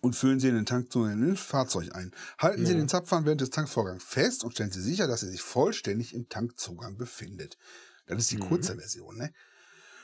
und 0.00 0.14
füllen 0.14 0.38
Sie 0.38 0.48
in 0.48 0.54
den 0.54 0.66
Tank 0.66 0.92
zu 0.92 1.04
dem 1.06 1.36
Fahrzeug 1.36 1.94
ein. 1.94 2.12
Halten 2.38 2.64
Sie 2.64 2.72
Ja. 2.72 2.78
den 2.78 2.88
Zapfhahn 2.88 3.24
während 3.24 3.40
des 3.40 3.50
Tankvorgangs 3.50 4.04
fest 4.04 4.44
und 4.44 4.52
stellen 4.52 4.70
Sie 4.70 4.80
sicher, 4.82 5.06
dass 5.08 5.22
er 5.22 5.30
sich 5.30 5.42
vollständig 5.42 6.14
im 6.14 6.28
Tankzugang 6.28 6.96
befindet. 6.96 7.58
Das 8.06 8.18
ist 8.18 8.30
die 8.30 8.36
Mhm. 8.36 8.40
kurze 8.48 8.76
Version. 8.76 9.16
Ne? 9.18 9.32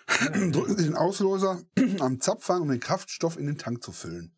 Drücken 0.53 0.77
Sie 0.77 0.85
den 0.85 0.97
Auslöser 0.97 1.63
am 2.01 2.21
Zapfhahn, 2.21 2.63
um 2.63 2.69
den 2.69 2.81
Kraftstoff 2.81 3.39
in 3.39 3.47
den 3.47 3.57
Tank 3.59 3.83
zu 3.83 3.93
füllen. 3.93 4.37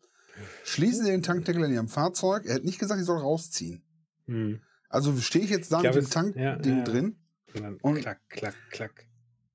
Schließen 0.63 1.03
Sie 1.03 1.11
den 1.11 1.23
Tankdeckel 1.23 1.63
in 1.63 1.73
Ihrem 1.73 1.89
Fahrzeug. 1.89 2.45
Er 2.45 2.55
hat 2.55 2.63
nicht 2.63 2.77
gesagt, 2.79 2.99
ich 2.99 3.07
soll 3.07 3.17
rausziehen. 3.19 3.83
Hm. 4.27 4.61
Also 4.89 5.15
stehe 5.17 5.43
ich 5.45 5.51
jetzt 5.51 5.71
da 5.71 5.77
Ich 5.77 5.83
mit 5.83 5.91
glaube, 5.93 6.05
dem 6.07 6.09
Tankding 6.11 6.43
ja, 6.43 6.61
ja, 6.61 6.83
drin, 6.83 7.19
Und 7.53 7.61
dann 7.63 7.77
Und- 7.81 7.95
klack, 8.01 8.21
klack, 8.29 8.55
klack. 8.71 9.07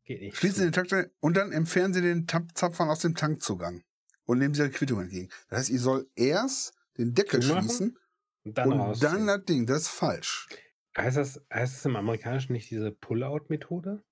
Geht 0.05 0.21
nicht. 0.21 0.37
schließen 0.37 0.57
Sie 0.59 0.65
den 0.65 0.73
Tankdeckel 0.73 1.15
und 1.21 1.37
dann 1.37 1.53
entfernen 1.53 1.95
Sie 1.95 2.03
den 2.03 2.27
Zapfhahn 2.27 2.89
aus 2.89 2.99
dem 3.01 3.15
Tankzugang 3.15 3.85
und 4.25 4.39
nehmen 4.39 4.53
Sie 4.53 4.65
die 4.65 4.71
Quittung 4.71 5.01
entgegen. 5.01 5.29
Das 5.49 5.61
heißt, 5.61 5.71
ich 5.71 5.81
soll 5.81 6.11
erst 6.17 6.75
den 6.99 7.15
Deckel 7.15 7.41
Zumachen 7.41 7.63
schließen 7.69 7.99
und 8.45 8.59
dann 8.59 8.73
und 8.73 9.03
dann 9.03 9.27
das 9.29 9.45
Ding. 9.45 9.67
Das 9.67 9.83
ist 9.83 9.89
falsch. 9.89 10.49
heißt, 10.97 11.17
das, 11.17 11.41
heißt 11.53 11.77
das 11.77 11.85
im 11.85 11.95
Amerikanischen 11.97 12.53
nicht 12.53 12.69
diese 12.71 12.91
Pull-out-Methode? 12.91 14.03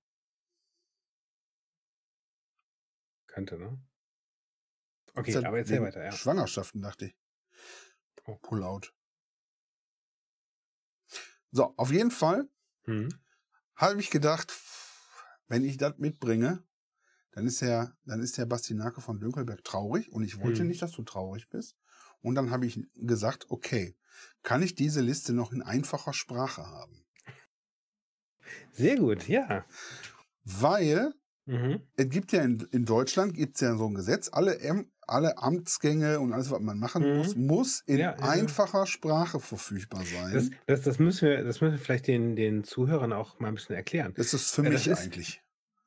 Könnte, 3.27 3.57
ne? 3.59 3.77
Okay, 5.13 5.31
ist 5.31 5.43
aber 5.43 5.57
erzähl 5.57 5.81
weiter, 5.81 6.03
ja. 6.03 6.11
Schwangerschaften, 6.11 6.81
dachte 6.81 7.07
ich. 7.07 7.15
Oh. 8.25 8.35
Pullout. 8.41 8.93
So, 11.51 11.73
auf 11.77 11.91
jeden 11.91 12.11
Fall 12.11 12.49
Hm. 12.85 13.09
habe 13.75 13.99
ich 13.99 14.09
gedacht, 14.09 14.53
wenn 15.47 15.63
ich 15.65 15.77
das 15.77 15.97
mitbringe, 15.97 16.63
dann 17.33 17.47
ist 17.47 17.61
der, 17.61 17.97
dann 18.05 18.21
ist 18.21 18.37
der 18.37 18.45
Bastinake 18.45 19.01
von 19.01 19.19
Dünkelberg 19.19 19.63
traurig 19.63 20.11
und 20.11 20.23
ich 20.23 20.39
wollte 20.39 20.63
Hm. 20.63 20.69
nicht, 20.69 20.81
dass 20.81 20.91
du 20.91 21.03
traurig 21.03 21.49
bist. 21.49 21.77
Und 22.21 22.35
dann 22.35 22.51
habe 22.51 22.65
ich 22.65 22.79
gesagt, 22.95 23.47
okay, 23.49 23.97
kann 24.43 24.61
ich 24.61 24.75
diese 24.75 25.01
Liste 25.01 25.33
noch 25.33 25.51
in 25.51 25.61
einfacher 25.61 26.13
Sprache 26.13 26.65
haben? 26.67 27.05
Sehr 28.71 28.97
gut, 28.97 29.27
ja. 29.27 29.65
Weil 30.43 31.13
Mhm. 31.45 31.81
es 31.95 32.09
gibt 32.09 32.31
ja 32.31 32.43
in, 32.43 32.59
in 32.71 32.85
Deutschland 32.85 33.33
gibt's 33.35 33.61
ja 33.61 33.75
so 33.77 33.87
ein 33.87 33.95
Gesetz, 33.95 34.29
alle, 34.31 34.55
Äm- 34.61 34.89
alle 35.11 35.37
Amtsgänge 35.37 36.19
und 36.19 36.33
alles, 36.33 36.49
was 36.51 36.59
man 36.61 36.79
machen 36.79 37.03
Mhm. 37.03 37.17
muss, 37.17 37.35
muss 37.35 37.81
in 37.85 37.97
Ja, 37.99 38.11
ja, 38.11 38.17
ja. 38.17 38.29
einfacher 38.31 38.85
Sprache 38.87 39.39
verfügbar 39.39 40.03
sein. 40.05 40.33
Das, 40.33 40.49
das, 40.67 40.81
das, 40.81 40.99
müssen 40.99 41.27
wir, 41.29 41.43
das 41.43 41.61
müssen 41.61 41.73
wir 41.73 41.79
vielleicht 41.79 42.07
den, 42.07 42.35
den 42.35 42.63
Zuhörern 42.63 43.13
auch 43.13 43.39
mal 43.39 43.49
ein 43.49 43.55
bisschen 43.55 43.75
erklären. 43.75 44.13
Das 44.15 44.33
ist 44.33 44.51
für 44.55 44.63
Ja, 44.63 44.69
mich 44.69 44.87
ist- 44.87 44.99
eigentlich. 44.99 45.41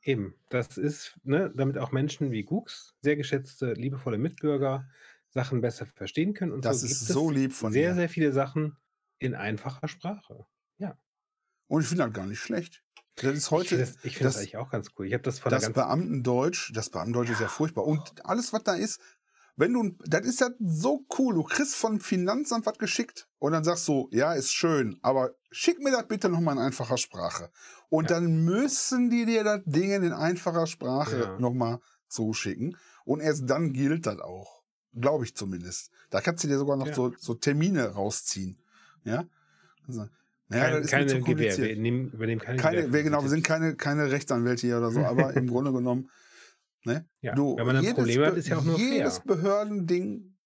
Eben, 0.07 0.35
das 0.51 0.77
ist, 0.77 1.19
ne, 1.23 1.51
damit 1.57 1.79
auch 1.79 1.91
Menschen 1.91 2.31
wie 2.31 2.43
Gux, 2.43 2.95
sehr 3.01 3.17
geschätzte, 3.17 3.73
liebevolle 3.73 4.19
Mitbürger, 4.19 4.87
Sachen 5.31 5.63
besser 5.63 5.87
verstehen 5.87 6.35
können. 6.35 6.53
Und 6.53 6.65
Das 6.67 6.81
so 6.81 6.87
ist 6.87 7.07
so 7.07 7.31
lieb 7.31 7.53
von 7.55 7.73
sehr, 7.73 7.91
dir. 7.91 7.95
sehr 7.95 8.09
viele 8.11 8.31
Sachen 8.33 8.77
in 9.19 9.35
einfacher 9.35 9.89
Sprache. 9.89 10.47
Und 11.67 11.83
ich 11.83 11.89
finde 11.89 12.05
das 12.05 12.13
gar 12.13 12.27
nicht 12.27 12.41
schlecht. 12.41 12.84
Das 13.17 13.33
ist 13.33 13.45
ich 13.47 13.51
heute, 13.51 13.69
finde 13.69 13.85
das, 13.87 13.97
ich 14.05 14.17
find 14.17 14.25
das 14.27 14.35
das- 14.35 14.37
eigentlich 14.43 14.57
auch 14.57 14.71
ganz 14.71 14.89
cool. 14.99 15.07
Ich 15.07 15.13
habe 15.15 15.23
das 15.23 15.39
von 15.39 15.51
das 15.51 15.73
Beamtendeutsch, 15.73 16.73
das 16.75 16.91
Beamtendeutsch 16.91 17.31
ist 17.31 17.41
ja 17.41 17.49
furchtbar. 17.49 17.85
Und 17.87 18.25
alles, 18.27 18.53
was 18.53 18.63
da 18.65 18.75
ist, 18.75 19.01
wenn 19.57 19.73
du, 19.73 19.97
das 20.05 20.23
ist 20.27 20.41
ja 20.41 20.49
so 20.59 21.07
cool. 21.19 21.35
Du 21.35 21.45
kriegst 21.45 21.77
von 21.77 22.01
Finanzamt 22.01 22.67
was 22.67 22.77
geschickt 22.77 23.29
und 23.39 23.53
dann 23.53 23.63
sagst 23.63 23.87
du, 23.87 24.09
ja, 24.11 24.33
ist 24.33 24.53
schön, 24.53 24.99
aber 25.03 25.31
schick 25.53 25.79
mir 25.79 25.93
das 25.93 26.09
bitte 26.09 26.29
nochmal 26.29 26.57
in 26.57 26.63
einfacher 26.63 26.97
Sprache. 26.99 27.51
Und 27.89 28.11
Ja. 28.11 28.17
dann 28.19 28.45
müssen 28.45 29.11
die 29.11 29.25
dir 29.27 29.45
das 29.45 29.61
Ding 29.65 29.93
in 29.93 30.13
einfacher 30.13 30.67
Sprache 30.67 31.21
Ja. 31.21 31.39
nochmal 31.39 31.79
zuschicken. 32.09 32.77
Und 33.05 33.21
erst 33.21 33.49
dann 33.49 33.73
gilt 33.73 34.07
das 34.07 34.19
auch. 34.19 34.63
Glaube 34.93 35.25
ich 35.25 35.37
zumindest. 35.37 35.91
Da 36.11 36.21
kannst 36.21 36.43
du 36.43 36.49
dir 36.49 36.59
sogar 36.59 36.77
noch 36.77 36.87
Ja. 36.89 36.95
so, 36.95 37.13
so 37.19 37.35
Termine 37.35 37.87
rausziehen. 37.91 38.59
Ja? 39.05 39.25
Also, 39.87 40.09
naja, 40.49 40.65
Kein, 40.65 40.73
das 40.75 40.85
ist 40.85 40.91
keine 40.91 41.07
zu 41.07 41.21
kompliziert 41.21 41.69
Wir 41.69 41.77
nehmen, 41.77 42.11
übernehmen 42.11 42.41
keine, 42.41 42.59
keine, 42.61 42.93
wir, 42.93 43.03
genau, 43.03 43.23
wir 43.23 43.31
sind 43.31 43.45
keine, 43.45 43.77
keine 43.77 44.11
Rechtsanwälte 44.11 44.67
hier 44.67 44.79
oder 44.79 44.91
so, 44.91 45.01
aber 45.05 45.35
im 45.35 45.47
Grunde 45.47 45.73
genommen, 45.73 46.11
ne? 46.85 47.09
Ja, 47.21 47.35
du, 47.35 47.57
wenn 47.57 47.67
man 47.67 47.77
ein 47.77 47.95
Problem 47.95 48.25
hat, 48.25 48.37
ist 48.37 48.49
ja 48.49 48.59
auch 48.59 48.65
nur 48.65 48.79
jedes 48.79 49.19
fair. 49.19 49.37
Behördending 49.37 50.37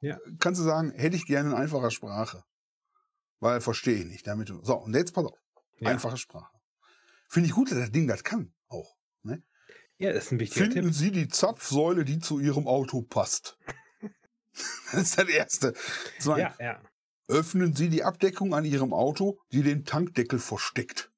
Ja. 0.00 0.18
kannst 0.38 0.60
du 0.60 0.64
sagen, 0.64 0.92
hätte 0.92 1.16
ich 1.16 1.26
gerne 1.26 1.50
in 1.50 1.54
einfacher 1.54 1.90
Sprache. 1.90 2.44
Weil 3.40 3.60
verstehe 3.60 3.96
ich 3.96 4.06
nicht. 4.06 4.26
Damit 4.26 4.48
du, 4.48 4.62
so, 4.62 4.76
und 4.76 4.94
jetzt 4.94 5.12
pass 5.12 5.26
auf. 5.26 5.38
Ja. 5.78 5.90
Einfache 5.90 6.16
Sprache. 6.16 6.56
Finde 7.28 7.48
ich 7.48 7.54
gut, 7.54 7.70
dass 7.70 7.78
das 7.78 7.90
Ding 7.90 8.06
das 8.06 8.24
kann. 8.24 8.52
Auch. 8.68 8.96
Ne? 9.22 9.42
ja, 9.98 10.12
das 10.12 10.26
ist 10.26 10.32
ein 10.32 10.40
wichtiger 10.40 10.64
Finden 10.66 10.86
Tipp. 10.86 10.94
Sie 10.94 11.10
die 11.10 11.28
Zapfsäule, 11.28 12.04
die 12.04 12.18
zu 12.18 12.38
Ihrem 12.38 12.66
Auto 12.66 13.02
passt. 13.02 13.58
das 14.92 15.02
ist 15.02 15.18
das 15.18 15.28
Erste. 15.28 15.74
Zwei, 16.18 16.40
Ja, 16.40 16.54
ja. 16.58 16.82
Öffnen 17.28 17.74
Sie 17.74 17.88
die 17.88 18.04
Abdeckung 18.04 18.54
an 18.54 18.64
Ihrem 18.64 18.92
Auto, 18.92 19.38
die 19.52 19.62
den 19.62 19.84
Tankdeckel 19.84 20.38
versteckt. 20.38 21.10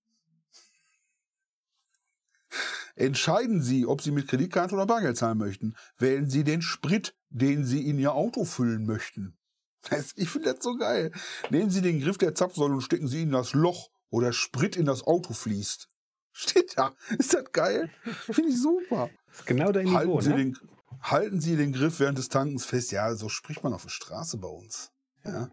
Entscheiden 2.97 3.63
Sie, 3.63 3.87
ob 3.87 4.03
Sie 4.03 4.11
mit 4.11 4.27
Kreditkarte 4.27 4.75
oder 4.75 4.87
Bargeld 4.87 5.17
zahlen 5.17 5.39
möchten. 5.39 5.77
Wählen 5.99 6.29
Sie 6.29 6.45
den 6.45 6.63
Sprit, 6.63 7.15
den 7.29 7.65
Sie 7.65 7.87
in 7.87 7.99
Ihr 7.99 8.15
Auto 8.15 8.45
füllen 8.45 8.87
möchten. 8.87 9.37
Ich 10.17 10.29
finde 10.29 10.53
das 10.53 10.63
so 10.63 10.77
geil. 10.77 11.13
Nehmen 11.51 11.71
Sie 11.71 11.81
den 11.81 12.01
Griff 12.01 12.19
der 12.19 12.35
Zapfsäule 12.35 12.75
und 12.75 12.81
stecken 12.81 13.09
Sie 13.09 13.19
ihn 13.19 13.29
in 13.29 13.33
das 13.33 13.55
Loch, 13.55 13.91
wo 14.11 14.21
der 14.21 14.33
Sprit 14.33 14.77
in 14.77 14.85
das 14.85 15.03
Auto 15.03 15.33
fließt. 15.33 15.89
Steht 16.33 16.77
da. 16.77 16.95
Ist 17.17 17.33
das 17.33 17.53
geil? 17.53 17.91
Finde 18.03 18.51
ich 18.51 18.61
super. 18.61 19.11
Das 19.29 19.41
ist 19.41 19.47
genau 19.47 19.73
dein 19.73 19.93
Halten, 19.93 20.09
Niveau, 20.09 20.21
Sie 20.21 20.31
ne? 20.31 20.37
den, 20.37 20.59
halten 21.01 21.41
Sie 21.41 21.57
den 21.57 21.73
Griff 21.73 22.01
während 22.01 22.19
des 22.19 22.29
Tankens 22.29 22.65
fest. 22.65 22.93
Ja, 22.93 23.15
so 23.15 23.29
spricht 23.29 23.63
man 23.63 23.73
auf 23.73 23.83
der 23.83 23.91
Straße 23.91 24.37
bei 24.39 24.49
uns. 24.49 24.91
Ja. 25.33 25.51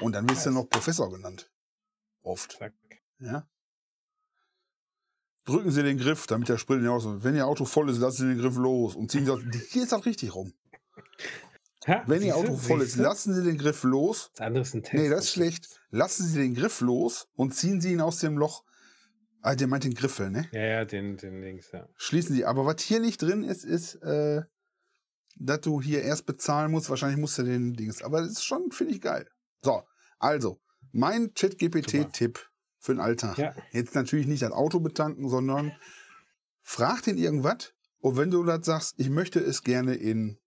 Und 0.00 0.12
dann 0.12 0.28
wirst 0.28 0.46
du 0.46 0.50
noch 0.50 0.68
Professor 0.68 1.10
genannt. 1.10 1.50
Oft. 2.22 2.58
Ja. 3.18 3.48
Drücken 5.44 5.70
Sie 5.70 5.82
den 5.82 5.98
Griff, 5.98 6.26
damit 6.26 6.48
der 6.48 6.56
Sprit 6.58 6.80
nicht 6.80 6.88
aus. 6.88 7.04
Wenn 7.06 7.36
Ihr 7.36 7.46
Auto 7.46 7.64
voll 7.66 7.90
ist, 7.90 7.98
lassen 7.98 8.22
Sie 8.22 8.34
den 8.34 8.38
Griff 8.42 8.56
los 8.56 8.96
und 8.96 9.10
ziehen 9.10 9.26
Sie. 9.26 9.58
Hier 9.70 9.82
ist 9.82 9.92
das 9.92 10.06
richtig 10.06 10.34
rum. 10.34 10.54
Ha, 11.86 12.02
Wenn 12.06 12.22
Ihr 12.22 12.34
Auto 12.34 12.56
voll 12.56 12.80
ist, 12.80 12.96
lassen 12.96 13.34
Sie 13.34 13.42
den 13.42 13.58
Griff 13.58 13.82
los. 13.82 14.30
Das 14.32 14.46
andere 14.46 14.62
ist 14.62 14.74
ein 14.74 14.82
Test. 14.82 15.02
Nee, 15.02 15.10
das 15.10 15.24
ist 15.24 15.32
schlecht. 15.32 15.80
Lassen 15.90 16.26
Sie 16.26 16.38
den 16.38 16.54
Griff 16.54 16.80
los 16.80 17.28
und 17.34 17.54
ziehen 17.54 17.82
Sie 17.82 17.92
ihn 17.92 18.00
aus 18.00 18.20
dem 18.20 18.38
Loch. 18.38 18.64
Ah, 19.42 19.54
der 19.54 19.66
meint 19.66 19.84
den 19.84 19.92
Griffel, 19.92 20.30
ne? 20.30 20.48
Ja, 20.52 20.62
ja, 20.62 20.84
den, 20.86 21.18
den 21.18 21.42
links, 21.42 21.70
ja. 21.72 21.86
Schließen 21.96 22.34
Sie. 22.34 22.46
Aber 22.46 22.64
was 22.64 22.80
hier 22.80 23.00
nicht 23.00 23.20
drin 23.20 23.44
ist, 23.44 23.64
ist, 23.64 23.96
äh, 23.96 24.42
dass 25.36 25.60
du 25.60 25.80
hier 25.80 26.02
erst 26.02 26.26
bezahlen 26.26 26.70
musst. 26.70 26.90
Wahrscheinlich 26.90 27.18
musst 27.20 27.38
du 27.38 27.42
den 27.42 27.74
Dings. 27.74 28.02
Aber 28.02 28.20
das 28.20 28.32
ist 28.32 28.44
schon, 28.44 28.70
finde 28.70 28.94
ich 28.94 29.00
geil. 29.00 29.28
So, 29.62 29.82
also, 30.18 30.60
mein 30.92 31.32
ChatGPT-Tipp 31.34 32.38
für 32.78 32.94
den 32.94 33.00
Alltag. 33.00 33.38
Ja, 33.38 33.54
Jetzt 33.72 33.94
natürlich 33.94 34.26
nicht 34.26 34.42
das 34.42 34.52
Auto 34.52 34.80
betanken, 34.80 35.28
sondern 35.28 35.72
frag 36.62 37.02
den 37.02 37.18
irgendwas. 37.18 37.72
Und 37.98 38.16
wenn 38.16 38.30
du 38.30 38.44
das 38.44 38.64
sagst, 38.66 38.94
ich 38.98 39.08
möchte 39.08 39.40
es 39.40 39.62
gerne 39.62 39.94
in 39.94 40.38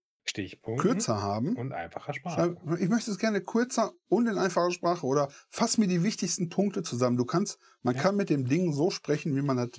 kürzer 0.76 1.22
haben, 1.22 1.56
Und 1.56 1.72
einfacher 1.72 2.12
Sprache. 2.12 2.56
ich 2.78 2.88
möchte 2.88 3.10
es 3.10 3.18
gerne 3.18 3.40
kürzer 3.40 3.92
und 4.08 4.26
in 4.28 4.36
einfacher 4.36 4.70
Sprache 4.70 5.06
oder 5.06 5.30
fass 5.48 5.78
mir 5.78 5.88
die 5.88 6.02
wichtigsten 6.02 6.50
Punkte 6.50 6.82
zusammen. 6.82 7.16
Du 7.16 7.24
kannst, 7.24 7.58
man 7.82 7.94
Ja. 7.96 8.02
kann 8.02 8.16
mit 8.16 8.28
dem 8.30 8.46
Ding 8.46 8.72
so 8.72 8.90
sprechen, 8.90 9.34
wie 9.34 9.42
man 9.42 9.56
das, 9.56 9.70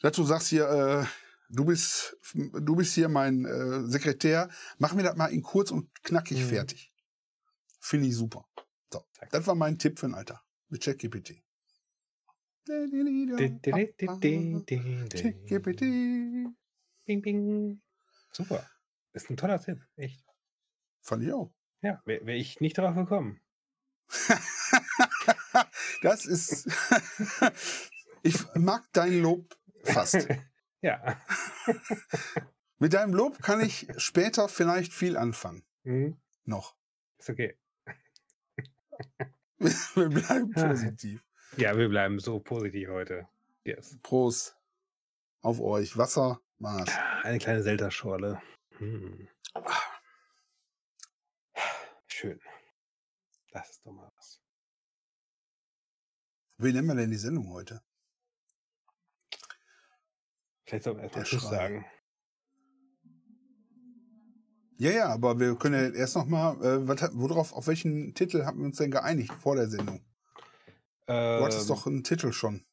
dass 0.00 0.12
du 0.16 0.24
sagst 0.24 0.48
hier, 0.48 0.66
äh, 0.68 1.04
du 1.54 1.64
bist, 1.64 2.16
du 2.34 2.76
bist 2.76 2.94
hier 2.94 3.08
mein 3.08 3.44
äh, 3.44 3.88
Sekretär, 3.88 4.48
mach 4.78 4.94
mir 4.94 5.02
das 5.02 5.16
mal 5.16 5.26
in 5.32 5.42
kurz 5.42 5.70
und 5.70 5.90
knackig 6.02 6.38
Mhm. 6.40 6.48
fertig. 6.48 6.92
Finde 7.80 8.08
ich 8.08 8.16
super. 8.16 8.48
So, 8.92 9.04
Zack. 9.12 9.30
das 9.30 9.46
war 9.46 9.54
mein 9.54 9.78
Tipp 9.78 9.98
für 9.98 10.06
den 10.06 10.14
Alter 10.14 10.42
mit 10.68 10.82
ChatGPT. 10.82 11.42
ChatGPT. 15.12 15.80
Bing, 17.06 17.20
bing. 17.22 17.82
Super. 18.32 18.68
Ist 19.12 19.30
ein 19.30 19.36
toller 19.36 19.60
Tipp, 19.60 19.80
echt. 19.96 20.24
Fand 21.02 21.22
ich 21.22 21.32
auch. 21.32 21.54
Ja, 21.82 22.00
wäre 22.06 22.24
wär 22.26 22.36
ich 22.36 22.60
nicht 22.60 22.78
drauf 22.78 22.94
gekommen. 22.94 23.40
das 26.02 26.24
ist. 26.24 26.66
ich 28.22 28.42
mag 28.54 28.84
dein 28.92 29.20
Lob 29.20 29.54
fast. 29.84 30.26
ja. 30.84 31.18
Mit 32.78 32.92
deinem 32.92 33.14
Lob 33.14 33.40
kann 33.40 33.60
ich 33.60 33.88
später 33.96 34.48
vielleicht 34.48 34.92
viel 34.92 35.16
anfangen. 35.16 35.64
Mhm. 35.84 36.20
Noch. 36.44 36.76
Ist 37.18 37.30
okay. 37.30 37.56
Wir 39.58 40.08
bleiben 40.08 40.52
positiv. 40.52 41.24
Ja, 41.56 41.76
wir 41.76 41.88
bleiben 41.88 42.18
so 42.18 42.38
positiv 42.38 42.88
heute. 42.88 43.28
Yes. 43.64 43.96
Prost. 44.02 44.58
Auf 45.40 45.60
euch. 45.60 45.96
Wasser, 45.96 46.40
Marsch. 46.58 46.92
Eine 47.22 47.38
kleine 47.38 47.62
Selterschorle. 47.62 48.42
Hm. 48.78 49.28
Schön. 52.06 52.40
Das 53.52 53.70
ist 53.70 53.86
doch 53.86 53.92
mal 53.92 54.12
was. 54.16 54.42
Wie 56.58 56.72
nennen 56.72 56.88
wir 56.88 56.94
denn 56.96 57.10
die 57.10 57.16
Sendung 57.16 57.50
heute? 57.50 57.82
Vielleicht 60.66 60.84
sollten 60.84 60.98
wir 60.98 61.04
erstmal 61.04 61.24
Tschüss 61.24 61.42
sagen. 61.42 61.84
Ja, 64.76 64.90
ja, 64.90 65.08
aber 65.08 65.38
wir 65.38 65.56
können 65.56 65.74
ja 65.94 65.98
erst 65.98 66.16
noch 66.16 66.26
mal, 66.26 66.54
äh, 66.64 66.86
was, 66.88 67.10
worauf, 67.14 67.52
auf 67.52 67.66
welchen 67.68 68.14
Titel 68.14 68.44
haben 68.44 68.58
wir 68.58 68.66
uns 68.66 68.76
denn 68.78 68.90
geeinigt 68.90 69.32
vor 69.40 69.54
der 69.56 69.68
Sendung? 69.68 70.04
Du 71.36 71.44
hattest 71.44 71.68
Ähm, 71.68 71.70
doch 71.70 71.86
einen 71.86 72.02
Titel 72.02 72.32
schon. 72.32 72.64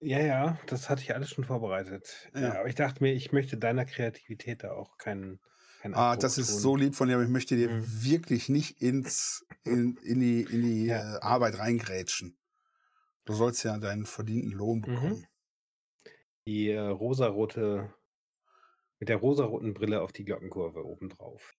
Ja, 0.00 0.20
ja, 0.20 0.58
das 0.66 0.88
hatte 0.88 1.02
ich 1.02 1.12
alles 1.14 1.30
schon 1.30 1.44
vorbereitet. 1.44 2.30
Ja. 2.34 2.40
Ja. 2.40 2.60
aber 2.60 2.68
ich 2.68 2.76
dachte 2.76 3.02
mir, 3.02 3.12
ich 3.14 3.32
möchte 3.32 3.56
deiner 3.58 3.84
Kreativität 3.84 4.62
da 4.62 4.70
auch 4.72 4.96
keinen. 4.96 5.40
keinen 5.80 5.94
Ah, 5.94 6.12
Abbruch 6.12 6.22
das 6.22 6.38
ist 6.38 6.46
tun. 6.48 6.62
so 6.62 6.76
lieb 6.76 6.94
von 6.94 7.08
dir, 7.08 7.14
aber 7.14 7.24
ich 7.24 7.30
möchte 7.30 7.56
dir 7.56 7.68
Mhm. 7.70 7.84
wirklich 8.04 8.48
nicht 8.48 8.80
ins, 8.80 9.44
in, 9.64 9.96
in 10.04 10.20
die, 10.20 10.42
in 10.42 10.62
die 10.62 10.88
Ja. 10.88 11.16
äh, 11.16 11.20
Arbeit 11.20 11.58
reingrätschen. 11.58 12.36
Du 13.24 13.34
sollst 13.34 13.64
ja 13.64 13.76
deinen 13.78 14.06
verdienten 14.06 14.52
Lohn 14.52 14.82
Mhm. 14.86 15.26
Die 16.48 16.70
äh, 16.70 16.78
rosarote, 16.78 17.92
mit 18.98 19.10
der 19.10 19.18
rosaroten 19.18 19.74
Brille 19.74 20.00
auf 20.00 20.12
die 20.12 20.24
Glockenkurve 20.24 20.82
obendrauf. 20.82 21.54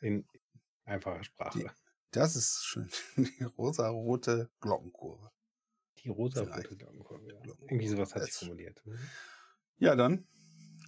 In 0.00 0.26
einfacher 0.86 1.22
Sprache. 1.22 1.70
Das 2.10 2.36
ist 2.36 2.64
schön. 2.64 2.88
Die 3.18 3.44
rosarote 3.44 4.50
Glockenkurve. 4.62 5.30
Die 5.98 6.08
rosarote. 6.08 6.74
Glockenkurve. 6.74 7.26
Ja. 7.26 7.32
Glockenkurve. 7.40 7.70
Irgendwie 7.70 7.88
sowas 7.88 8.08
ich 8.16 8.22
Das- 8.22 8.38
formuliert. 8.38 8.80
Mhm. 8.86 8.98
Ja, 9.76 9.94
dann, 9.94 10.26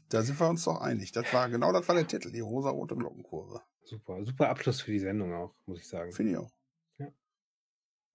da 0.08 0.22
sind 0.22 0.40
wir 0.40 0.48
uns 0.48 0.64
doch 0.64 0.80
einig. 0.80 1.12
Das 1.12 1.30
war, 1.34 1.50
genau 1.50 1.72
das 1.74 1.86
war 1.88 1.94
der 1.94 2.08
Titel, 2.08 2.32
die 2.32 2.40
rosarote 2.40 2.96
Glockenkurve. 2.96 3.60
Super, 3.82 4.24
super 4.24 4.48
Abschluss 4.48 4.80
für 4.80 4.92
die 4.92 4.98
Sendung 4.98 5.34
auch, 5.34 5.54
muss 5.66 5.78
ich 5.80 5.88
sagen. 5.88 6.10
Finde 6.12 6.32
ich 6.32 6.38
auch. 6.38 6.50
Ja. 6.96 7.12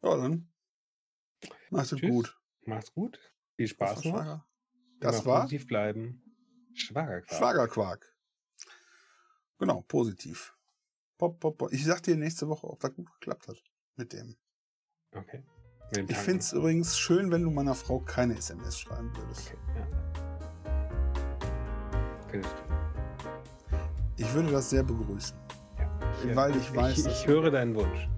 Ja, 0.01 0.17
dann. 0.17 0.51
Macht 1.69 1.91
es 1.91 1.99
Tschüss. 1.99 2.09
gut. 2.09 2.41
Macht's 2.61 2.91
gut. 2.91 3.19
Viel 3.55 3.67
Spaß 3.67 4.03
noch. 4.05 4.43
Das 5.03 5.25
war 5.25 5.41
positiv 5.41 5.67
bleiben. 5.67 6.21
Schwagerquark. 6.73 7.37
Schwagerquark. 7.37 8.15
Genau, 9.59 9.81
positiv. 9.81 10.55
Pop, 11.17 11.39
pop, 11.39 11.57
pop. 11.57 11.71
Ich 11.71 11.85
sag 11.85 12.01
dir 12.03 12.15
nächste 12.15 12.47
Woche, 12.49 12.67
ob 12.67 12.79
das 12.79 12.93
gut 12.93 13.07
geklappt 13.19 13.47
hat 13.47 13.63
mit 13.95 14.13
dem. 14.13 14.35
Okay. 15.15 15.43
Mit 15.89 15.97
dem 15.97 16.09
Ich 16.09 16.17
finde 16.17 16.39
es 16.39 16.53
übrigens 16.53 16.97
schön, 16.97 17.29
wenn 17.31 17.43
du 17.43 17.51
meiner 17.51 17.75
Frau 17.75 17.99
keine 17.99 18.35
SMS 18.35 18.79
schreiben 18.79 19.15
würdest. 19.15 19.47
Okay, 19.47 19.57
ja. 19.75 19.87
Findest 22.29 22.55
du. 22.57 22.63
Ich 24.17 24.33
würde 24.33 24.51
das 24.51 24.69
sehr 24.69 24.83
begrüßen. 24.83 25.37
Ja. 25.77 25.89
Weil 26.35 26.55
ich 26.55 26.75
weiß, 26.75 26.97
Ich, 26.97 27.05
ich 27.05 27.27
höre 27.27 27.51
deinen 27.51 27.75
Wunsch. 27.75 28.09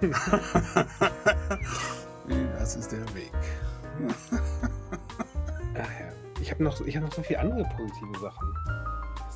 das 2.58 2.76
ist 2.76 2.92
der 2.92 3.14
Weg. 3.14 3.32
Ach 5.80 6.00
ja. 6.00 6.06
Ich 6.40 6.50
habe 6.50 6.62
noch, 6.62 6.80
ich 6.80 6.96
hab 6.96 7.02
noch 7.02 7.12
so 7.12 7.22
viele 7.22 7.40
andere 7.40 7.64
positive 7.76 8.18
Sachen. 8.20 8.54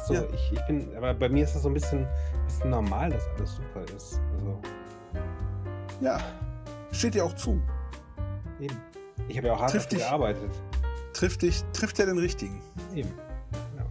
So, 0.07 0.15
Ja. 0.15 0.23
ich, 0.33 0.53
ich 0.53 0.67
bin, 0.67 0.97
aber 0.97 1.15
bei 1.15 1.29
mir 1.29 1.45
ist 1.45 1.55
das 1.55 1.63
so 1.63 1.69
ein 1.69 1.75
bisschen, 1.75 2.07
bisschen 2.47 2.71
normal, 2.71 3.11
dass 3.11 3.27
alles 3.37 3.57
super 3.57 3.83
ist. 3.97 4.21
Also, 4.39 4.61
Ja, 6.01 6.19
steht 6.93 7.15
dir 7.15 7.25
auch 7.25 7.35
zu. 7.35 7.61
eben. 8.61 8.77
Ich 9.29 9.37
habe 9.37 9.49
ja 9.49 9.55
auch 9.55 9.61
hart 9.61 9.71
Trifft 9.73 9.87
dafür 9.93 9.99
dich. 9.99 10.07
gearbeitet. 10.09 10.51
Trifft 11.13 11.43
dich, 11.43 11.63
trifft 11.73 11.99
er 12.01 12.07
den 12.07 12.19
richtigen. 12.19 12.61
Eben. 12.95 13.13
Ja. 13.77 13.85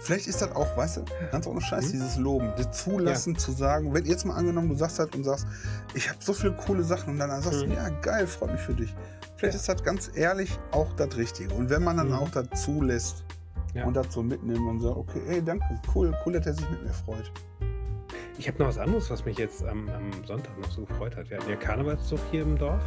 Vielleicht 0.00 0.26
ist 0.26 0.40
das 0.40 0.52
auch, 0.52 0.76
weißt 0.76 0.98
du, 0.98 1.04
ganz 1.30 1.46
ohne 1.46 1.60
Scheiß, 1.60 1.88
Mhm. 1.88 1.92
dieses 1.92 2.16
Loben, 2.16 2.52
das 2.56 2.70
Zulassen 2.84 3.36
zu 3.36 3.52
sagen, 3.52 3.92
wenn 3.92 4.04
jetzt 4.06 4.24
mal 4.24 4.34
angenommen, 4.36 4.68
du 4.70 4.74
sagst 4.74 4.98
halt 4.98 5.14
und 5.14 5.24
sagst, 5.24 5.46
ich 5.94 6.08
habe 6.08 6.18
so 6.22 6.32
viele 6.32 6.52
coole 6.54 6.82
Sachen 6.82 7.10
und 7.14 7.18
dann 7.18 7.30
sagst 7.42 7.64
Mhm. 7.66 7.70
du, 7.70 7.74
ja 7.76 7.88
geil, 8.00 8.26
freut 8.26 8.52
mich 8.52 8.60
für 8.60 8.74
dich. 8.74 8.94
Vielleicht 9.38 9.54
Ja. 9.54 9.60
ist 9.60 9.68
das 9.68 9.82
ganz 9.84 10.10
ehrlich 10.14 10.58
auch 10.72 10.92
das 10.94 11.16
Richtige. 11.16 11.54
Und 11.54 11.70
wenn 11.70 11.82
man 11.84 11.96
dann 11.96 12.08
Mhm. 12.08 12.14
auch 12.14 12.28
das 12.30 12.48
zulässt 12.64 13.24
Ja. 13.74 13.84
und 13.86 14.12
so 14.12 14.22
mitnimmt 14.22 14.66
und 14.68 14.80
sagt, 14.80 14.96
okay, 14.96 15.22
ey, 15.28 15.42
danke, 15.42 15.64
cool, 15.94 16.12
cool, 16.26 16.32
dass 16.32 16.46
er 16.46 16.54
sich 16.54 16.68
mit 16.70 16.82
mir 16.82 16.92
freut. 16.92 17.30
Ich 18.36 18.46
habe 18.48 18.58
noch 18.58 18.66
was 18.68 18.78
anderes, 18.78 19.10
was 19.10 19.24
mich 19.24 19.38
jetzt 19.38 19.64
am, 19.64 19.88
am 19.88 20.10
Sonntag 20.24 20.56
noch 20.58 20.70
so 20.70 20.84
gefreut 20.84 21.16
hat. 21.16 21.28
Wir 21.30 21.38
hatten 21.38 21.50
ja 21.50 21.56
Karnevalszug 21.56 22.20
hier 22.30 22.42
im 22.42 22.56
Dorf. 22.58 22.82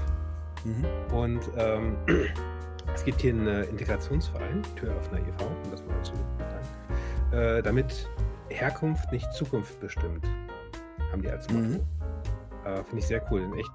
Mhm. 0.63 0.85
Und 1.15 1.39
ähm, 1.57 1.95
es 2.93 3.03
gibt 3.03 3.21
hier 3.21 3.33
einen 3.33 3.47
äh, 3.47 3.63
Integrationsverein, 3.63 4.61
Türöffner 4.75 5.19
e.V., 5.19 5.45
um 5.45 5.71
das 5.71 5.81
mal 5.85 6.01
zu 6.03 6.13
sagen, 6.13 7.37
äh, 7.37 7.61
damit 7.63 8.09
Herkunft 8.49 9.11
nicht 9.13 9.31
Zukunft 9.33 9.79
bestimmt, 9.79 10.25
haben 11.11 11.21
die 11.21 11.29
als 11.29 11.47
Motto. 11.49 11.63
Mhm. 11.65 11.79
Äh, 12.65 12.75
Finde 12.83 12.97
ich 12.97 13.07
sehr 13.07 13.21
cool. 13.31 13.41
Und 13.41 13.57
echt, 13.57 13.71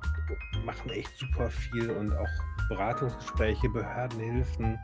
machen 0.66 0.90
echt 0.90 1.16
super 1.16 1.48
viel 1.48 1.90
und 1.90 2.12
auch 2.14 2.28
Beratungsgespräche, 2.68 3.68
Behördenhilfen, 3.70 4.78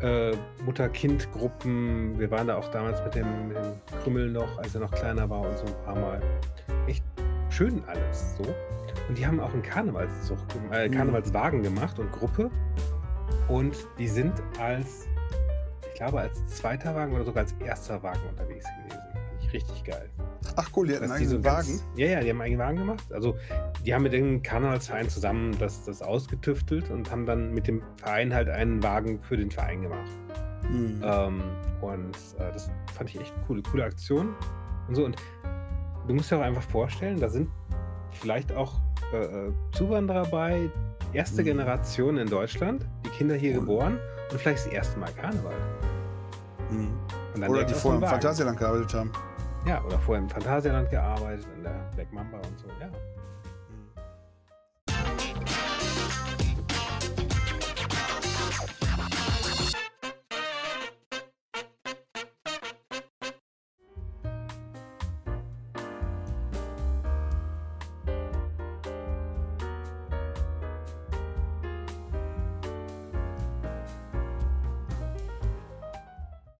äh, 0.00 0.32
Mutter-Kind-Gruppen. 0.64 2.18
Wir 2.18 2.30
waren 2.30 2.46
da 2.46 2.56
auch 2.56 2.68
damals 2.68 3.02
mit 3.02 3.16
dem, 3.16 3.48
mit 3.48 3.56
dem 3.56 3.72
Krümmel 4.02 4.30
noch, 4.30 4.58
als 4.58 4.74
er 4.74 4.80
noch 4.82 4.92
kleiner 4.92 5.28
war 5.28 5.40
und 5.40 5.58
so 5.58 5.66
ein 5.66 5.84
paar 5.84 5.96
Mal. 5.96 6.22
Echt 6.86 7.04
schön 7.50 7.82
alles 7.88 8.36
so. 8.36 8.44
Und 9.08 9.18
die 9.18 9.26
haben 9.26 9.40
auch 9.40 9.52
einen 9.52 9.62
Karnevalszug, 9.62 10.38
äh, 10.70 10.88
Mhm. 10.88 10.92
Karnevalswagen 10.92 11.62
gemacht 11.62 11.98
und 11.98 12.10
Gruppe. 12.12 12.48
Und 13.48 13.76
die 13.98 14.06
sind 14.06 14.32
als, 14.60 15.08
ich 15.88 15.94
glaube, 15.94 16.20
als 16.20 16.46
zweiter 16.56 16.94
Wagen 16.94 17.12
oder 17.14 17.24
sogar 17.24 17.42
als 17.42 17.52
erster 17.64 18.00
Wagen 18.02 18.20
unterwegs 18.28 18.64
gewesen. 18.64 19.09
Richtig 19.52 19.84
geil. 19.84 20.08
Ach 20.56 20.70
cool, 20.76 20.86
die 20.88 20.94
hat 20.96 21.02
einen 21.02 21.16
die 21.18 21.24
so 21.24 21.36
eigenen 21.36 21.42
ganz- 21.42 21.68
Wagen. 21.68 21.80
Ja, 21.98 22.06
ja, 22.06 22.20
die 22.20 22.30
haben 22.30 22.40
einen 22.40 22.52
eigenen 22.52 22.60
Wagen 22.66 22.76
gemacht. 22.78 23.12
Also 23.12 23.36
die 23.84 23.94
haben 23.94 24.02
mit 24.02 24.12
dem 24.12 24.42
Karnevalsverein 24.42 25.08
zusammen 25.08 25.56
das, 25.58 25.84
das 25.84 26.02
ausgetüftelt 26.02 26.90
und 26.90 27.10
haben 27.10 27.26
dann 27.26 27.52
mit 27.52 27.66
dem 27.66 27.82
Verein 27.96 28.32
halt 28.34 28.48
einen 28.48 28.82
Wagen 28.82 29.20
für 29.20 29.36
den 29.36 29.50
Verein 29.50 29.82
gemacht. 29.82 30.10
Mhm. 30.70 31.00
Ähm, 31.02 31.42
und 31.80 32.16
äh, 32.38 32.52
das 32.52 32.70
fand 32.94 33.10
ich 33.10 33.20
echt 33.20 33.34
coole, 33.46 33.62
coole 33.62 33.84
Aktion 33.84 34.34
und 34.88 34.94
so. 34.94 35.04
Und 35.04 35.16
du 36.06 36.14
musst 36.14 36.30
dir 36.30 36.36
auch 36.38 36.42
einfach 36.42 36.62
vorstellen, 36.62 37.18
da 37.20 37.28
sind 37.28 37.48
vielleicht 38.12 38.52
auch 38.52 38.80
äh, 39.12 39.16
äh, 39.24 39.52
Zuwanderer 39.72 40.26
bei, 40.26 40.70
erste 41.12 41.42
Mhm. 41.42 41.46
Generation 41.46 42.18
in 42.18 42.28
Deutschland, 42.28 42.86
die 43.04 43.10
Kinder 43.10 43.34
hier 43.34 43.54
Cool. 43.54 43.60
geboren 43.60 43.98
und 44.30 44.40
vielleicht 44.40 44.66
das 44.66 44.72
erste 44.72 44.98
Mal 45.00 45.10
Karneval. 45.12 45.52
Mhm. 46.70 46.92
Oder 47.48 47.64
die 47.64 47.74
vorher 47.74 47.96
im 47.96 48.02
Wagen. 48.02 48.10
Phantasialand 48.12 48.58
gearbeitet 48.58 48.94
haben. 48.94 49.10
Ja, 49.66 49.84
oder 49.84 49.98
vorher 49.98 50.22
im 50.22 50.30
Phantasialand 50.30 50.90
gearbeitet, 50.90 51.46
in 51.56 51.62
der 51.62 51.90
Black 51.94 52.12
Mamba 52.12 52.38
und 52.38 52.58
so. 52.58 52.66
Ja, 52.80 52.88